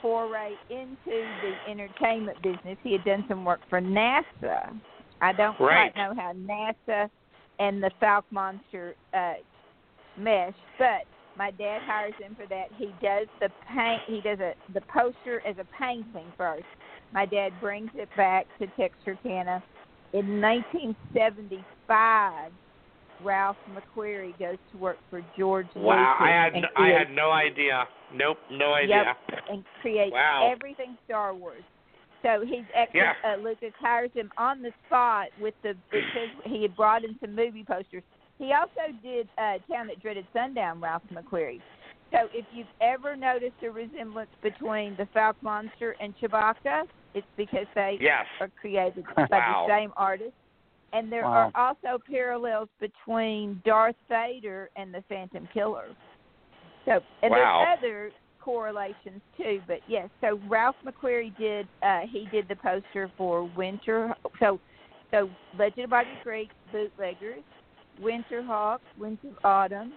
foray 0.00 0.52
into 0.70 0.94
the 1.06 1.70
entertainment 1.70 2.40
business. 2.42 2.78
He 2.82 2.92
had 2.92 3.04
done 3.04 3.24
some 3.28 3.44
work 3.44 3.60
for 3.68 3.80
NASA. 3.80 4.74
I 5.20 5.32
don't 5.32 5.58
Right. 5.60 5.92
quite 5.92 5.96
know 5.96 6.14
how 6.14 6.32
NASA 6.32 7.10
and 7.58 7.82
the 7.82 7.90
Fouke 8.00 8.24
Monster 8.30 8.94
uh, 9.12 9.34
mesh, 10.16 10.54
but 10.78 11.04
my 11.36 11.50
dad 11.52 11.82
hires 11.82 12.14
him 12.20 12.34
for 12.34 12.46
that. 12.46 12.68
He 12.76 12.86
does 13.00 13.28
the 13.40 13.50
paint. 13.72 14.02
He 14.06 14.20
does 14.20 14.40
a 14.40 14.54
the 14.74 14.80
poster 14.82 15.40
as 15.46 15.56
a 15.58 15.66
painting 15.78 16.26
first. 16.36 16.64
My 17.12 17.26
dad 17.26 17.52
brings 17.60 17.90
it 17.94 18.08
back 18.16 18.46
to 18.58 18.66
Texarkana 18.76 19.62
in 20.12 20.40
1975. 20.40 22.52
Ralph 23.22 23.56
McQuarrie 23.72 24.38
goes 24.38 24.58
to 24.72 24.78
work 24.78 24.98
for 25.10 25.22
George 25.36 25.66
Wow, 25.74 25.82
Lucas 25.96 26.16
I 26.20 26.28
had 26.30 26.54
and 26.54 26.66
I 26.66 26.68
creates- 26.70 26.98
had 26.98 27.10
no 27.14 27.30
idea. 27.30 27.88
Nope, 28.14 28.38
no 28.50 28.74
idea. 28.74 29.16
Yep, 29.28 29.40
and 29.50 29.64
creates 29.80 30.12
Wow. 30.12 30.48
everything 30.52 30.96
Star 31.04 31.34
Wars. 31.34 31.62
So 32.22 32.40
he's 32.44 32.64
actually 32.74 33.00
Yeah. 33.00 33.14
uh, 33.24 33.36
Lucas 33.36 33.72
hires 33.78 34.12
him 34.12 34.32
on 34.36 34.62
the 34.62 34.72
spot 34.86 35.28
with 35.38 35.54
the 35.62 35.76
says 35.92 36.30
he 36.44 36.62
had 36.62 36.74
brought 36.76 37.04
in 37.04 37.18
some 37.20 37.34
movie 37.34 37.64
posters. 37.64 38.02
He 38.38 38.52
also 38.52 38.92
did 39.02 39.28
uh, 39.38 39.58
Town 39.70 39.86
That 39.88 40.00
Dreaded 40.00 40.26
Sundown, 40.32 40.80
Ralph 40.80 41.02
McQuarrie. 41.12 41.60
So 42.10 42.28
if 42.32 42.46
you've 42.52 42.66
ever 42.80 43.14
noticed 43.16 43.62
a 43.62 43.70
resemblance 43.70 44.30
between 44.42 44.96
the 44.96 45.06
Falcon 45.06 45.44
Monster 45.44 45.94
and 46.00 46.16
Chewbacca, 46.18 46.88
it's 47.14 47.26
because 47.36 47.66
they 47.74 47.98
Yes. 48.00 48.26
are 48.40 48.48
created 48.60 49.04
by 49.14 49.26
Wow. 49.30 49.66
the 49.66 49.74
same 49.74 49.92
artist. 49.96 50.32
And 50.92 51.12
there 51.12 51.24
Wow. 51.24 51.50
are 51.54 51.70
also 51.70 51.98
parallels 52.10 52.68
between 52.80 53.60
Darth 53.64 53.96
Vader 54.08 54.70
and 54.76 54.92
the 54.92 55.02
Phantom 55.08 55.46
Killer. 55.52 55.94
So 56.86 57.04
and 57.22 57.30
Wow. 57.32 57.60
there's 57.60 57.78
other 57.78 58.12
correlations 58.40 59.20
too, 59.36 59.62
but 59.66 59.80
yes. 59.86 60.08
So 60.22 60.40
Ralph 60.46 60.76
McQuarrie 60.84 61.36
did 61.36 61.68
uh 61.82 62.00
he 62.10 62.26
did 62.26 62.48
the 62.48 62.56
poster 62.56 63.10
for 63.16 63.44
Winter 63.44 64.14
so 64.40 64.60
so 65.10 65.30
Legend 65.56 65.84
of 65.84 65.90
Boggy 65.90 66.18
Creek, 66.22 66.50
Bootleggers, 66.72 67.44
Winter 67.98 68.42
Hawk, 68.42 68.80
Winter 68.96 69.30
Autumn, 69.44 69.92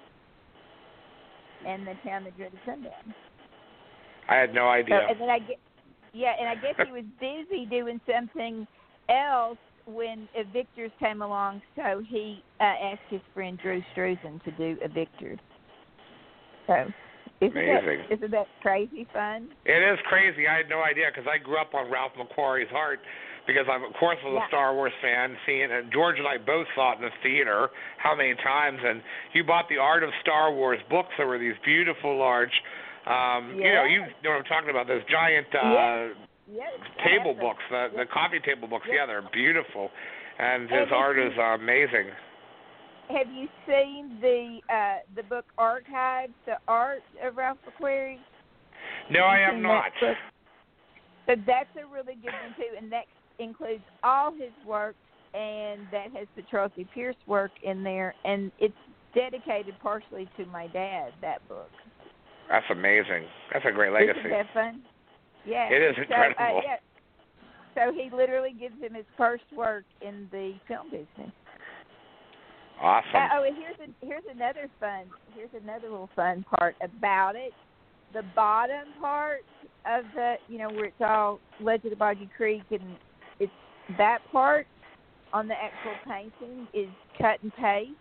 and 1.65 1.85
the 1.85 1.95
Town 2.05 2.23
that 2.23 2.35
Dreaded 2.35 2.59
Sundown. 2.65 3.13
I 4.29 4.35
had 4.35 4.53
no 4.53 4.67
So, 4.67 4.69
idea. 4.71 5.07
and 5.09 5.19
then 5.19 5.29
I 5.29 5.39
get, 5.39 5.59
yeah, 6.13 6.33
and 6.39 6.47
I 6.47 6.55
guess 6.55 6.75
he 6.85 6.91
was 6.91 7.03
busy 7.19 7.65
doing 7.65 7.99
something 8.09 8.65
else 9.09 9.57
when 9.93 10.27
Evictors 10.37 10.91
came 10.99 11.21
along, 11.21 11.61
so 11.75 12.01
he 12.07 12.43
uh, 12.59 12.63
asked 12.63 13.01
his 13.09 13.21
friend 13.33 13.57
Drew 13.61 13.81
Struzan 13.95 14.43
to 14.43 14.51
do 14.51 14.77
Evictors. 14.85 15.39
So, 16.67 16.85
isn't 17.41 17.57
Amazing. 17.57 18.05
that 18.09 18.13
isn't 18.17 18.31
that 18.31 18.47
crazy 18.61 19.07
fun? 19.13 19.49
It 19.65 19.81
is 19.93 19.99
crazy. 20.07 20.47
I 20.47 20.57
had 20.57 20.69
no 20.69 20.81
idea 20.83 21.05
because 21.13 21.27
I 21.31 21.37
grew 21.37 21.57
up 21.59 21.73
on 21.73 21.89
Ralph 21.91 22.11
McQuarrie's 22.13 22.69
Heart 22.69 22.99
because 23.47 23.65
I'm, 23.71 23.83
of 23.83 23.93
course, 23.99 24.17
was 24.23 24.33
a 24.33 24.35
Yeah. 24.45 24.47
Star 24.47 24.75
Wars 24.75 24.93
fan. 25.01 25.35
Seeing 25.47 25.71
and 25.71 25.91
George 25.91 26.19
and 26.19 26.27
I 26.27 26.37
both 26.37 26.67
saw 26.75 26.93
it 26.93 26.97
in 26.97 27.01
the 27.05 27.11
theater. 27.23 27.69
How 27.97 28.15
many 28.15 28.35
times? 28.35 28.79
And 28.85 29.01
you 29.33 29.43
bought 29.43 29.65
the 29.69 29.77
Art 29.79 30.03
of 30.03 30.11
Star 30.21 30.53
Wars 30.53 30.79
books. 30.89 31.09
There 31.17 31.25
were 31.27 31.39
these 31.39 31.57
beautiful, 31.65 32.15
large. 32.17 32.53
Um, 33.07 33.55
You 33.57 33.73
know, 33.73 33.83
you 33.85 33.99
know 34.23 34.29
what 34.37 34.45
I'm 34.45 34.45
talking 34.45 34.69
about. 34.69 34.85
Those 34.87 35.01
giant 35.09 35.47
uh, 35.55 35.59
Yeah. 35.65 36.07
Yes. 36.53 36.71
Table 37.05 37.33
books, 37.33 37.63
the 37.69 37.87
the 37.95 38.05
coffee 38.11 38.39
table 38.43 38.67
books. 38.67 38.85
Yeah. 38.87 39.01
Yeah, 39.01 39.05
they're 39.07 39.29
beautiful, 39.31 39.89
and 40.39 40.69
his 40.69 40.89
art 40.93 41.17
is 41.17 41.31
uh, 41.37 41.55
amazing. 41.55 42.11
Have 43.09 43.27
you 43.31 43.47
seen 43.67 44.17
the 44.21 44.59
uh 44.73 44.99
the 45.15 45.23
book 45.23 45.45
Archives, 45.57 46.33
the 46.45 46.57
art 46.67 47.03
of 47.23 47.37
Ralph 47.37 47.57
McQuarrie? 47.67 48.19
No, 49.09 49.23
I 49.25 49.39
have 49.39 49.55
not. 49.55 49.91
that? 50.01 50.15
So 51.27 51.35
that's 51.45 51.69
a 51.75 51.87
really 51.87 52.15
good 52.15 52.33
one 52.33 52.55
too, 52.57 52.75
and 52.77 52.91
that 52.91 53.05
includes 53.39 53.83
all 54.03 54.33
his 54.33 54.51
work, 54.65 54.95
and 55.33 55.81
that 55.91 56.11
has 56.13 56.27
the 56.35 56.43
Charles 56.49 56.71
Pierce 56.93 57.15
work 57.27 57.51
in 57.63 57.83
there, 57.83 58.13
and 58.25 58.51
it's 58.59 58.73
dedicated 59.13 59.75
partially 59.81 60.29
to 60.37 60.45
my 60.45 60.67
dad. 60.67 61.11
That 61.21 61.47
book. 61.47 61.69
That's 62.49 62.65
amazing. 62.69 63.25
That's 63.53 63.65
a 63.65 63.71
great 63.71 63.93
legacy. 63.93 64.19
Isn't 64.19 64.31
that 64.31 64.53
fun? 64.53 64.81
Yeah. 65.45 65.69
It 65.69 65.81
is 65.81 65.95
so, 65.95 66.01
incredible. 66.03 66.57
Uh, 66.57 66.61
yeah. 66.63 66.77
So 67.73 67.93
he 67.93 68.09
literally 68.15 68.53
gives 68.57 68.79
him 68.81 68.93
his 68.93 69.05
first 69.17 69.45
work 69.55 69.85
in 70.01 70.27
the 70.31 70.53
film 70.67 70.89
business. 70.91 71.31
Awesome. 72.81 73.09
Uh, 73.15 73.27
oh, 73.35 73.43
and 73.43 73.55
here's 73.55 73.75
a, 73.79 74.05
here's 74.05 74.23
another 74.29 74.67
fun 74.79 75.05
here's 75.35 75.49
another 75.63 75.89
little 75.89 76.09
fun 76.15 76.43
part 76.57 76.75
about 76.81 77.35
it. 77.35 77.53
The 78.13 78.23
bottom 78.35 78.87
part 78.99 79.41
of 79.85 80.03
the 80.15 80.35
you 80.47 80.57
know 80.57 80.69
where 80.69 80.85
it's 80.85 80.95
all 80.99 81.39
Legend 81.59 81.93
of 81.93 81.99
Boggy 81.99 82.29
Creek 82.35 82.63
and 82.71 82.95
it's 83.39 83.51
that 83.97 84.19
part 84.31 84.67
on 85.33 85.47
the 85.47 85.53
actual 85.53 85.93
painting 86.05 86.67
is 86.73 86.89
cut 87.19 87.41
and 87.43 87.53
paste. 87.55 87.91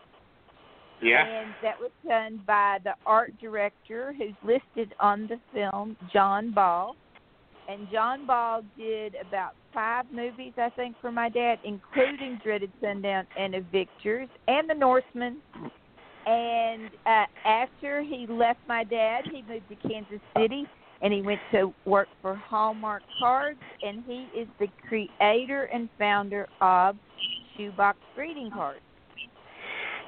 Yeah. 1.03 1.27
And 1.27 1.55
that 1.63 1.79
was 1.79 1.91
done 2.07 2.43
by 2.47 2.79
the 2.85 2.93
art 3.07 3.33
director 3.41 4.15
who's 4.19 4.35
listed 4.43 4.95
on 5.01 5.29
the 5.29 5.39
film, 5.53 5.97
John 6.13 6.53
Ball. 6.53 6.95
And 7.71 7.87
John 7.93 8.27
Ball 8.27 8.63
did 8.77 9.15
about 9.15 9.53
five 9.73 10.05
movies, 10.13 10.53
I 10.57 10.71
think, 10.71 10.97
for 11.01 11.13
my 11.13 11.29
dad, 11.29 11.61
including 11.63 12.41
Dreaded 12.43 12.73
Sundown 12.81 13.25
and 13.39 13.55
Evictors 13.55 14.29
and 14.49 14.69
The 14.69 14.75
Norseman. 14.75 15.37
And 16.27 16.91
uh, 17.07 17.27
after 17.47 18.03
he 18.03 18.27
left 18.29 18.59
my 18.67 18.83
dad, 18.83 19.23
he 19.31 19.43
moved 19.43 19.69
to 19.69 19.89
Kansas 19.89 20.19
City 20.37 20.65
and 21.01 21.13
he 21.13 21.23
went 21.23 21.39
to 21.53 21.73
work 21.85 22.09
for 22.21 22.35
Hallmark 22.35 23.03
Cards. 23.21 23.61
And 23.83 24.03
he 24.05 24.27
is 24.37 24.49
the 24.59 24.67
creator 24.89 25.65
and 25.73 25.89
founder 25.97 26.49
of 26.61 26.97
Shoebox 27.57 27.99
Greeting 28.17 28.51
Cards. 28.53 28.81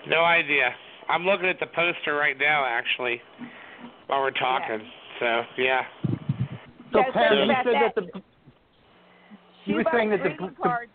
No 0.09 0.25
idea. 0.25 0.75
I'm 1.09 1.25
looking 1.25 1.47
at 1.47 1.61
the 1.61 1.67
poster 1.67 2.15
right 2.15 2.37
now, 2.39 2.65
actually, 2.67 3.21
while 4.09 4.21
we're 4.21 4.33
talking. 4.33 4.81
So 5.21 5.43
yeah. 5.59 5.83
So 6.93 6.99
Yeah, 6.99 7.13
Pam, 7.13 7.39
you 7.39 7.55
said 7.65 7.75
that 7.75 7.95
that. 7.95 8.13
the 8.13 8.23
you 9.65 9.77
were 9.77 9.83
Shoebox 9.83 9.97
saying 9.97 10.11
that 10.11 10.19
the, 10.23 10.29
greeting 10.31 10.47
the 10.59 10.63
cards. 10.63 10.91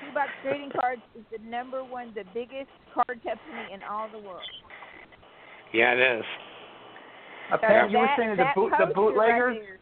Shoebox 0.00 0.28
greeting 0.42 0.70
cards 0.78 1.02
is 1.18 1.24
the 1.32 1.38
number 1.48 1.82
one, 1.82 2.12
the 2.14 2.24
biggest 2.34 2.68
card 2.92 3.18
company 3.24 3.72
in 3.72 3.82
all 3.82 4.08
the 4.12 4.18
world. 4.18 4.42
Yeah, 5.72 5.92
it 5.94 6.18
is. 6.18 6.24
uh, 7.52 7.56
So 7.56 7.66
Pam, 7.66 7.90
you 7.90 7.98
were 7.98 8.08
saying 8.16 8.36
that 8.36 8.52
the 8.54 8.60
boot 8.60 8.70
the 8.70 8.76
poster 8.86 8.94
bootleggers 8.94 9.56
Right 9.56 9.80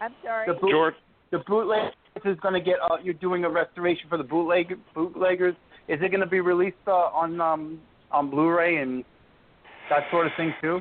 I'm 0.00 0.14
sorry. 0.24 0.46
the 0.46 0.54
boot 0.54 0.70
George. 0.70 0.94
the 1.30 1.38
bootleggers 1.46 1.92
is 2.24 2.38
going 2.40 2.54
to 2.54 2.60
get 2.60 2.76
uh, 2.90 2.96
you're 3.02 3.14
doing 3.14 3.44
a 3.44 3.48
restoration 3.50 4.06
for 4.08 4.18
the 4.18 4.24
bootleg 4.24 4.74
bootleggers. 4.94 5.54
Is 5.88 5.98
it 6.02 6.08
going 6.10 6.20
to 6.20 6.26
be 6.26 6.40
released 6.40 6.76
uh, 6.86 6.90
on 6.90 7.40
um 7.40 7.80
on 8.10 8.28
Blu-ray 8.30 8.76
and 8.78 9.04
that 9.88 10.02
sort 10.10 10.26
of 10.26 10.32
thing 10.36 10.52
too? 10.60 10.80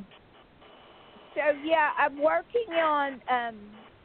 So 1.36 1.42
yeah, 1.64 1.90
I'm 1.98 2.22
working 2.22 2.74
on. 2.74 3.14
um 3.30 3.56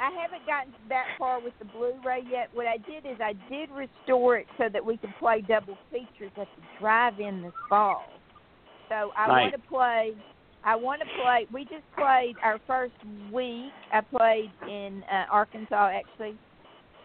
I 0.00 0.10
haven't 0.20 0.44
gotten 0.44 0.72
that 0.88 1.04
far 1.18 1.40
with 1.40 1.54
the 1.60 1.64
Blu-ray 1.66 2.22
yet. 2.28 2.48
What 2.52 2.66
I 2.66 2.78
did 2.78 3.06
is 3.06 3.18
I 3.20 3.34
did 3.48 3.70
restore 3.70 4.36
it 4.38 4.46
so 4.58 4.64
that 4.72 4.84
we 4.84 4.96
could 4.96 5.14
play 5.20 5.40
double 5.40 5.78
features 5.90 6.32
at 6.36 6.48
the 6.56 6.62
drive-in 6.80 7.42
this 7.42 7.52
fall. 7.68 8.02
So 8.90 9.12
I 9.16 9.28
Nice. 9.28 9.52
want 9.52 9.54
to 9.54 9.68
play. 9.68 10.14
I 10.64 10.74
want 10.76 11.00
to 11.02 11.06
play. 11.22 11.46
We 11.52 11.62
just 11.64 11.84
played 11.96 12.36
our 12.42 12.58
first 12.66 12.94
week. 13.32 13.72
I 13.92 14.00
played 14.00 14.50
in 14.68 15.04
uh, 15.10 15.26
Arkansas 15.30 15.92
actually, 15.94 16.36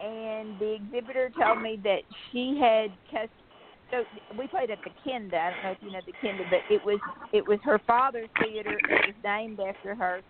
and 0.00 0.58
the 0.58 0.74
exhibitor 0.74 1.30
told 1.40 1.62
me 1.62 1.78
that 1.84 2.00
she 2.32 2.58
had 2.60 2.90
So 3.90 4.04
we 4.38 4.46
played 4.46 4.70
at 4.70 4.78
the 4.84 4.90
Kenda. 5.04 5.34
I 5.34 5.50
don't 5.50 5.62
know 5.64 5.70
if 5.70 5.78
you 5.82 5.92
know 5.92 6.00
the 6.06 6.12
Kenda, 6.26 6.48
but 6.48 6.60
it 6.72 6.84
was 6.84 7.00
it 7.32 7.46
was 7.46 7.58
her 7.64 7.80
father's 7.86 8.28
theater. 8.42 8.72
It 8.72 9.06
was 9.06 9.14
named 9.24 9.58
after 9.60 9.94
her, 9.94 10.20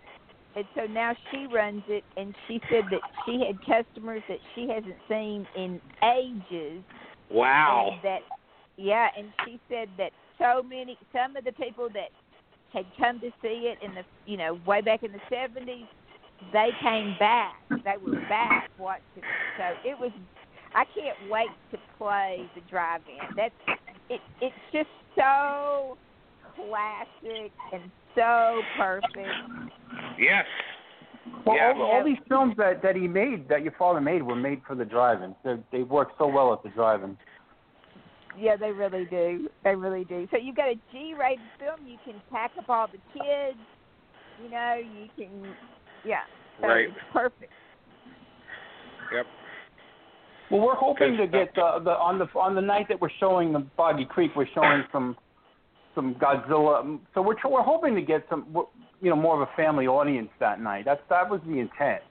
and 0.55 0.65
so 0.75 0.85
now 0.85 1.15
she 1.31 1.47
runs 1.47 1.83
it. 1.87 2.03
And 2.17 2.33
she 2.47 2.59
said 2.71 2.85
that 2.91 3.01
she 3.25 3.43
had 3.45 3.59
customers 3.65 4.23
that 4.29 4.39
she 4.55 4.67
hasn't 4.67 4.95
seen 5.07 5.45
in 5.55 5.79
ages. 6.03 6.83
Wow. 7.29 7.91
And 7.93 8.03
that 8.03 8.21
yeah, 8.77 9.09
and 9.17 9.27
she 9.45 9.59
said 9.69 9.89
that 9.97 10.11
so 10.39 10.63
many 10.63 10.97
some 11.13 11.35
of 11.35 11.43
the 11.43 11.51
people 11.51 11.87
that 11.93 12.09
had 12.73 12.85
come 12.97 13.19
to 13.19 13.29
see 13.41 13.71
it 13.71 13.77
in 13.83 13.93
the 13.93 14.03
you 14.25 14.37
know 14.37 14.59
way 14.65 14.81
back 14.81 15.03
in 15.03 15.11
the 15.11 15.21
seventies, 15.29 15.85
they 16.51 16.69
came 16.81 17.15
back. 17.19 17.53
They 17.69 17.95
were 18.03 18.19
back 18.27 18.69
watching 18.79 19.03
it. 19.17 19.23
So 19.57 19.89
it 19.89 19.99
was. 19.99 20.11
I 20.73 20.85
can't 20.85 21.29
wait 21.29 21.49
to 21.71 21.77
play 21.97 22.49
the 22.55 22.61
drive-in. 22.69 23.35
That's 23.35 23.53
it. 24.09 24.21
It's 24.41 24.55
just 24.71 24.89
so 25.15 25.97
classic 26.55 27.51
and 27.73 27.91
so 28.15 28.61
perfect. 28.77 29.29
Yes. 30.17 30.45
Well, 31.45 31.55
Yeah. 31.55 31.73
all, 31.75 31.81
all 31.83 32.03
these 32.03 32.17
films 32.27 32.55
that 32.57 32.81
that 32.81 32.95
he 32.95 33.07
made, 33.07 33.47
that 33.49 33.63
your 33.63 33.73
father 33.73 34.01
made, 34.01 34.23
were 34.23 34.35
made 34.35 34.61
for 34.67 34.75
the 34.75 34.85
drive-in. 34.85 35.35
They 35.43 35.57
they 35.71 35.83
work 35.83 36.09
so 36.17 36.27
well 36.27 36.53
at 36.53 36.63
the 36.63 36.69
drive-in. 36.69 37.17
Yeah, 38.37 38.55
they 38.55 38.71
really 38.71 39.05
do. 39.05 39.49
They 39.63 39.75
really 39.75 40.05
do. 40.05 40.27
So 40.31 40.37
you've 40.37 40.55
got 40.55 40.69
a 40.69 40.75
G-rated 40.91 41.39
film. 41.59 41.85
You 41.85 41.97
can 42.05 42.21
pack 42.31 42.51
up 42.57 42.69
all 42.69 42.87
the 42.87 42.99
kids. 43.13 43.57
You 44.41 44.49
know, 44.49 44.75
you 44.75 45.09
can. 45.17 45.53
Yeah. 46.05 46.21
So 46.61 46.67
Right. 46.67 46.87
It's 46.87 46.97
perfect. 47.11 47.51
Yep. 49.13 49.25
Well, 50.51 50.61
we're 50.61 50.75
hoping 50.75 51.15
to 51.17 51.27
get 51.27 51.57
uh, 51.57 51.79
the 51.79 51.91
on 51.91 52.19
the 52.19 52.25
on 52.37 52.55
the 52.55 52.61
night 52.61 52.87
that 52.89 52.99
we're 52.99 53.09
showing 53.19 53.53
the 53.53 53.59
Boggy 53.59 54.05
Creek, 54.05 54.31
we're 54.35 54.47
showing 54.53 54.83
some 54.91 55.15
some 55.95 56.15
Godzilla. 56.15 56.99
So 57.13 57.21
we're 57.21 57.35
tr- 57.35 57.47
we're 57.47 57.63
hoping 57.63 57.95
to 57.95 58.01
get 58.01 58.25
some 58.29 58.45
you 59.01 59.09
know 59.09 59.15
more 59.15 59.41
of 59.41 59.47
a 59.47 59.55
family 59.55 59.87
audience 59.87 60.29
that 60.39 60.59
night. 60.61 60.83
That's 60.85 61.01
that 61.09 61.29
was 61.29 61.39
the 61.47 61.59
intent. 61.59 62.01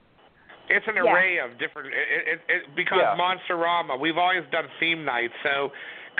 It's 0.70 0.86
an 0.88 0.94
Yeah. 0.96 1.12
array 1.12 1.38
of 1.38 1.58
different. 1.58 1.88
It, 1.88 1.92
it, 2.32 2.40
it, 2.48 2.62
because 2.76 2.98
Yeah. 3.02 3.16
Monsterama, 3.18 3.98
we've 4.00 4.16
always 4.16 4.44
done 4.52 4.64
theme 4.78 5.04
nights, 5.04 5.34
so 5.42 5.70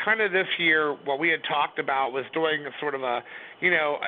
kind 0.05 0.21
of 0.21 0.33
this 0.33 0.49
year, 0.59 0.93
what 1.05 1.19
we 1.19 1.29
had 1.29 1.41
talked 1.45 1.79
about 1.79 2.13
was 2.13 2.25
doing 2.33 2.65
sort 2.81 2.95
of 2.95 3.03
a, 3.03 3.23
you 3.61 3.71
know, 3.71 3.99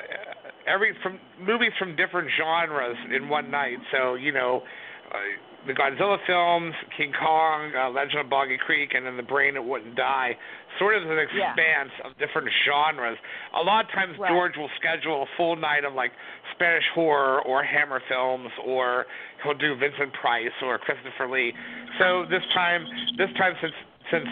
every 0.66 0.94
from 1.02 1.18
movies 1.40 1.72
from 1.78 1.97
different 1.97 2.28
genres 2.36 2.97
in 3.14 3.28
one 3.30 3.51
night. 3.51 3.78
So 3.90 4.14
you 4.14 4.32
know. 4.32 4.64
Uh, 5.10 5.18
the 5.66 5.72
Godzilla 5.72 6.18
films, 6.26 6.74
King 6.97 7.12
Kong, 7.18 7.72
uh, 7.76 7.90
Legend 7.90 8.20
of 8.20 8.30
Boggy 8.30 8.59
Creek, 8.59 8.90
and 8.94 9.06
then 9.06 9.16
The 9.16 9.22
Brain 9.22 9.55
That 9.55 9.62
Wouldn't 9.62 9.94
Die, 9.97 10.36
sort 10.78 10.97
of 10.97 11.09
an 11.09 11.18
expanse 11.18 11.90
yeah. 11.98 12.10
of 12.10 12.18
different 12.18 12.48
genres. 12.66 13.18
A 13.55 13.62
lot 13.62 13.84
of 13.84 13.90
times 13.93 14.18
right. 14.18 14.30
George 14.30 14.56
will 14.56 14.70
schedule 14.78 15.22
a 15.22 15.26
full 15.36 15.56
night 15.56 15.84
of 15.84 15.94
like 15.94 16.10
Spanish 16.55 16.84
horror 16.94 17.43
or 17.43 17.62
Hammer 17.62 18.01
films, 18.09 18.51
or 18.66 19.06
he'll 19.43 19.55
do 19.55 19.76
Vincent 19.76 20.12
Price 20.20 20.55
or 20.62 20.78
Christopher 20.78 21.30
Lee. 21.30 21.52
So 21.98 22.24
this 22.28 22.43
time, 22.55 22.84
this 23.16 23.30
time 23.39 23.55
since 23.60 23.74
since 24.11 24.27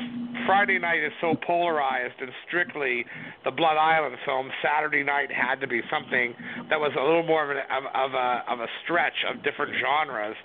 Friday 0.46 0.78
night 0.78 1.02
is 1.02 1.12
so 1.20 1.34
polarized 1.46 2.14
and 2.20 2.30
strictly 2.46 3.04
the 3.44 3.50
Blood 3.50 3.76
Island 3.76 4.16
film, 4.24 4.50
Saturday 4.62 5.04
night 5.04 5.30
had 5.30 5.60
to 5.60 5.66
be 5.66 5.80
something 5.90 6.34
that 6.68 6.78
was 6.80 6.92
a 6.98 7.02
little 7.02 7.22
more 7.22 7.44
of, 7.44 7.50
an, 7.50 7.62
of, 7.70 7.84
of 7.94 8.14
a 8.14 8.44
of 8.50 8.60
a 8.60 8.66
stretch 8.84 9.16
of 9.28 9.42
different 9.42 9.72
genres. 9.80 10.36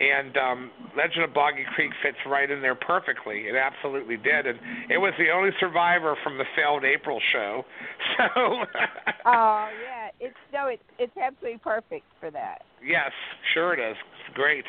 And 0.00 0.36
um, 0.36 0.70
Legend 0.96 1.24
of 1.24 1.32
Boggy 1.32 1.64
Creek 1.74 1.92
fits 2.02 2.18
right 2.26 2.50
in 2.50 2.60
there 2.60 2.74
perfectly. 2.74 3.46
It 3.46 3.54
absolutely 3.54 4.16
did, 4.16 4.46
and 4.46 4.58
it 4.90 4.98
was 4.98 5.14
the 5.18 5.30
only 5.30 5.50
survivor 5.60 6.16
from 6.24 6.36
the 6.36 6.44
failed 6.56 6.84
April 6.84 7.20
show. 7.32 7.64
So. 8.18 8.26
oh 9.26 9.68
yeah, 9.82 10.10
it's 10.20 10.36
no, 10.52 10.68
it's 10.68 10.82
it's 10.98 11.16
absolutely 11.16 11.58
perfect 11.58 12.04
for 12.20 12.30
that. 12.30 12.62
Yes, 12.84 13.10
sure 13.54 13.72
it 13.72 13.80
is. 13.80 13.96
It's 13.96 14.36
great. 14.36 14.64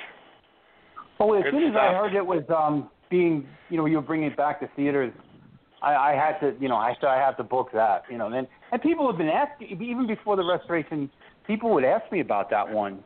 Well, 1.19 1.35
as 1.37 1.43
Good 1.43 1.53
soon 1.53 1.63
as 1.65 1.73
stuff. 1.73 1.83
I 1.83 1.93
heard 1.93 2.15
it 2.15 2.25
was 2.25 2.43
um 2.49 2.89
being, 3.09 3.47
you 3.69 3.77
know, 3.77 3.85
you 3.85 3.99
bringing 4.01 4.27
it 4.27 4.37
back 4.37 4.59
to 4.61 4.69
theaters, 4.75 5.13
I, 5.81 5.95
I 5.95 6.13
had 6.13 6.39
to, 6.39 6.55
you 6.59 6.67
know, 6.67 6.75
I 6.75 6.95
said 6.99 7.07
I 7.07 7.17
have 7.17 7.37
to 7.37 7.43
book 7.43 7.69
that, 7.73 8.03
you 8.09 8.17
know. 8.17 8.25
And 8.25 8.33
then 8.33 8.47
and 8.71 8.81
people 8.81 9.07
have 9.07 9.17
been 9.17 9.29
asking 9.29 9.81
even 9.81 10.07
before 10.07 10.35
the 10.35 10.43
restoration, 10.43 11.09
people 11.45 11.73
would 11.73 11.83
ask 11.83 12.11
me 12.11 12.21
about 12.21 12.49
that 12.49 12.67
one. 12.69 13.03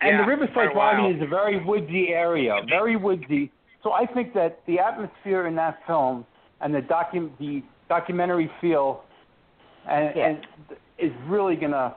And 0.00 0.16
Yeah, 0.16 0.22
the 0.22 0.28
Riverside. 0.28 0.72
Drive-In 0.72 1.16
is 1.16 1.22
a 1.22 1.26
very 1.26 1.62
woodsy 1.64 2.08
area, 2.08 2.56
very 2.68 2.96
woodsy. 2.96 3.50
So 3.82 3.92
I 3.92 4.06
think 4.06 4.32
that 4.34 4.60
the 4.66 4.78
atmosphere 4.78 5.46
in 5.46 5.54
that 5.56 5.80
film 5.86 6.24
and 6.60 6.74
the 6.74 6.80
docu- 6.80 7.30
the 7.38 7.62
documentary 7.88 8.50
feel 8.60 9.04
and, 9.88 10.16
Yeah. 10.16 10.26
and 10.28 10.46
is 10.98 11.12
really 11.26 11.56
gonna. 11.56 11.94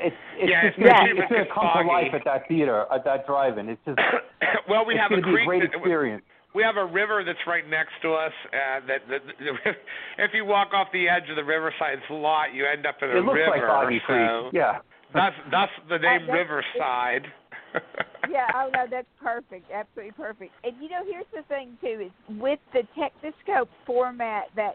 It's 0.00 0.16
it's 0.36 0.50
Yeah, 0.50 0.66
just 0.70 0.78
gonna, 0.78 1.04
be, 1.04 1.12
with 1.14 1.22
it's 1.24 1.30
gonna 1.32 1.44
this 1.44 1.52
come 1.54 1.70
to 1.82 1.88
life 1.88 2.12
at 2.14 2.24
that 2.24 2.48
theater 2.48 2.86
at 2.92 3.04
that 3.04 3.26
drive-in. 3.26 3.68
It's 3.68 3.80
just 3.86 3.98
well, 4.68 4.84
we 4.84 4.94
it's 4.94 5.02
have 5.02 5.12
a 5.12 5.22
creek. 5.22 5.42
a 5.42 5.46
great 5.46 5.62
experience. 5.64 6.22
we 6.54 6.62
have 6.62 6.76
a 6.76 6.84
river 6.86 7.22
that's 7.24 7.38
right 7.46 7.68
next 7.68 7.92
to 8.02 8.12
us. 8.14 8.32
Uh, 8.52 8.80
that, 8.86 9.00
that, 9.08 9.22
if 10.18 10.30
you 10.34 10.44
walk 10.44 10.72
off 10.74 10.88
the 10.92 11.08
edge 11.08 11.28
of 11.30 11.36
the 11.36 11.44
Riverside 11.44 11.98
lot, 12.10 12.54
you 12.54 12.66
end 12.66 12.86
up 12.86 12.96
in 13.02 13.10
a 13.10 13.18
It 13.18 13.24
looks 13.24 13.38
river. 13.38 13.50
like 13.50 13.62
Boggy 13.66 14.00
so 14.06 14.50
Creek. 14.50 14.54
Yeah. 14.54 14.78
That's 15.14 15.36
that's 15.50 15.72
the 15.88 15.98
name 15.98 16.22
Uh, 16.28 16.34
that's- 16.34 16.38
Riverside. 16.38 17.26
yeah, 18.30 18.46
oh 18.54 18.70
no, 18.72 18.86
that's 18.88 19.06
perfect, 19.20 19.66
absolutely 19.72 20.12
perfect. 20.12 20.52
And 20.62 20.74
you 20.80 20.88
know, 20.88 21.02
here's 21.04 21.26
the 21.34 21.42
thing 21.48 21.76
too: 21.80 22.06
is 22.06 22.12
with 22.40 22.60
the 22.72 22.82
Techniscope 22.96 23.66
format, 23.84 24.44
that 24.54 24.74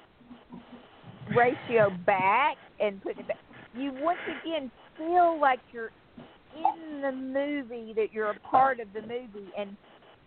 ratio 1.36 1.92
back 2.06 2.58
and 2.80 3.02
putting 3.02 3.20
it 3.20 3.28
back, 3.30 3.38
you 3.74 3.94
once 4.02 4.20
again 4.44 4.70
feel 5.00 5.40
like 5.42 5.60
you're 5.72 5.92
in 6.56 7.02
the 7.02 7.12
movie, 7.12 7.94
that 7.96 8.14
you're 8.14 8.30
a 8.30 8.40
part 8.42 8.80
of 8.80 8.88
the 8.94 9.02
movie. 9.02 9.50
And 9.58 9.76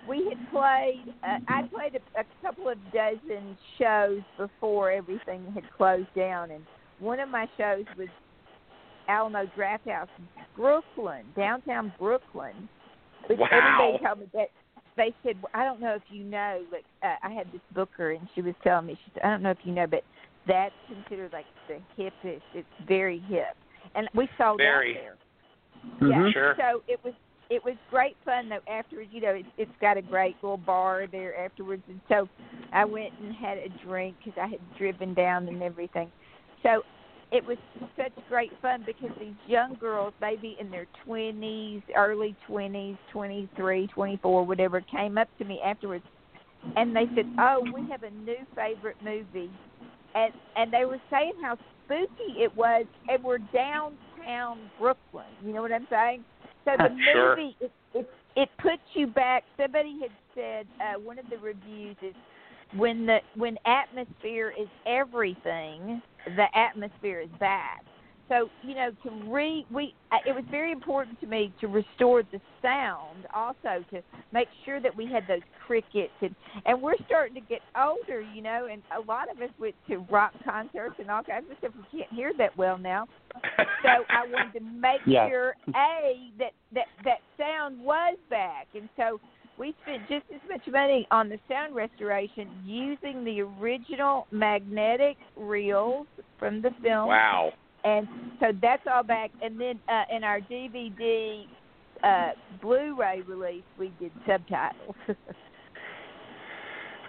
we 0.08 0.28
had 0.28 0.50
played, 0.50 1.14
uh, 1.22 1.38
I 1.48 1.62
played 1.72 1.94
a, 1.94 2.20
a 2.20 2.24
couple 2.42 2.68
of 2.68 2.78
dozen 2.92 3.56
shows 3.78 4.22
before 4.36 4.90
everything 4.90 5.46
had 5.54 5.64
closed 5.76 6.12
down, 6.16 6.50
and 6.50 6.64
one 6.98 7.20
of 7.20 7.28
my 7.28 7.46
shows 7.56 7.84
was 7.96 8.08
Alamo 9.08 9.46
Drafthouse, 9.56 10.08
Brooklyn, 10.56 11.24
downtown 11.36 11.92
Brooklyn. 11.98 12.68
Which 13.28 13.38
Wow. 13.38 13.48
everybody 13.52 14.04
told 14.04 14.18
me 14.18 14.26
that 14.34 14.50
they 14.96 15.14
said, 15.22 15.36
well, 15.40 15.50
I 15.54 15.64
don't 15.64 15.80
know 15.80 15.94
if 15.94 16.02
you 16.10 16.24
know, 16.24 16.62
but 16.70 16.80
uh, 17.06 17.14
I 17.22 17.30
had 17.30 17.50
this 17.52 17.60
booker, 17.72 18.10
and 18.10 18.28
she 18.34 18.42
was 18.42 18.54
telling 18.64 18.86
me, 18.86 18.98
she 19.04 19.12
said, 19.14 19.22
I 19.22 19.30
don't 19.30 19.42
know 19.42 19.50
if 19.50 19.58
you 19.64 19.72
know, 19.72 19.86
but 19.86 20.02
that's 20.46 20.74
considered 20.88 21.32
like 21.32 21.46
the 21.68 21.78
hippest. 21.96 22.42
It's 22.54 22.66
very 22.86 23.20
hip, 23.28 23.56
and 23.94 24.08
we 24.14 24.28
sold 24.38 24.58
Very. 24.58 24.96
out 24.98 25.02
there. 25.02 25.16
Yeah, 26.10 26.16
Mhm. 26.18 26.32
Sure. 26.32 26.56
So 26.56 26.82
it 26.86 27.02
was 27.04 27.14
it 27.50 27.62
was 27.64 27.74
great 27.90 28.16
fun 28.24 28.48
though. 28.48 28.60
Afterwards, 28.66 29.10
you 29.12 29.20
know, 29.20 29.34
it, 29.34 29.46
it's 29.58 29.70
got 29.80 29.96
a 29.96 30.02
great 30.02 30.36
little 30.42 30.56
bar 30.56 31.06
there 31.06 31.38
afterwards, 31.38 31.82
and 31.88 32.00
so 32.08 32.28
I 32.72 32.84
went 32.84 33.12
and 33.20 33.34
had 33.34 33.58
a 33.58 33.68
drink 33.84 34.16
because 34.24 34.38
I 34.40 34.46
had 34.46 34.60
driven 34.78 35.12
down 35.12 35.48
and 35.48 35.62
everything. 35.62 36.10
So 36.62 36.82
it 37.30 37.44
was 37.44 37.58
such 37.96 38.12
great 38.28 38.52
fun 38.62 38.84
because 38.86 39.10
these 39.18 39.34
young 39.46 39.74
girls, 39.74 40.14
maybe 40.20 40.56
in 40.60 40.70
their 40.70 40.86
twenties, 41.04 41.82
early 41.96 42.36
twenties, 42.46 42.96
twenty 43.10 43.50
three, 43.56 43.86
twenty 43.88 44.18
four, 44.22 44.44
whatever, 44.44 44.80
came 44.80 45.18
up 45.18 45.28
to 45.38 45.44
me 45.44 45.60
afterwards, 45.64 46.04
and 46.76 46.94
they 46.94 47.06
said, 47.14 47.26
"Oh, 47.38 47.66
we 47.74 47.88
have 47.90 48.02
a 48.02 48.10
new 48.10 48.38
favorite 48.54 48.96
movie," 49.02 49.50
and 50.14 50.32
and 50.56 50.72
they 50.72 50.84
were 50.84 51.00
saying 51.10 51.32
how 51.42 51.58
spooky 51.84 52.40
it 52.42 52.54
was, 52.56 52.86
and 53.08 53.22
we're 53.22 53.38
downtown 53.38 54.58
Brooklyn. 54.78 55.26
You 55.44 55.52
know 55.52 55.62
what 55.62 55.72
I'm 55.72 55.86
saying? 55.90 56.24
So 56.64 56.72
the 56.78 56.96
Sure. 57.12 57.36
movie 57.36 57.56
it, 57.60 57.72
it 57.94 58.08
it 58.36 58.48
puts 58.58 58.82
you 58.94 59.06
back. 59.06 59.44
Somebody 59.60 59.98
had 60.00 60.10
said 60.34 60.66
uh, 60.80 60.98
one 61.00 61.18
of 61.18 61.26
the 61.30 61.38
reviews 61.38 61.96
is 62.02 62.14
when 62.76 63.06
the 63.06 63.18
when 63.36 63.56
atmosphere 63.66 64.52
is 64.58 64.68
everything, 64.86 66.00
the 66.36 66.46
atmosphere 66.54 67.20
is 67.20 67.30
back. 67.38 67.84
So 68.32 68.48
you 68.66 68.74
know 68.74 68.90
to 69.02 69.30
re 69.30 69.66
we 69.70 69.94
uh, 70.10 70.16
it 70.26 70.34
was 70.34 70.44
very 70.50 70.72
important 70.72 71.20
to 71.20 71.26
me 71.26 71.52
to 71.60 71.66
restore 71.68 72.22
the 72.22 72.40
sound, 72.62 73.26
also 73.34 73.84
to 73.90 74.02
make 74.32 74.48
sure 74.64 74.80
that 74.80 74.96
we 74.96 75.06
had 75.06 75.24
those 75.28 75.42
crickets 75.66 76.12
and 76.22 76.34
and 76.64 76.80
we're 76.80 76.94
starting 77.06 77.34
to 77.34 77.42
get 77.42 77.60
older, 77.76 78.22
you 78.34 78.40
know, 78.40 78.68
and 78.72 78.82
a 78.96 79.00
lot 79.06 79.30
of 79.30 79.42
us 79.42 79.50
went 79.58 79.74
to 79.88 79.98
rock 80.10 80.32
concerts 80.44 80.94
and 80.98 81.10
all 81.10 81.22
kinds 81.22 81.44
of 81.50 81.58
stuff. 81.58 81.72
We 81.92 81.98
can't 81.98 82.10
hear 82.12 82.32
that 82.38 82.56
well 82.56 82.78
now. 82.78 83.06
So 83.82 83.88
I 84.08 84.26
wanted 84.26 84.58
to 84.58 84.64
make 84.64 85.00
Yeah. 85.06 85.28
sure 85.28 85.54
a 85.76 86.30
that 86.38 86.52
that 86.72 86.86
that 87.04 87.18
sound 87.36 87.78
was 87.80 88.16
back, 88.30 88.68
and 88.74 88.88
so 88.96 89.20
we 89.58 89.74
spent 89.82 90.08
just 90.08 90.24
as 90.34 90.40
much 90.48 90.66
money 90.72 91.06
on 91.10 91.28
the 91.28 91.38
sound 91.50 91.74
restoration 91.74 92.48
using 92.64 93.24
the 93.24 93.42
original 93.42 94.26
magnetic 94.30 95.18
reels 95.36 96.06
from 96.38 96.62
the 96.62 96.70
film. 96.82 97.08
wow. 97.08 97.52
And 97.84 98.06
so 98.40 98.46
that's 98.60 98.82
all 98.92 99.02
back. 99.02 99.30
And 99.42 99.60
then 99.60 99.78
uh, 99.88 100.04
in 100.14 100.24
our 100.24 100.40
DVD 100.40 101.44
uh, 102.04 102.30
Blu-ray 102.60 103.22
release, 103.26 103.64
we 103.78 103.92
did 104.00 104.12
subtitles. 104.26 104.94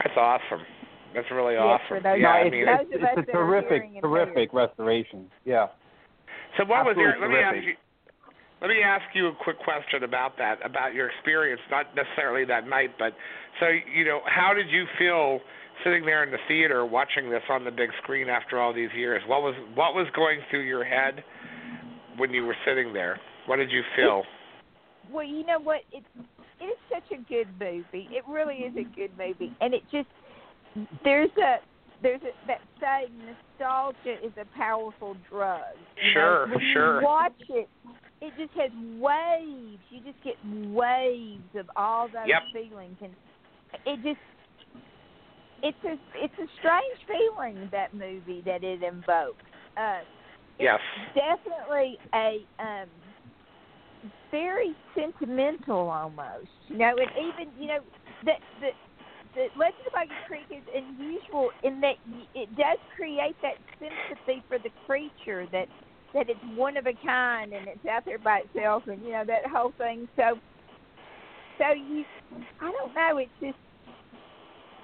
That's 0.04 0.18
awesome. 0.18 0.66
That's 1.14 1.28
really 1.32 1.54
Yes, 1.54 1.62
awesome. 1.64 1.88
for 1.88 2.00
those- 2.02 2.20
yeah, 2.20 2.34
I 2.34 2.38
it's, 2.40 2.52
mean, 2.52 2.66
those 2.66 2.88
it's, 2.90 2.95
of 2.95 3.04
us 3.04 3.10
it's 3.18 3.30
a 3.30 3.32
terrific, 3.32 4.02
terrific 4.02 4.54
restoration. 4.54 5.30
Yeah. 5.45 5.68
So 6.58 6.66
what 6.66 6.86
was 6.86 6.95
your? 6.98 7.10
Let 7.20 7.30
Absolutely 7.30 7.38
me 7.38 7.44
ask 7.44 7.54
terrific. 7.54 7.70
you. 7.70 7.76
Let 8.62 8.68
me 8.70 8.82
ask 8.82 9.04
you 9.14 9.28
a 9.28 9.36
quick 9.44 9.60
question 9.60 10.04
about 10.04 10.38
that, 10.38 10.58
about 10.66 10.94
your 10.94 11.10
experience, 11.10 11.62
not 11.70 11.94
necessarily 11.95 12.45
that 12.45 12.68
night, 12.68 12.91
but 12.98 13.14
so 13.60 13.68
you 13.68 14.06
know, 14.06 14.22
how 14.26 14.54
did 14.54 14.70
you 14.70 14.86
feel 14.98 15.40
sitting 15.84 16.06
there 16.06 16.24
in 16.24 16.32
the 16.32 16.38
theater 16.48 16.86
watching 16.86 17.30
this 17.30 17.44
on 17.50 17.64
the 17.64 17.72
big 17.72 17.90
screen 18.02 18.30
after 18.30 18.60
all 18.60 18.74
these 18.74 18.90
years? 18.96 19.22
What 19.28 19.42
was 19.42 19.56
what 19.76 19.94
was 19.94 20.08
going 20.16 20.40
through 20.50 20.64
your 20.64 20.84
head 20.84 21.24
when 22.18 22.32
you 22.32 22.46
were 22.46 22.56
sitting 22.66 22.94
there? 22.94 23.20
What 23.48 23.58
did 23.58 23.72
you 23.72 23.82
feel? 23.96 24.24
Well, 25.12 25.26
you 25.26 25.46
know 25.46 25.60
what? 25.60 25.82
It's 25.92 26.06
it 26.60 26.66
is 26.66 26.78
such 26.92 27.18
a 27.18 27.22
good 27.30 27.48
movie. 27.60 28.08
It 28.12 28.24
really 28.28 28.56
is 28.56 28.74
a 28.78 28.84
good 28.96 29.12
movie, 29.18 29.52
and 29.62 29.74
it 29.74 29.84
just 29.92 30.08
there's 31.04 31.32
a 31.38 31.58
there's 32.02 32.22
a 32.22 32.48
that 32.48 32.62
saying 32.80 33.12
nostalgia 33.26 34.26
is 34.26 34.32
a 34.40 34.46
powerful 34.58 35.16
drug. 35.30 35.62
you 36.02 36.14
know? 36.14 36.20
Sure, 36.20 36.48
when 36.48 36.60
sure. 36.74 37.00
You 37.00 37.06
watch 37.06 37.34
it, 37.50 37.70
it 38.22 38.34
just 38.38 38.54
has 38.54 38.72
waves. 39.00 39.82
You 39.90 40.00
just 40.02 40.24
get 40.24 40.36
waves 40.72 41.44
of 41.56 41.70
all 41.76 42.08
those 42.08 42.28
Yep. 42.28 42.42
feelings, 42.54 42.98
and 43.02 43.14
it 43.86 44.02
just 44.04 44.20
it's 45.64 45.77
a 45.85 45.98
it's 46.15 46.34
a 46.38 46.48
strange 46.60 46.99
feeling 47.07 47.69
that 47.72 47.94
movie 47.94 48.44
that 48.45 48.64
it 48.64 48.84
invokes. 48.84 49.44
Uh, 49.77 49.99
Yes. 50.60 50.80
definitely 51.15 51.98
a 52.14 52.45
um 52.60 52.88
very 54.31 54.76
sentimental 54.95 55.90
almost 55.90 56.48
you 56.68 56.77
know 56.77 56.95
and 56.95 57.10
even 57.18 57.52
you 57.60 57.68
know 57.68 57.80
that 58.26 58.38
the 58.61 58.69
the 59.35 59.48
legend 59.57 59.81
of 59.88 59.94
Boggy 59.94 60.11
Creek 60.27 60.45
is 60.52 60.64
unusual 60.76 61.49
in 61.64 61.81
that 61.81 61.95
it 62.35 62.56
does 62.56 62.77
create 62.95 63.35
that 63.41 63.56
sympathy 63.80 64.44
for 64.48 64.60
the 64.60 64.69
creature 64.85 65.48
that 65.52 65.68
that 66.14 66.30
it's 66.30 66.40
one 66.56 66.77
of 66.77 66.85
a 66.85 66.94
kind 67.03 67.52
and 67.53 67.68
it's 67.68 67.85
out 67.90 68.06
there 68.06 68.19
by 68.19 68.41
itself 68.45 68.84
and 68.88 69.02
you 69.03 69.11
know 69.11 69.23
that 69.26 69.45
whole 69.52 69.73
thing 69.80 70.07
so 70.15 70.38
so 71.57 71.72
you 71.73 72.06
i 72.61 72.72
don't 72.72 72.94
know 72.94 73.18
it's 73.18 73.31
just 73.41 73.57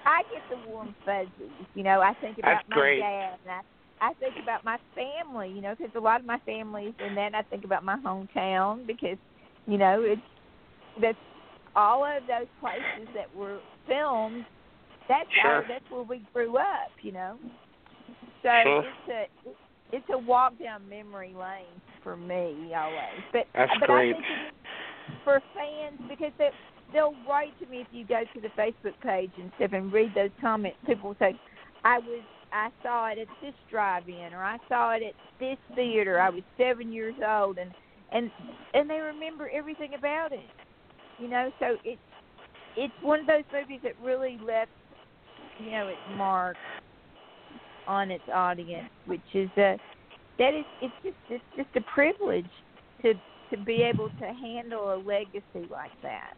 I 0.10 0.23
get 0.34 0.41
the 0.49 0.57
warm 0.69 0.95
fuzzies. 1.06 1.68
You 1.76 1.84
know, 1.84 2.02
I 2.02 2.14
think 2.15 2.40
about 2.40 2.56
That's 2.56 2.69
my 2.69 2.76
great. 2.76 2.99
dad, 2.99 3.38
and 3.45 3.53
I, 3.53 4.10
I 4.10 4.14
think 4.15 4.36
about 4.41 4.65
my 4.65 4.77
family. 4.95 5.49
You 5.49 5.61
know, 5.61 5.76
because 5.77 5.94
a 5.95 5.99
lot 5.99 6.19
of 6.19 6.26
my 6.26 6.40
families, 6.45 6.94
and 6.99 7.15
then 7.15 7.36
I 7.36 7.44
think 7.44 7.64
about 7.64 7.84
my 7.84 7.98
hometown 7.98 8.88
because, 8.88 9.18
you 9.68 9.77
know, 9.77 10.02
it's 10.02 10.22
that's 10.99 11.18
all 11.76 12.03
of 12.03 12.23
those 12.27 12.48
places 12.60 13.07
that 13.14 13.34
were 13.36 13.60
filmed. 13.88 14.45
That's 15.07 15.30
Sure. 15.41 15.52
our, 15.57 15.65
that's 15.68 15.86
where 15.91 16.03
we 16.03 16.23
grew 16.34 16.57
up. 16.57 16.91
You 17.03 17.11
know, 17.11 17.38
so 18.41 18.49
Sure. 18.64 18.84
it's 18.84 19.10
a 19.45 19.95
it's 19.95 20.10
a 20.11 20.18
walk 20.18 20.53
down 20.60 20.90
memory 20.90 21.36
lane 21.38 21.81
for 22.03 22.15
me 22.15 22.73
always. 22.76 23.22
But 23.31 23.45
That's 23.53 23.72
but 23.80 23.88
great. 23.88 24.15
I 24.15 24.18
think 24.18 24.26
for 25.23 25.40
fans 25.53 25.99
because 26.10 26.31
they 26.40 26.49
they'll 26.94 27.16
write 27.28 27.57
to 27.60 27.66
me 27.68 27.82
if 27.82 27.88
you 27.91 28.06
go 28.06 28.24
to 28.34 28.41
the 28.41 28.49
Facebook 28.49 28.99
page 29.02 29.32
and 29.38 29.52
stuff 29.57 29.72
and 29.74 29.91
read 29.91 30.14
those 30.16 30.32
comments. 30.41 30.78
People 30.86 31.10
will 31.10 31.18
say, 31.20 31.40
"I 31.84 31.99
was 31.99 32.22
I 32.52 32.70
saw 32.82 33.07
it 33.07 33.20
at 33.20 33.28
this 33.41 33.53
drive-in," 33.70 34.34
or 34.34 34.44
"I 34.44 34.57
saw 34.68 34.91
it 34.91 35.03
at 35.03 35.14
this 35.40 35.57
theater. 35.76 36.20
I 36.20 36.30
was 36.30 36.44
seven 36.57 36.91
years 36.91 37.16
old," 37.26 37.57
and 37.57 37.72
and 38.11 38.32
and 38.74 38.90
they 38.90 38.99
remember 38.99 39.49
everything 39.53 39.94
about 39.94 40.32
it. 40.32 40.49
You 41.20 41.28
know, 41.28 41.52
so 41.60 41.78
it's 41.84 42.02
it's 42.76 42.94
one 43.02 43.20
of 43.20 43.28
those 43.28 43.44
movies 43.52 43.82
that 43.84 43.94
really 44.02 44.40
left 44.45 44.72
you 45.60 45.72
know 45.72 45.88
its 45.88 45.99
mark 46.16 46.57
on 47.88 48.11
its 48.11 48.24
audience, 48.34 48.90
which 49.06 49.22
is 49.34 49.49
a 49.57 49.78
that 50.38 50.53
is 50.53 50.66
it's 50.82 50.94
just 51.03 51.16
it's 51.30 51.44
just 51.56 51.70
a 51.76 51.82
privilege 51.94 52.49
to 53.02 53.14
to 53.52 53.57
be 53.57 53.82
able 53.82 54.10
to 54.10 54.26
handle 54.26 54.94
a 54.94 54.98
legacy 54.98 55.68
like 55.70 55.91
that. 56.02 56.34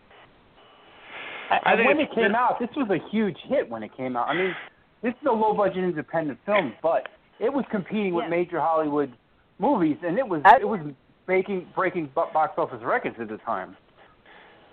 I 1.51 1.75
think 1.75 1.87
when 1.87 1.99
it 1.99 2.13
came 2.15 2.35
out, 2.35 2.59
this 2.59 2.69
was 2.75 2.89
a 2.89 3.09
huge 3.09 3.37
hit 3.47 3.69
when 3.69 3.83
it 3.83 3.95
came 3.95 4.15
out. 4.15 4.27
I 4.29 4.33
mean, 4.33 4.55
this 5.03 5.13
is 5.21 5.27
a 5.27 5.31
low 5.33 5.53
budget 5.53 5.83
independent 5.83 6.39
film, 6.45 6.73
but 6.81 7.07
it 7.39 7.51
was 7.51 7.65
competing 7.71 8.13
with 8.13 8.25
Yeah. 8.25 8.29
major 8.29 8.59
Hollywood 8.59 9.11
movies, 9.59 9.97
and 10.03 10.17
it 10.17 10.27
was 10.27 10.41
it 10.45 10.67
was 10.67 10.79
breaking 11.25 11.67
breaking 11.75 12.07
box 12.15 12.53
office 12.57 12.81
records 12.83 13.19
at 13.19 13.27
the 13.27 13.37
time. 13.39 13.75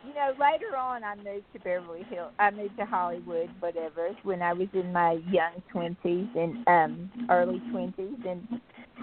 You 0.06 0.14
know, 0.14 0.32
later 0.40 0.76
on, 0.76 1.02
I 1.02 1.16
moved 1.16 1.52
to 1.52 1.58
Beverly 1.58 2.04
Hills. 2.04 2.32
I 2.38 2.50
moved 2.50 2.76
to 2.78 2.86
Hollywood, 2.86 3.50
whatever, 3.60 4.10
when 4.22 4.40
I 4.42 4.52
was 4.52 4.68
in 4.72 4.92
my 4.92 5.20
young 5.28 5.62
twenties 5.70 6.28
and 6.36 6.66
um 6.68 7.10
early 7.28 7.60
twenties, 7.70 8.16
and 8.26 8.60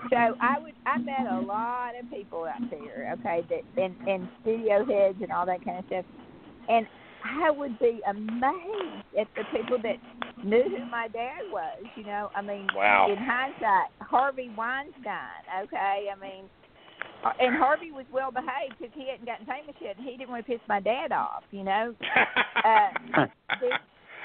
so 0.10 0.18
I 0.40 0.60
would 0.60 0.74
I 0.86 0.98
met 1.00 1.28
a 1.30 1.42
lot 1.42 1.92
of 2.00 2.10
people 2.10 2.46
out 2.46 2.70
there. 2.72 3.14
Okay, 3.20 3.44
that 3.50 3.84
and 3.84 3.96
and 4.08 4.28
studio 4.42 4.86
heads 4.86 5.18
and 5.22 5.32
all 5.32 5.46
that 5.46 5.64
kind 5.66 5.80
of 5.80 5.86
stuff, 5.86 6.06
and 6.70 6.88
I 7.26 7.50
would 7.50 7.78
be 7.80 8.02
amazed 8.08 9.06
at 9.20 9.28
the 9.36 9.44
people 9.52 9.78
that 9.82 9.98
knew 10.46 10.64
who 10.64 10.86
my 10.92 11.08
dad 11.08 11.42
was. 11.52 11.84
You 11.96 12.04
know, 12.06 12.30
I 12.36 12.42
mean, 12.42 12.68
Wow. 12.76 13.08
in 13.10 13.18
hindsight, 13.18 13.90
Harvey 14.00 14.50
Weinstein. 14.56 15.44
Okay, 15.64 16.08
I 16.16 16.20
mean. 16.22 16.46
Uh, 17.24 17.32
And 17.40 17.56
Harvey 17.56 17.92
was 17.92 18.06
well 18.12 18.32
behaved 18.32 18.76
because 18.78 18.94
he 18.94 19.10
hadn't 19.10 19.26
gotten 19.26 19.46
famous 19.48 19.76
yet, 19.82 19.98
and 19.98 20.06
he 20.06 20.18
didn't 20.18 20.30
want 20.30 20.46
to 20.46 20.52
piss 20.52 20.62
my 20.68 20.80
dad 20.80 21.12
off, 21.12 21.44
you 21.52 21.64
know. 21.64 21.96
Uh, 22.66 22.90
the, 23.62 23.70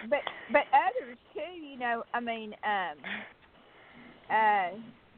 but 0.08 0.20
but 0.50 0.62
others 0.72 1.18
too, 1.34 1.52
you 1.60 1.78
know. 1.78 2.02
I 2.14 2.20
mean, 2.20 2.54
um, 2.64 2.96
uh, 4.30 4.68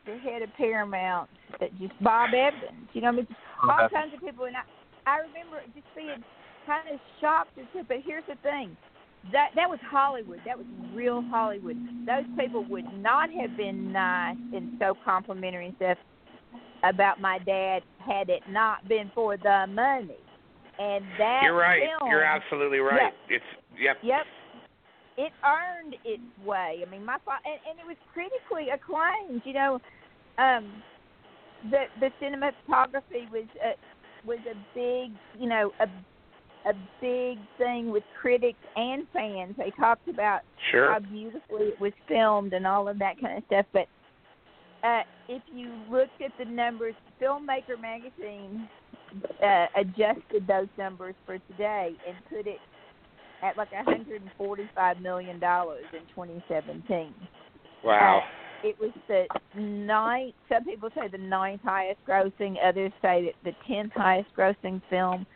the 0.06 0.18
head 0.18 0.42
of 0.42 0.48
Paramount, 0.56 1.30
that 1.60 1.70
just 1.78 1.92
Bob 2.02 2.30
Evans, 2.34 2.88
you 2.92 3.00
know. 3.00 3.08
I 3.08 3.12
mean, 3.12 3.26
just 3.28 3.38
all 3.62 3.88
kinds 3.88 4.12
of 4.14 4.20
people, 4.20 4.46
and 4.46 4.56
I 4.56 4.62
I 5.06 5.18
remember 5.18 5.62
just 5.74 5.86
being 5.94 6.24
kind 6.66 6.88
of 6.92 7.00
shocked. 7.20 7.50
But 7.74 7.96
here's 8.04 8.24
the 8.28 8.36
thing. 8.42 8.76
That 9.30 9.50
that 9.54 9.68
was 9.68 9.78
Hollywood. 9.88 10.40
That 10.44 10.58
was 10.58 10.66
real 10.92 11.22
Hollywood. 11.30 11.76
Those 12.06 12.24
people 12.38 12.64
would 12.68 12.92
not 12.98 13.30
have 13.30 13.56
been 13.56 13.92
nice 13.92 14.36
and 14.52 14.72
so 14.80 14.96
complimentary 15.04 15.66
and 15.66 15.76
stuff 15.76 15.98
about 16.82 17.20
my 17.20 17.38
dad 17.38 17.82
had 18.04 18.28
it 18.28 18.42
not 18.50 18.86
been 18.88 19.10
for 19.14 19.36
the 19.36 19.66
money. 19.68 20.16
And 20.78 21.04
that 21.18 21.42
You're 21.44 21.54
right. 21.54 21.82
film, 21.82 22.10
You're 22.10 22.24
absolutely 22.24 22.78
right. 22.78 23.12
It's 23.28 23.44
yep. 23.80 23.98
Yep. 24.02 24.26
It 25.18 25.32
earned 25.44 25.94
its 26.04 26.22
way. 26.44 26.82
I 26.84 26.90
mean, 26.90 27.04
my 27.04 27.18
fa- 27.24 27.38
and, 27.44 27.60
and 27.70 27.78
it 27.78 27.86
was 27.86 27.96
critically 28.12 28.70
acclaimed. 28.70 29.42
You 29.44 29.52
know, 29.52 29.80
um, 30.38 30.82
the 31.70 31.84
the 32.00 32.10
cinematography 32.20 33.30
was 33.30 33.46
a, 33.62 34.26
was 34.26 34.38
a 34.50 34.54
big, 34.74 35.12
you 35.40 35.48
know, 35.48 35.72
a 35.80 35.86
a 36.64 36.74
big 37.00 37.38
thing 37.58 37.90
with 37.90 38.04
critics 38.20 38.58
and 38.76 39.06
fans. 39.12 39.54
They 39.58 39.70
talked 39.78 40.08
about 40.08 40.42
Sure. 40.70 40.92
how 40.92 41.00
beautifully 41.00 41.66
it 41.66 41.80
was 41.80 41.92
filmed 42.08 42.52
and 42.52 42.66
all 42.66 42.88
of 42.88 42.98
that 43.00 43.20
kind 43.20 43.38
of 43.38 43.44
stuff. 43.46 43.66
But 43.72 43.88
uh, 44.84 45.02
if 45.28 45.42
you 45.52 45.72
looked 45.90 46.20
at 46.22 46.32
the 46.38 46.44
numbers, 46.44 46.94
Filmmaker 47.20 47.80
magazine 47.80 48.68
uh, 49.42 49.66
adjusted 49.76 50.46
those 50.46 50.68
numbers 50.78 51.14
for 51.26 51.38
today 51.50 51.92
and 52.06 52.16
put 52.28 52.46
it 52.46 52.58
at 53.42 53.56
like 53.56 53.72
145 53.72 55.00
million 55.00 55.38
dollars 55.40 55.84
in 55.92 56.00
2017. 56.14 57.14
Wow. 57.84 58.20
Uh, 58.22 58.68
it 58.68 58.76
was 58.78 58.92
the 59.08 59.26
ninth. 59.60 60.34
Some 60.48 60.64
people 60.64 60.88
say 60.94 61.08
the 61.08 61.18
ninth 61.18 61.60
highest 61.64 61.98
grossing. 62.08 62.54
Others 62.64 62.92
say 63.02 63.24
that 63.24 63.34
the 63.44 63.52
tenth 63.66 63.92
highest 63.94 64.28
grossing 64.36 64.80
film. 64.88 65.26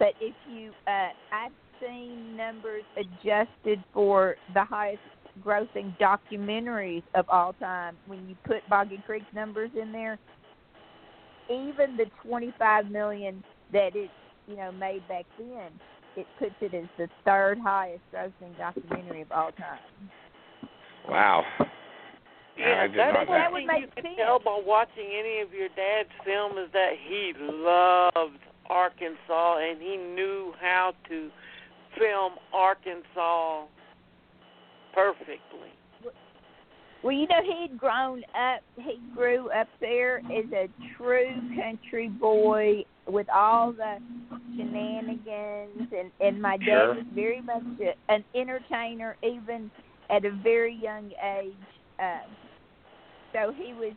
But 0.00 0.14
if 0.18 0.34
you, 0.50 0.72
uh, 0.88 1.10
I've 1.30 1.52
seen 1.80 2.36
numbers 2.36 2.84
adjusted 2.96 3.84
for 3.92 4.34
the 4.54 4.64
highest 4.64 5.02
grossing 5.44 5.94
documentaries 5.98 7.02
of 7.14 7.26
all 7.28 7.52
time. 7.52 7.96
When 8.06 8.26
you 8.26 8.34
put 8.44 8.68
Boggy 8.68 9.00
Creek 9.06 9.22
numbers 9.34 9.70
in 9.80 9.92
there, 9.92 10.18
even 11.48 11.96
the 11.96 12.06
25 12.24 12.90
million 12.90 13.44
that 13.72 13.94
it, 13.94 14.10
you 14.48 14.56
know, 14.56 14.72
made 14.72 15.06
back 15.06 15.26
then, 15.38 15.70
it 16.16 16.26
puts 16.38 16.54
it 16.62 16.74
as 16.74 16.88
the 16.96 17.08
third 17.24 17.58
highest 17.58 18.02
grossing 18.12 18.56
documentary 18.58 19.20
of 19.22 19.30
all 19.30 19.52
time. 19.52 19.78
Wow. 21.08 21.44
Yeah, 22.56 22.84
I 22.84 22.88
that's 22.88 23.12
not 23.12 23.28
one 23.28 23.52
would 23.52 23.58
thing 23.60 23.66
make 23.66 23.80
you 23.80 23.88
can 23.94 24.04
sense. 24.04 24.16
tell 24.18 24.38
by 24.38 24.60
watching 24.64 25.08
any 25.12 25.40
of 25.40 25.52
your 25.52 25.68
dad's 25.68 26.08
film 26.24 26.58
is 26.58 26.70
that 26.72 26.92
he 27.06 27.32
loved 27.38 28.38
Arkansas 28.70 29.58
and 29.58 29.80
he 29.82 29.96
knew 29.96 30.52
how 30.60 30.92
to 31.08 31.28
film 31.98 32.34
Arkansas 32.54 33.64
perfectly. 34.94 35.70
Well, 37.02 37.12
you 37.12 37.26
know, 37.28 37.40
he'd 37.42 37.78
grown 37.78 38.22
up. 38.34 38.60
He 38.76 38.98
grew 39.14 39.50
up 39.50 39.68
there 39.80 40.18
as 40.18 40.44
a 40.52 40.68
true 40.96 41.34
country 41.56 42.08
boy 42.08 42.84
with 43.06 43.26
all 43.34 43.72
the 43.72 43.96
shenanigans, 44.54 45.88
and 45.96 46.10
and 46.20 46.40
my 46.42 46.58
dad 46.58 46.66
Sure. 46.66 46.94
was 46.96 47.04
very 47.14 47.40
much 47.40 47.62
a, 47.80 48.12
an 48.12 48.22
entertainer, 48.34 49.16
even 49.22 49.70
at 50.10 50.26
a 50.26 50.30
very 50.42 50.74
young 50.74 51.10
age. 51.24 51.54
Um, 51.98 52.30
so 53.32 53.52
he 53.56 53.72
was. 53.72 53.94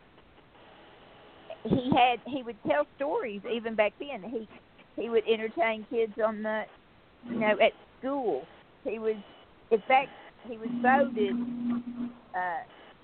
He 1.66 1.92
had 1.96 2.20
he 2.26 2.42
would 2.44 2.58
tell 2.68 2.86
stories 2.96 3.42
even 3.54 3.76
back 3.76 3.94
then. 4.00 4.24
He 4.30 4.48
he 4.96 5.10
would 5.10 5.24
entertain 5.28 5.86
kids 5.90 6.14
on 6.24 6.44
the, 6.44 6.64
you 7.30 7.40
know, 7.40 7.56
at 7.62 7.72
school. 8.00 8.46
He 8.84 9.00
was, 9.00 9.16
in 9.72 9.82
fact, 9.88 10.10
he 10.48 10.58
was 10.58 10.70
voted. 10.82 11.36
Uh, 12.36 12.64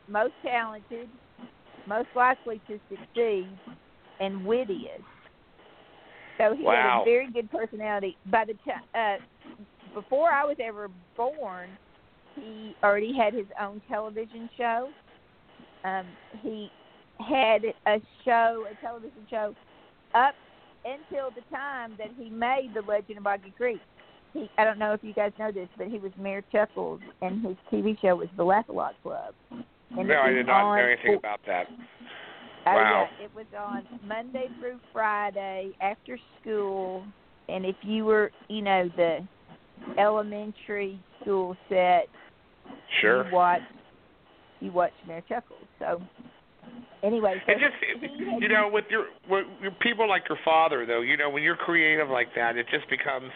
most 0.10 0.34
talented, 0.44 1.08
most 1.88 2.08
likely 2.16 2.60
to 2.68 2.80
succeed, 2.90 3.48
and 4.20 4.46
wittiest. 4.46 5.04
So 6.38 6.56
he 6.56 6.66
had 6.66 7.02
a 7.02 7.06
very 7.06 7.32
good 7.32 7.52
personality. 7.52 8.18
By 8.32 8.46
the 8.46 8.54
time 8.66 8.84
uh, 8.96 9.24
before 9.94 10.32
I 10.32 10.46
was 10.46 10.58
ever 10.64 10.90
born, 11.16 11.70
he 12.36 12.76
already 12.84 13.14
had 13.16 13.34
his 13.34 13.46
own 13.62 13.82
television 13.90 14.50
show. 14.58 14.90
Um, 15.84 16.06
he 16.42 16.70
had 17.20 17.64
a 17.86 18.02
show, 18.26 18.66
a 18.70 18.76
television 18.84 19.28
show, 19.30 19.54
up 20.16 20.34
until 20.90 21.30
the 21.32 21.42
time 21.56 21.94
that 21.98 22.10
he 22.18 22.30
made 22.30 22.72
The 22.74 22.82
Legend 22.82 23.18
of 23.20 23.24
Boggy 23.24 23.54
Creek. 23.56 23.82
He, 24.34 24.50
I 24.58 24.64
don't 24.64 24.78
know 24.78 24.94
if 24.94 25.04
you 25.04 25.14
guys 25.14 25.32
know 25.40 25.52
this, 25.52 25.68
but 25.78 25.88
he 25.88 25.98
was 25.98 26.12
Mayor 26.20 26.44
Chuckles, 26.52 27.02
and 27.22 27.44
his 27.46 27.56
TV 27.72 28.00
show 28.00 28.16
was 28.16 28.28
The 28.38 28.44
Laugh-A-Lot 28.44 28.96
Club. 29.02 29.34
And 29.52 30.08
No, 30.08 30.20
I 30.22 30.30
did 30.32 30.46
not 30.46 30.76
know 30.76 30.82
anything 30.84 31.16
about 31.16 31.40
that. 31.48 31.66
Oh, 32.68 32.74
Wow. 32.76 33.08
yeah, 33.20 33.26
it 33.26 33.32
was 33.34 33.48
on 33.58 33.84
Monday 34.06 34.50
through 34.60 34.80
Friday 34.94 35.72
after 35.82 36.20
school, 36.40 37.04
and 37.48 37.66
if 37.66 37.76
you 37.82 38.06
were, 38.06 38.32
you 38.50 38.62
know, 38.62 38.90
the 38.96 39.26
elementary 39.98 41.00
school 41.22 41.58
set, 41.68 42.08
Sure. 43.02 43.26
you 43.26 43.34
watched 43.34 43.64
you 44.62 44.72
watched 44.74 44.96
Mayor 45.08 45.22
Chuckles. 45.22 45.66
So 45.80 46.02
anyway, 47.04 47.42
so 47.46 47.52
It 47.52 47.58
just, 47.60 48.42
you 48.42 48.48
know, 48.50 48.70
with 48.72 48.86
your 48.90 49.08
with 49.30 49.46
your 49.62 49.72
people 49.82 50.08
like 50.08 50.24
your 50.30 50.40
father, 50.44 50.86
though, 50.86 51.02
you 51.02 51.18
know, 51.18 51.30
when 51.30 51.44
you're 51.44 51.56
creative 51.56 52.10
like 52.10 52.30
that, 52.36 52.58
it 52.58 52.66
just 52.72 52.90
becomes 52.90 53.32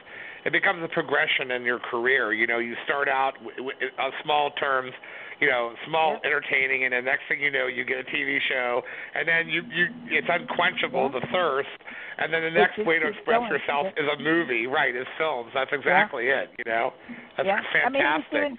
it 0.46 0.52
becomes 0.52 0.84
a 0.84 0.88
progression 0.90 1.52
in 1.52 1.64
your 1.64 1.80
career. 1.80 2.34
You 2.34 2.48
know, 2.48 2.60
you 2.60 2.76
start 2.86 3.08
out 3.08 3.34
w- 3.36 3.56
w- 3.56 3.92
on 3.98 4.12
small 4.24 4.52
terms, 4.52 4.92
you 5.40 5.48
know, 5.48 5.74
small 5.88 6.20
entertaining, 6.26 6.84
and 6.84 6.94
the 6.94 7.02
next 7.02 7.24
thing 7.30 7.40
you 7.40 7.52
know, 7.52 7.68
you 7.68 7.86
get 7.86 8.00
a 8.00 8.04
TV 8.04 8.40
show, 8.50 8.82
and 9.16 9.28
then 9.28 9.48
you 9.48 9.64
you 9.72 9.88
it's 10.12 10.28
unquenchable 10.30 11.10
the 11.10 11.26
thirst, 11.32 11.70
and 12.18 12.34
then 12.34 12.44
the 12.44 12.52
next 12.52 12.76
just 12.76 12.88
way 12.88 13.00
to 13.00 13.08
express 13.08 13.40
going. 13.40 13.52
yourself 13.52 13.88
is 13.98 14.06
a 14.08 14.22
movie, 14.22 14.68
right? 14.68 14.96
Is 14.96 15.08
films. 15.18 15.52
That's 15.54 15.72
exactly 15.72 16.28
it. 16.28 16.50
You 16.60 16.66
know, 16.72 16.92
that's 17.38 17.48
yeah. 17.48 17.60
I 17.86 17.90
mean, 17.90 18.58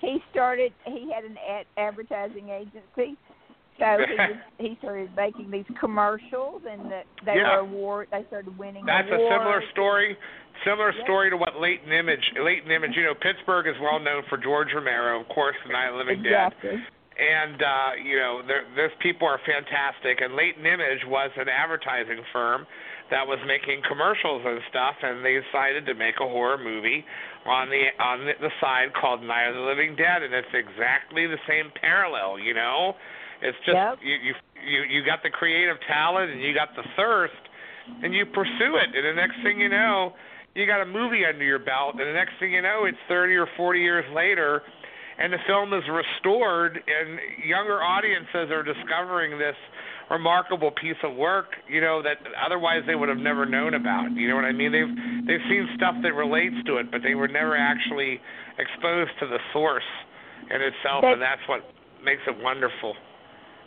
he, 0.00 0.06
he 0.06 0.18
started. 0.30 0.72
He 0.86 1.12
had 1.12 1.24
an 1.24 1.36
ad, 1.36 1.66
advertising 1.76 2.48
agency, 2.48 3.16
so 3.78 3.98
he 4.06 4.14
was, 4.18 4.36
he 4.58 4.76
started 4.80 5.10
making 5.16 5.50
these 5.50 5.68
commercials, 5.78 6.62
and 6.68 6.90
the, 6.90 7.02
they 7.24 7.36
Yeah. 7.36 7.62
were 7.62 7.68
award. 7.68 8.08
They 8.10 8.24
started 8.28 8.56
winning 8.58 8.84
That's 8.86 9.08
a 9.08 9.18
similar 9.30 9.62
story. 9.72 10.16
Similar 10.64 10.92
story 11.04 11.30
to 11.30 11.36
what 11.36 11.56
Latent 11.60 11.92
Image. 11.92 12.32
Latent 12.42 12.72
Image. 12.72 12.90
You 12.96 13.04
know, 13.04 13.14
Pittsburgh 13.14 13.68
is 13.68 13.78
well 13.80 14.00
known 14.00 14.24
for 14.28 14.36
George 14.38 14.68
Romero, 14.74 15.20
of 15.20 15.28
course, 15.28 15.54
The 15.64 15.72
Night 15.72 15.86
of 15.88 15.94
the 15.94 15.98
Living 15.98 16.22
Dead. 16.22 16.50
Exactly. 16.50 16.82
And 17.18 17.62
uh, 17.62 17.90
you 18.02 18.18
know, 18.18 18.42
those 18.76 18.94
people 19.00 19.26
are 19.26 19.40
fantastic. 19.46 20.20
And 20.20 20.34
Latent 20.34 20.66
Image 20.66 21.02
was 21.06 21.30
an 21.36 21.48
advertising 21.48 22.22
firm 22.32 22.66
that 23.10 23.26
was 23.26 23.38
making 23.46 23.82
commercials 23.88 24.42
and 24.44 24.60
stuff, 24.68 24.94
and 25.02 25.24
they 25.24 25.40
decided 25.40 25.86
to 25.86 25.94
make 25.94 26.16
a 26.20 26.28
horror 26.28 26.58
movie 26.58 27.04
on 27.46 27.70
the 27.70 27.90
on 28.02 28.26
the, 28.26 28.32
the 28.40 28.50
side 28.60 28.92
called 28.94 29.22
Night 29.22 29.48
of 29.48 29.54
the 29.54 29.62
Living 29.62 29.96
Dead, 29.96 30.22
and 30.22 30.34
it's 30.34 30.52
exactly 30.54 31.26
the 31.26 31.38
same 31.48 31.72
parallel. 31.80 32.38
You 32.38 32.54
know, 32.54 32.94
it's 33.42 33.58
just 33.64 33.76
Yep. 33.76 33.98
you 34.02 34.16
you 34.22 34.34
you 34.66 34.80
you 34.98 35.04
got 35.04 35.22
the 35.22 35.30
creative 35.30 35.76
talent 35.86 36.30
and 36.30 36.42
you 36.42 36.54
got 36.54 36.74
the 36.76 36.84
thirst, 36.96 37.38
and 38.02 38.14
you 38.14 38.26
pursue 38.26 38.76
it, 38.76 38.94
and 38.94 39.04
the 39.04 39.14
next 39.14 39.36
thing 39.42 39.60
you 39.60 39.68
know, 39.68 40.14
you 40.54 40.66
got 40.66 40.80
a 40.80 40.86
movie 40.86 41.24
under 41.24 41.44
your 41.44 41.58
belt, 41.58 41.94
and 41.98 42.06
the 42.06 42.12
next 42.12 42.32
thing 42.40 42.52
you 42.52 42.62
know, 42.62 42.84
it's 42.84 42.98
30 43.08 43.36
or 43.36 43.46
40 43.56 43.80
years 43.80 44.04
later, 44.14 44.62
and 45.18 45.32
the 45.32 45.38
film 45.46 45.72
is 45.72 45.82
restored, 45.88 46.78
and 46.78 47.18
younger 47.46 47.82
audiences 47.82 48.50
are 48.50 48.62
discovering 48.62 49.38
this 49.38 49.56
remarkable 50.10 50.70
piece 50.72 50.96
of 51.04 51.14
work, 51.14 51.52
you 51.68 51.80
know, 51.80 52.02
that 52.02 52.16
otherwise 52.44 52.80
they 52.86 52.94
would 52.94 53.08
have 53.08 53.18
never 53.18 53.44
known 53.44 53.74
about. 53.74 54.10
You 54.12 54.28
know 54.28 54.36
what 54.36 54.44
I 54.46 54.52
mean? 54.52 54.72
They've 54.72 55.26
they've 55.26 55.46
seen 55.48 55.68
stuff 55.76 55.94
that 56.02 56.14
relates 56.14 56.56
to 56.66 56.78
it, 56.78 56.90
but 56.90 57.02
they 57.02 57.14
were 57.14 57.28
never 57.28 57.56
actually 57.56 58.20
exposed 58.58 59.12
to 59.20 59.26
the 59.26 59.38
source 59.52 59.86
in 60.50 60.60
itself, 60.62 61.02
That- 61.02 61.12
and 61.14 61.22
that's 61.22 61.46
what 61.46 61.62
makes 62.02 62.22
it 62.26 62.36
wonderful. 62.42 62.96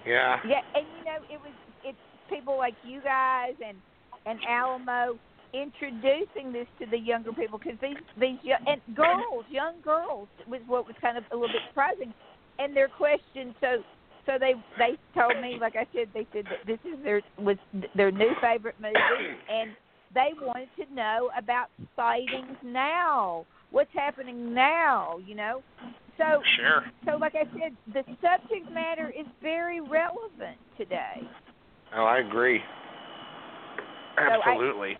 Yeah. 0.05 0.37
Yeah, 0.47 0.61
and 0.75 0.85
you 0.97 1.05
know, 1.05 1.19
it 1.29 1.39
was 1.41 1.53
it's 1.83 1.97
people 2.29 2.57
like 2.57 2.75
you 2.85 3.01
guys 3.01 3.53
and 3.65 3.77
and 4.25 4.39
Alamo 4.47 5.17
introducing 5.53 6.53
this 6.53 6.67
to 6.79 6.85
the 6.85 6.97
younger 6.97 7.33
people 7.33 7.59
because 7.59 7.77
these 7.81 7.97
these 8.19 8.37
young, 8.43 8.59
and 8.67 8.81
girls, 8.95 9.45
young 9.49 9.75
girls, 9.83 10.27
was 10.47 10.61
what 10.67 10.85
was 10.85 10.95
kind 11.01 11.17
of 11.17 11.23
a 11.31 11.35
little 11.35 11.49
bit 11.49 11.61
surprising, 11.69 12.13
and 12.59 12.75
their 12.75 12.87
question. 12.87 13.53
So 13.59 13.83
so 14.25 14.33
they 14.39 14.53
they 14.77 14.97
told 15.19 15.41
me, 15.41 15.57
like 15.59 15.75
I 15.75 15.85
said, 15.93 16.09
they 16.13 16.27
said 16.33 16.45
that 16.45 16.65
this 16.65 16.79
is 16.85 17.03
their 17.03 17.21
was 17.37 17.57
their 17.95 18.11
new 18.11 18.31
favorite 18.41 18.75
movie, 18.79 18.95
and 19.51 19.71
they 20.13 20.31
wanted 20.39 20.69
to 20.77 20.93
know 20.93 21.29
about 21.37 21.67
sightings 21.95 22.57
now. 22.63 23.45
What's 23.71 23.91
happening 23.93 24.53
now? 24.53 25.17
You 25.25 25.35
know. 25.35 25.63
So 26.17 26.41
Sure. 26.55 26.85
so, 27.05 27.17
like 27.17 27.35
I 27.35 27.45
said, 27.59 27.75
the 27.93 28.03
subject 28.21 28.69
matter 28.71 29.09
is 29.09 29.25
very 29.41 29.81
relevant 29.81 30.57
today. 30.77 31.27
Oh, 31.95 32.05
I 32.05 32.19
agree. 32.19 32.63
I- 34.17 34.29
Absolutely. 34.29 34.97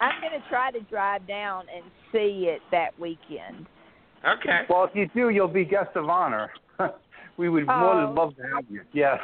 I'm 0.00 0.20
going 0.20 0.32
to 0.40 0.48
try 0.48 0.70
to 0.70 0.80
drive 0.82 1.26
down 1.26 1.66
and 1.74 1.84
see 2.10 2.48
it 2.48 2.62
that 2.70 2.98
weekend. 2.98 3.66
okay. 4.26 4.64
Well, 4.68 4.84
if 4.84 4.94
you 4.94 5.08
do, 5.14 5.28
you'll 5.30 5.48
be 5.48 5.64
guest 5.64 5.90
of 5.94 6.08
honor. 6.08 6.50
we 7.36 7.48
would 7.48 7.66
more 7.66 7.94
Oh. 7.94 8.06
than 8.06 8.14
love 8.14 8.36
to 8.36 8.42
have 8.54 8.64
you. 8.70 8.82
Yes. 8.92 9.18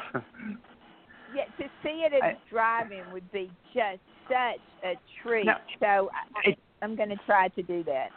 Yeah, 1.35 1.45
to 1.59 1.69
see 1.83 2.05
it 2.05 2.13
at 2.13 2.23
I- 2.23 2.29
a 2.31 2.37
drive-in 2.51 3.11
would 3.13 3.31
be 3.33 3.51
just 3.75 4.01
such 4.29 4.61
a 4.85 4.95
treat. 5.23 5.47
Now, 5.47 5.59
so 5.81 6.11
I, 6.37 6.51
it- 6.51 6.59
I'm 6.83 6.95
going 6.95 7.09
to 7.11 7.17
try 7.27 7.49
to 7.49 7.63
do 7.63 7.83
that. 7.85 8.11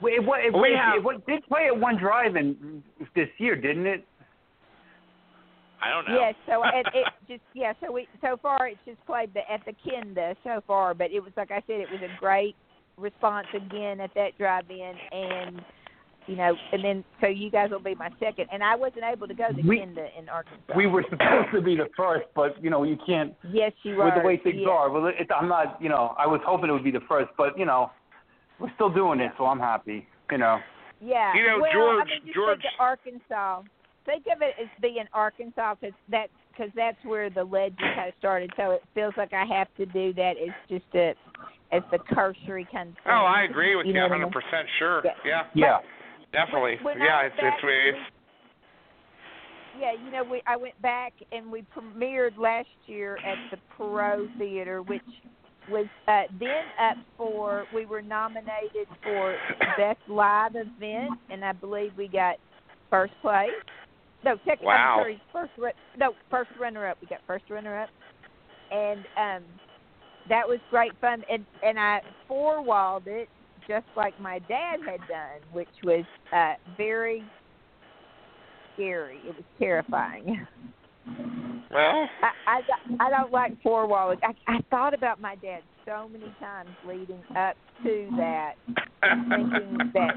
Wait, 0.00 0.14
it, 0.14 0.24
wa- 0.24 0.36
it, 0.36 0.52
We 0.52 0.60
wait, 0.60 0.76
have- 0.76 0.96
it, 0.96 1.04
wa- 1.04 1.18
did 1.26 1.44
play 1.46 1.66
at 1.66 1.78
one 1.78 1.96
drive-in 1.98 2.82
this 3.14 3.28
year, 3.38 3.54
didn't 3.56 3.86
it? 3.86 4.06
I 5.82 5.90
don't 5.90 6.06
know. 6.08 6.20
Yes, 6.20 6.34
so 6.46 6.62
it, 6.64 6.86
it 6.94 7.06
just 7.28 7.42
yeah. 7.54 7.72
So 7.82 7.90
we 7.90 8.06
so 8.20 8.36
far 8.42 8.68
it's 8.68 8.78
just 8.84 9.04
played 9.06 9.30
the, 9.32 9.40
at 9.50 9.64
the 9.64 9.72
Kenda 9.72 10.36
so 10.44 10.60
far, 10.66 10.92
but 10.94 11.10
it 11.10 11.20
was 11.20 11.32
like 11.36 11.50
I 11.50 11.62
said, 11.66 11.80
it 11.80 11.88
was 11.90 12.00
a 12.02 12.20
great 12.20 12.54
response 12.98 13.46
again 13.54 13.98
at 14.00 14.10
that 14.14 14.36
drive-in, 14.36 14.92
and 15.12 15.62
you 16.26 16.36
know, 16.36 16.54
and 16.72 16.84
then 16.84 17.02
so 17.22 17.28
you 17.28 17.50
guys 17.50 17.70
will 17.70 17.80
be 17.80 17.94
my 17.94 18.10
second, 18.20 18.48
and 18.52 18.62
I 18.62 18.76
wasn't 18.76 19.04
able 19.10 19.26
to 19.26 19.32
go 19.32 19.48
to 19.52 19.62
We- 19.66 19.78
Kenda 19.78 20.08
in 20.18 20.28
Arkansas. 20.28 20.74
We 20.76 20.86
were 20.86 21.02
supposed 21.08 21.48
to 21.54 21.62
be 21.62 21.76
the 21.76 21.88
first, 21.96 22.26
but 22.34 22.62
you 22.62 22.68
know 22.68 22.82
you 22.82 22.98
can't 23.06 23.32
yes, 23.50 23.72
you 23.82 23.96
were 23.96 24.04
with 24.04 24.14
the 24.16 24.20
way 24.20 24.36
things 24.36 24.56
yes. 24.60 24.68
are. 24.70 24.90
Well, 24.90 25.06
it, 25.06 25.28
I'm 25.34 25.48
not. 25.48 25.80
You 25.80 25.88
know, 25.88 26.14
I 26.18 26.26
was 26.26 26.42
hoping 26.44 26.68
it 26.68 26.72
would 26.72 26.84
be 26.84 26.90
the 26.90 27.00
first, 27.08 27.30
but 27.38 27.58
you 27.58 27.64
know, 27.64 27.90
we're 28.60 28.72
still 28.74 28.90
doing 28.90 29.20
it, 29.20 29.32
so 29.38 29.46
I'm 29.46 29.58
happy. 29.58 30.06
You 30.30 30.38
know. 30.38 30.58
Yeah. 31.00 31.34
You 31.34 31.46
know, 31.46 31.58
well, 31.60 31.72
George- 31.72 32.02
I 32.02 32.10
mean, 32.10 32.22
just 32.26 32.34
George- 32.34 32.60
think 32.60 32.74
of 32.74 32.80
Arkansas. 32.80 33.62
Think 34.04 34.26
of 34.34 34.42
it 34.42 34.54
as 34.60 34.68
being 34.80 35.04
Arkansas 35.12 35.74
because 35.80 35.94
that 36.08 36.30
because 36.50 36.70
that's 36.74 37.02
where 37.04 37.30
the 37.30 37.44
legend 37.44 37.78
kind 37.78 38.08
of 38.08 38.14
started. 38.18 38.52
So 38.56 38.72
it 38.72 38.82
feels 38.94 39.14
like 39.16 39.32
I 39.32 39.44
have 39.46 39.68
to 39.76 39.86
do 39.86 40.12
that 40.14 40.34
It's 40.36 40.54
just 40.68 40.94
a 40.94 41.14
as 41.72 41.82
the 41.90 41.98
cursory 41.98 42.66
kind 42.72 42.90
of. 42.90 42.94
Thing. 42.96 43.12
Oh, 43.12 43.24
I 43.24 43.42
agree 43.44 43.76
with 43.76 43.86
you, 43.86 43.92
know 43.92 44.06
a 44.06 44.08
what 44.08 44.16
I 44.20 44.24
mean? 44.24 44.32
100% 44.32 44.64
sure. 44.78 45.02
Yeah. 45.04 45.12
Yeah. 45.24 45.42
Yeah. 45.54 45.78
Definitely. 46.32 46.76
When- 46.82 46.98
when 46.98 47.02
I 47.02 47.04
yeah, 47.06 47.22
was 47.24 47.32
it's 47.32 47.42
it's 47.42 47.62
back, 47.62 47.64
it's 47.64 47.98
Yeah, 49.78 49.92
you 49.92 50.10
know, 50.10 50.24
we 50.24 50.42
I 50.46 50.56
went 50.56 50.80
back 50.82 51.12
and 51.32 51.50
we 51.50 51.62
premiered 51.74 52.36
last 52.36 52.68
year 52.86 53.16
at 53.24 53.38
the 53.50 53.58
Perot 53.78 54.36
Theater, 54.36 54.82
which 54.82 55.02
was 55.68 55.86
uh, 56.08 56.22
then 56.38 56.64
up 56.80 56.96
for. 57.16 57.64
We 57.74 57.86
were 57.86 58.02
nominated 58.02 58.86
for 59.02 59.36
best 59.76 60.00
live 60.08 60.52
event, 60.54 61.18
and 61.30 61.44
I 61.44 61.52
believe 61.52 61.92
we 61.96 62.08
got 62.08 62.36
first 62.88 63.12
place. 63.22 63.50
No, 64.24 64.36
second. 64.46 64.66
Wow. 64.66 64.96
I'm 64.98 65.02
sorry, 65.02 65.22
first. 65.32 65.76
No, 65.98 66.12
first 66.30 66.50
runner 66.60 66.86
up. 66.86 66.98
We 67.00 67.08
got 67.08 67.20
first 67.26 67.44
runner 67.50 67.80
up, 67.80 67.88
and 68.70 69.00
um, 69.16 69.44
that 70.28 70.46
was 70.46 70.58
great 70.70 70.92
fun. 71.00 71.22
And 71.30 71.44
and 71.62 71.78
I 71.78 72.00
four 72.28 72.62
walled 72.62 73.06
it 73.06 73.28
just 73.68 73.86
like 73.96 74.18
my 74.20 74.38
dad 74.40 74.80
had 74.84 75.00
done, 75.08 75.40
which 75.52 75.68
was 75.84 76.04
uh, 76.34 76.54
very 76.76 77.24
scary. 78.74 79.18
It 79.24 79.34
was 79.36 79.44
terrifying. 79.58 80.46
well, 81.70 82.08
I 82.22 82.30
I, 82.46 82.60
don't- 82.62 83.00
I 83.00 83.10
don't 83.10 83.32
like 83.32 83.60
four 83.62 83.86
walling. 83.86 84.18
I 84.22 84.34
I 84.46 84.58
thought 84.70 84.94
about 84.94 85.20
my 85.20 85.36
dad 85.36 85.62
so 85.86 86.08
many 86.08 86.32
times 86.40 86.70
leading 86.86 87.22
up 87.36 87.56
to 87.84 88.08
that, 88.16 88.54
thinking 89.02 89.78
that 89.94 90.14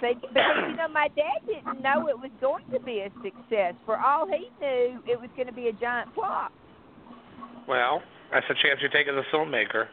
think, 0.00 0.20
because 0.20 0.56
you 0.70 0.76
know 0.76 0.88
my 0.88 1.08
dad 1.16 1.40
didn't 1.46 1.80
know 1.82 2.08
it 2.08 2.18
was 2.18 2.30
going 2.40 2.64
to 2.72 2.80
be 2.80 3.00
a 3.00 3.10
success. 3.22 3.74
For 3.86 3.98
all 3.98 4.26
he 4.26 4.50
knew, 4.60 5.00
it 5.06 5.18
was 5.20 5.30
going 5.36 5.46
to 5.48 5.54
be 5.54 5.68
a 5.68 5.72
giant 5.72 6.12
flop. 6.14 6.52
well, 7.68 8.02
that's 8.32 8.46
a 8.50 8.54
chance 8.54 8.80
you 8.82 8.88
take 8.92 9.08
as 9.08 9.14
a 9.14 9.24
filmmaker. 9.34 9.86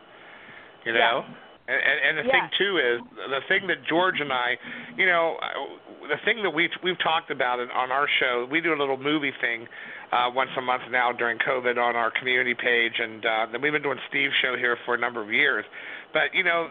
You 0.85 0.94
Yeah. 0.94 0.99
know. 0.99 1.26
And, 1.65 1.80
and, 1.80 1.99
and 2.10 2.18
the 2.18 2.27
Yeah. 2.27 2.41
thing 2.41 2.49
too 2.57 2.77
is 2.77 2.99
the 3.30 3.40
thing 3.48 3.68
that 3.68 3.85
George 3.88 4.19
and 4.19 4.34
I, 4.34 4.57
you 4.98 5.06
know, 5.06 5.38
uh, 5.41 6.07
the 6.10 6.18
thing 6.26 6.44
that 6.44 6.49
we've 6.49 6.69
we've 6.84 6.99
talked 6.99 7.31
about 7.31 7.60
it 7.60 7.72
on 7.72 7.90
our 7.90 8.06
show. 8.19 8.45
We 8.52 8.60
do 8.60 8.73
a 8.73 8.80
little 8.80 8.98
movie 8.98 9.31
thing 9.40 9.68
uh, 10.14 10.30
once 10.30 10.52
a 10.57 10.61
month 10.61 10.84
now 10.91 11.11
during 11.11 11.40
COVID 11.40 11.77
on 11.81 11.95
our 11.95 12.11
community 12.11 12.53
page, 12.53 12.94
and 13.02 13.26
uh, 13.26 13.45
then 13.52 13.61
we've 13.61 13.73
been 13.73 13.81
doing 13.81 13.98
Steve's 14.10 14.34
show 14.41 14.56
here 14.56 14.77
for 14.85 14.94
a 14.94 14.99
number 14.99 15.22
of 15.22 15.31
years. 15.31 15.65
But 16.14 16.30
you 16.34 16.44
know, 16.44 16.69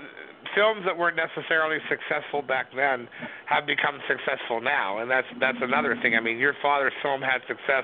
films 0.55 0.82
that 0.86 0.97
weren't 0.97 1.19
necessarily 1.19 1.78
successful 1.90 2.43
back 2.43 2.70
then 2.74 3.09
have 3.47 3.66
become 3.66 3.98
successful 4.06 4.60
now, 4.60 4.98
and 4.98 5.10
that's 5.10 5.27
that's 5.40 5.59
another 5.60 5.98
thing. 6.02 6.14
I 6.14 6.20
mean, 6.20 6.39
your 6.39 6.55
father's 6.62 6.94
film 7.02 7.20
had 7.20 7.43
success 7.48 7.82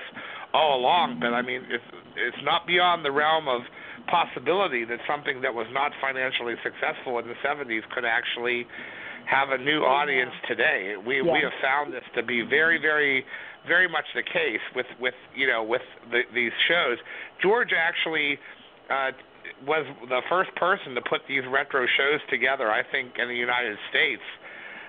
all 0.53 0.79
along, 0.79 1.19
but 1.19 1.33
I 1.33 1.41
mean, 1.41 1.67
it's 1.67 1.83
it's 2.15 2.43
not 2.43 2.65
beyond 2.65 3.03
the 3.03 3.11
realm 3.11 3.49
of 3.49 3.61
possibility 4.07 4.85
that 4.85 4.99
something 5.05 5.41
that 5.41 5.53
was 5.53 5.67
not 5.71 5.91
financially 5.99 6.55
successful 6.63 7.19
in 7.19 7.27
the 7.27 7.35
70s 7.45 7.83
could 7.93 8.05
actually 8.05 8.65
have 9.27 9.49
a 9.51 9.57
new 9.57 9.83
audience 9.83 10.31
today. 10.47 10.95
We 10.95 11.21
we 11.21 11.43
have 11.43 11.53
found 11.61 11.91
this 11.91 12.07
to 12.15 12.23
be 12.23 12.47
very 12.47 12.79
very 12.79 13.25
very 13.67 13.87
much 13.87 14.05
the 14.15 14.23
case 14.23 14.61
with 14.75 14.87
with 14.99 15.15
you 15.35 15.47
know 15.47 15.63
with 15.63 15.81
the, 16.11 16.21
these 16.33 16.51
shows. 16.67 16.97
George 17.41 17.69
actually 17.75 18.39
uh, 18.89 19.11
was 19.65 19.85
the 20.07 20.21
first 20.29 20.53
person 20.55 20.95
to 20.95 21.01
put 21.01 21.21
these 21.27 21.43
retro 21.49 21.85
shows 21.85 22.19
together. 22.29 22.71
I 22.71 22.83
think 22.83 23.17
in 23.17 23.27
the 23.27 23.35
United 23.35 23.77
States. 23.89 24.21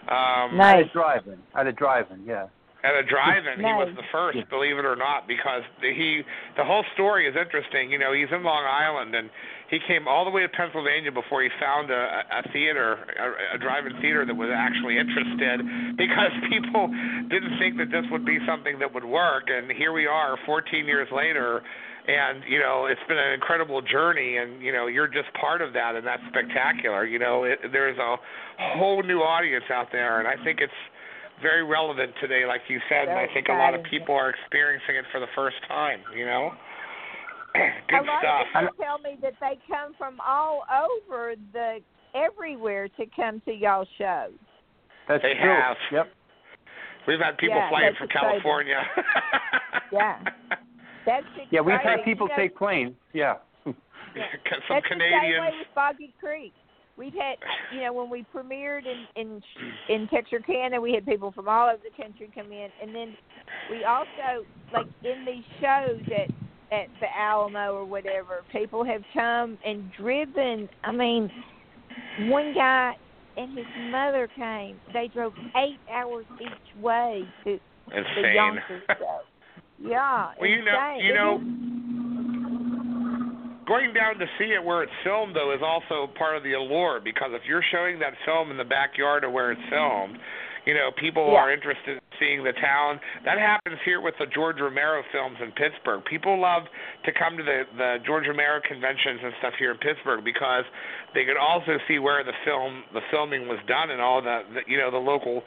Um, 0.09 0.57
At 0.61 0.81
a 0.81 0.85
drive-in. 0.87 1.39
At 1.55 1.67
a 1.67 1.73
drive-in. 1.73 2.25
Yeah. 2.25 2.47
At 2.83 2.97
a 2.97 3.05
drive-in. 3.05 3.61
He 3.61 3.73
was 3.77 3.93
the 3.97 4.07
first, 4.11 4.39
believe 4.49 4.79
it 4.79 4.85
or 4.89 4.97
not, 4.97 5.29
because 5.29 5.63
he 5.81 6.23
the 6.57 6.65
whole 6.65 6.85
story 6.95 7.29
is 7.29 7.37
interesting. 7.37 7.91
You 7.91 7.99
know, 7.99 8.13
he's 8.13 8.31
in 8.33 8.43
Long 8.43 8.65
Island 8.65 9.15
and 9.15 9.29
he 9.69 9.79
came 9.87 10.09
all 10.09 10.25
the 10.25 10.31
way 10.31 10.43
to 10.43 10.49
Pennsylvania 10.49 11.13
before 11.13 11.43
he 11.43 11.49
found 11.61 11.91
a, 11.91 12.25
a 12.27 12.43
theater, 12.53 12.99
a, 13.21 13.57
a 13.57 13.59
drive-in 13.59 14.01
theater 14.01 14.27
that 14.27 14.35
was 14.35 14.51
actually 14.51 14.99
interested, 14.99 15.63
because 15.97 16.33
people 16.51 16.89
didn't 17.29 17.55
think 17.61 17.77
that 17.79 17.93
this 17.93 18.05
would 18.11 18.25
be 18.25 18.39
something 18.49 18.79
that 18.81 18.93
would 18.93 19.05
work. 19.05 19.45
And 19.47 19.71
here 19.71 19.93
we 19.93 20.07
are, 20.07 20.37
14 20.47 20.87
years 20.87 21.09
later, 21.13 21.63
and 22.09 22.43
you 22.49 22.59
know 22.59 22.87
it's 22.87 23.01
been 23.09 23.19
an 23.19 23.33
incredible 23.33 23.83
journey, 23.83 24.39
and 24.39 24.63
you 24.63 24.73
know 24.73 24.87
you're 24.87 25.09
just 25.09 25.29
part 25.39 25.61
of 25.61 25.73
that, 25.75 25.95
and 25.95 26.07
that's 26.07 26.23
spectacular. 26.29 27.05
You 27.05 27.19
know, 27.19 27.45
it, 27.45 27.61
there's 27.73 27.99
a 27.99 28.17
whole 28.75 29.03
new 29.03 29.21
audience 29.21 29.65
out 29.71 29.89
there, 29.93 30.19
and 30.19 30.27
I 30.27 30.43
think 30.43 30.61
it's 30.61 30.81
very 31.43 31.65
relevant 31.65 32.13
today, 32.21 32.45
like 32.47 32.63
you 32.69 32.79
said, 32.89 33.09
and 33.09 33.19
I 33.19 33.27
think 33.33 33.49
a 33.49 33.53
lot 33.53 33.75
of 33.75 33.83
people 33.85 34.15
are 34.15 34.31
experiencing 34.31 34.97
it 34.97 35.05
for 35.13 35.21
the 35.21 35.27
first 35.35 35.57
time. 35.69 36.01
You 36.17 36.27
know, 36.27 36.51
good 37.89 38.01
a 38.01 38.03
lot 38.03 38.21
stuff. 38.23 38.47
of 38.55 38.61
people 38.71 38.85
tell 38.85 38.99
me 38.99 39.19
that 39.23 39.35
they 39.41 39.59
come 39.69 39.95
from 39.99 40.19
all 40.27 40.63
over 40.71 41.35
the 41.53 41.79
everywhere 42.15 42.89
to 42.89 43.07
come 43.15 43.41
to 43.47 43.53
y'all 43.53 43.87
shows. 43.99 44.33
That's 45.09 45.23
They 45.23 45.35
true. 45.35 45.49
have. 45.51 45.77
Yep. 45.93 46.07
We've 47.09 47.19
had 47.19 47.39
people 47.39 47.57
Yeah, 47.57 47.69
flying 47.71 47.95
from 47.99 48.07
exciting. 48.07 48.31
California. 48.31 48.83
Yeah, 49.93 50.23
that's 51.05 51.27
Yeah, 51.51 51.63
we've 51.63 51.75
had 51.83 52.05
people 52.05 52.29
You 52.29 52.37
know, 52.37 52.43
take 52.43 52.57
planes. 52.57 52.95
Yeah. 53.13 53.35
Some 53.65 53.75
That's 54.15 54.63
the 54.69 54.75
same 54.75 54.83
Canadians. 55.01 55.41
way 55.41 55.59
with 55.59 55.75
Boggy 55.75 56.15
Creek. 56.21 56.53
We've 57.01 57.15
had, 57.15 57.37
you 57.75 57.81
know, 57.81 57.95
when 57.95 58.11
we 58.11 58.27
premiered 58.35 58.83
in 58.85 59.07
in 59.17 59.43
in 59.89 60.07
Texarkana, 60.09 60.79
we 60.79 60.93
had 60.93 61.07
people 61.07 61.33
from 61.33 61.49
all 61.49 61.71
over 61.71 61.81
the 61.83 62.03
country 62.03 62.31
come 62.35 62.53
in, 62.53 62.69
and 62.83 62.95
then 62.95 63.17
we 63.71 63.85
also 63.85 64.45
like 64.71 64.85
in 65.03 65.25
these 65.25 65.45
shows 65.63 66.03
at 66.15 66.31
at 66.71 66.89
the 67.01 67.07
Alamo 67.19 67.73
or 67.73 67.87
whatever, 67.87 68.43
people 68.53 68.85
have 68.85 69.03
come 69.15 69.57
and 69.65 69.91
driven. 69.99 70.69
I 70.85 70.93
mean, 70.93 71.31
one 72.29 72.53
guy 72.55 72.93
and 73.39 73.57
his 73.57 73.67
mother 73.91 74.29
came. 74.37 74.77
They 74.93 75.09
drove 75.09 75.33
eight 75.57 75.79
hours 75.91 76.27
each 76.39 76.83
way 76.83 77.25
to 77.45 77.59
the 77.89 77.97
Insane. 77.97 78.35
Yonkers 78.35 78.83
show. 78.99 79.21
Yeah, 79.83 80.33
Well, 80.39 80.51
you 80.51 80.63
know, 80.63 80.97
you 81.01 81.15
know, 81.15 81.39
going 83.71 83.95
down 83.95 84.19
to 84.19 84.27
see 84.35 84.51
it 84.51 84.59
where 84.59 84.83
it's 84.83 84.99
filmed 85.07 85.37
though 85.37 85.55
is 85.55 85.63
also 85.63 86.11
part 86.19 86.35
of 86.35 86.43
the 86.43 86.59
allure 86.59 86.99
because 86.99 87.31
if 87.31 87.43
you're 87.47 87.63
showing 87.71 88.03
that 88.03 88.15
film 88.27 88.51
in 88.51 88.59
the 88.59 88.67
backyard 88.67 89.23
of 89.23 89.31
where 89.31 89.53
it's 89.55 89.63
mm-hmm. 89.71 90.11
filmed, 90.11 90.19
you 90.67 90.75
know, 90.75 90.91
people 90.99 91.31
Yeah. 91.33 91.47
are 91.47 91.53
interested 91.53 91.97
in 91.97 92.01
seeing 92.19 92.43
the 92.45 92.53
town. 92.53 93.01
That 93.25 93.39
happens 93.39 93.79
here 93.85 94.01
with 94.03 94.19
the 94.19 94.27
George 94.27 94.61
Romero 94.61 95.03
films 95.11 95.39
in 95.41 95.53
Pittsburgh. 95.53 96.05
People 96.05 96.39
love 96.39 96.65
to 97.05 97.13
come 97.13 97.39
to 97.39 97.43
the 97.43 97.65
the 97.79 97.99
George 98.05 98.27
Romero 98.27 98.61
conventions 98.61 99.21
and 99.23 99.33
stuff 99.39 99.55
here 99.57 99.71
in 99.71 99.79
Pittsburgh 99.79 100.23
because 100.25 100.65
they 101.15 101.25
could 101.25 101.39
also 101.39 101.79
see 101.89 101.99
where 101.99 102.23
the 102.25 102.35
film 102.45 102.85
the 102.93 103.01
filming 103.11 103.49
was 103.49 103.59
done 103.67 103.91
and 103.91 104.03
all 104.03 104.21
the, 104.21 104.43
the 104.53 104.61
you 104.67 104.77
know 104.77 104.91
the 104.91 105.01
local 105.01 105.43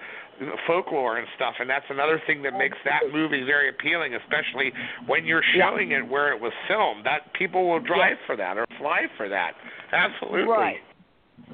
folklore 0.68 1.18
and 1.18 1.28
stuff 1.36 1.56
and 1.60 1.70
that's 1.70 1.86
another 1.90 2.22
thing 2.26 2.42
that 2.44 2.54
makes 2.58 2.78
that 2.86 3.02
movie 3.12 3.44
very 3.44 3.70
appealing 3.70 4.16
especially 4.16 4.72
when 5.08 5.26
you're 5.26 5.44
showing 5.56 5.92
it 5.92 6.08
where 6.08 6.34
it 6.34 6.40
was 6.40 6.54
filmed 6.68 7.06
that 7.06 7.34
people 7.34 7.70
will 7.70 7.80
drive 7.80 8.18
for 8.26 8.36
that 8.36 8.58
or 8.58 8.66
fly 8.78 9.04
for 9.18 9.30
that. 9.30 9.54
Absolutely. 9.92 10.44
Right. 10.44 10.78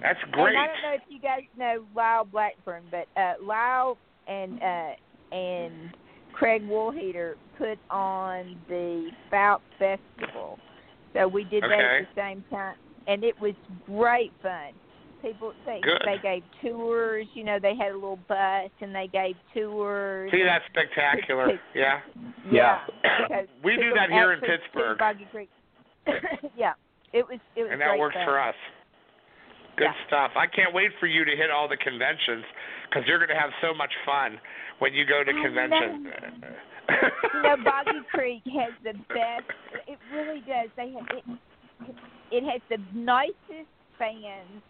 that's 0.01 0.19
great 0.31 0.55
And 0.55 0.57
I 0.57 0.67
don't 0.67 0.81
know 0.81 0.95
if 0.95 1.01
you 1.09 1.19
guys 1.19 1.43
know 1.57 1.85
Lyle 1.95 2.25
Blackburn, 2.25 2.83
but 2.91 3.07
uh, 3.19 3.33
Lyle 3.43 3.97
and 4.27 4.61
uh, 4.61 5.35
and 5.35 5.93
Craig 6.33 6.67
Woolheater 6.67 7.35
put 7.57 7.77
on 7.89 8.55
the 8.67 9.09
Spout 9.27 9.61
Festival, 9.77 10.57
so 11.13 11.27
we 11.27 11.43
did 11.43 11.63
that 11.63 11.71
at 11.71 12.07
the 12.15 12.21
same 12.21 12.43
time, 12.49 12.75
and 13.07 13.23
it 13.23 13.39
was 13.41 13.53
great 13.85 14.31
fun. 14.41 14.71
People 15.21 15.53
they 15.65 15.81
Good. 15.83 16.01
they 16.05 16.17
gave 16.21 16.43
tours. 16.61 17.27
You 17.33 17.43
know, 17.43 17.59
they 17.61 17.75
had 17.75 17.91
a 17.91 17.95
little 17.95 18.19
bus 18.27 18.71
and 18.81 18.95
they 18.95 19.07
gave 19.11 19.35
tours. 19.53 20.31
see 20.31 20.43
that's 20.43 20.63
spectacular 20.71 21.59
yeah 21.75 21.99
Yeah, 22.51 22.79
because 23.27 23.47
We 23.63 23.75
do 23.75 23.91
that 23.95 24.09
here 24.09 24.31
in 24.33 24.39
Pittsburgh. 24.39 24.97
Boggy 24.97 25.27
Creek. 25.31 25.49
yeah, 26.57 26.73
it 27.13 27.27
was 27.27 27.39
it 27.55 27.63
was 27.63 27.69
and 27.71 27.81
that 27.81 27.89
great 27.89 27.99
works 27.99 28.15
fun. 28.15 28.25
for 28.25 28.39
us 28.39 28.55
good 29.77 29.85
Yeah. 29.85 30.07
stuff 30.07 30.31
i 30.35 30.45
can't 30.47 30.73
wait 30.73 30.91
for 30.99 31.05
you 31.07 31.23
to 31.25 31.31
hit 31.35 31.49
all 31.51 31.67
the 31.67 31.77
conventions 31.77 32.43
because 32.89 33.03
you're 33.07 33.19
going 33.19 33.29
to 33.29 33.35
have 33.39 33.51
so 33.61 33.73
much 33.73 33.91
fun 34.05 34.39
when 34.79 34.93
you 34.93 35.05
go 35.05 35.23
to 35.23 35.31
I 35.31 35.41
conventions 35.43 36.07
you 37.35 37.43
know, 37.43 37.55
Boggy 37.63 38.01
Creek 38.11 38.41
has 38.45 38.73
the 38.83 38.93
best. 39.13 39.45
It 39.87 39.99
really 40.11 40.39
does. 40.41 40.69
They 40.75 40.91
have 40.91 41.05
it. 41.15 41.23
It 42.31 42.43
has 42.49 42.61
the 42.69 42.77
nicest 42.97 43.69
fans. 43.99 44.63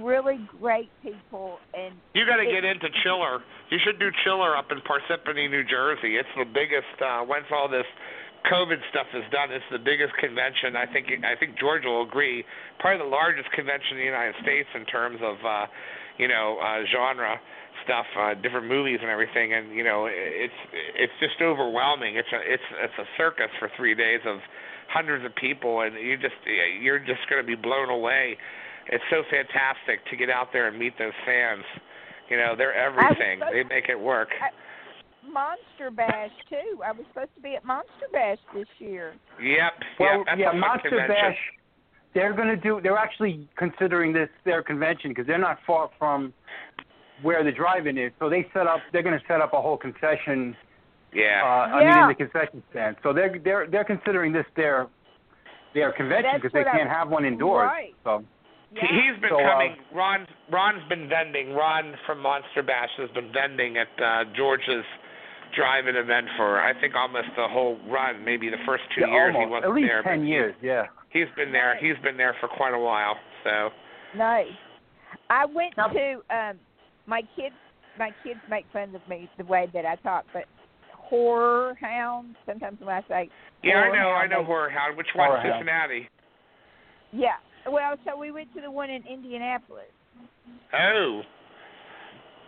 Really 0.00 0.40
great 0.60 0.88
people, 1.02 1.58
and 1.76 1.92
You 2.14 2.24
got 2.24 2.40
to 2.40 2.48
get 2.48 2.64
into 2.64 2.88
Chiller. 3.04 3.44
You 3.68 3.76
should 3.84 4.00
do 4.00 4.08
Chiller 4.24 4.56
up 4.56 4.72
in 4.72 4.80
Parsippany, 4.80 5.50
New 5.50 5.62
Jersey. 5.62 6.16
It's 6.16 6.32
the 6.38 6.48
biggest. 6.48 6.96
Uh, 7.04 7.20
once 7.20 7.44
all 7.52 7.68
this 7.68 7.84
COVID 8.48 8.80
stuff 8.88 9.06
is 9.12 9.24
done, 9.30 9.52
it's 9.52 9.64
the 9.70 9.78
biggest 9.78 10.16
convention. 10.16 10.72
I 10.72 10.88
think. 10.88 11.12
I 11.20 11.36
think 11.36 11.60
George 11.60 11.84
will 11.84 12.00
agree. 12.00 12.44
Probably 12.80 13.04
the 13.04 13.12
largest 13.12 13.52
convention 13.52 14.00
in 14.00 14.08
the 14.08 14.08
United 14.08 14.36
States 14.40 14.68
in 14.72 14.88
terms 14.88 15.20
of, 15.20 15.36
uh, 15.44 15.66
you 16.16 16.28
know, 16.28 16.56
uh, 16.64 16.88
genre 16.88 17.36
stuff, 17.84 18.06
uh, 18.16 18.32
different 18.40 18.66
movies 18.66 18.98
and 19.04 19.10
everything. 19.12 19.52
And 19.52 19.68
you 19.76 19.84
know, 19.84 20.08
it's 20.08 20.60
it's 20.96 21.12
just 21.20 21.36
overwhelming. 21.44 22.16
It's 22.16 22.32
a 22.32 22.40
it's 22.40 22.68
it's 22.88 22.98
a 22.98 23.06
circus 23.20 23.52
for 23.60 23.70
three 23.76 23.94
days 23.94 24.24
of 24.24 24.40
hundreds 24.88 25.24
of 25.24 25.34
people, 25.36 25.82
and 25.82 25.94
you 25.94 26.16
just 26.16 26.40
you're 26.80 26.98
just 26.98 27.28
going 27.28 27.42
to 27.42 27.46
be 27.46 27.56
blown 27.56 27.90
away. 27.90 28.36
It's 28.88 29.04
so 29.10 29.22
fantastic 29.30 30.04
to 30.10 30.16
get 30.16 30.30
out 30.30 30.52
there 30.52 30.68
and 30.68 30.78
meet 30.78 30.98
those 30.98 31.12
fans. 31.24 31.64
You 32.28 32.36
know, 32.36 32.54
they're 32.56 32.74
everything. 32.74 33.40
They 33.52 33.64
make 33.64 33.88
it 33.88 33.98
work. 33.98 34.28
Monster 35.30 35.90
Bash 35.90 36.30
too. 36.48 36.80
I 36.84 36.92
was 36.92 37.04
supposed 37.12 37.34
to 37.36 37.40
be 37.40 37.54
at 37.54 37.64
Monster 37.64 38.06
Bash 38.12 38.38
this 38.54 38.68
year. 38.78 39.14
Yep. 39.42 39.72
Well, 39.98 40.18
yep. 40.18 40.26
That's 40.26 40.40
yeah, 40.40 40.52
Monster 40.52 40.90
convention. 40.90 41.14
Bash. 41.14 41.38
They're 42.14 42.32
going 42.32 42.48
to 42.48 42.56
do. 42.56 42.80
They're 42.82 42.96
actually 42.96 43.48
considering 43.56 44.12
this 44.12 44.28
their 44.44 44.62
convention 44.62 45.10
because 45.10 45.26
they're 45.26 45.38
not 45.38 45.58
far 45.66 45.90
from 45.98 46.32
where 47.22 47.42
the 47.42 47.50
drive-in 47.50 47.98
is. 47.98 48.12
So 48.18 48.28
they 48.28 48.46
set 48.52 48.66
up. 48.66 48.80
They're 48.92 49.02
going 49.02 49.18
to 49.18 49.24
set 49.26 49.40
up 49.40 49.52
a 49.52 49.60
whole 49.60 49.76
concession. 49.76 50.56
Yeah. 51.12 51.42
Uh, 51.44 51.76
I 51.76 51.84
mean, 51.84 51.98
in 52.02 52.08
the 52.08 52.14
concession 52.14 52.62
stand. 52.70 52.96
So 53.02 53.12
they're 53.12 53.38
they're 53.42 53.66
they're 53.66 53.84
considering 53.84 54.32
this 54.32 54.46
their 54.56 54.88
their 55.74 55.92
convention 55.92 56.32
because 56.36 56.52
they 56.52 56.64
can't 56.64 56.88
have 56.88 57.08
one 57.08 57.24
indoors. 57.24 57.66
Right. 57.66 57.94
So 58.04 58.24
Yeah. 58.74 58.82
He- 58.90 59.00
He's 59.10 59.20
been 59.20 59.30
So, 59.30 59.38
uh, 59.40 59.50
coming. 59.52 59.76
Ron 59.92 60.26
Ron's 60.50 60.82
been 60.88 61.08
vending. 61.08 61.54
Ron 61.54 61.94
from 62.06 62.20
Monster 62.20 62.62
Bash 62.62 62.90
has 62.98 63.10
been 63.10 63.32
vending 63.32 63.76
at 63.78 63.88
uh, 64.02 64.24
George's 64.36 64.84
drive-in 65.54 65.94
event 65.96 66.26
for 66.36 66.60
I 66.60 66.74
think 66.80 66.94
almost 66.96 67.28
the 67.36 67.46
whole 67.46 67.78
run, 67.88 68.24
maybe 68.24 68.50
the 68.50 68.58
first 68.66 68.82
two 68.94 69.02
yeah, 69.02 69.12
years 69.14 69.34
almost 69.36 69.46
he 69.46 69.50
wasn't 69.52 69.70
at 69.70 69.74
least 69.76 69.88
there. 69.88 70.02
but 70.02 70.10
ten 70.10 70.24
he- 70.24 70.30
years. 70.30 70.54
Yeah. 70.60 70.86
He's 71.10 71.30
been 71.36 71.52
there. 71.52 71.76
He's 71.78 71.96
been 72.02 72.16
there 72.16 72.34
for 72.40 72.48
quite 72.48 72.74
a 72.74 72.78
while. 72.78 73.14
So 73.44 73.70
Nice. 74.16 74.50
I 75.30 75.44
went 75.46 75.74
to 75.76 76.20
um 76.34 76.58
my 77.06 77.22
kids 77.36 77.54
my 77.98 78.10
kids 78.24 78.40
make 78.50 78.66
fun 78.72 78.92
of 78.96 79.06
me 79.08 79.30
the 79.38 79.44
way 79.44 79.68
that 79.72 79.86
I 79.86 79.94
talk, 79.96 80.24
but 80.32 80.46
horror 80.92 81.76
hound 81.80 82.34
sometimes 82.46 82.80
when 82.80 82.88
I 82.88 83.02
say 83.06 83.30
yeah, 83.62 83.74
I 83.78 83.82
horror 83.84 83.96
know. 83.96 84.08
I 84.10 84.26
know 84.26 84.38
they- 84.40 84.46
Horror 84.46 84.70
Hound. 84.70 84.96
Which 84.96 85.06
one? 85.14 85.28
Horror 85.28 85.40
Hound. 85.40 85.52
Cincinnati. 85.60 86.08
Yeah. 87.12 87.36
Well, 87.70 87.96
so 88.04 88.18
we 88.18 88.30
went 88.30 88.52
to 88.54 88.60
the 88.60 88.70
one 88.70 88.90
in 88.90 89.02
Indianapolis. 89.06 89.84
Oh. 90.72 91.22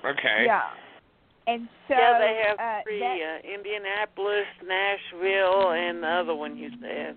Okay. 0.05 0.45
Yeah. 0.47 0.63
And 1.47 1.69
so 1.87 1.95
yeah, 1.95 2.19
they 2.19 2.43
have 2.49 2.59
uh, 2.59 2.83
three: 2.83 2.99
that, 2.99 3.17
uh, 3.17 3.55
Indianapolis, 3.55 4.47
Nashville, 4.67 5.71
and 5.73 6.03
the 6.03 6.09
other 6.09 6.35
one 6.35 6.57
you 6.57 6.71
said. 6.81 7.17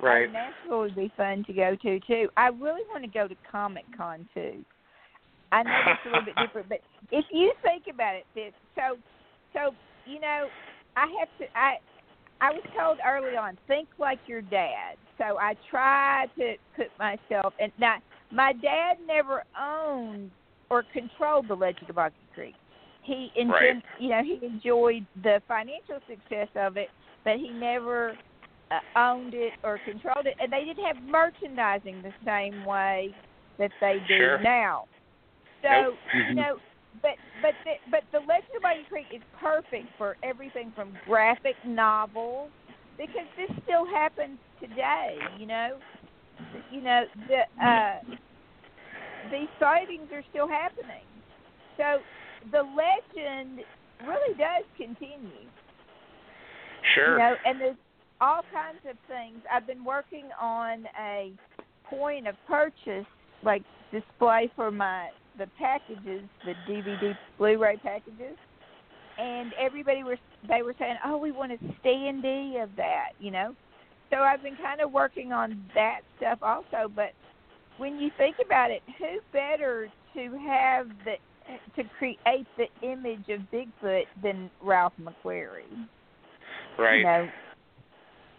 Right. 0.00 0.32
Nashville 0.32 0.80
would 0.80 0.94
be 0.94 1.12
fun 1.16 1.44
to 1.46 1.52
go 1.52 1.76
to 1.82 2.00
too. 2.00 2.28
I 2.36 2.48
really 2.48 2.82
want 2.88 3.02
to 3.02 3.10
go 3.10 3.26
to 3.26 3.34
Comic 3.50 3.84
Con 3.96 4.28
too. 4.32 4.64
I 5.50 5.62
know 5.64 5.70
it's 5.86 6.00
a 6.04 6.08
little 6.08 6.24
bit 6.24 6.34
different, 6.46 6.68
but 6.68 6.80
if 7.10 7.24
you 7.32 7.52
think 7.62 7.84
about 7.92 8.14
it, 8.14 8.24
this 8.34 8.52
so 8.76 8.96
so 9.52 9.74
you 10.06 10.20
know, 10.20 10.46
I 10.96 11.06
have 11.18 11.28
to 11.38 11.58
I 11.58 11.78
I 12.40 12.52
was 12.52 12.62
told 12.78 12.98
early 13.06 13.36
on, 13.36 13.58
think 13.66 13.88
like 13.98 14.20
your 14.26 14.42
dad. 14.42 14.96
So 15.18 15.38
I 15.38 15.54
try 15.70 16.26
to 16.38 16.54
put 16.76 16.86
myself 16.98 17.52
and 17.58 17.72
now 17.78 17.96
my 18.30 18.52
dad 18.52 18.98
never 19.06 19.42
owned 19.60 20.30
or 20.70 20.84
controlled 20.92 21.48
the 21.48 21.54
Legend 21.54 21.88
of 21.90 21.96
Boggy 21.96 22.14
Creek. 22.34 22.54
He 23.02 23.30
enjoyed, 23.36 23.52
Right. 23.54 23.82
you 23.98 24.10
know, 24.10 24.22
he 24.22 24.38
enjoyed 24.44 25.06
the 25.22 25.40
financial 25.48 25.98
success 26.08 26.48
of 26.54 26.76
it, 26.76 26.90
but 27.24 27.36
he 27.36 27.48
never 27.50 28.16
uh, 28.70 28.80
owned 28.98 29.32
it 29.34 29.54
or 29.64 29.78
controlled 29.84 30.26
it, 30.26 30.34
and 30.40 30.52
they 30.52 30.64
didn't 30.64 30.84
have 30.84 31.02
merchandising 31.02 32.02
the 32.02 32.12
same 32.24 32.64
way 32.66 33.14
that 33.58 33.70
they 33.80 33.98
do 34.06 34.18
Sure. 34.18 34.38
now. 34.42 34.84
So 35.62 35.68
Nope. 35.70 35.94
you 36.28 36.34
know, 36.34 36.58
but 37.02 37.16
but 37.42 37.54
the, 37.64 37.72
but 37.90 38.02
the 38.12 38.18
Legend 38.18 38.56
of 38.56 38.62
Boggy 38.62 38.86
Creek 38.88 39.06
is 39.14 39.22
perfect 39.40 39.88
for 39.96 40.16
everything 40.22 40.72
from 40.74 40.92
graphic 41.06 41.54
novels 41.66 42.50
because 42.96 43.26
this 43.36 43.50
still 43.64 43.86
happens 43.86 44.38
today. 44.60 45.18
You 45.38 45.46
know, 45.46 45.78
you 46.70 46.80
know 46.80 47.04
the 47.28 47.64
uh, 47.64 48.00
these 49.30 49.48
sightings 49.60 50.08
are 50.12 50.24
still 50.30 50.48
happening. 50.48 51.04
So 51.76 51.98
the 52.50 52.62
legend 52.62 53.60
really 54.06 54.34
does 54.36 54.64
continue. 54.76 55.46
Sure. 56.94 57.12
You 57.12 57.18
know, 57.18 57.34
and 57.44 57.60
there's 57.60 57.76
all 58.20 58.42
kinds 58.52 58.80
of 58.88 58.96
things. 59.06 59.42
I've 59.52 59.66
been 59.66 59.84
working 59.84 60.26
on 60.40 60.86
a 61.00 61.32
point 61.88 62.26
of 62.26 62.34
purchase, 62.46 63.06
like 63.42 63.62
display 63.92 64.50
for 64.56 64.70
my 64.70 65.08
the 65.38 65.46
packages, 65.58 66.22
the 66.44 66.54
DVD 66.68 67.16
Blu-ray 67.38 67.76
packages, 67.78 68.36
and 69.18 69.52
everybody 69.58 70.02
was 70.04 70.18
they 70.48 70.62
were 70.62 70.74
saying, 70.78 70.96
"Oh, 71.04 71.16
we 71.16 71.32
want 71.32 71.52
a 71.52 71.58
standee 71.82 72.62
of 72.62 72.70
that," 72.76 73.10
you 73.18 73.30
know. 73.30 73.54
So 74.10 74.18
I've 74.18 74.42
been 74.42 74.56
kind 74.56 74.80
of 74.80 74.92
working 74.92 75.32
on 75.32 75.62
that 75.74 76.00
stuff 76.16 76.38
also. 76.42 76.90
But 76.94 77.12
when 77.78 77.98
you 77.98 78.10
think 78.16 78.36
about 78.44 78.70
it, 78.70 78.82
who 78.98 79.20
better 79.32 79.88
to 80.14 80.38
have 80.46 80.88
the 81.04 81.16
to 81.76 81.88
create 81.98 82.46
the 82.56 82.66
image 82.82 83.28
of 83.28 83.40
Bigfoot 83.52 84.04
than 84.22 84.50
Ralph 84.62 84.92
McQuarrie? 85.00 85.86
Right. 86.78 86.98
You 86.98 87.04
know, 87.04 87.28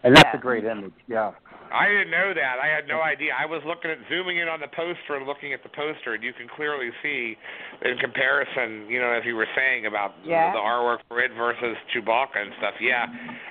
And 0.02 0.16
that's 0.16 0.28
Yeah. 0.32 0.38
a 0.38 0.40
great 0.40 0.64
image. 0.64 0.92
Yeah. 1.06 1.32
I 1.72 1.86
didn't 1.86 2.10
know 2.10 2.34
that. 2.34 2.58
I 2.58 2.66
had 2.66 2.88
no 2.88 3.00
idea. 3.00 3.30
I 3.38 3.46
was 3.46 3.62
looking 3.64 3.92
at 3.92 3.98
zooming 4.08 4.38
in 4.38 4.48
on 4.48 4.58
the 4.58 4.66
poster 4.66 5.14
and 5.14 5.24
looking 5.24 5.52
at 5.52 5.62
the 5.62 5.68
poster, 5.68 6.14
and 6.14 6.22
you 6.24 6.32
can 6.32 6.48
clearly 6.48 6.90
see, 7.00 7.38
in 7.82 7.96
comparison, 7.98 8.90
you 8.90 8.98
know, 8.98 9.06
as 9.12 9.24
you 9.24 9.36
were 9.36 9.46
saying 9.54 9.86
about 9.86 10.14
Yeah. 10.24 10.50
the 10.52 10.58
artwork 10.58 10.98
for 11.06 11.20
it 11.20 11.30
versus 11.32 11.76
Chewbacca 11.94 12.42
and 12.42 12.52
stuff. 12.58 12.74
Yeah, 12.80 13.06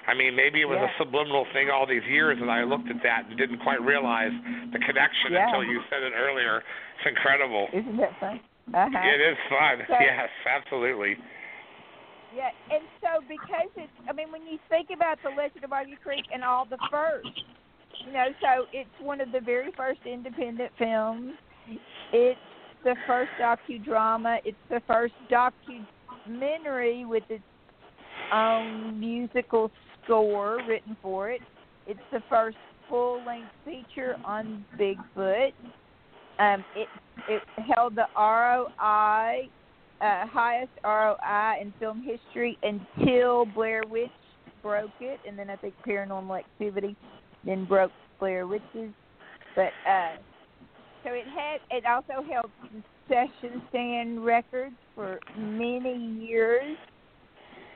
I 0.05 0.13
mean, 0.15 0.35
maybe 0.35 0.59
it 0.59 0.67
was 0.67 0.79
Yeah. 0.79 0.91
a 0.91 0.97
subliminal 0.97 1.45
thing 1.53 1.69
all 1.69 1.85
these 1.85 2.03
years, 2.07 2.41
and 2.41 2.51
I 2.51 2.63
looked 2.63 2.89
at 2.89 3.01
that 3.03 3.25
and 3.27 3.37
didn't 3.37 3.59
quite 3.59 3.79
realize 3.81 4.33
the 4.73 4.79
connection 4.79 5.31
Yeah. 5.31 5.45
until 5.47 5.63
you 5.63 5.81
said 5.89 6.03
it 6.03 6.11
earlier. 6.13 6.61
It's 6.97 7.05
incredible. 7.07 7.69
isn't 7.71 7.95
that 7.97 8.13
fun? 8.19 8.41
Uh-huh. 8.73 8.99
It 9.01 9.21
is 9.21 9.37
fun. 9.47 9.85
So- 9.87 9.97
yes, 9.97 10.29
absolutely. 10.45 11.17
Yeah, 12.35 12.49
and 12.71 12.83
so 13.01 13.21
because 13.27 13.69
it's, 13.75 13.91
I 14.07 14.13
mean, 14.13 14.31
when 14.31 14.43
you 14.43 14.59
think 14.69 14.89
about 14.93 15.17
the 15.23 15.29
Legend 15.29 15.63
of 15.63 15.69
Boggy 15.69 15.97
Creek 16.03 16.25
and 16.33 16.43
all 16.43 16.65
the 16.65 16.77
first, 16.91 17.27
you 18.05 18.13
know, 18.13 18.27
so 18.41 18.65
it's 18.71 18.89
one 19.01 19.19
of 19.19 19.31
the 19.31 19.39
very 19.39 19.71
first 19.75 19.99
independent 20.05 20.71
films. 20.77 21.33
It's 22.13 22.39
the 22.83 22.95
first 23.07 23.31
docudrama. 23.39 24.37
It's 24.45 24.57
the 24.69 24.81
first 24.87 25.13
documentary 25.29 27.05
with 27.05 27.23
its 27.29 27.43
own 28.31 28.99
musical 28.99 29.71
score 30.03 30.59
written 30.67 30.95
for 31.01 31.29
it. 31.29 31.41
It's 31.87 31.99
the 32.11 32.21
first 32.29 32.57
full-length 32.87 33.49
feature 33.65 34.15
on 34.23 34.65
Bigfoot. 34.77 35.53
Um, 36.39 36.63
it 36.75 36.87
it 37.27 37.41
held 37.75 37.95
the 37.95 38.05
ROI 38.17 39.49
uh, 40.01 40.25
highest 40.27 40.71
ROI 40.83 41.61
in 41.61 41.73
film 41.79 42.01
history 42.01 42.57
until 42.63 43.45
Blair 43.45 43.81
Witch 43.89 44.09
broke 44.61 44.91
it, 44.99 45.19
and 45.27 45.37
then 45.37 45.49
I 45.49 45.55
think 45.55 45.73
Paranormal 45.85 46.39
Activity 46.39 46.95
then 47.45 47.65
broke 47.65 47.91
Blair 48.19 48.47
Witch's. 48.47 48.93
But 49.55 49.71
uh, 49.87 50.15
so 51.03 51.11
it 51.11 51.25
had 51.27 51.59
it 51.71 51.85
also 51.85 52.25
held 52.29 52.51
concession 52.61 53.61
stand 53.69 54.25
records 54.25 54.75
for 54.95 55.19
many 55.37 55.97
years. 56.21 56.77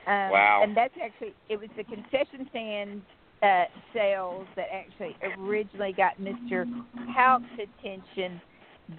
Um, 0.06 0.30
Wow. 0.30 0.60
And 0.62 0.76
that's 0.76 0.94
actually 1.02 1.34
it 1.48 1.58
was 1.58 1.70
the 1.76 1.84
concession 1.84 2.46
stand 2.50 3.02
uh, 3.42 3.64
sales 3.92 4.46
that 4.56 4.66
actually 4.72 5.16
originally 5.38 5.92
got 5.92 6.18
Mr. 6.18 6.64
Houck's 7.14 7.44
attention 7.54 8.40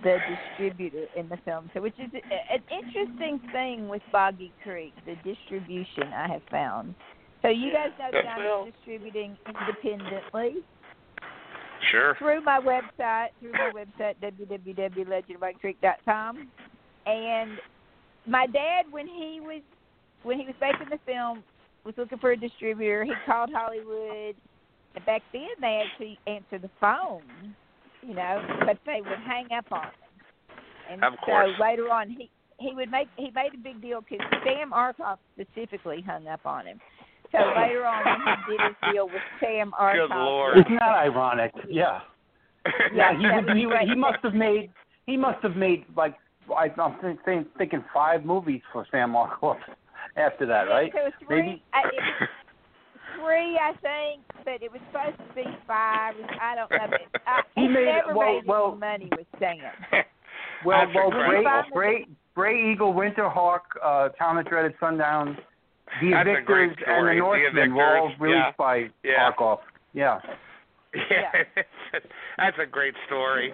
the 0.04 0.18
distributor 0.30 1.06
in 1.16 1.30
the 1.30 1.38
film. 1.46 1.70
So, 1.74 1.82
which 1.82 1.98
is 2.00 2.12
an 2.14 2.62
interesting 2.72 3.40
thing 3.52 3.88
with 3.88 4.02
Boggy 4.12 4.52
Creek, 4.64 4.94
the 5.06 5.16
distribution 5.24 6.12
I 6.14 6.28
have 6.28 6.42
found. 6.50 6.96
So, 7.42 7.48
you 7.50 7.72
guys 7.72 7.92
know 8.00 8.10
that 8.12 8.26
I'm 8.26 8.72
distributing 8.72 9.38
independently 9.48 10.64
Sure. 11.92 12.16
through 12.16 12.42
my 12.42 12.60
website, 12.60 13.30
through 13.40 13.52
my 13.52 13.70
website 13.72 14.16
www.legendofboggycreek.com. 14.24 16.50
And 17.06 17.60
my 18.26 18.48
dad, 18.48 18.86
when 18.90 19.06
he 19.08 19.40
was 19.40 19.62
when 20.24 20.40
he 20.40 20.48
was 20.48 20.56
making 20.60 20.90
the 20.90 20.98
film, 21.06 21.44
was 21.84 21.96
looking 21.98 22.18
for 22.18 22.32
a 22.32 22.38
distributor. 22.38 23.04
He 23.04 23.14
called 23.26 23.52
Hollywood. 23.54 24.36
And 24.96 25.06
back 25.06 25.22
then, 25.32 25.50
they 25.62 25.84
actually 25.86 26.18
answered 26.26 26.64
the 26.64 26.72
phone, 26.82 27.22
you 28.06 28.14
know, 28.14 28.42
but 28.66 28.78
they 28.86 29.02
would 29.02 29.20
hang 29.26 29.48
up 29.58 29.72
on 29.72 29.84
him. 29.84 29.92
And 30.92 31.04
Of 31.04 31.14
course. 31.24 31.50
so 31.58 31.64
later 31.64 31.90
on, 31.90 32.10
he 32.10 32.30
he 32.58 32.74
would 32.74 32.90
make 32.90 33.08
he 33.18 33.32
made 33.32 33.54
a 33.54 33.58
big 33.58 33.82
deal 33.82 34.02
because 34.02 34.26
Sam 34.44 34.72
Arkoff 34.72 35.18
specifically 35.34 36.02
hung 36.02 36.28
up 36.28 36.46
on 36.46 36.68
him. 36.68 36.80
So 37.32 37.40
oh. 37.40 37.60
later 37.60 37.86
on, 37.86 38.06
when 38.06 38.22
he 38.22 38.52
did 38.52 38.62
his 38.68 38.94
deal 38.94 39.06
with 39.08 39.22
Sam 39.40 39.74
Arkoff, 39.80 40.10
Lord. 40.10 40.58
Isn't 40.60 40.80
that 40.80 40.96
ironic? 40.96 41.52
Yeah. 41.70 42.02
Yeah, 42.94 43.16
he 43.18 43.24
that 43.24 43.46
would, 43.46 43.58
he, 43.58 43.66
great. 43.66 43.90
he 43.90 43.96
must 43.96 44.20
have 44.24 44.34
made 44.34 44.72
he 45.06 45.18
must 45.18 45.42
have 45.44 45.56
made 45.56 45.86
like 45.96 46.16
I, 46.56 46.72
I'm 46.80 47.00
think, 47.00 47.24
think, 47.26 47.48
thinking 47.58 47.84
five 47.94 48.24
movies 48.26 48.62
for 48.72 48.86
Sam 48.92 49.14
Arkoff 49.14 49.58
after 50.16 50.46
that, 50.46 50.64
right? 50.64 50.92
So 50.94 51.26
three, 51.28 51.42
Maybe. 51.42 51.64
I, 51.74 51.80
it 51.88 52.04
was 52.22 52.30
three, 53.20 53.58
I 53.58 53.72
think, 53.82 54.22
but 54.44 54.62
it 54.62 54.72
was 54.72 54.82
supposed 54.92 55.18
to 55.18 55.36
be 55.36 55.44
five. 55.68 56.14
I 56.42 56.56
don't 56.56 56.72
know. 56.72 56.88
But 57.12 57.22
I, 57.28 57.42
He 57.56 57.62
he 57.62 57.68
made- 57.68 57.86
never 57.86 58.14
well- 58.16 58.34
made 58.34 58.46
well- 58.48 58.72
any 58.72 59.06
money 59.06 59.10
with 59.18 59.28
Sam. 59.40 59.58
Well, 60.66 60.88
well, 60.96 61.06
incredible. 61.08 61.70
Bray, 61.76 62.08
Bray, 62.34 62.76
Grayeagle, 62.76 62.96
Winterhawk, 62.96 63.60
uh, 63.84 64.10
Town 64.18 64.38
of 64.40 64.48
Dreaded 64.48 64.74
Sundown, 64.80 65.38
The 66.02 66.10
That's 66.12 66.28
Evictors, 66.30 66.70
and 66.88 67.08
The 67.08 67.18
story. 67.20 67.46
The 67.54 67.70
were 67.76 67.98
all 68.00 68.12
released 68.20 68.38
yeah. 68.40 68.52
by 68.58 68.76
Yeah. 69.04 69.18
Markov. 69.30 69.60
Yeah. 69.94 70.20
Yeah, 70.96 71.32
that's 72.38 72.58
a 72.58 72.66
great 72.66 72.96
story. 73.06 73.52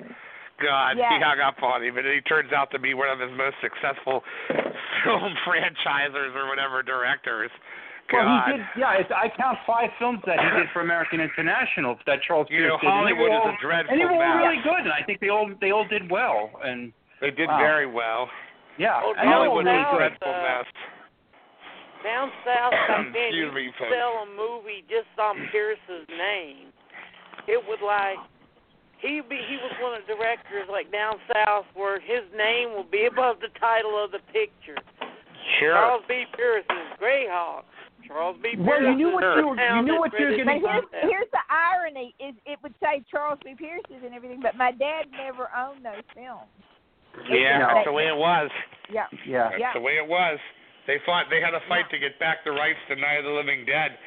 God, 0.62 0.96
Yeah. 0.98 1.18
he 1.18 1.24
hung 1.24 1.40
up 1.42 1.62
on 1.64 1.84
him, 1.84 1.98
and 1.98 2.06
he 2.08 2.22
turns 2.22 2.54
out 2.54 2.72
to 2.72 2.80
be 2.80 2.94
one 2.94 3.10
of 3.10 3.20
his 3.20 3.32
most 3.38 3.56
successful 3.62 4.24
film 5.04 5.34
franchisers 5.46 6.34
or 6.36 6.48
whatever 6.48 6.82
directors. 6.84 7.52
Well, 8.12 8.28
he 8.46 8.58
did. 8.58 8.62
Yeah, 8.76 9.00
it's, 9.00 9.12
I 9.14 9.30
count 9.38 9.58
five 9.66 9.90
films 10.00 10.20
that 10.26 10.36
he 10.40 10.50
did 10.60 10.68
for 10.74 10.82
American 10.82 11.22
International 11.22 11.96
that 12.06 12.20
Charles 12.28 12.48
You 12.50 12.68
know, 12.68 12.76
Pierce 12.78 12.82
did. 12.82 12.90
Hollywood 12.92 13.32
were 13.32 13.52
is 13.52 13.56
a 13.56 13.62
dreadful 13.62 13.92
and 13.94 14.02
they 14.02 14.06
were 14.06 14.20
all 14.20 14.36
really 14.38 14.60
good, 14.64 14.84
and 14.84 14.92
I 14.92 15.04
think 15.04 15.20
they 15.22 15.30
all 15.30 15.48
they 15.62 15.72
all 15.72 15.88
did 15.88 16.10
well. 16.12 16.52
And 16.64 16.92
They 17.22 17.32
did 17.32 17.48
Wow. 17.48 17.58
very 17.60 17.86
well. 17.88 18.30
yeah, 18.78 19.00
and 19.00 19.16
they 19.16 19.32
were 19.32 19.48
all 19.48 19.64
Hollywood 19.64 19.68
is 19.68 19.72
a 19.72 19.80
now 19.80 19.92
good. 19.96 20.12
it's, 20.12 20.20
dreadful 20.20 20.34
uh, 20.34 20.44
mess. 20.44 20.68
Down 22.04 22.28
south 22.44 22.74
back 22.90 23.06
then, 23.14 23.30
Excuse 23.32 23.54
you 23.54 23.56
me, 23.56 23.72
sell 23.94 24.26
a 24.26 24.28
movie 24.36 24.84
just 24.90 25.12
on 25.22 25.38
Pierce's 25.54 26.08
name. 26.10 26.74
It 27.48 27.62
would 27.64 27.80
like 27.86 28.18
he 29.00 29.22
be 29.24 29.38
he 29.48 29.58
was 29.58 29.72
one 29.82 29.94
of 29.96 30.04
the 30.06 30.14
directors 30.14 30.68
like 30.70 30.92
down 30.92 31.16
south 31.34 31.66
where 31.74 32.00
his 32.00 32.22
name 32.36 32.74
will 32.76 32.86
be 32.90 33.06
above 33.06 33.38
the 33.40 33.50
title 33.60 33.98
of 33.98 34.12
the 34.12 34.20
picture. 34.34 34.78
Sure. 35.60 35.74
Charles 35.74 36.04
B. 36.08 36.26
Pierce's 36.38 36.90
Greyhawk. 37.02 37.64
Charles 38.12 38.38
B. 38.44 38.50
Pierce's 38.56 38.68
Well, 38.68 38.82
you 38.84 38.96
knew 38.96 39.12
what 39.12 39.24
you 39.24 39.48
were- 39.48 39.56
you 39.56 39.82
knew 39.84 40.00
what 40.00 40.12
you 40.20 40.26
were 40.28 40.36
Dreaded 40.36 40.46
getting- 40.46 40.62
But 40.62 40.72
here's, 40.92 41.12
here's 41.12 41.32
the 41.32 41.44
irony: 41.50 42.14
is 42.20 42.36
it 42.46 42.60
would 42.62 42.76
say 42.84 43.04
Charles 43.10 43.40
B. 43.44 43.56
Pierce's 43.56 44.04
and 44.04 44.14
everything, 44.14 44.42
but 44.42 44.56
my 44.56 44.72
dad 44.72 45.12
never 45.12 45.50
owned 45.56 45.84
those 45.86 46.04
films. 46.14 46.50
Yeah, 47.28 47.60
Yeah. 47.60 47.74
that's 47.74 47.86
the 47.86 47.92
way 47.92 48.08
it 48.08 48.16
was. 48.16 48.50
Yeah. 48.90 49.08
Yeah. 49.26 49.50
That's 49.50 49.60
Yeah. 49.60 49.74
the 49.74 49.80
way 49.82 49.98
it 49.98 50.08
was. 50.08 50.40
They 50.88 50.98
fought. 51.00 51.30
They 51.30 51.42
had 51.42 51.54
a 51.54 51.60
fight 51.62 51.90
to 51.90 51.98
get 51.98 52.18
back 52.20 52.44
the 52.44 52.52
rights 52.52 52.80
to 52.88 52.96
Night 52.96 53.18
of 53.20 53.26
the 53.26 53.32
Living 53.32 53.66
Dead. 53.66 53.98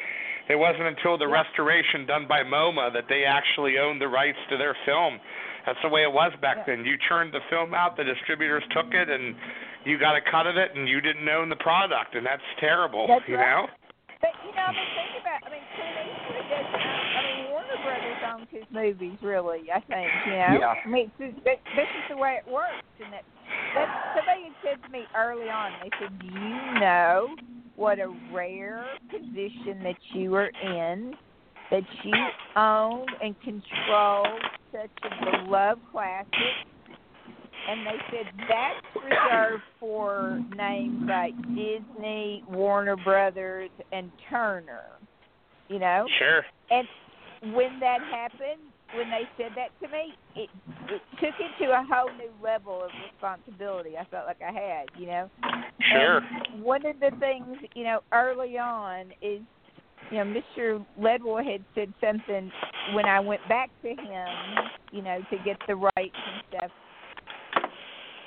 It 0.48 0.56
wasn't 0.56 0.84
until 0.88 1.16
the 1.16 1.26
Yeah. 1.26 1.34
restoration 1.40 2.04
done 2.06 2.26
by 2.26 2.42
MoMA 2.44 2.90
that 2.92 3.08
they 3.08 3.24
actually 3.24 3.78
owned 3.78 4.00
the 4.00 4.08
rights 4.08 4.38
to 4.48 4.56
their 4.56 4.74
film. 4.84 5.20
That's 5.64 5.80
the 5.80 5.88
way 5.88 6.02
it 6.02 6.12
was 6.12 6.34
back 6.36 6.58
Yeah. 6.58 6.64
then. 6.76 6.84
You 6.84 6.98
churned 6.98 7.32
the 7.32 7.40
film 7.42 7.72
out, 7.74 7.96
the 7.96 8.04
distributors 8.04 8.66
took 8.68 8.92
it, 8.92 9.08
and 9.08 9.34
you 9.84 9.96
got 9.96 10.16
a 10.16 10.20
cut 10.20 10.46
of 10.46 10.58
it, 10.58 10.74
and 10.74 10.86
you 10.88 11.00
didn't 11.00 11.26
own 11.28 11.48
the 11.48 11.56
product, 11.56 12.14
and 12.14 12.26
that's 12.26 12.42
terrible. 12.58 13.06
That's 13.06 13.26
you 13.28 13.36
right. 13.36 13.48
know? 13.48 13.70
But 14.24 14.32
you 14.40 14.56
know, 14.56 14.64
I 14.64 14.72
mean, 14.72 14.88
think 14.96 15.20
about. 15.20 15.44
I 15.44 15.52
mean, 15.52 15.60
Clint 15.76 16.00
Eastwood 16.00 16.48
doesn't. 16.48 16.80
Um, 16.80 16.80
I 16.80 17.20
mean, 17.28 17.52
Warner 17.52 17.80
Brothers 17.84 18.20
owns 18.24 18.48
his 18.48 18.64
movies, 18.72 19.20
really. 19.20 19.68
I 19.68 19.80
think 19.84 20.08
you 20.24 20.32
know. 20.32 20.56
Yeah. 20.64 20.80
I 20.80 20.88
mean, 20.88 21.12
it's 21.20 21.36
this 21.44 21.60
is 21.92 22.04
the 22.08 22.16
way 22.16 22.40
it 22.40 22.50
works, 22.50 22.88
and 23.04 23.12
that. 23.12 23.24
That 23.74 24.14
somebody 24.16 24.48
had 24.48 24.56
said 24.64 24.82
to 24.86 24.88
me 24.88 25.04
early 25.14 25.50
on. 25.50 25.72
They 25.82 25.90
said, 26.00 26.18
"Do 26.18 26.26
you 26.26 26.80
know 26.80 27.36
what 27.76 27.98
a 27.98 28.08
rare 28.32 28.86
position 29.10 29.82
that 29.82 29.98
you 30.14 30.34
are 30.36 30.50
in? 30.62 31.14
That 31.70 31.82
you 32.02 32.14
own 32.56 33.04
and 33.20 33.34
control 33.42 34.24
such 34.72 34.90
a 35.04 35.44
beloved 35.44 35.82
classic." 35.92 36.64
And 37.68 37.86
they 37.86 37.98
said 38.10 38.32
that's 38.48 39.04
reserved 39.04 39.62
for 39.80 40.40
names 40.56 41.08
like 41.08 41.36
Disney, 41.54 42.44
Warner 42.48 42.96
Brothers, 42.96 43.70
and 43.92 44.10
Turner. 44.28 44.84
You 45.68 45.78
know, 45.78 46.06
Sure. 46.18 46.44
and 46.70 46.86
when 47.54 47.80
that 47.80 48.00
happened, 48.10 48.60
when 48.94 49.10
they 49.10 49.28
said 49.36 49.52
that 49.56 49.70
to 49.80 49.88
me, 49.88 50.14
it 50.36 50.50
it 50.88 51.00
took 51.20 51.34
it 51.40 51.64
to 51.64 51.70
a 51.72 51.82
whole 51.90 52.10
new 52.16 52.30
level 52.42 52.82
of 52.82 52.90
responsibility. 53.10 53.96
I 53.96 54.04
felt 54.04 54.26
like 54.26 54.42
I 54.42 54.52
had, 54.52 54.86
you 54.98 55.06
know. 55.06 55.30
Sure. 55.80 56.18
And 56.18 56.62
one 56.62 56.84
of 56.86 57.00
the 57.00 57.10
things, 57.18 57.56
you 57.74 57.84
know, 57.84 58.00
early 58.12 58.58
on 58.58 59.12
is, 59.22 59.40
you 60.10 60.18
know, 60.18 60.24
Mr. 60.24 60.84
Ledwell 61.00 61.42
had 61.44 61.64
said 61.74 61.92
something 62.00 62.52
when 62.92 63.06
I 63.06 63.20
went 63.20 63.40
back 63.48 63.70
to 63.82 63.88
him, 63.88 64.28
you 64.92 65.02
know, 65.02 65.20
to 65.30 65.36
get 65.44 65.56
the 65.66 65.76
rights 65.76 65.92
and 66.14 66.42
stuff. 66.50 66.70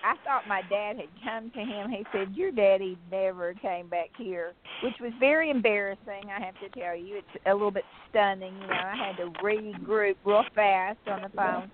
I 0.07 0.15
thought 0.23 0.47
my 0.47 0.61
dad 0.69 0.95
had 0.95 1.09
come 1.21 1.51
to 1.51 1.59
him. 1.59 1.89
He 1.89 2.05
said, 2.13 2.33
"Your 2.33 2.51
daddy 2.51 2.97
never 3.11 3.53
came 3.55 3.87
back 3.87 4.09
here," 4.17 4.53
which 4.81 4.97
was 5.01 5.11
very 5.19 5.49
embarrassing. 5.49 6.31
I 6.33 6.39
have 6.39 6.57
to 6.61 6.69
tell 6.69 6.95
you, 6.95 7.17
it's 7.17 7.43
a 7.45 7.53
little 7.53 7.71
bit 7.71 7.83
stunning. 8.07 8.53
You 8.61 8.67
know, 8.67 8.73
I 8.73 8.95
had 8.95 9.17
to 9.17 9.31
regroup 9.41 10.15
real 10.23 10.45
fast 10.55 10.99
on 11.07 11.23
the 11.23 11.29
phone, 11.29 11.69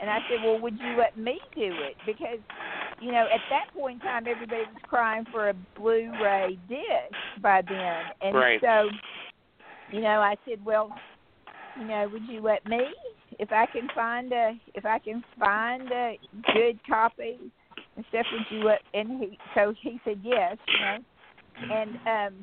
and 0.00 0.10
I 0.10 0.18
said, 0.28 0.42
"Well, 0.42 0.58
would 0.58 0.76
you 0.80 0.96
let 0.96 1.16
me 1.16 1.40
do 1.54 1.72
it?" 1.82 1.96
Because, 2.04 2.40
you 3.00 3.12
know, 3.12 3.28
at 3.32 3.40
that 3.50 3.72
point 3.72 4.02
in 4.02 4.08
time, 4.08 4.26
everybody 4.26 4.62
was 4.62 4.82
crying 4.88 5.24
for 5.26 5.50
a 5.50 5.54
Blu-ray 5.76 6.58
disc 6.68 7.40
by 7.40 7.62
then, 7.62 8.04
and 8.20 8.34
Right. 8.34 8.60
so, 8.60 8.90
you 9.92 10.00
know, 10.00 10.20
I 10.20 10.36
said, 10.44 10.64
"Well, 10.64 10.92
you 11.76 11.84
know, 11.84 12.08
would 12.08 12.26
you 12.26 12.40
let 12.40 12.66
me 12.66 12.92
if 13.38 13.52
I 13.52 13.66
can 13.66 13.88
find 13.90 14.32
a 14.32 14.58
if 14.74 14.84
I 14.84 14.98
can 14.98 15.22
find 15.38 15.92
a 15.92 16.18
good 16.52 16.82
copy 16.84 17.52
and 17.96 18.04
stuff? 18.08 18.26
Would 18.32 18.42
you 18.50 18.64
let?" 18.64 18.80
And 18.94 19.20
he 19.22 19.38
so 19.54 19.74
he 19.80 20.00
said 20.04 20.20
yes, 20.22 20.56
you 20.68 20.80
know, 20.80 21.74
and 21.74 21.90
um, 22.06 22.40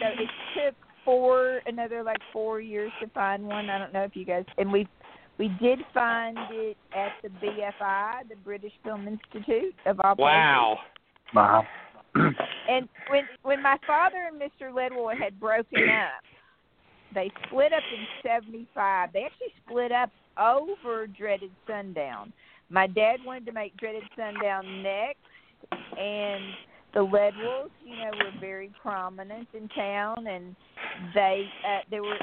so 0.00 0.06
it 0.22 0.30
took 0.54 0.74
four 1.04 1.60
another 1.66 2.02
like 2.02 2.18
four 2.32 2.60
years 2.60 2.92
to 3.00 3.08
find 3.08 3.46
one. 3.46 3.70
I 3.70 3.78
don't 3.78 3.92
know 3.92 4.04
if 4.04 4.14
you 4.14 4.24
guys 4.24 4.44
and 4.56 4.72
we 4.72 4.88
we 5.38 5.48
did 5.60 5.78
find 5.94 6.36
it 6.50 6.76
at 6.94 7.12
the 7.22 7.28
BFI, 7.28 8.28
the 8.28 8.36
British 8.44 8.72
Film 8.82 9.06
Institute 9.06 9.74
of 9.86 10.00
all 10.02 10.16
places. 10.16 10.18
Wow. 10.18 10.78
Wow. 11.34 11.66
And 12.68 12.88
when 13.08 13.22
when 13.42 13.62
my 13.62 13.76
father 13.86 14.28
and 14.30 14.40
Mr. 14.40 14.72
Ledwell 14.72 15.16
had 15.16 15.38
broken 15.38 15.84
up, 15.88 16.22
they 17.14 17.30
split 17.46 17.72
up 17.72 17.82
in 17.94 18.06
'75. 18.22 19.10
They 19.12 19.24
actually 19.24 19.52
split 19.64 19.92
up 19.92 20.10
over 20.38 21.06
Dreaded 21.06 21.50
Sundown. 21.66 22.32
My 22.70 22.86
dad 22.86 23.20
wanted 23.24 23.46
to 23.46 23.52
make 23.52 23.76
Dreaded 23.76 24.02
Sundown 24.16 24.82
next, 24.82 25.18
and 25.98 26.44
the 26.94 27.00
Ledwells, 27.00 27.70
you 27.84 27.96
know, 27.96 28.10
were 28.12 28.40
very 28.40 28.70
prominent 28.80 29.48
in 29.54 29.68
town, 29.68 30.26
and 30.26 30.54
they 31.14 31.44
uh, 31.66 31.80
there 31.90 32.02
were 32.02 32.18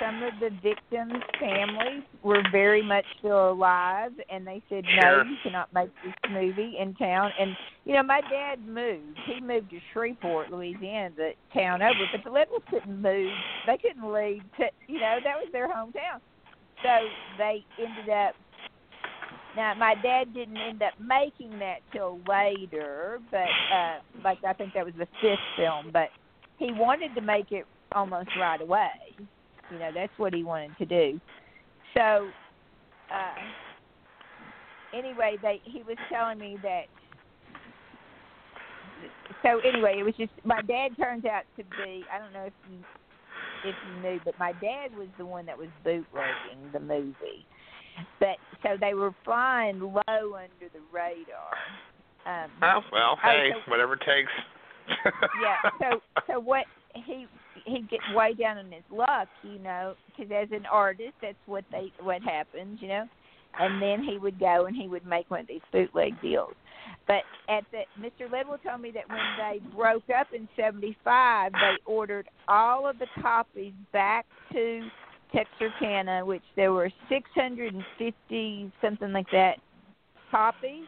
some 0.00 0.22
of 0.22 0.32
the 0.40 0.50
victims' 0.62 1.22
families 1.40 2.02
were 2.22 2.42
very 2.52 2.82
much 2.82 3.04
still 3.18 3.50
alive, 3.50 4.12
and 4.30 4.46
they 4.46 4.62
said, 4.68 4.84
"No, 4.84 5.00
Sure. 5.00 5.24
you 5.24 5.36
cannot 5.42 5.72
make 5.72 5.90
this 6.04 6.14
movie 6.30 6.76
in 6.78 6.94
town." 6.94 7.32
And 7.38 7.56
you 7.84 7.94
know, 7.94 8.02
my 8.02 8.20
dad 8.20 8.66
moved. 8.66 9.18
He 9.24 9.40
moved 9.40 9.70
to 9.70 9.80
Shreveport, 9.92 10.50
Louisiana, 10.50 11.10
the 11.16 11.32
town 11.54 11.82
over. 11.82 11.98
But 12.12 12.24
the 12.24 12.30
Ledwells 12.30 12.66
couldn't 12.68 13.00
move. 13.00 13.32
They 13.66 13.78
couldn't 13.78 14.12
leave. 14.12 14.42
To, 14.58 14.66
you 14.86 15.00
know, 15.00 15.18
that 15.24 15.36
was 15.36 15.48
their 15.52 15.68
hometown. 15.68 16.20
So 16.82 17.08
they 17.38 17.64
ended 17.78 18.10
up. 18.10 18.34
Now, 19.58 19.74
my 19.74 19.96
dad 20.04 20.32
didn't 20.32 20.56
end 20.56 20.82
up 20.84 20.92
making 21.00 21.58
that 21.58 21.78
till 21.92 22.20
later, 22.28 23.18
but 23.28 23.38
uh 23.38 23.98
like 24.22 24.38
I 24.46 24.52
think 24.52 24.72
that 24.74 24.84
was 24.84 24.94
the 24.96 25.08
fifth 25.20 25.40
film. 25.56 25.90
But 25.92 26.10
he 26.58 26.70
wanted 26.70 27.12
to 27.16 27.20
make 27.20 27.50
it 27.50 27.64
almost 27.90 28.28
right 28.38 28.60
away. 28.60 28.90
You 29.18 29.78
know, 29.80 29.90
that's 29.92 30.12
what 30.16 30.32
he 30.32 30.44
wanted 30.44 30.78
to 30.78 30.86
do. 30.86 31.20
So, 31.96 32.28
uh 33.12 33.34
anyway, 34.96 35.38
they 35.42 35.60
he 35.64 35.82
was 35.82 35.96
telling 36.08 36.38
me 36.38 36.56
that. 36.62 36.84
So 39.42 39.58
anyway, 39.68 39.96
it 39.98 40.04
was 40.04 40.14
just 40.16 40.30
my 40.44 40.62
dad 40.62 40.90
turns 40.96 41.24
out 41.24 41.42
to 41.56 41.64
be. 41.64 42.04
I 42.14 42.20
don't 42.20 42.32
know 42.32 42.44
if 42.44 42.52
you 42.70 42.78
if 43.64 43.74
you 43.88 44.02
knew, 44.02 44.20
but 44.24 44.38
my 44.38 44.52
dad 44.52 44.96
was 44.96 45.08
the 45.18 45.26
one 45.26 45.46
that 45.46 45.58
was 45.58 45.68
bootlegging 45.82 46.70
the 46.72 46.78
movie. 46.78 47.44
But 48.20 48.36
so 48.62 48.76
they 48.80 48.94
were 48.94 49.14
flying 49.24 49.80
low 49.80 50.02
under 50.08 50.68
the 50.72 50.80
radar. 50.92 51.54
Um, 52.26 52.50
Oh 52.62 52.80
well, 52.92 53.12
Oh, 53.12 53.16
hey, 53.22 53.50
so- 53.52 53.70
whatever 53.70 53.94
it 53.94 54.00
takes. 54.00 54.30
yeah. 55.42 55.70
So 55.80 56.00
so 56.26 56.40
what 56.40 56.64
he 56.94 57.26
he 57.64 57.80
get 57.82 58.00
way 58.14 58.32
down 58.34 58.58
on 58.58 58.70
his 58.72 58.82
luck, 58.90 59.28
you 59.42 59.58
know, 59.58 59.94
because 60.06 60.30
as 60.32 60.48
an 60.52 60.64
artist, 60.66 61.12
that's 61.20 61.36
what 61.46 61.64
they 61.70 61.92
what 62.00 62.22
happens, 62.22 62.78
you 62.80 62.88
know. 62.88 63.04
And 63.58 63.82
then 63.82 64.02
he 64.04 64.18
would 64.18 64.38
go 64.38 64.66
and 64.66 64.76
he 64.76 64.88
would 64.88 65.06
make 65.06 65.30
one 65.30 65.40
of 65.40 65.46
these 65.48 65.62
bootleg 65.72 66.20
deals. 66.22 66.54
But 67.06 67.22
at 67.48 67.64
the 67.72 67.82
Mr. 68.00 68.30
Ledwell 68.30 68.62
told 68.62 68.80
me 68.80 68.90
that 68.92 69.08
when 69.08 69.18
they 69.38 69.60
broke 69.74 70.04
up 70.10 70.28
in 70.34 70.48
'75, 70.56 71.52
they 71.52 71.74
ordered 71.86 72.28
all 72.46 72.86
of 72.88 72.98
the 72.98 73.06
copies 73.20 73.72
back 73.92 74.26
to 74.52 74.88
Texarkana, 75.32 76.24
which 76.24 76.42
there 76.56 76.72
were 76.72 76.90
650 77.08 78.72
something 78.80 79.12
like 79.12 79.30
that 79.32 79.56
copies, 80.30 80.86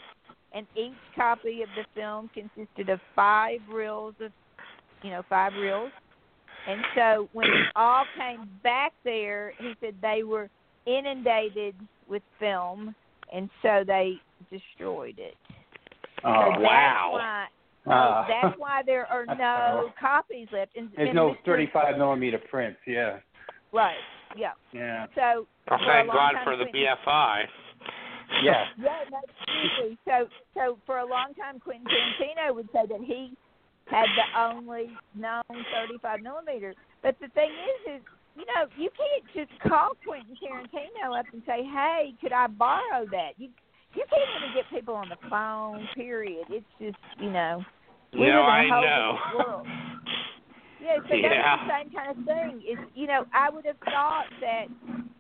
and 0.53 0.67
each 0.77 0.93
copy 1.15 1.63
of 1.63 1.69
the 1.77 1.85
film 1.95 2.31
consisted 2.35 2.89
of 2.89 3.01
five 3.15 3.61
reels 3.73 4.15
of, 4.21 4.33
you 5.03 5.11
know, 5.11 5.23
five 5.29 5.53
reels. 5.55 5.91
And 6.69 6.81
so 6.95 7.29
when 7.33 7.47
it 7.49 7.67
all 7.75 8.05
came 8.19 8.49
back 8.63 8.93
there, 9.05 9.53
he 9.59 9.73
said 9.81 9.95
they 10.03 10.23
were 10.25 10.51
inundated 10.87 11.75
with 12.09 12.23
film, 12.39 12.95
and 13.33 13.49
so 13.63 13.83
they 13.87 14.15
destroyed 14.51 15.19
it. 15.19 15.37
Oh, 16.25 16.53
so 16.55 16.61
wow. 16.61 17.13
That's 17.13 17.13
why, 17.13 17.47
Ah. 17.87 18.27
that's 18.29 18.59
why 18.59 18.83
there 18.85 19.07
are 19.07 19.25
no 19.39 19.91
copies 19.99 20.49
left. 20.53 20.77
And, 20.77 20.91
There's 20.97 21.09
and 21.09 21.17
no 21.17 21.31
Mr. 21.31 21.45
35 21.47 21.97
millimeter 21.97 22.39
prints. 22.51 22.79
Yeah. 22.87 23.19
Right. 23.73 23.97
Yeah. 24.37 24.53
Yeah. 24.73 25.07
So 25.15 25.47
Well, 25.71 25.81
thank 25.87 26.13
God 26.13 26.35
for 26.45 26.57
the 26.57 26.65
Quentin- 26.65 26.87
BFI. 27.07 27.45
Yeah. 28.43 28.65
Yeah, 28.79 29.05
no, 29.11 29.19
seriously. 29.47 29.99
So, 30.07 30.29
so 30.55 30.79
for 30.87 30.99
a 30.99 31.07
long 31.07 31.35
time, 31.35 31.59
Quentin 31.61 31.87
Tarantino 31.87 32.55
would 32.55 32.69
say 32.73 32.87
that 32.89 33.01
he 33.01 33.37
had 33.91 34.07
the 34.17 34.41
only 34.41 34.91
known 35.15 35.43
35 35.75 36.21
millimeter. 36.23 36.75
But 37.03 37.17
the 37.21 37.29
thing 37.29 37.51
is, 37.51 37.97
is 37.97 38.03
you 38.37 38.47
know, 38.47 38.67
you 38.77 38.89
can't 38.97 39.25
just 39.49 39.61
call 39.61 39.91
Quentin 40.07 40.37
Tarantino 40.41 41.19
up 41.19 41.27
and 41.33 41.43
say, 41.45 41.65
"Hey, 41.65 42.15
could 42.21 42.33
I 42.33 42.47
borrow 42.47 43.05
that?" 43.11 43.33
You 43.37 43.49
you 43.95 44.05
can't 44.09 44.31
even 44.45 44.55
get 44.55 44.71
people 44.71 44.95
on 44.95 45.09
the 45.09 45.17
phone. 45.29 45.89
Period. 45.97 46.47
It's 46.49 46.65
just 46.81 46.97
you 47.19 47.31
know. 47.31 47.65
we 48.13 48.21
No, 48.21 48.27
live 48.27 48.35
in 48.35 48.39
a 48.39 48.43
I 48.43 48.69
know. 48.81 49.19
World. 49.37 49.67
Yeah, 50.81 50.97
so 51.09 51.15
Yeah. 51.15 51.29
that's 51.29 51.63
the 51.63 51.69
same 51.69 51.91
kind 51.93 52.11
of 52.11 52.25
thing. 52.25 52.63
Is 52.67 52.79
you 52.95 53.07
know, 53.07 53.27
I 53.33 53.51
would 53.51 53.65
have 53.67 53.79
thought 53.85 54.27
that 54.41 54.67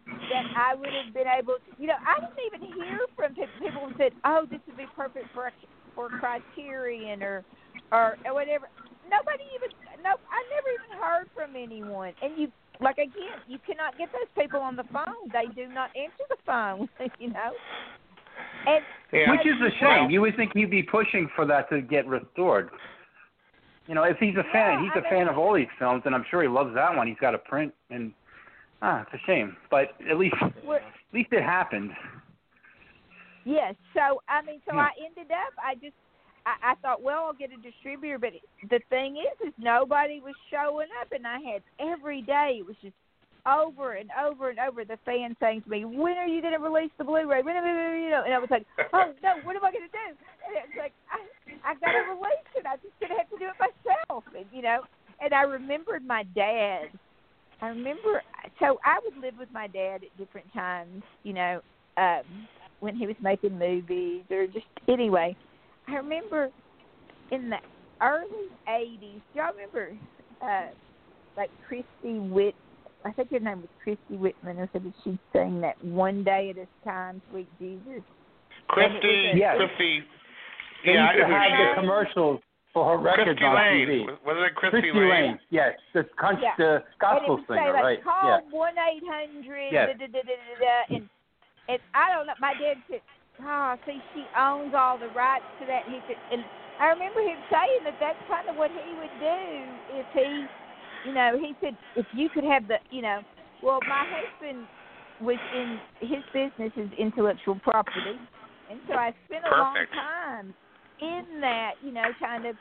that 0.06 0.46
I 0.56 0.74
would 0.74 0.92
have 0.92 1.12
been 1.12 1.26
able 1.28 1.54
to. 1.54 1.70
You 1.78 1.88
know, 1.88 1.98
I 2.06 2.20
didn't 2.20 2.40
even 2.46 2.62
hear 2.72 3.00
from 3.16 3.34
people 3.34 3.88
who 3.88 3.94
said, 3.98 4.12
"Oh, 4.24 4.46
this 4.50 4.60
would 4.66 4.76
be 4.76 4.86
perfect 4.96 5.26
for 5.34 5.52
for 5.94 6.08
Criterion 6.08 7.22
or 7.22 7.44
or 7.92 8.16
or 8.24 8.34
whatever." 8.34 8.68
Nobody 9.10 9.44
even 9.54 9.70
no. 10.02 10.16
I 10.30 10.40
never 10.54 10.68
even 10.70 10.98
heard 10.98 11.26
from 11.34 11.56
anyone. 11.56 12.14
And 12.22 12.38
you 12.38 12.52
like 12.80 12.98
again, 12.98 13.40
you 13.46 13.58
cannot 13.66 13.98
get 13.98 14.10
those 14.12 14.30
people 14.38 14.60
on 14.60 14.76
the 14.76 14.84
phone. 14.84 15.28
They 15.32 15.46
do 15.54 15.68
not 15.68 15.90
answer 15.96 16.24
the 16.28 16.38
phone. 16.46 16.88
You 17.18 17.30
know. 17.30 17.52
And 18.66 18.84
Which 19.12 19.46
is 19.46 19.60
a 19.60 19.70
shame. 19.78 20.10
You 20.10 20.20
would 20.22 20.36
think 20.36 20.52
he'd 20.54 20.70
be 20.70 20.82
pushing 20.82 21.28
for 21.34 21.44
that 21.46 21.68
to 21.70 21.82
get 21.82 22.06
restored. 22.06 22.70
You 23.90 23.96
know, 23.96 24.04
if 24.04 24.18
he's 24.18 24.36
a 24.36 24.44
fan, 24.52 24.84
he's 24.84 24.92
a 24.94 25.02
fan 25.10 25.26
of 25.26 25.36
all 25.36 25.52
these 25.52 25.66
films, 25.76 26.02
and 26.06 26.14
I'm 26.14 26.24
sure 26.30 26.42
he 26.42 26.48
loves 26.48 26.72
that 26.76 26.94
one. 26.94 27.08
He's 27.08 27.18
got 27.20 27.34
a 27.34 27.38
print, 27.38 27.74
and 27.90 28.12
ah, 28.82 29.02
it's 29.02 29.20
a 29.20 29.26
shame. 29.26 29.56
But 29.68 29.88
at 30.08 30.16
least, 30.16 30.36
at 30.40 30.82
least 31.12 31.32
it 31.32 31.42
happened. 31.42 31.90
Yes. 33.44 33.74
So 33.92 34.22
I 34.28 34.42
mean, 34.42 34.60
so 34.64 34.76
Yeah. 34.76 34.82
I 34.82 34.90
ended 35.04 35.32
up. 35.32 35.52
I 35.58 35.74
just. 35.74 35.96
I, 36.46 36.70
I 36.70 36.74
thought, 36.76 37.02
well, 37.02 37.24
I'll 37.26 37.32
get 37.32 37.50
a 37.50 37.60
distributor, 37.60 38.16
but 38.16 38.30
the 38.70 38.78
thing 38.90 39.16
is, 39.16 39.48
is 39.48 39.54
nobody 39.58 40.20
was 40.20 40.36
showing 40.52 40.88
up, 41.00 41.10
and 41.10 41.26
I 41.26 41.40
had 41.40 41.62
every 41.80 42.22
day. 42.22 42.58
It 42.60 42.66
was 42.66 42.76
just 42.80 42.94
over 43.46 43.94
and 43.94 44.10
over 44.18 44.50
and 44.50 44.58
over 44.58 44.84
the 44.84 44.98
fans 45.04 45.36
saying 45.40 45.62
to 45.62 45.70
me, 45.70 45.84
"When 45.84 46.16
are 46.16 46.26
you 46.26 46.40
going 46.40 46.54
to 46.54 46.62
release 46.62 46.90
the 46.98 47.04
Blu-ray?" 47.04 47.42
When 47.42 47.56
are 47.60 47.96
you 47.96 48.10
know? 48.10 48.22
And 48.24 48.34
I 48.34 48.38
was 48.38 48.50
like, 48.50 48.66
"Oh 48.92 49.12
no, 49.22 49.36
what 49.44 49.56
am 49.56 49.64
I 49.64 49.72
going 49.72 49.88
to 49.88 49.92
do?" 49.92 50.08
And 50.46 50.56
it's 50.56 50.76
like, 50.78 50.92
I 51.10 51.20
I 51.64 51.74
got 51.74 51.92
to 51.92 52.10
release 52.10 52.50
it. 52.56 52.64
I'm 52.66 52.78
just 52.82 52.98
going 53.00 53.10
to 53.10 53.18
have 53.18 53.30
to 53.30 53.38
do 53.38 53.46
it 53.46 53.58
myself, 53.58 54.24
and 54.36 54.46
you 54.52 54.62
know. 54.62 54.82
And 55.20 55.34
I 55.34 55.42
remembered 55.42 56.06
my 56.06 56.24
dad. 56.34 56.88
I 57.60 57.68
remember, 57.68 58.22
so 58.58 58.80
I 58.86 58.98
would 59.04 59.22
live 59.22 59.34
with 59.38 59.50
my 59.52 59.66
dad 59.66 60.00
at 60.02 60.16
different 60.16 60.50
times, 60.52 61.02
you 61.24 61.34
know. 61.34 61.60
Um, 61.96 62.48
when 62.80 62.96
he 62.96 63.06
was 63.06 63.16
making 63.20 63.58
movies 63.58 64.22
or 64.30 64.46
just 64.46 64.64
anyway. 64.88 65.36
I 65.86 65.96
remember 65.96 66.50
in 67.30 67.50
the 67.50 67.58
early 68.00 68.48
'80s. 68.68 69.20
Y'all 69.34 69.52
remember, 69.52 69.92
uh, 70.42 70.68
like 71.36 71.50
Christy 71.68 72.18
Whit? 72.18 72.54
I 73.04 73.12
think 73.12 73.30
her 73.30 73.40
name 73.40 73.60
was 73.62 73.70
Christy 73.82 74.16
Whitman, 74.16 74.58
or 74.58 74.68
something. 74.72 74.92
She'd 75.04 75.18
sing 75.32 75.60
that 75.62 75.82
"One 75.84 76.22
Day 76.24 76.50
at 76.50 76.58
a 76.58 76.66
Time," 76.84 77.22
"Sweet 77.30 77.48
Jesus." 77.58 78.02
Christy, 78.68 79.32
Yes. 79.34 79.56
Christy. 79.56 80.04
They 80.84 80.94
Yeah, 80.94 81.06
I 81.08 81.12
used 81.12 81.18
know 81.20 81.26
to 81.26 81.26
who 81.26 81.34
have 81.40 81.68
the 81.76 81.80
commercials 81.80 82.40
for 82.72 82.84
her 82.90 82.96
records 82.98 83.26
Christy 83.38 83.44
on 83.44 83.54
Lane. 83.56 83.88
TV. 83.88 84.24
Wasn't 84.24 84.44
it 84.46 84.54
Christy, 84.54 84.80
Christy 84.80 85.00
Lane? 85.00 85.38
yes, 85.50 85.74
the, 85.92 86.04
con- 86.16 86.38
Yeah. 86.40 86.54
the 86.56 86.84
gospel 87.00 87.34
and 87.34 87.42
it 87.44 87.48
would 87.48 87.58
singer, 87.58 87.66
say, 87.66 87.72
like, 87.72 87.82
right? 87.82 88.04
Call 88.04 88.28
Yeah. 88.30 88.40
one 88.50 88.78
eight 88.78 89.02
hundred. 89.06 89.72
Yes. 89.72 89.88
Da, 89.98 90.06
da, 90.06 90.06
da, 90.06 90.22
da, 90.22 90.34
da, 90.36 90.54
da, 90.60 90.94
and 90.96 91.08
and 91.68 91.80
I 91.94 92.12
don't 92.12 92.26
know. 92.26 92.34
My 92.40 92.54
dad 92.54 92.76
said, 92.88 93.02
"Oh, 93.42 93.76
see, 93.86 94.00
she 94.14 94.24
owns 94.36 94.74
all 94.74 94.98
the 94.98 95.08
rights 95.08 95.44
to 95.60 95.66
that." 95.66 95.86
And 95.86 95.94
he 95.94 96.00
said, 96.06 96.16
and 96.32 96.44
I 96.78 96.88
remember 96.88 97.20
him 97.20 97.38
saying 97.50 97.84
that 97.84 97.98
that's 98.00 98.18
kind 98.28 98.48
of 98.48 98.56
what 98.56 98.70
he 98.70 98.94
would 98.94 99.14
do 99.20 99.40
if 100.00 100.06
he, 100.14 100.46
you 101.04 101.12
know, 101.12 101.38
he 101.40 101.54
said 101.62 101.76
if 101.96 102.06
you 102.12 102.28
could 102.30 102.44
have 102.44 102.66
the, 102.68 102.76
you 102.90 103.02
know, 103.02 103.22
well, 103.62 103.80
my 103.86 104.04
husband 104.08 104.66
was 105.18 105.38
in 105.54 105.80
his 106.00 106.22
business 106.32 106.72
is 106.76 106.90
intellectual 106.98 107.58
property, 107.62 108.18
and 108.70 108.80
so 108.88 108.94
I 108.94 109.12
spent 109.26 109.44
a 109.44 109.56
long 109.58 109.74
time 109.94 110.54
in 111.00 111.40
that, 111.40 111.72
you 111.80 111.92
know, 111.92 112.12
kind 112.22 112.46
of, 112.46 112.56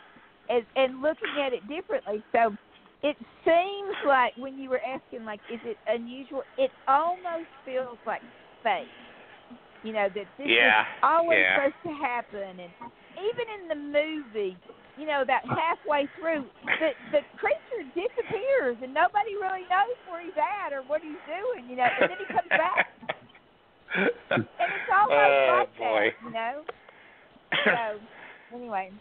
and, 0.49 0.65
and 0.75 1.01
looking 1.01 1.41
at 1.45 1.53
it 1.53 1.67
differently. 1.67 2.23
So 2.33 2.55
it 3.03 3.15
seems 3.45 3.95
like 4.05 4.33
when 4.37 4.57
you 4.57 4.69
were 4.69 4.81
asking, 4.85 5.23
like, 5.23 5.39
is 5.49 5.59
it 5.63 5.77
unusual? 5.87 6.43
It 6.57 6.71
almost 6.87 7.49
feels 7.63 7.97
like 8.05 8.21
fake. 8.63 8.91
You 9.81 9.93
know 9.93 10.09
that 10.13 10.25
this 10.37 10.47
Yeah, 10.47 10.81
is 10.81 10.85
always 11.03 11.39
yeah. 11.39 11.55
supposed 11.55 11.75
to 11.85 12.05
happen, 12.05 12.59
and 12.59 12.73
even 13.13 13.45
in 13.61 13.67
the 13.69 13.75
movie, 13.75 14.57
you 14.99 15.07
know, 15.07 15.23
about 15.23 15.47
halfway 15.63 16.11
through, 16.19 16.43
the 16.83 16.91
the 17.15 17.21
creature 17.39 17.87
disappears, 17.95 18.77
and 18.83 18.93
nobody 18.93 19.33
really 19.39 19.63
knows 19.71 19.95
where 20.11 20.19
he's 20.19 20.35
at 20.35 20.75
or 20.75 20.83
what 20.83 21.01
he's 21.01 21.19
doing. 21.23 21.71
You 21.71 21.79
know, 21.79 21.87
and 21.87 22.11
then 22.11 22.19
he 22.19 22.27
comes 22.27 22.51
back, 22.51 22.91
and 24.35 24.43
it's 24.43 24.91
almost 24.91 25.15
oh 25.15 25.63
like 25.63 25.77
boy. 25.79 26.03
that. 26.11 26.27
You 26.27 26.31
know. 26.35 26.55
So 27.65 28.55
anyway, 28.55 28.91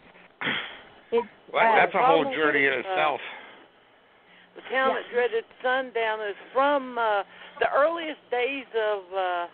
it's 1.11 1.27
Well, 1.51 1.67
uh, 1.67 1.75
that's 1.75 1.93
a 1.93 2.01
whole 2.01 2.23
journey 2.31 2.65
in 2.65 2.73
was, 2.73 2.85
uh, 2.87 2.89
itself. 2.89 3.21
The 4.55 4.63
town 4.71 4.95
that 4.95 5.05
dreaded 5.13 5.45
sundown 5.61 6.19
is 6.25 6.35
from 6.53 6.97
uh, 6.97 7.23
the 7.59 7.69
earliest 7.75 8.19
days 8.31 8.67
of 8.73 8.99
uh, 9.13 9.47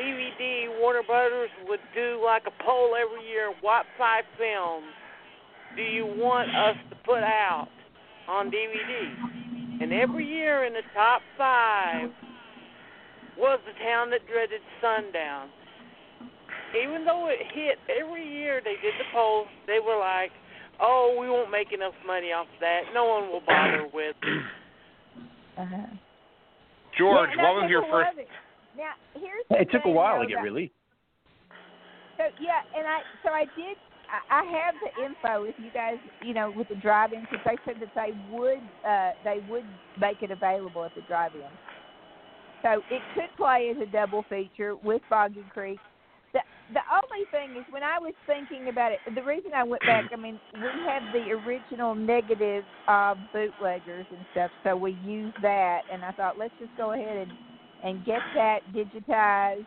DVD. 0.00 0.68
Warner 0.80 1.02
Brothers 1.02 1.50
would 1.68 1.80
do 1.94 2.20
like 2.24 2.42
a 2.46 2.64
poll 2.64 2.94
every 2.96 3.26
year. 3.28 3.52
What 3.60 3.86
five 3.98 4.24
films 4.38 4.92
do 5.76 5.82
you 5.82 6.06
want 6.06 6.48
us 6.54 6.76
to 6.90 6.96
put 7.04 7.22
out 7.22 7.68
on 8.28 8.50
DVD? 8.50 9.82
And 9.82 9.92
every 9.92 10.26
year 10.26 10.64
in 10.64 10.74
the 10.74 10.82
top 10.94 11.22
five 11.36 12.10
was 13.36 13.58
the 13.66 13.72
town 13.82 14.10
that 14.10 14.20
dreaded 14.26 14.60
sundown. 14.80 15.48
Even 16.76 17.04
though 17.04 17.28
it 17.28 17.38
hit 17.52 17.78
every 18.00 18.26
year, 18.26 18.60
they 18.64 18.76
did 18.80 18.94
the 18.98 19.04
polls. 19.12 19.48
They 19.66 19.78
were 19.80 19.98
like, 19.98 20.30
"Oh, 20.80 21.16
we 21.20 21.28
won't 21.28 21.50
make 21.50 21.72
enough 21.72 21.94
money 22.06 22.32
off 22.32 22.46
that. 22.60 22.82
No 22.94 23.04
one 23.04 23.28
will 23.28 23.42
bother 23.46 23.88
with." 23.92 24.16
it." 24.22 24.42
uh-huh. 25.58 25.86
George, 26.96 27.30
Yeah, 27.30 27.32
and 27.32 27.42
what 27.42 27.62
was 27.62 27.70
your 27.70 27.82
first? 27.90 28.18
it. 28.18 28.28
Now 28.76 28.92
here's 29.14 29.44
the 29.50 29.60
It 29.60 29.70
took 29.70 29.84
a 29.84 29.90
while 29.90 30.20
to 30.20 30.26
get 30.26 30.36
that- 30.36 30.44
released. 30.44 30.74
So 32.18 32.24
yeah, 32.38 32.60
and 32.76 32.86
I 32.86 33.00
so 33.24 33.30
I 33.30 33.44
did. 33.56 33.76
I, 34.30 34.42
have 34.44 34.74
the 34.80 35.04
info 35.04 35.44
if 35.44 35.54
you 35.58 35.70
guys, 35.70 35.96
you 36.22 36.34
know, 36.34 36.50
with 36.50 36.68
the 36.68 36.74
drive-in, 36.74 37.22
because 37.22 37.38
they 37.46 37.56
said 37.64 37.80
that 37.80 37.88
they 37.94 38.12
would, 38.28 38.60
uh, 38.86 39.12
they 39.24 39.40
would 39.48 39.64
make 39.98 40.22
it 40.22 40.30
available 40.30 40.84
at 40.84 40.94
the 40.94 41.00
drive-in. 41.02 41.48
So 42.62 42.82
it 42.90 43.02
could 43.14 43.34
play 43.36 43.72
as 43.74 43.82
a 43.82 43.86
double 43.90 44.22
feature 44.28 44.76
with 44.76 45.00
Boggy 45.08 45.44
Creek. 45.54 45.78
The 46.34 46.40
the 46.74 46.80
only 46.92 47.26
thing 47.30 47.56
is 47.58 47.64
when 47.70 47.82
I 47.82 47.98
was 47.98 48.12
thinking 48.26 48.68
about 48.68 48.92
it, 48.92 49.00
the 49.14 49.22
reason 49.22 49.52
I 49.54 49.62
went 49.64 49.84
back, 49.86 50.04
I 50.12 50.16
mean, 50.16 50.38
we 50.52 50.68
have 50.88 51.02
the 51.12 51.32
original 51.32 51.94
negative 51.94 52.64
uh, 52.88 53.14
bootleggers 53.32 54.06
and 54.10 54.24
stuff, 54.32 54.50
so 54.62 54.76
we 54.76 54.92
used 54.92 55.40
that, 55.42 55.82
and 55.90 56.04
I 56.04 56.12
thought 56.12 56.38
let's 56.38 56.54
just 56.58 56.74
go 56.76 56.92
ahead 56.92 57.28
and 57.28 57.32
and 57.84 58.04
get 58.04 58.20
that 58.34 58.60
digitized 58.74 59.66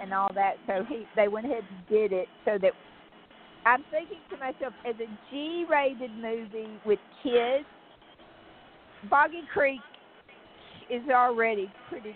and 0.00 0.14
all 0.14 0.30
that. 0.34 0.54
So 0.66 0.84
he 0.88 1.04
they 1.16 1.28
went 1.28 1.46
ahead 1.46 1.64
and 1.68 1.88
did 1.88 2.12
it 2.12 2.28
so 2.44 2.58
that 2.60 2.72
I'm 3.66 3.84
thinking 3.90 4.18
to 4.30 4.36
myself 4.38 4.72
as 4.88 4.94
a 4.96 5.06
G-rated 5.30 6.10
movie 6.16 6.78
with 6.86 6.98
kids, 7.22 7.66
Boggy 9.10 9.42
Creek 9.52 9.80
is 10.90 11.02
already 11.10 11.70
pretty. 11.88 12.14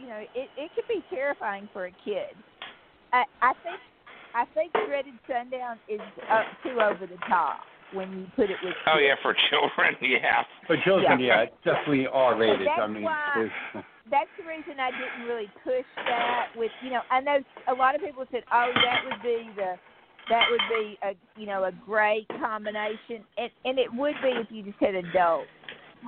You 0.00 0.08
know, 0.08 0.20
it 0.34 0.48
it 0.56 0.70
could 0.74 0.88
be 0.88 1.02
terrifying 1.10 1.68
for 1.72 1.86
a 1.86 1.90
kid. 2.04 2.34
I 3.12 3.24
I 3.42 3.52
think 3.62 3.80
I 4.34 4.44
think 4.54 4.72
Dreaded 4.86 5.14
Sundown 5.28 5.78
is 5.88 6.00
up 6.30 6.44
too 6.62 6.80
over 6.80 7.06
the 7.06 7.18
top 7.28 7.60
when 7.92 8.10
you 8.12 8.26
put 8.34 8.50
it 8.50 8.56
with. 8.62 8.74
Oh 8.86 8.98
yeah, 8.98 9.14
for 9.22 9.34
children, 9.50 9.94
yeah. 10.02 10.42
For 10.66 10.76
children, 10.84 11.20
Yeah. 11.20 11.26
yeah, 11.26 11.42
it's 11.42 11.54
definitely 11.64 12.06
R-rated. 12.12 12.66
That's 12.66 12.80
I 12.80 12.86
mean, 12.88 13.04
why- 13.04 13.32
there's- 13.74 13.84
that's 14.10 14.30
the 14.38 14.44
reason 14.44 14.78
I 14.80 14.90
didn't 14.90 15.26
really 15.26 15.50
push 15.62 15.86
that 15.96 16.48
with 16.56 16.70
you 16.82 16.90
know 16.90 17.00
I 17.10 17.20
know 17.20 17.38
a 17.68 17.74
lot 17.74 17.94
of 17.94 18.00
people 18.02 18.24
said 18.30 18.42
oh 18.52 18.70
that 18.74 19.04
would 19.04 19.22
be 19.22 19.52
the 19.56 19.74
that 20.28 20.44
would 20.50 20.60
be 20.68 20.98
a 21.02 21.14
you 21.40 21.46
know 21.46 21.64
a 21.64 21.72
great 21.72 22.26
combination 22.40 23.24
and 23.36 23.50
and 23.64 23.78
it 23.78 23.92
would 23.92 24.14
be 24.22 24.30
if 24.30 24.46
you 24.50 24.62
just 24.62 24.78
had 24.80 24.94
adults 24.94 25.48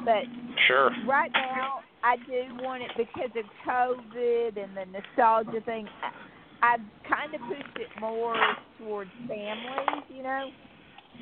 but 0.04 0.24
Sure. 0.66 0.90
right 1.06 1.30
now 1.32 1.80
I 2.02 2.16
do 2.16 2.62
want 2.62 2.82
it 2.82 2.90
because 2.96 3.30
of 3.36 3.44
COVID 3.66 4.62
and 4.62 4.76
the 4.76 4.84
nostalgia 4.86 5.60
thing. 5.62 5.88
I, 6.02 6.74
I've 6.74 6.80
kind 7.08 7.34
of 7.34 7.40
pushed 7.48 7.76
it 7.76 7.88
more 8.00 8.36
towards 8.78 9.10
families 9.26 10.04
you 10.08 10.22
know? 10.22 10.50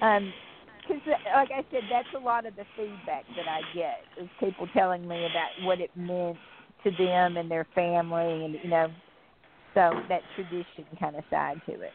Um 0.02 0.32
because 0.86 1.00
like 1.34 1.48
I 1.50 1.64
said, 1.70 1.80
that's 1.90 2.08
a 2.14 2.18
lot 2.18 2.44
of 2.44 2.54
the 2.56 2.64
feedback 2.76 3.24
that 3.36 3.48
I 3.48 3.62
get 3.74 4.04
is 4.22 4.28
people 4.38 4.68
telling 4.76 5.08
me 5.08 5.16
about 5.24 5.66
what 5.66 5.80
it 5.80 5.90
meant 5.96 6.36
to 6.84 6.90
them 6.92 7.36
and 7.36 7.50
their 7.50 7.66
family, 7.74 8.44
and 8.44 8.56
you 8.62 8.70
know, 8.70 8.88
so 9.74 9.90
that 10.08 10.22
tradition 10.36 10.86
kind 11.00 11.16
of 11.16 11.24
side 11.30 11.60
to 11.66 11.72
it. 11.72 11.92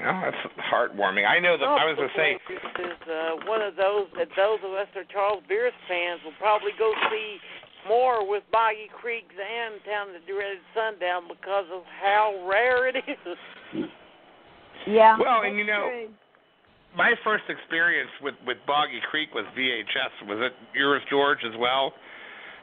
Well, 0.00 0.22
that's 0.26 0.42
heartwarming. 0.58 1.26
I 1.26 1.38
know 1.38 1.56
that 1.56 1.64
I 1.64 1.86
was 1.86 1.96
gonna 1.96 2.10
say. 2.16 2.34
Is 2.34 3.02
uh, 3.06 3.46
one 3.46 3.62
of 3.62 3.76
those 3.76 4.10
that 4.18 4.28
those 4.36 4.58
of 4.66 4.72
us 4.74 4.86
that 4.94 5.06
are 5.06 5.12
Charles 5.12 5.42
Pierce 5.46 5.72
fans 5.88 6.20
will 6.24 6.36
probably 6.38 6.72
go 6.78 6.92
see 7.10 7.38
more 7.86 8.28
with 8.28 8.42
Boggy 8.50 8.90
Creeks 8.90 9.34
and 9.34 9.78
Town 9.84 10.08
of 10.08 10.14
the 10.18 10.24
Dreaded 10.26 10.64
Sundown 10.74 11.28
because 11.28 11.66
of 11.72 11.82
how 12.02 12.44
rare 12.48 12.88
it 12.88 12.96
is. 13.06 13.86
Yeah. 14.86 15.16
Well, 15.18 15.42
and 15.44 15.56
you 15.56 15.64
know, 15.64 15.88
true. 15.88 16.08
my 16.96 17.14
first 17.22 17.44
experience 17.48 18.10
with 18.20 18.34
with 18.46 18.58
Boggy 18.66 19.00
Creek 19.10 19.32
was 19.34 19.44
VHS. 19.56 20.26
Was 20.26 20.50
it 20.50 20.52
yours, 20.74 21.02
George, 21.08 21.44
as 21.46 21.54
well? 21.58 21.92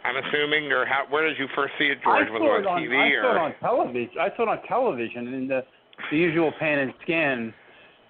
I'm 0.04 0.18
assuming, 0.18 0.72
or 0.72 0.86
how? 0.86 1.06
Where 1.10 1.28
did 1.28 1.38
you 1.38 1.48
first 1.56 1.74
see 1.78 1.86
it, 1.86 2.00
George? 2.04 2.28
I 2.28 2.32
was 2.32 2.42
it 2.42 2.68
on 2.68 2.78
on, 2.78 2.82
TV 2.82 2.98
I 2.98 3.10
or? 3.16 3.24
saw 3.24 3.32
it 3.36 3.40
on 3.40 3.54
television. 3.62 4.18
I 4.20 4.30
saw 4.36 4.44
it 4.44 4.50
on 4.50 4.62
television 4.68 5.34
in 5.34 5.48
the 5.48 5.62
the 6.10 6.18
usual 6.18 6.52
pan 6.60 6.80
and 6.80 6.94
scan 7.04 7.54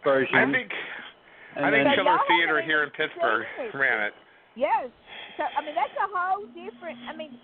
version. 0.03 0.35
I 0.35 0.51
think 0.51 0.71
and 1.55 1.65
I 1.65 1.71
think 1.71 1.83
So 1.91 1.95
Chiller 2.03 2.19
Theater 2.27 2.61
here 2.61 2.83
in 2.83 2.89
Pittsburgh 2.91 3.45
ran 3.73 4.07
it. 4.07 4.13
Yes. 4.55 4.87
So 5.37 5.43
I 5.43 5.59
mean 5.65 5.75
that's 5.75 5.95
a 5.99 6.07
whole 6.07 6.47
different. 6.55 6.97
I 7.09 7.15
mean 7.15 7.35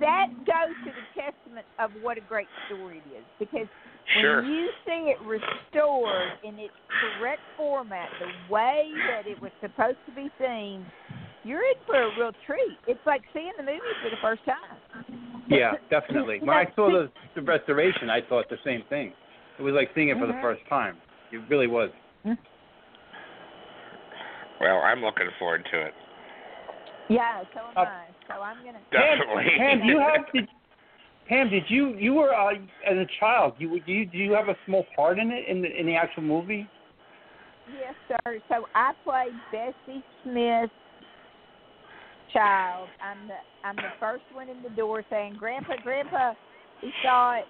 that 0.00 0.28
goes 0.46 0.74
to 0.86 0.90
the 0.90 1.06
testament 1.14 1.66
of 1.78 1.90
what 2.02 2.18
a 2.18 2.24
great 2.26 2.48
story 2.66 3.02
it 3.06 3.18
is 3.18 3.24
because 3.38 3.68
Sure. 4.20 4.42
when 4.42 4.50
you 4.50 4.68
see 4.84 5.14
it 5.14 5.18
restored 5.22 6.32
in 6.42 6.58
its 6.58 6.74
correct 6.90 7.40
format, 7.56 8.08
the 8.18 8.52
way 8.52 8.90
that 9.08 9.30
it 9.30 9.40
was 9.40 9.52
supposed 9.60 9.98
to 10.06 10.12
be 10.12 10.28
seen, 10.40 10.84
you're 11.44 11.60
in 11.60 11.74
for 11.86 12.02
a 12.02 12.18
real 12.18 12.32
treat. 12.46 12.78
It's 12.86 13.00
like 13.06 13.22
seeing 13.32 13.52
the 13.56 13.62
movie 13.62 13.80
for 14.02 14.10
the 14.10 14.16
first 14.22 14.42
time. 14.44 14.78
yeah, 15.48 15.74
definitely. 15.90 16.38
When 16.40 16.56
I 16.56 16.66
saw 16.74 16.90
the, 16.90 17.10
the 17.34 17.42
restoration, 17.42 18.10
I 18.10 18.20
thought 18.28 18.48
the 18.48 18.58
same 18.64 18.82
thing. 18.88 19.12
It 19.58 19.62
was 19.62 19.74
like 19.74 19.90
seeing 19.94 20.08
it 20.08 20.18
for 20.18 20.26
the 20.26 20.32
Mhm. 20.32 20.40
first 20.40 20.62
time. 20.68 20.96
It 21.32 21.40
really 21.48 21.66
was. 21.66 21.90
Well, 24.60 24.78
I'm 24.78 25.02
looking 25.02 25.28
forward 25.38 25.66
to 25.72 25.80
it. 25.86 25.94
Yeah, 27.08 27.42
so 27.52 27.60
am 27.60 27.76
Uh, 27.76 27.80
I. 27.80 28.06
So 28.28 28.40
I'm 28.40 28.56
gonna. 28.64 28.80
Definitely. 28.92 29.44
Pam, 29.58 29.80
Pam, 29.80 29.88
you 29.88 29.98
have 29.98 30.32
did, 30.32 30.48
Pam, 31.28 31.50
did 31.50 31.64
you 31.68 31.94
you 31.96 32.14
were 32.14 32.32
uh, 32.32 32.54
as 32.86 32.96
a 32.96 33.06
child? 33.18 33.54
You 33.58 33.80
do 33.80 33.92
you 33.92 34.06
do 34.06 34.18
you 34.18 34.32
have 34.32 34.48
a 34.48 34.56
small 34.66 34.86
part 34.94 35.18
in 35.18 35.30
it 35.30 35.48
in 35.48 35.62
the 35.62 35.68
in 35.78 35.86
the 35.86 35.96
actual 35.96 36.22
movie? 36.22 36.66
Yes, 37.80 37.94
sir. 38.08 38.40
So 38.48 38.66
I 38.74 38.92
played 39.04 39.34
Bessie 39.50 40.02
Smith's 40.22 40.72
child. 42.32 42.88
I'm 43.00 43.28
the 43.28 43.34
I'm 43.64 43.76
the 43.76 43.92
first 44.00 44.24
one 44.32 44.48
in 44.48 44.62
the 44.62 44.70
door 44.70 45.04
saying, 45.10 45.34
"Grandpa, 45.34 45.74
Grandpa." 45.82 46.34
He 46.80 46.90
saw 47.02 47.36
it. 47.36 47.46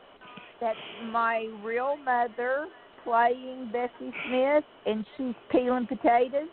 that's 0.60 0.78
my 1.10 1.48
real 1.62 1.96
mother 1.96 2.68
playing 3.02 3.70
Bessie 3.72 4.14
Smith, 4.26 4.64
and 4.86 5.04
she's 5.16 5.34
peeling 5.50 5.86
potatoes. 5.86 6.48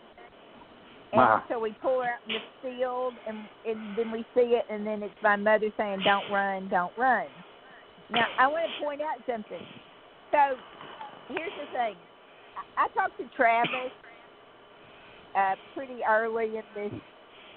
And 1.12 1.22
Wow. 1.22 1.44
so 1.48 1.60
we 1.60 1.74
pull 1.74 2.02
her 2.02 2.10
out 2.10 2.20
in 2.28 2.34
the 2.34 2.42
field, 2.62 3.14
and 3.28 3.38
and 3.66 3.96
then 3.96 4.12
we 4.12 4.24
see 4.34 4.56
it, 4.56 4.66
and 4.70 4.86
then 4.86 5.04
it's 5.04 5.22
my 5.22 5.36
mother 5.36 5.72
saying, 5.78 6.02
"Don't 6.04 6.30
run, 6.32 6.68
don't 6.70 6.96
run." 6.98 7.28
Now 8.10 8.28
I 8.38 8.48
want 8.48 8.66
to 8.72 8.84
point 8.84 9.02
out 9.02 9.24
something. 9.26 9.66
So 10.32 10.58
here's 11.28 11.52
the 11.60 11.78
thing. 11.78 11.96
I, 12.78 12.86
I 12.86 12.88
talked 12.90 13.18
to 13.18 13.28
Travis 13.36 13.92
uh, 15.36 15.56
pretty 15.74 16.02
early 16.08 16.58
in 16.58 16.64
this, 16.74 16.94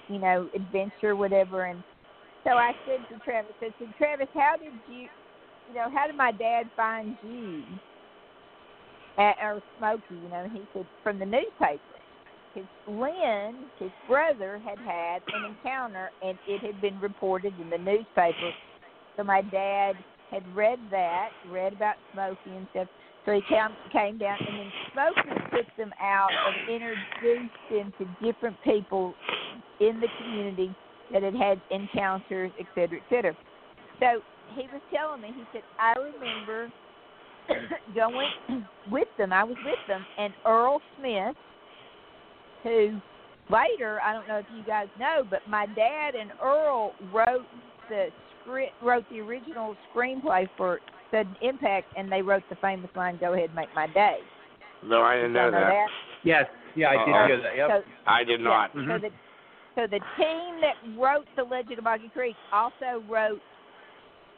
you 0.09 0.19
know, 0.19 0.49
adventure, 0.55 1.15
whatever, 1.15 1.65
and 1.65 1.83
so 2.43 2.51
I 2.51 2.73
said 2.85 2.99
to 3.09 3.23
Travis, 3.23 3.53
I 3.61 3.69
said, 3.79 3.87
Travis, 3.97 4.27
how 4.33 4.55
did 4.57 4.73
you, 4.89 5.07
you 5.69 5.75
know, 5.75 5.87
how 5.93 6.07
did 6.07 6.17
my 6.17 6.31
dad 6.31 6.69
find 6.75 7.17
you? 7.23 7.63
At, 9.17 9.35
or 9.41 9.61
Smokey, 9.77 10.03
you 10.09 10.29
know, 10.29 10.43
and 10.43 10.51
he 10.51 10.63
said 10.73 10.85
from 11.03 11.19
the 11.19 11.25
newspaper. 11.25 11.79
His 12.53 12.65
Lynn, 12.87 13.55
his 13.79 13.91
brother, 14.07 14.59
had 14.65 14.77
had 14.79 15.21
an 15.33 15.55
encounter, 15.55 16.11
and 16.21 16.37
it 16.47 16.61
had 16.61 16.81
been 16.81 16.99
reported 16.99 17.53
in 17.61 17.69
the 17.69 17.77
newspaper. 17.77 18.51
So 19.15 19.23
my 19.23 19.41
dad 19.41 19.95
had 20.31 20.43
read 20.55 20.79
that, 20.91 21.29
read 21.49 21.73
about 21.73 21.95
Smokey 22.11 22.57
and 22.57 22.67
stuff. 22.71 22.87
So 23.25 23.31
he 23.31 23.41
came 23.47 23.69
came 23.91 24.17
down, 24.17 24.37
and 24.39 24.59
then 24.59 24.71
Smokey 24.91 25.39
took 25.51 25.77
them 25.77 25.93
out 25.99 26.29
and 26.31 26.75
introduced 26.75 27.55
them 27.69 27.93
to 27.97 28.25
different 28.25 28.57
people 28.63 29.13
in 29.79 30.01
the 30.01 30.07
community 30.21 30.75
that 31.11 31.23
had 31.23 31.35
had 31.35 31.61
encounters, 31.71 32.51
et 32.59 32.65
cetera, 32.75 32.97
et 32.97 33.03
cetera. 33.09 33.37
So 33.99 34.21
he 34.55 34.63
was 34.73 34.81
telling 34.93 35.21
me, 35.21 35.29
he 35.35 35.43
said, 35.53 35.61
I 35.79 35.93
remember 35.97 36.71
going 37.95 38.29
with 38.91 39.07
them. 39.17 39.31
I 39.31 39.43
was 39.43 39.57
with 39.63 39.79
them, 39.87 40.05
and 40.17 40.33
Earl 40.45 40.81
Smith, 40.97 41.35
who 42.63 42.99
later, 43.49 44.01
I 44.01 44.13
don't 44.13 44.27
know 44.27 44.39
if 44.39 44.45
you 44.55 44.63
guys 44.65 44.87
know, 44.99 45.23
but 45.29 45.41
my 45.47 45.65
dad 45.67 46.15
and 46.15 46.31
Earl 46.41 46.93
wrote 47.13 47.45
the 47.89 48.07
script, 48.41 48.73
wrote 48.81 49.05
the 49.09 49.19
original 49.19 49.75
screenplay 49.93 50.47
for 50.57 50.79
Sudden 51.13 51.35
Impact, 51.41 51.93
and 51.95 52.11
they 52.11 52.23
wrote 52.23 52.43
the 52.49 52.55
famous 52.55 52.89
line, 52.95 53.17
"Go 53.17 53.33
ahead, 53.33 53.53
make 53.55 53.73
my 53.75 53.85
day." 53.87 54.17
No, 54.81 55.01
I 55.03 55.15
didn't 55.15 55.33
know 55.33 55.49
Y'all 55.49 55.51
that. 55.51 55.87
Yes, 56.23 56.45
yeah, 56.75 56.89
I 56.89 57.05
did 57.05 57.13
Uh-oh. 57.13 57.27
hear 57.27 57.41
that. 57.41 57.55
Yep. 57.55 57.69
So, 57.69 57.83
I 58.07 58.23
did 58.23 58.39
not. 58.41 58.71
Yeah, 58.75 58.87
So 58.87 58.97
the 58.99 59.11
so 59.75 59.87
the 59.87 59.99
team 60.17 60.61
that 60.61 60.75
wrote 60.97 61.27
the 61.35 61.43
Legend 61.43 61.77
of 61.77 61.83
Boggy 61.83 62.09
Creek 62.09 62.35
also 62.51 63.03
wrote 63.07 63.41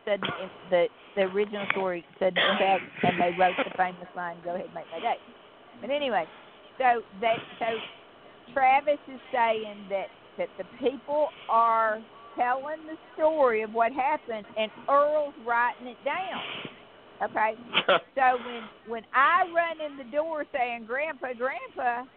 Sudden 0.06 0.30
the 0.70 0.88
the 1.16 1.24
original 1.24 1.66
story 1.72 2.06
Sudden 2.20 2.38
Impact, 2.38 2.84
and 3.04 3.22
they 3.22 3.32
wrote 3.40 3.56
the 3.58 3.72
famous 3.78 4.08
line 4.16 4.38
"Go 4.44 4.56
ahead, 4.56 4.70
make 4.76 4.86
my 4.92 5.00
day." 5.00 5.18
But 5.80 5.90
anyway, 5.90 6.28
so 6.78 7.02
they 7.22 7.38
so 7.60 7.66
Travis 8.54 9.00
is 9.08 9.20
saying 9.32 9.86
that 9.90 10.08
that 10.38 10.50
the 10.58 10.66
people 10.78 11.30
are 11.50 12.02
telling 12.38 12.86
the 12.88 12.98
story 13.16 13.62
of 13.64 13.74
what 13.74 13.92
happened, 13.92 14.46
and 14.58 14.72
Earl's 14.90 15.34
writing 15.46 15.88
it 15.88 15.98
down. 16.04 16.42
Okay, 17.24 17.56
so 18.16 18.38
when 18.46 18.64
when 18.88 19.04
I 19.14 19.44
run 19.56 19.80
in 19.80 19.98
the 19.98 20.12
door 20.12 20.46
saying 20.54 20.86
"Grandpa, 20.86 21.28
Grandpa," 21.38 22.10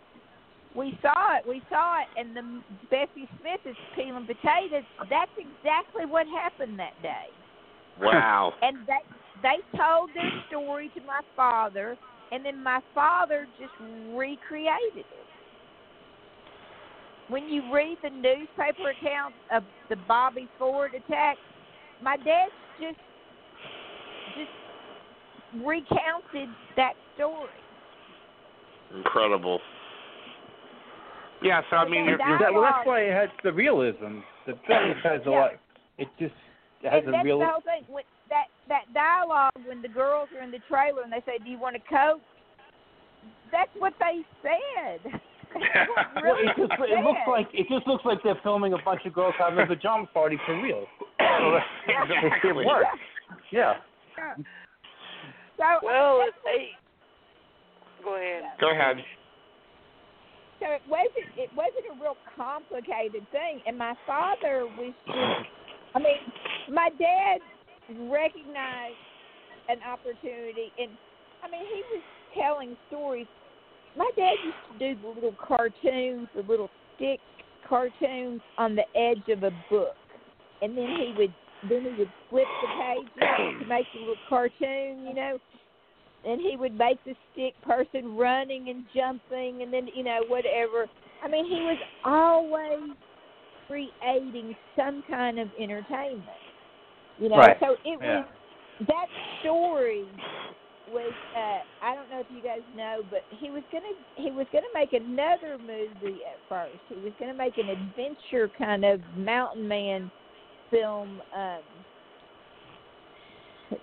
we 0.75 0.99
saw 1.03 1.37
it, 1.37 1.47
we 1.47 1.63
saw 1.71 2.01
it, 2.01 2.09
and 2.17 2.37
the 2.37 2.63
Bessie 2.91 3.29
Smith 3.41 3.61
is 3.65 3.77
peeling 3.95 4.27
potatoes. 4.27 4.85
That's 5.09 5.31
exactly 5.39 6.07
what 6.07 6.27
happened 6.27 6.79
that 6.79 7.01
day. 7.03 7.29
Wow. 8.01 8.53
And 8.63 8.79
they 8.87 9.03
they 9.43 9.79
told 9.79 10.11
their 10.15 10.33
story 10.49 10.91
to 10.97 11.01
my 11.07 11.21
father, 11.37 11.97
and 12.33 12.45
then 12.45 12.63
my 12.63 12.81
father 12.95 13.47
just 13.59 13.73
recreated 14.15 14.97
it. 14.97 15.28
When 17.29 17.49
you 17.49 17.63
read 17.73 17.99
the 18.03 18.11
newspaper 18.11 18.91
accounts 18.91 19.37
of 19.53 19.63
the 19.91 19.97
Bobby 20.09 20.49
Ford 20.59 20.93
attack, 20.95 21.37
my 22.03 22.17
dad 22.17 22.49
just 22.81 22.97
just 24.37 24.51
recounted 25.63 26.49
that 26.77 26.95
story. 27.15 27.49
Incredible. 28.95 29.61
Yeah, 31.43 31.63
so 31.71 31.77
I 31.77 31.89
mean, 31.89 32.05
you're, 32.05 32.19
you're 32.27 32.39
That, 32.39 32.53
well, 32.53 32.63
that's 32.63 32.87
why 32.87 33.01
it 33.01 33.13
has 33.13 33.29
the 33.45 33.53
realism. 33.53 34.21
The 34.47 34.55
film 34.67 34.95
has 35.05 35.21
a 35.27 35.31
Yeah. 35.31 35.41
lot. 35.41 35.51
It 35.99 36.09
just 36.19 36.35
has 36.83 37.05
and 37.05 37.09
a 37.09 37.13
that's 37.13 37.25
real. 37.25 37.39
the 37.41 37.47
whole 37.47 37.61
thing. 37.61 37.85
When 37.89 38.05
that 38.31 38.47
that 38.69 38.93
dialogue 38.95 39.53
when 39.65 39.83
the 39.83 39.89
girls 39.89 40.29
are 40.37 40.43
in 40.43 40.51
the 40.51 40.61
trailer 40.61 41.03
and 41.03 41.13
they 41.13 41.23
say, 41.27 41.39
"Do 41.39 41.51
you 41.51 41.59
want 41.59 41.77
a 41.77 41.81
coke?" 41.81 42.23
That's 43.51 43.71
what 43.79 43.95
they 44.01 44.25
said. 44.43 45.21
That's 45.55 45.89
what 46.15 46.25
Well, 46.25 46.37
it 46.39 46.57
just 46.57 46.73
it 46.81 47.05
looks 47.05 47.21
like 47.27 47.49
it 47.53 47.67
just 47.69 47.87
looks 47.87 48.05
like 48.05 48.19
they're 48.23 48.39
filming 48.43 48.73
a 48.75 48.79
bunch 48.85 49.03
of 49.07 49.13
girls 49.13 49.35
having 49.39 49.61
a 49.61 49.67
pajama 49.67 50.07
party 50.13 50.39
for 50.47 50.61
real. 50.63 50.85
It 52.45 52.55
works. 52.55 52.87
Yeah. 53.51 53.75
So, 55.57 55.65
Well, 55.83 56.21
that's 56.25 56.37
it, 56.47 56.71
go 58.05 58.15
ahead. 58.17 58.43
Go 58.61 58.71
ahead. 58.71 58.97
so 60.61 60.67
it 60.71 60.83
wasn't 60.89 61.29
it 61.37 61.51
wasn't 61.57 61.87
a 61.91 62.03
real 62.03 62.17
complicated 62.37 63.27
thing 63.31 63.61
and 63.67 63.77
my 63.79 63.95
father 64.07 64.67
was 64.79 64.93
just 65.07 65.49
i 65.95 65.99
mean 65.99 66.19
my 66.73 66.91
dad 66.99 67.39
recognized 68.11 68.99
an 69.69 69.79
opportunity 69.87 70.73
and 70.79 70.91
i 71.45 71.51
mean 71.51 71.63
he 71.63 71.83
was 71.95 72.03
telling 72.35 72.77
stories 72.89 73.27
my 73.99 74.11
dad 74.17 74.35
used 74.45 74.57
to 74.73 74.95
do 74.95 75.01
the 75.03 75.09
little 75.09 75.35
cartoons 75.37 76.29
the 76.35 76.43
little 76.43 76.71
stick 76.95 77.21
cartoons 77.69 78.41
on 78.57 78.77
the 78.77 78.85
edge 78.97 79.29
of 79.29 79.43
a 79.43 79.51
book 79.69 79.97
and 80.63 80.77
then 80.79 80.87
he 80.87 81.13
would 81.19 81.35
then 81.69 81.83
he 81.83 81.91
would 81.99 82.13
flip 82.31 82.47
the 82.63 82.69
pages 82.81 83.59
to 83.61 83.67
make 83.69 83.85
the 83.93 83.99
little 83.99 84.15
cartoon 84.29 85.05
you 85.07 85.15
know 85.15 85.37
and 86.25 86.41
he 86.41 86.57
would 86.57 86.77
make 86.77 87.03
the 87.05 87.15
stick 87.33 87.55
person 87.63 88.17
running 88.17 88.69
and 88.69 88.85
jumping 88.95 89.63
and 89.63 89.73
then 89.73 89.89
you 89.95 90.05
know 90.05 90.21
whatever 90.29 90.87
i 91.23 91.29
mean 91.29 91.45
he 91.45 91.61
was 91.63 91.79
always 92.05 92.97
creating 93.69 94.57
some 94.77 95.03
kind 95.11 95.39
of 95.41 95.49
entertainment 95.61 96.23
you 97.19 97.29
know 97.29 97.37
Right. 97.37 97.57
so 97.61 97.73
it 97.85 98.01
Yeah. 98.01 98.21
was 98.21 98.25
that 98.87 99.07
story 99.43 100.07
was 100.91 101.13
uh 101.37 101.87
i 101.87 101.95
don't 101.95 102.11
know 102.11 102.21
if 102.21 102.27
you 102.31 102.43
guys 102.43 102.61
know 102.75 103.01
but 103.11 103.25
he 103.31 103.51
was 103.51 103.63
to 103.71 103.79
he 104.17 104.31
was 104.31 104.47
to 104.53 104.61
make 104.75 104.93
another 104.93 105.59
movie 105.59 106.21
at 106.25 106.39
first 106.49 106.79
he 106.89 106.95
was 106.97 107.13
to 107.19 107.33
make 107.35 107.57
an 107.59 107.69
adventure 107.69 108.51
kind 108.59 108.85
of 108.85 109.01
mountain 109.17 109.67
man 109.67 110.11
film 110.71 111.23
um 111.37 111.63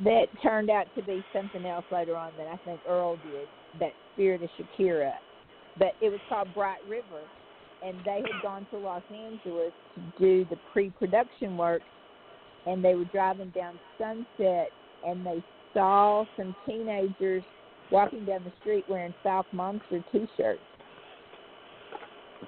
that 0.03 0.26
turned 0.41 0.69
out 0.69 0.88
to 0.95 1.03
be 1.03 1.23
something 1.34 1.65
else 1.65 1.86
later 1.91 2.15
on 2.15 2.32
that 2.38 2.48
I 2.48 2.57
think 2.65 2.80
Earl 2.88 3.18
did, 3.18 3.48
that 3.80 3.91
Spirit 4.14 4.41
of 4.44 4.49
Chikara. 4.57 5.14
But 5.77 5.94
it 6.02 6.10
was 6.10 6.19
called 6.30 6.53
Bright 6.53 6.80
River, 6.88 7.22
and 7.84 7.98
they 8.06 8.22
had 8.22 8.41
gone 8.41 8.65
to 8.72 8.77
Los 8.77 9.03
Angeles 9.11 9.72
to 9.95 10.02
do 10.18 10.45
the 10.49 10.57
pre-production 10.72 11.57
work, 11.57 11.82
and 12.65 12.84
they 12.84 12.95
were 12.95 13.06
driving 13.06 13.49
down 13.49 13.80
Sunset, 13.98 14.69
and 15.06 15.26
they 15.26 15.44
saw 15.76 16.26
some 16.36 16.56
teenagers 16.66 17.44
walking 17.92 18.26
down 18.26 18.44
the 18.44 18.52
street 18.62 18.86
wearing 18.90 19.14
Fouke 19.24 19.46
Monster 19.52 20.04
T-shirts. 20.12 20.60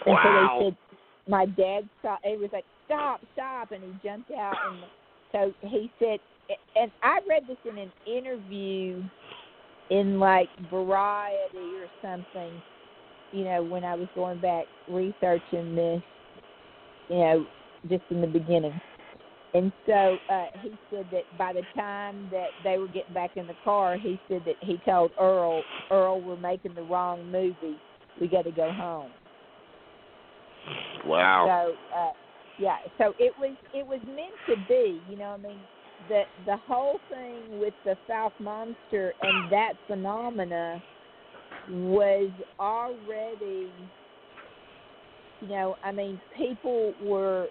And 0.08 0.16
Wow. 0.16 0.58
so 0.60 0.64
they 0.64 0.70
said, 0.70 0.78
my 1.28 1.46
dad 1.46 1.88
saw. 2.02 2.18
He 2.24 2.38
was 2.38 2.50
like, 2.52 2.66
stop, 2.86 3.22
stop, 3.34 3.72
and 3.72 3.84
he 3.84 3.94
jumped 4.08 4.32
out, 4.32 4.56
and 4.72 4.84
so 5.32 5.68
he 5.68 5.92
said, 6.00 6.20
and 6.76 6.92
I 7.04 7.20
read 7.28 7.44
this 7.48 7.58
in 7.70 7.78
an 7.78 7.92
interview 8.06 9.04
in 9.90 10.20
like 10.20 10.48
Variety 10.72 11.58
or 11.58 11.88
something. 12.02 12.62
You 13.34 13.44
know, 13.44 13.64
when 13.64 13.84
I 13.84 13.96
was 13.96 14.08
going 14.16 14.40
back 14.40 14.66
researching 14.90 15.76
this, 15.76 16.02
you 17.10 17.18
know, 17.18 17.46
just 17.90 18.04
in 18.10 18.22
the 18.22 18.28
beginning. 18.28 18.80
And 19.54 19.72
so 19.86 20.18
uh, 20.30 20.46
he 20.62 20.72
said 20.92 21.06
that 21.12 21.24
by 21.38 21.54
the 21.54 21.64
time 21.76 22.28
that 22.32 22.48
they 22.64 22.78
were 22.78 22.88
getting 22.88 23.14
back 23.14 23.38
in 23.38 23.48
the 23.48 23.56
car, 23.64 23.98
he 23.98 24.20
said 24.30 24.44
that 24.46 24.56
he 24.62 24.78
told 24.86 25.12
Earl, 25.20 25.64
Earl, 25.90 26.22
we're 26.22 26.38
making 26.38 26.76
the 26.76 26.84
wrong 26.84 27.32
movie. 27.32 27.78
We 28.20 28.28
got 28.28 28.44
to 28.44 28.52
go 28.52 28.72
home. 28.72 29.12
Wow. 31.06 31.46
So 31.66 31.98
uh, 31.98 32.12
yeah, 32.60 32.78
so 32.98 33.14
it 33.20 33.34
was 33.40 33.56
it 33.74 33.86
was 33.86 34.00
meant 34.06 34.34
to 34.48 34.56
be. 34.68 35.02
You 35.10 35.18
know, 35.18 35.30
what 35.32 35.40
I 35.40 35.54
mean, 35.54 35.60
the 36.10 36.24
the 36.46 36.58
whole 36.68 37.00
thing 37.10 37.60
with 37.60 37.74
the 37.86 37.96
Fouke 38.10 38.38
monster 38.40 39.14
and 39.22 39.52
that 39.52 39.74
phenomena 39.88 40.82
was 41.70 42.32
already. 42.60 43.72
You 45.42 45.48
know, 45.50 45.76
I 45.84 45.92
mean, 45.92 46.20
people 46.36 46.94
were 47.04 47.48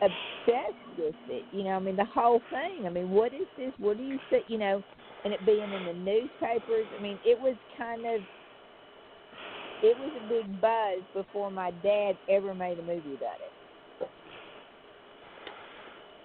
obsessed 0.00 0.98
with 0.98 1.14
it. 1.28 1.44
You 1.52 1.64
know, 1.64 1.70
I 1.70 1.78
mean, 1.78 1.96
the 1.96 2.04
whole 2.04 2.40
thing. 2.50 2.86
I 2.86 2.90
mean, 2.90 3.10
what 3.10 3.32
is 3.32 3.46
this? 3.56 3.72
What 3.78 3.96
do 3.96 4.02
you 4.02 4.18
say? 4.30 4.42
You 4.48 4.58
know, 4.58 4.82
and 5.24 5.32
it 5.32 5.44
being 5.46 5.62
in 5.62 5.84
the 5.84 5.94
newspapers. 5.94 6.86
I 6.98 7.02
mean, 7.02 7.18
it 7.24 7.40
was 7.40 7.56
kind 7.78 8.04
of 8.06 8.20
it 9.82 9.96
was 9.98 10.10
a 10.24 10.28
big 10.28 10.60
buzz 10.60 11.02
before 11.14 11.50
my 11.50 11.70
dad 11.82 12.16
ever 12.30 12.54
made 12.54 12.78
a 12.78 12.82
movie 12.82 13.14
about 13.14 13.36
it. 13.40 14.08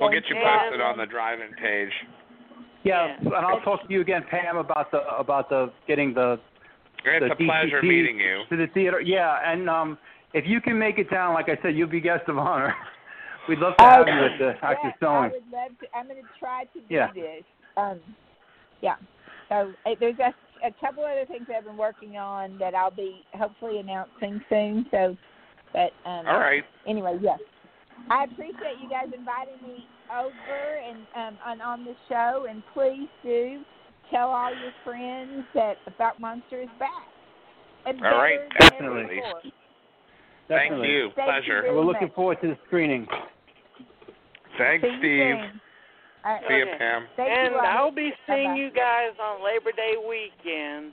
We'll 0.00 0.10
get 0.10 0.28
you 0.28 0.36
And- 0.36 0.60
posted 0.60 0.80
on 0.80 0.98
the 0.98 1.06
drive-in 1.06 1.54
page. 1.54 1.92
Yeah, 2.82 3.06
Yeah. 3.06 3.36
and 3.36 3.46
I'll 3.46 3.60
talk 3.60 3.82
to 3.86 3.92
you 3.92 4.00
again, 4.00 4.24
Pam, 4.24 4.56
about 4.56 4.90
the 4.90 5.06
about 5.16 5.48
the 5.48 5.70
getting 5.86 6.12
the 6.12 6.40
It's 7.04 7.24
the 7.26 7.32
a 7.32 7.36
pleasure 7.36 7.82
meeting 7.82 8.18
you. 8.18 8.42
to 8.48 8.56
the 8.56 8.66
theater. 8.68 9.00
Yeah, 9.00 9.38
and 9.44 9.70
um, 9.70 9.98
if 10.34 10.46
you 10.46 10.60
can 10.60 10.78
make 10.78 10.98
it 10.98 11.08
down, 11.10 11.34
like 11.34 11.48
I 11.48 11.56
said, 11.62 11.76
you'll 11.76 11.88
be 11.88 12.00
guest 12.00 12.28
of 12.28 12.38
honor. 12.38 12.74
We'd 13.48 13.58
love 13.58 13.76
to 13.76 13.84
have 13.84 14.06
you 14.06 14.14
at 14.14 14.38
the 14.38 14.54
yeah, 14.62 14.68
Actors 14.70 14.92
I 15.02 15.28
would 15.28 15.50
love 15.50 15.72
to. 15.80 15.86
I'm 15.96 16.06
going 16.06 16.22
to 16.22 16.28
try 16.38 16.64
to 16.64 16.80
do 16.80 16.86
Yeah. 16.88 17.12
this. 17.12 17.44
Um, 17.76 18.00
yeah. 18.80 18.96
So 19.48 19.74
uh, 19.84 19.94
there's 19.98 20.18
a, 20.20 20.32
a 20.66 20.72
couple 20.80 21.04
other 21.04 21.24
things 21.26 21.46
I've 21.54 21.64
been 21.64 21.76
working 21.76 22.16
on 22.16 22.56
that 22.58 22.74
I'll 22.74 22.90
be 22.92 23.24
hopefully 23.34 23.78
announcing 23.78 24.40
soon. 24.48 24.86
So, 24.92 25.16
but 25.72 25.90
um, 26.08 26.26
All 26.28 26.38
right. 26.38 26.64
Anyway, 26.86 27.18
yes. 27.20 27.40
I 28.10 28.24
appreciate 28.24 28.78
you 28.82 28.88
guys 28.88 29.06
inviting 29.16 29.56
me 29.66 29.86
over 30.10 30.78
and 30.88 30.98
um 31.16 31.38
and 31.46 31.62
on 31.62 31.84
the 31.84 31.94
show 32.08 32.46
and 32.48 32.62
please 32.74 33.08
do 33.22 33.62
tell 34.10 34.28
all 34.28 34.50
your 34.50 34.72
friends 34.84 35.44
that 35.54 35.76
the 35.84 35.90
Fouke 35.92 36.18
Monster 36.20 36.62
is 36.62 36.68
back. 36.78 37.08
And 37.86 38.00
All 38.04 38.12
right, 38.18 38.38
better 38.60 38.76
than 38.78 38.86
ever 38.86 39.02
definitely. 39.02 39.20
Thank 40.48 40.70
you. 40.72 40.72
Thank 40.76 40.84
you 40.84 41.10
Pleasure. 41.14 41.62
very 41.62 41.74
We're 41.74 41.84
looking 41.84 42.08
much. 42.08 42.14
forward 42.14 42.38
to 42.42 42.48
the 42.48 42.58
screening. 42.66 43.06
Thanks, 44.58 44.84
See 44.86 44.96
Steve. 44.98 45.36
soon. 45.40 45.60
All 46.24 46.32
right. 46.34 46.42
See 46.46 46.54
you, 46.54 46.66
Pam. 46.78 47.06
Thank 47.16 47.30
and 47.30 47.54
you, 47.54 47.58
I'll 47.58 47.90
be 47.90 48.12
seeing 48.26 48.50
Bye-bye. 48.52 48.56
you 48.56 48.70
guys 48.70 49.10
on 49.20 49.42
Labor 49.44 49.72
Day 49.72 49.94
weekend. 49.98 50.92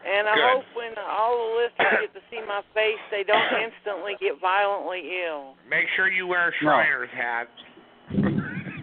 And 0.00 0.28
I 0.28 0.34
Good. 0.34 0.44
hope 0.48 0.64
when 0.74 0.92
all 0.96 1.36
the 1.36 1.50
listeners 1.60 2.08
get 2.08 2.12
to 2.16 2.22
see 2.32 2.40
my 2.46 2.62
face, 2.72 3.00
they 3.10 3.22
don't 3.22 3.52
instantly 3.64 4.16
get 4.20 4.40
violently 4.40 5.04
ill. 5.28 5.54
Make 5.68 5.86
sure 5.96 6.08
you 6.08 6.26
wear 6.26 6.48
a 6.48 6.52
No. 6.64 7.06
Hat. 7.12 7.48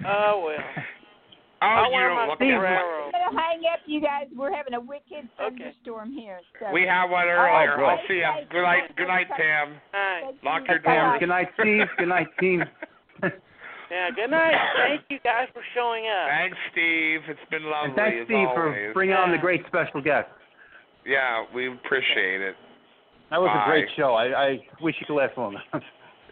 Oh 0.06 0.44
well. 0.45 0.57
Oh, 1.60 1.65
I'll 1.65 1.89
you 1.89 1.94
wear 1.98 2.10
don't 2.10 2.18
my 2.22 2.27
look 2.30 2.38
sombrero. 2.38 3.10
I'm 3.10 3.11
gonna 3.34 3.34
hang 3.41 3.61
up, 3.73 3.80
you 3.88 3.99
guys. 3.99 4.27
We're 4.38 4.53
having 4.53 4.76
a 4.76 4.80
wicked 4.80 5.26
thunderstorm 5.41 6.11
here. 6.14 6.38
So. 6.61 6.69
We 6.72 6.84
had 6.85 7.10
one 7.10 7.26
earlier. 7.26 7.81
right, 7.81 7.98
I'll 7.98 8.07
see 8.07 8.22
you. 8.22 8.30
thank 8.30 8.49
Good 8.52 8.61
night. 8.61 8.95
Good 8.95 9.07
night, 9.07 9.26
Pam. 9.35 9.73
All 9.73 9.99
right. 9.99 10.22
Thank 10.38 10.44
Lock 10.45 10.61
your 10.69 10.80
Bye-bye. 10.85 11.18
Good 11.19 11.30
night, 11.34 11.48
Steve. 11.60 11.88
Good 11.98 12.10
night, 12.10 12.27
team. 12.39 12.64
Yeah. 13.89 14.10
Good 14.14 14.30
night. 14.30 14.53
Thank 14.85 15.02
you 15.10 15.18
guys 15.23 15.48
for 15.53 15.64
showing 15.73 16.06
up. 16.06 16.27
Thanks, 16.30 16.57
Steve. 16.73 17.22
It's 17.27 17.49
been 17.49 17.64
lovely 17.65 17.88
and 17.89 17.95
thanks, 17.95 18.18
as 18.22 18.27
Steve, 18.27 18.48
always. 18.53 18.53
for 18.53 18.91
bringing 18.94 19.15
on 19.15 19.31
the 19.31 19.38
great 19.39 19.65
special 19.65 20.02
guest. 20.02 20.27
Yeah, 21.07 21.45
we 21.55 21.71
appreciate 21.71 22.41
it. 22.41 22.55
That 23.31 23.39
was 23.39 23.49
Bye. 23.53 23.63
a 23.63 23.69
great 23.69 23.88
show. 23.95 24.13
I, 24.13 24.25
I 24.25 24.59
wish 24.81 24.95
you 24.99 25.05
could 25.07 25.15
last 25.15 25.38
longer. 25.38 25.59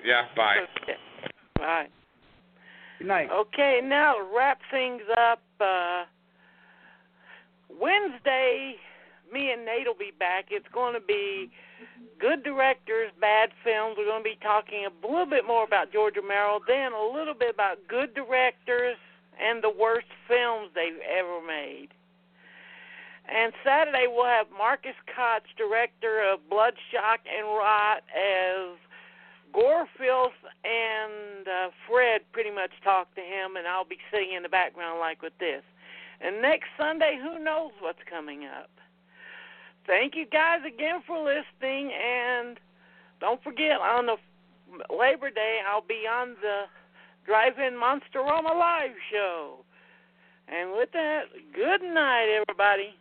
Yeah, 0.06 0.22
bye. 0.36 0.58
Okay. 0.84 0.98
Bye. 1.56 1.88
Good 3.00 3.08
night. 3.08 3.28
Okay, 3.34 3.80
now 3.84 4.14
to 4.14 4.38
wrap 4.38 4.60
things 4.70 5.02
up, 5.18 5.42
uh, 5.60 6.04
Wednesday, 7.70 8.76
me 9.34 9.52
and 9.52 9.66
Nate 9.66 9.88
will 9.88 9.98
be 9.98 10.12
back. 10.20 10.46
It's 10.52 10.68
going 10.72 10.94
to 10.94 11.00
be 11.00 11.50
good 12.20 12.44
directors, 12.44 13.12
bad 13.20 13.50
films. 13.64 13.96
We're 13.98 14.06
going 14.06 14.24
to 14.24 14.30
be 14.30 14.38
talking 14.44 14.86
a 14.86 15.08
little 15.08 15.26
bit 15.26 15.48
more 15.48 15.64
about 15.64 15.92
George 15.92 16.18
Romero, 16.18 16.60
then 16.68 16.94
a 16.94 17.12
little 17.18 17.34
bit 17.34 17.52
about 17.52 17.78
good 17.90 18.14
directors 18.14 18.98
and 19.42 19.64
the 19.64 19.72
worst 19.72 20.08
films 20.28 20.70
they've 20.76 21.02
ever 21.02 21.42
made. 21.46 21.90
And 23.28 23.54
Saturday 23.64 24.06
we'll 24.08 24.26
have 24.26 24.48
Marcus 24.56 24.96
Koch, 25.08 25.44
director 25.58 26.22
of 26.22 26.48
Bloodshot 26.50 27.22
and 27.26 27.48
Rot, 27.48 28.04
as 28.14 28.78
Gorefilth 29.54 30.38
and 30.64 31.48
uh, 31.48 31.70
Fred 31.88 32.22
pretty 32.34 32.52
much 32.52 32.72
talk 32.84 33.14
to 33.16 33.22
him, 33.22 33.56
and 33.56 33.68
I'll 33.68 33.86
be 33.86 33.98
sitting 34.12 34.34
in 34.36 34.44
the 34.44 34.50
background 34.50 35.00
like 35.00 35.22
with 35.22 35.38
this. 35.40 35.64
And 36.22 36.42
next 36.42 36.68
Sunday, 36.78 37.18
who 37.22 37.44
knows 37.44 37.72
what's 37.80 38.04
coming 38.10 38.46
up? 38.46 38.70
Thank 39.88 40.16
you 40.16 40.26
guys 40.26 40.60
again 40.66 41.02
for 41.06 41.18
listening, 41.18 41.92
and 41.94 42.60
don't 43.20 43.42
forget 43.44 43.80
on 43.80 44.06
the 44.08 44.18
Labor 44.94 45.30
Day 45.30 45.60
I'll 45.68 45.82
be 45.82 46.06
on 46.10 46.36
the 46.42 46.64
Drive-In 47.26 47.74
Monsterama 47.74 48.58
live 48.58 48.96
show. 49.12 49.66
And 50.48 50.72
with 50.74 50.92
that, 50.94 51.24
good 51.54 51.82
night, 51.82 52.28
everybody. 52.30 52.96